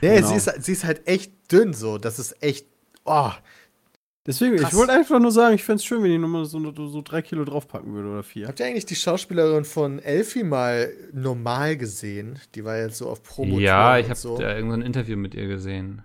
Nee, 0.02 0.16
Genau. 0.16 0.28
sie, 0.28 0.34
ist, 0.36 0.64
sie 0.64 0.72
ist 0.72 0.84
halt 0.84 1.06
echt 1.06 1.32
dünn 1.52 1.72
so. 1.72 1.98
Das 1.98 2.18
ist 2.18 2.42
echt. 2.42 2.66
Oh, 3.04 3.30
Deswegen, 4.26 4.56
Krass. 4.56 4.72
ich 4.72 4.78
wollte 4.78 4.92
einfach 4.92 5.20
nur 5.20 5.30
sagen, 5.30 5.54
ich 5.54 5.62
fände 5.62 5.76
es 5.76 5.84
schön, 5.84 6.02
wenn 6.02 6.10
die 6.10 6.18
nochmal 6.18 6.44
so, 6.46 6.58
so 6.88 7.00
drei 7.00 7.22
Kilo 7.22 7.44
draufpacken 7.44 7.92
würde 7.94 8.08
oder 8.08 8.22
vier. 8.24 8.48
habt 8.48 8.58
ihr 8.58 8.66
eigentlich 8.66 8.84
die 8.84 8.96
Schauspielerin 8.96 9.64
von 9.64 10.00
Elfie 10.00 10.42
mal 10.42 10.92
normal 11.12 11.76
gesehen? 11.76 12.40
Die 12.56 12.64
war 12.64 12.76
jetzt 12.76 12.96
so 12.98 13.08
auf 13.08 13.22
Promo. 13.22 13.60
ja, 13.60 13.98
ich 13.98 14.06
habe 14.06 14.18
so. 14.18 14.36
da 14.36 14.56
irgendein 14.56 14.82
Interview 14.82 15.16
mit 15.16 15.36
ihr 15.36 15.46
gesehen. 15.46 16.02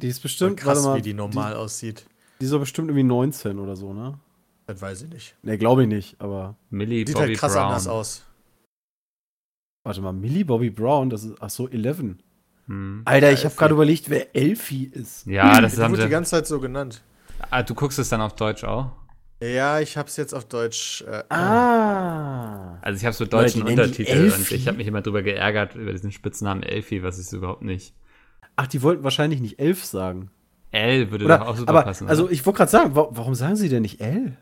Die 0.00 0.06
ist 0.06 0.20
bestimmt, 0.20 0.56
krass, 0.58 0.84
mal, 0.84 0.98
wie 0.98 1.02
die 1.02 1.14
normal 1.14 1.54
aussieht. 1.54 2.04
Die, 2.06 2.38
die 2.40 2.44
ist 2.44 2.52
doch 2.52 2.60
bestimmt 2.60 2.90
irgendwie 2.90 3.02
19 3.02 3.58
oder 3.58 3.74
so, 3.74 3.92
ne? 3.92 4.20
Das 4.68 4.82
weiß 4.82 5.02
ich 5.02 5.08
nicht. 5.10 5.34
Ne, 5.42 5.56
glaube 5.56 5.82
ich 5.82 5.88
nicht, 5.88 6.20
aber 6.20 6.54
Millie 6.68 7.06
Sieht 7.06 7.14
Bobby 7.14 7.28
halt 7.28 7.38
krass 7.38 7.54
Brown. 7.54 7.64
anders 7.68 7.88
aus. 7.88 8.22
warte 9.82 10.02
mal, 10.02 10.12
Millie 10.12 10.44
Bobby 10.44 10.68
Brown, 10.68 11.08
das 11.08 11.24
ist, 11.24 11.36
ach 11.40 11.48
so, 11.48 11.68
11. 11.68 12.16
Hm. 12.66 13.02
Alter, 13.06 13.32
ich 13.32 13.46
habe 13.46 13.54
gerade 13.54 13.72
überlegt, 13.72 14.10
wer 14.10 14.36
Elfie 14.36 14.84
ist. 14.84 15.24
Ja, 15.26 15.60
das 15.62 15.74
Die 15.76 15.80
haben 15.80 15.92
wurde 15.92 16.04
die 16.04 16.10
ganze 16.10 16.32
Zeit 16.32 16.46
so 16.46 16.60
genannt. 16.60 17.02
Ah, 17.50 17.62
du 17.62 17.74
guckst 17.74 17.98
es 17.98 18.10
dann 18.10 18.20
auf 18.20 18.34
Deutsch 18.36 18.62
auch? 18.62 18.92
Ja, 19.42 19.80
ich 19.80 19.96
hab's 19.96 20.18
jetzt 20.18 20.34
auf 20.34 20.44
Deutsch. 20.44 21.02
Äh, 21.02 21.22
Ah. 21.30 22.76
Also 22.82 22.98
ich 22.98 23.20
mit 23.20 23.32
Leute, 23.32 23.44
deutschen 23.44 23.64
die 23.64 23.70
Untertiteln 23.72 24.32
und 24.32 24.52
ich 24.52 24.68
habe 24.68 24.76
mich 24.76 24.86
immer 24.86 25.00
drüber 25.00 25.22
geärgert 25.22 25.76
über 25.76 25.92
diesen 25.92 26.12
Spitznamen 26.12 26.62
Elfie, 26.62 27.02
was 27.02 27.18
ist 27.18 27.32
überhaupt 27.32 27.62
nicht. 27.62 27.94
Ach, 28.56 28.66
die 28.66 28.82
wollten 28.82 29.02
wahrscheinlich 29.02 29.40
nicht 29.40 29.58
elf 29.60 29.82
sagen. 29.84 30.30
L 30.72 31.10
würde 31.10 31.24
Oder, 31.24 31.38
doch 31.38 31.46
auch 31.46 31.56
super 31.56 31.70
aber, 31.70 31.82
passen. 31.84 32.08
also 32.08 32.28
ich 32.28 32.44
wollte 32.44 32.58
gerade 32.58 32.70
sagen, 32.70 32.94
wa 32.94 33.08
warum 33.12 33.34
sagen 33.34 33.56
sie 33.56 33.70
denn 33.70 33.82
nicht 33.82 34.00
L? 34.02 34.36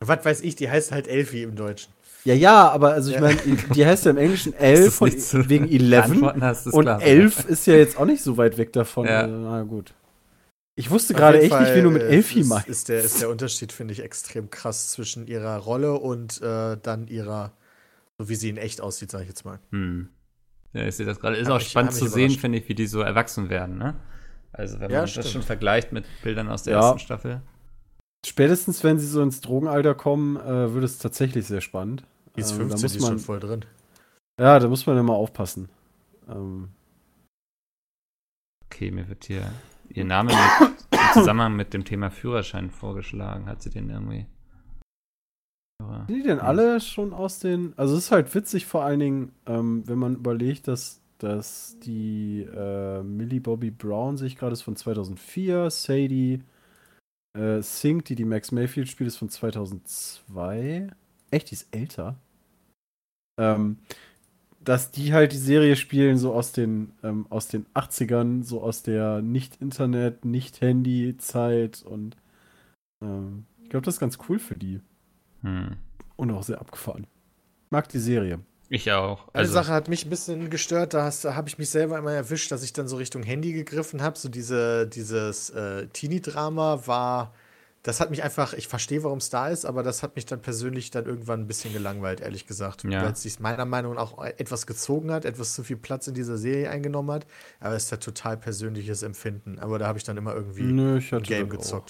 Was 0.00 0.24
weiß 0.24 0.40
ich, 0.42 0.54
die 0.56 0.70
heißt 0.70 0.92
halt 0.92 1.08
Elfie 1.08 1.42
im 1.42 1.56
Deutschen. 1.56 1.92
Ja, 2.24 2.34
ja, 2.34 2.68
aber 2.68 2.92
also 2.92 3.10
ich 3.10 3.16
Ja. 3.16 3.20
meine, 3.22 3.36
die 3.74 3.86
heißt 3.86 4.04
ja 4.04 4.10
im 4.10 4.16
Englischen 4.18 4.52
nicht 4.60 5.22
zu 5.22 5.48
wegen 5.48 5.68
11 5.68 5.90
beantworten 5.90 6.42
hast, 6.42 6.66
ist 6.66 6.74
und 6.74 6.82
klar. 6.84 7.02
11 7.02 7.44
ist 7.46 7.66
ja 7.66 7.74
jetzt 7.74 7.96
auch 7.98 8.04
nicht 8.04 8.22
so 8.22 8.36
weit 8.36 8.58
weg 8.58 8.72
davon. 8.72 9.06
Ja. 9.06 9.22
Also, 9.22 9.36
na 9.36 9.62
gut. 9.62 9.94
Ich 10.74 10.90
wusste 10.90 11.14
gerade 11.14 11.40
echt 11.40 11.58
nicht, 11.58 11.74
wie 11.74 11.80
du 11.82 11.90
mit 11.90 12.02
äh, 12.02 12.08
Elfie 12.08 12.40
ist, 12.40 12.48
meinst. 12.48 12.68
ist, 12.68 12.88
der, 12.88 13.00
ist 13.00 13.20
der 13.20 13.30
Unterschied, 13.30 13.72
finde 13.72 13.92
ich, 13.92 14.02
extrem 14.02 14.48
krass 14.50 14.90
zwischen 14.92 15.26
ihrer 15.26 15.56
Rolle 15.58 15.94
und 15.94 16.40
äh, 16.40 16.76
dann 16.80 17.08
ihrer, 17.08 17.52
so 18.18 18.28
wie 18.28 18.36
sie 18.36 18.48
in 18.50 18.56
echt 18.58 18.80
aussieht, 18.80 19.10
sage 19.10 19.24
ich 19.24 19.28
jetzt 19.30 19.44
mal. 19.44 19.58
Hm. 19.72 20.08
Ja, 20.74 20.84
ich 20.86 20.94
sehe 20.94 21.06
das 21.06 21.18
gerade. 21.18 21.36
Ist 21.36 21.46
Hat 21.46 21.54
auch 21.54 21.58
mich- 21.58 21.70
spannend 21.70 21.94
zu 21.94 22.06
sehen, 22.06 22.30
finde 22.30 22.58
ich, 22.58 22.68
wie 22.68 22.74
die 22.74 22.86
so 22.86 23.00
erwachsen 23.00 23.48
werden, 23.50 23.78
ne? 23.78 23.96
Also 24.52 24.78
wenn 24.80 24.90
Ja, 24.90 24.98
man 25.00 25.08
stimmt. 25.08 25.24
das 25.26 25.32
schon 25.32 25.42
vergleicht 25.42 25.92
mit 25.92 26.04
Bildern 26.22 26.48
aus 26.48 26.62
der 26.64 26.74
Ja. 26.74 26.80
ersten 26.80 26.98
Staffel. 27.00 27.42
Spätestens, 28.26 28.82
wenn 28.84 28.98
sie 28.98 29.06
so 29.06 29.22
ins 29.22 29.40
Drogenalter 29.40 29.94
kommen, 29.94 30.36
äh, 30.36 30.74
wird 30.74 30.84
es 30.84 30.98
tatsächlich 30.98 31.46
sehr 31.46 31.60
spannend. 31.60 32.04
Die 32.36 32.40
ist 32.40 32.52
Ähm, 32.52 32.68
da 32.68 32.76
15, 32.76 32.82
muss 32.82 32.92
die 32.92 32.98
ist 32.98 33.02
man, 33.02 33.10
schon 33.12 33.18
voll 33.18 33.40
drin. 33.40 33.64
Ja, 34.40 34.58
da 34.58 34.68
muss 34.68 34.86
man 34.86 34.98
immer 34.98 35.14
aufpassen. 35.14 35.68
Ähm, 36.28 36.68
Okay, 38.70 38.90
mir 38.90 39.08
wird 39.08 39.24
hier 39.24 39.50
ihr 39.88 40.04
Name 40.04 40.30
mit, 40.30 40.70
im 40.90 40.98
Zusammenhang 41.14 41.56
mit 41.56 41.74
dem 41.74 41.84
Thema 41.84 42.10
Führerschein 42.10 42.70
vorgeschlagen. 42.70 43.46
Hat 43.46 43.62
sie 43.62 43.70
den 43.70 43.90
irgendwie? 43.90 44.26
Sind 46.06 46.08
die 46.08 46.22
denn 46.22 46.38
alle 46.38 46.80
schon 46.80 47.12
aus 47.12 47.38
den. 47.38 47.72
Also, 47.76 47.96
es 47.96 48.04
ist 48.04 48.10
halt 48.12 48.32
witzig, 48.34 48.66
vor 48.66 48.84
allen 48.84 49.00
Dingen, 49.00 49.32
ähm, 49.46 49.82
wenn 49.86 49.98
man 49.98 50.16
überlegt, 50.16 50.68
dass, 50.68 51.00
dass 51.18 51.76
die 51.80 52.42
äh, 52.42 53.02
Millie 53.02 53.40
Bobby 53.40 53.70
Brown 53.70 54.16
sich 54.16 54.36
gerade 54.36 54.52
ist 54.52 54.62
von 54.62 54.76
2004, 54.76 55.70
Sadie 55.70 56.42
äh, 57.34 57.60
Sink, 57.62 58.04
die 58.06 58.14
die 58.14 58.24
Max 58.24 58.52
Mayfield 58.52 58.88
spielt, 58.88 59.08
ist 59.08 59.16
von 59.16 59.28
2002. 59.28 60.88
Echt, 61.30 61.50
die 61.50 61.54
ist 61.54 61.68
älter. 61.74 62.16
Ähm, 63.38 63.78
dass 64.60 64.90
die 64.90 65.12
halt 65.12 65.32
die 65.32 65.38
Serie 65.38 65.76
spielen, 65.76 66.18
so 66.18 66.34
aus 66.34 66.52
den, 66.52 66.92
ähm, 67.02 67.26
aus 67.30 67.48
den 67.48 67.66
80ern, 67.74 68.42
so 68.42 68.62
aus 68.62 68.82
der 68.82 69.22
Nicht-Internet, 69.22 70.24
Nicht-Handy-Zeit 70.24 71.82
und 71.82 72.16
ähm, 73.02 73.46
ich 73.62 73.70
glaube, 73.70 73.84
das 73.84 73.94
ist 73.94 74.00
ganz 74.00 74.18
cool 74.28 74.38
für 74.38 74.56
die. 74.56 74.80
Hm. 75.42 75.76
Und 76.16 76.30
auch 76.30 76.42
sehr 76.42 76.60
abgefahren. 76.60 77.06
Mag 77.70 77.88
die 77.88 77.98
Serie. 77.98 78.40
Ich 78.70 78.90
auch. 78.92 79.28
Eine 79.32 79.42
Also, 79.42 79.54
Sache 79.54 79.72
hat 79.72 79.88
mich 79.88 80.04
ein 80.04 80.10
bisschen 80.10 80.50
gestört, 80.50 80.92
da, 80.92 81.10
da 81.22 81.34
habe 81.34 81.48
ich 81.48 81.58
mich 81.58 81.70
selber 81.70 81.98
immer 81.98 82.12
erwischt, 82.12 82.52
dass 82.52 82.62
ich 82.62 82.72
dann 82.72 82.86
so 82.86 82.96
Richtung 82.96 83.22
Handy 83.22 83.52
gegriffen 83.52 84.02
habe. 84.02 84.18
So 84.18 84.28
diese, 84.28 84.86
dieses 84.86 85.50
äh, 85.50 85.86
Teenie-Drama 85.86 86.86
war, 86.86 87.32
das 87.82 88.00
hat 88.00 88.10
mich 88.10 88.22
einfach, 88.22 88.52
ich 88.52 88.68
verstehe, 88.68 89.02
warum 89.04 89.18
es 89.18 89.30
da 89.30 89.48
ist, 89.48 89.64
aber 89.64 89.82
das 89.82 90.02
hat 90.02 90.16
mich 90.16 90.26
dann 90.26 90.42
persönlich 90.42 90.90
dann 90.90 91.06
irgendwann 91.06 91.40
ein 91.40 91.46
bisschen 91.46 91.72
gelangweilt, 91.72 92.20
ehrlich 92.20 92.46
gesagt. 92.46 92.84
Ja. 92.84 93.02
Weil 93.02 93.12
es 93.12 93.22
sich 93.22 93.40
meiner 93.40 93.64
Meinung 93.64 93.94
nach 93.94 94.12
auch 94.12 94.24
etwas 94.24 94.66
gezogen 94.66 95.10
hat, 95.12 95.24
etwas 95.24 95.54
zu 95.54 95.62
viel 95.62 95.76
Platz 95.78 96.06
in 96.06 96.14
dieser 96.14 96.36
Serie 96.36 96.68
eingenommen 96.68 97.10
hat. 97.10 97.26
Aber 97.60 97.74
es 97.74 97.84
ist 97.84 97.90
ja 97.90 97.96
total 97.96 98.36
persönliches 98.36 99.02
Empfinden. 99.02 99.58
Aber 99.60 99.78
da 99.78 99.86
habe 99.86 99.96
ich 99.96 100.04
dann 100.04 100.18
immer 100.18 100.34
irgendwie 100.34 100.64
Nö, 100.64 101.00
Game 101.22 101.48
das 101.50 101.72
auch. 101.72 101.84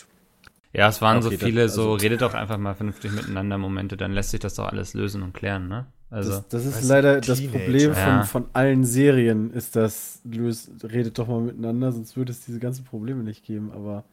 Ja, 0.79 0.89
es 0.89 1.03
waren 1.03 1.21
so 1.23 1.29
Okay, 1.29 1.37
das- 1.39 1.47
viele, 1.47 1.69
so 1.69 1.93
also- 1.93 1.95
redet 2.05 2.23
doch 2.23 2.35
einfach 2.35 2.57
mal 2.59 2.75
vernünftig 2.75 3.13
miteinander 3.13 3.59
Momente, 3.59 3.97
dann 3.97 4.13
lässt 4.13 4.31
sich 4.31 4.41
das 4.41 4.55
doch 4.55 4.67
alles 4.69 4.95
lösen 4.95 5.23
und 5.23 5.35
klären, 5.35 5.69
ne? 5.69 5.87
Also, 6.11 6.31
Das, 6.31 6.49
das 6.49 6.65
ist 6.65 6.89
leider 6.89 7.21
das. 7.21 7.47
Problem 7.47 7.93
von, 7.93 8.03
Ja. 8.03 8.23
von 8.23 8.47
allen 8.55 8.85
Serien, 8.85 9.51
ist 9.53 9.77
das, 9.77 10.23
löst, 10.25 10.71
redet 10.85 11.19
doch 11.19 11.29
mal 11.29 11.41
miteinander, 11.43 11.93
sonst 11.93 12.17
würde 12.17 12.33
es 12.33 12.41
diese 12.47 12.61
ganzen 12.61 12.85
Probleme 12.87 13.23
nicht 13.23 13.45
geben, 13.45 13.71
aber 13.73 14.05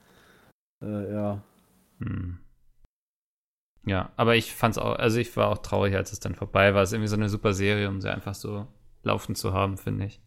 äh, 0.84 1.14
ja. 1.14 1.42
hm. 2.00 2.40
Ja, 3.86 4.12
aber 4.18 4.36
ich 4.36 4.54
fand's 4.54 4.78
auch, 4.80 4.96
also 4.98 5.20
ich 5.20 5.38
war 5.38 5.48
auch 5.50 5.60
traurig, 5.60 5.96
als 5.96 6.12
es 6.12 6.20
dann 6.20 6.34
vorbei 6.36 6.74
war. 6.74 6.82
Es 6.82 6.90
ist 6.90 6.94
irgendwie 6.94 7.08
so 7.10 7.16
eine 7.16 7.30
super 7.30 7.54
Serie, 7.54 7.88
um 7.88 8.02
sie 8.02 8.12
einfach 8.12 8.34
so 8.34 8.66
laufen 9.04 9.36
zu 9.36 9.54
haben, 9.54 9.78
finde 9.78 10.06
ich. 10.06 10.20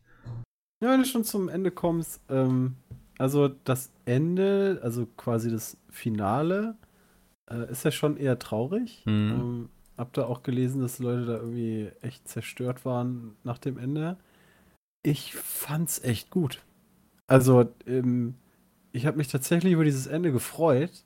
Ja, 0.82 0.93
wenn 0.93 1.01
du 1.01 1.06
schon 1.06 1.24
zum 1.24 1.48
Ende 1.48 1.73
kommst, 1.73 2.20
ähm, 2.31 2.77
also 3.19 3.49
das 3.49 3.90
Ende, 4.05 4.81
also 4.82 5.07
quasi 5.16 5.51
das 5.51 5.77
Finale, 5.90 6.77
äh, 7.51 7.70
ist 7.70 7.85
ja 7.85 7.90
schon 7.90 8.16
eher 8.16 8.39
traurig. 8.39 9.03
Mhm. 9.05 9.12
Ähm, 9.12 9.69
hab 9.97 10.12
da 10.12 10.27
auch 10.27 10.45
gelesen, 10.45 10.81
dass 10.81 11.01
Leute 11.01 11.27
da 11.27 11.35
irgendwie 11.35 11.90
echt 12.01 12.28
zerstört 12.28 12.85
waren 12.85 13.36
nach 13.43 13.59
dem 13.59 13.78
Ende. 13.78 14.16
Ich 15.03 15.35
fand's 15.35 16.03
echt 16.03 16.31
gut. 16.31 16.62
Also, 17.27 17.66
ähm, 17.86 18.35
ich 18.93 19.07
habe 19.07 19.16
mich 19.16 19.28
tatsächlich 19.28 19.73
über 19.73 19.85
dieses 19.85 20.07
Ende 20.07 20.32
gefreut. 20.32 21.05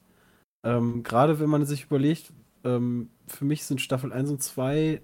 Ähm, 0.64 1.02
Gerade 1.02 1.40
wenn 1.40 1.48
man 1.48 1.64
sich 1.64 1.84
überlegt, 1.84 2.32
ähm, 2.64 3.10
für 3.26 3.44
mich 3.44 3.64
sind 3.64 3.80
Staffel 3.80 4.12
1 4.12 4.30
und 4.30 4.42
2 4.42 5.02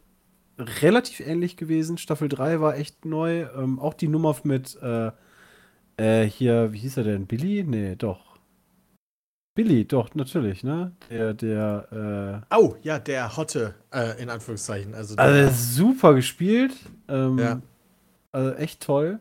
relativ 0.59 1.21
ähnlich 1.21 1.57
gewesen. 1.57 1.99
Staffel 1.99 2.29
3 2.29 2.61
war 2.61 2.77
echt 2.77 3.05
neu. 3.05 3.47
Ähm, 3.57 3.79
auch 3.79 3.95
die 3.95 4.09
Nummer 4.09 4.37
mit 4.45 4.77
äh, 4.83 5.13
äh, 5.99 6.25
hier, 6.25 6.73
wie 6.73 6.79
hieß 6.79 6.97
er 6.99 7.05
denn? 7.05 7.27
Billy? 7.27 7.65
Nee, 7.65 7.97
doch. 7.97 8.39
Billy, 9.55 9.85
doch, 9.85 10.15
natürlich, 10.15 10.63
ne? 10.63 10.93
Der, 11.11 11.35
der, 11.35 12.45
äh, 12.51 12.57
Oh, 12.57 12.77
ja, 12.83 12.99
der 13.01 13.37
Hotte, 13.37 13.75
äh, 13.93 14.21
in 14.23 14.31
Anführungszeichen. 14.31 14.95
Also, 14.95 15.17
der, 15.17 15.25
Also 15.25 15.51
super 15.83 16.15
gespielt. 16.15 16.75
Ähm, 17.09 17.39
Ja. 17.39 17.63
Also 18.33 18.53
echt 18.55 18.83
toll. 18.83 19.21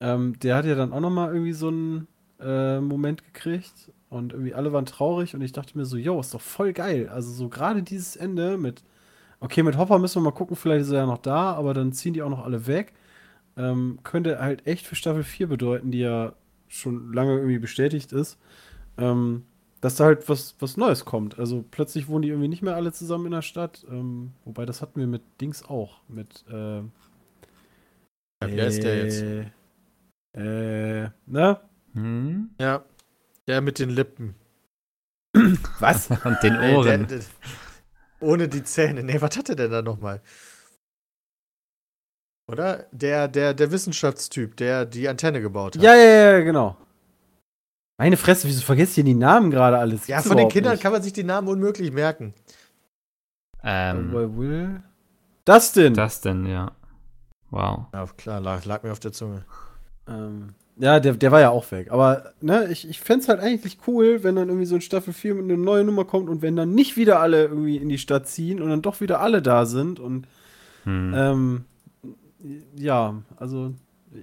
Ähm, 0.00 0.38
der 0.40 0.56
hat 0.56 0.64
ja 0.66 0.74
dann 0.74 0.92
auch 0.92 1.00
nochmal 1.00 1.32
irgendwie 1.32 1.52
so 1.52 1.68
einen 1.68 2.08
äh, 2.40 2.80
Moment 2.80 3.24
gekriegt 3.24 3.92
und 4.10 4.32
irgendwie 4.32 4.54
alle 4.54 4.72
waren 4.72 4.86
traurig 4.86 5.34
und 5.34 5.42
ich 5.42 5.52
dachte 5.52 5.78
mir 5.78 5.84
so, 5.86 5.96
yo, 5.96 6.20
ist 6.20 6.34
doch 6.34 6.40
voll 6.40 6.72
geil. 6.72 7.08
Also 7.08 7.32
so 7.32 7.48
gerade 7.48 7.82
dieses 7.82 8.16
Ende 8.16 8.58
mit, 8.58 8.84
okay, 9.40 9.62
mit 9.62 9.76
Hopper 9.78 9.98
müssen 9.98 10.16
wir 10.22 10.30
mal 10.30 10.36
gucken, 10.36 10.56
vielleicht 10.56 10.82
ist 10.86 10.92
er 10.92 11.00
ja 11.00 11.06
noch 11.06 11.18
da, 11.18 11.54
aber 11.54 11.74
dann 11.74 11.92
ziehen 11.92 12.14
die 12.14 12.22
auch 12.22 12.30
noch 12.30 12.44
alle 12.44 12.66
weg. 12.66 12.94
Ähm, 13.56 13.98
könnte 14.02 14.38
halt 14.40 14.66
echt 14.66 14.86
für 14.86 14.94
Staffel 14.96 15.24
4 15.24 15.46
bedeuten, 15.48 15.90
die 15.90 16.00
ja 16.00 16.34
schon 16.68 17.12
lange 17.12 17.32
irgendwie 17.36 17.58
bestätigt 17.58 18.12
ist, 18.12 18.38
ähm, 18.98 19.44
dass 19.80 19.96
da 19.96 20.04
halt 20.04 20.28
was, 20.28 20.56
was 20.60 20.76
Neues 20.76 21.04
kommt. 21.04 21.38
Also 21.38 21.64
plötzlich 21.70 22.08
wohnen 22.08 22.22
die 22.22 22.28
irgendwie 22.28 22.48
nicht 22.48 22.62
mehr 22.62 22.76
alle 22.76 22.92
zusammen 22.92 23.26
in 23.26 23.32
der 23.32 23.42
Stadt. 23.42 23.84
Ähm, 23.90 24.32
wobei 24.44 24.64
das 24.66 24.80
hatten 24.80 25.00
wir 25.00 25.06
mit 25.06 25.22
Dings 25.40 25.64
auch. 25.64 26.00
Mit, 26.08 26.44
äh, 26.50 26.78
ja, 26.78 26.82
wie 28.42 28.60
heißt 28.62 28.82
der 28.82 28.96
jetzt? 29.04 29.24
Äh, 30.34 31.10
ne? 31.26 31.60
Hm? 31.94 32.50
Ja. 32.60 32.84
Der 33.46 33.60
mit 33.60 33.78
den 33.78 33.90
Lippen. 33.90 34.34
Was? 35.80 36.10
Und 36.24 36.42
den 36.42 36.54
Äh, 36.56 36.74
Ohren. 36.74 37.06
Der, 37.08 37.18
der, 37.18 37.20
ohne 38.20 38.48
die 38.48 38.62
Zähne. 38.62 39.02
Nee, 39.02 39.20
was 39.20 39.36
hat 39.36 39.48
er 39.48 39.56
denn 39.56 39.70
da 39.70 39.82
nochmal? 39.82 40.22
Oder? 42.48 42.86
Der, 42.92 43.28
der, 43.28 43.54
der 43.54 43.70
Wissenschaftstyp, 43.70 44.56
der 44.56 44.84
die 44.84 45.08
Antenne 45.08 45.40
gebaut 45.40 45.76
hat. 45.76 45.82
Ja, 45.82 45.94
ja, 45.94 46.32
ja, 46.32 46.40
genau. 46.40 46.76
Meine 47.98 48.16
Fresse, 48.16 48.48
wieso 48.48 48.62
vergesst 48.62 48.98
ihr 48.98 49.04
die 49.04 49.14
Namen 49.14 49.50
gerade 49.50 49.78
alles? 49.78 50.06
Ja, 50.08 50.16
Gibt's 50.16 50.28
von 50.28 50.36
den 50.36 50.48
Kindern 50.48 50.72
nicht. 50.72 50.82
kann 50.82 50.92
man 50.92 51.02
sich 51.02 51.12
die 51.12 51.22
Namen 51.24 51.48
unmöglich 51.48 51.92
merken. 51.92 52.34
ähm, 53.62 54.10
Bei 54.12 54.36
Will? 54.36 54.82
Dustin. 55.44 55.94
das 55.94 56.20
denn, 56.20 56.46
ja. 56.46 56.72
Wow. 57.50 57.86
Ja, 57.92 58.06
klar, 58.16 58.40
lag, 58.40 58.64
lag 58.64 58.82
mir 58.82 58.92
auf 58.92 59.00
der 59.00 59.12
Zunge. 59.12 59.44
Ähm, 60.08 60.54
ja, 60.78 60.98
der, 61.00 61.12
der 61.14 61.30
war 61.30 61.40
ja 61.40 61.50
auch 61.50 61.70
weg. 61.70 61.90
Aber 61.92 62.32
ne, 62.40 62.66
ich, 62.70 62.88
ich 62.88 63.00
fände 63.00 63.22
es 63.22 63.28
halt 63.28 63.40
eigentlich 63.40 63.78
cool, 63.86 64.24
wenn 64.24 64.36
dann 64.36 64.48
irgendwie 64.48 64.66
so 64.66 64.74
in 64.76 64.80
Staffel 64.80 65.12
4 65.12 65.34
mit 65.34 65.44
einer 65.44 65.56
neuen 65.62 65.86
Nummer 65.86 66.04
kommt 66.04 66.28
und 66.28 66.42
wenn 66.42 66.56
dann 66.56 66.74
nicht 66.74 66.96
wieder 66.96 67.20
alle 67.20 67.44
irgendwie 67.44 67.76
in 67.76 67.88
die 67.88 67.98
Stadt 67.98 68.26
ziehen 68.26 68.60
und 68.62 68.70
dann 68.70 68.82
doch 68.82 69.00
wieder 69.00 69.20
alle 69.20 69.42
da 69.42 69.64
sind. 69.66 70.00
Und 70.00 70.26
Hm. 70.84 71.14
ähm, 71.16 71.64
ja, 72.76 73.22
also 73.36 73.74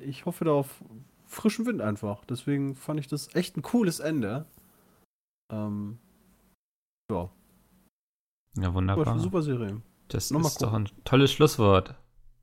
ich 0.06 0.26
hoffe 0.26 0.46
da 0.46 0.52
auf 0.52 0.84
frischen 1.26 1.66
Wind 1.66 1.82
einfach. 1.82 2.26
Deswegen 2.26 2.76
fand 2.76 3.00
ich 3.00 3.08
das 3.08 3.34
echt 3.36 3.58
ein 3.58 3.62
cooles 3.62 4.00
Ende. 4.00 4.46
Ähm, 5.52 5.98
ja, 7.12 7.30
ja, 8.58 8.66
super, 8.66 8.76
wunderbar. 8.76 9.20
super 9.20 9.42
Serie. 9.42 9.82
Das 10.08 10.32
Noch 10.32 10.42
mal 10.42 10.48
ist 10.48 10.62
doch 10.62 10.74
ein 10.74 10.90
tolles 11.06 11.32
Schlusswort. 11.32 11.96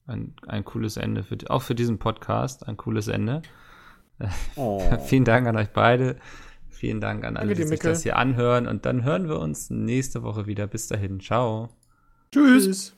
Ein, 0.06 0.34
ein 0.46 0.64
cooles 0.64 0.96
Ende, 0.96 1.24
für, 1.24 1.36
auch 1.48 1.62
für 1.62 1.74
diesen 1.74 1.98
Podcast. 1.98 2.66
Ein 2.66 2.76
cooles 2.76 3.08
Ende. 3.08 3.42
Oh. 4.56 4.80
Vielen 5.04 5.26
Dank 5.26 5.46
an 5.46 5.58
euch 5.58 5.68
beide. 5.74 6.16
Vielen 6.70 7.02
Dank 7.02 7.22
an 7.26 7.36
alle, 7.36 7.48
Danke 7.48 7.54
die 7.56 7.68
sich 7.68 7.80
Mickel. 7.80 7.90
das 7.90 8.02
hier 8.02 8.16
anhören. 8.16 8.66
Und 8.66 8.86
dann 8.86 9.04
hören 9.04 9.28
wir 9.28 9.38
uns 9.38 9.68
nächste 9.68 10.22
Woche 10.22 10.46
wieder. 10.46 10.66
Bis 10.66 10.88
dahin. 10.88 11.20
Ciao. 11.20 11.68
Tschüss. 12.32 12.64
Tschüss. 12.64 12.96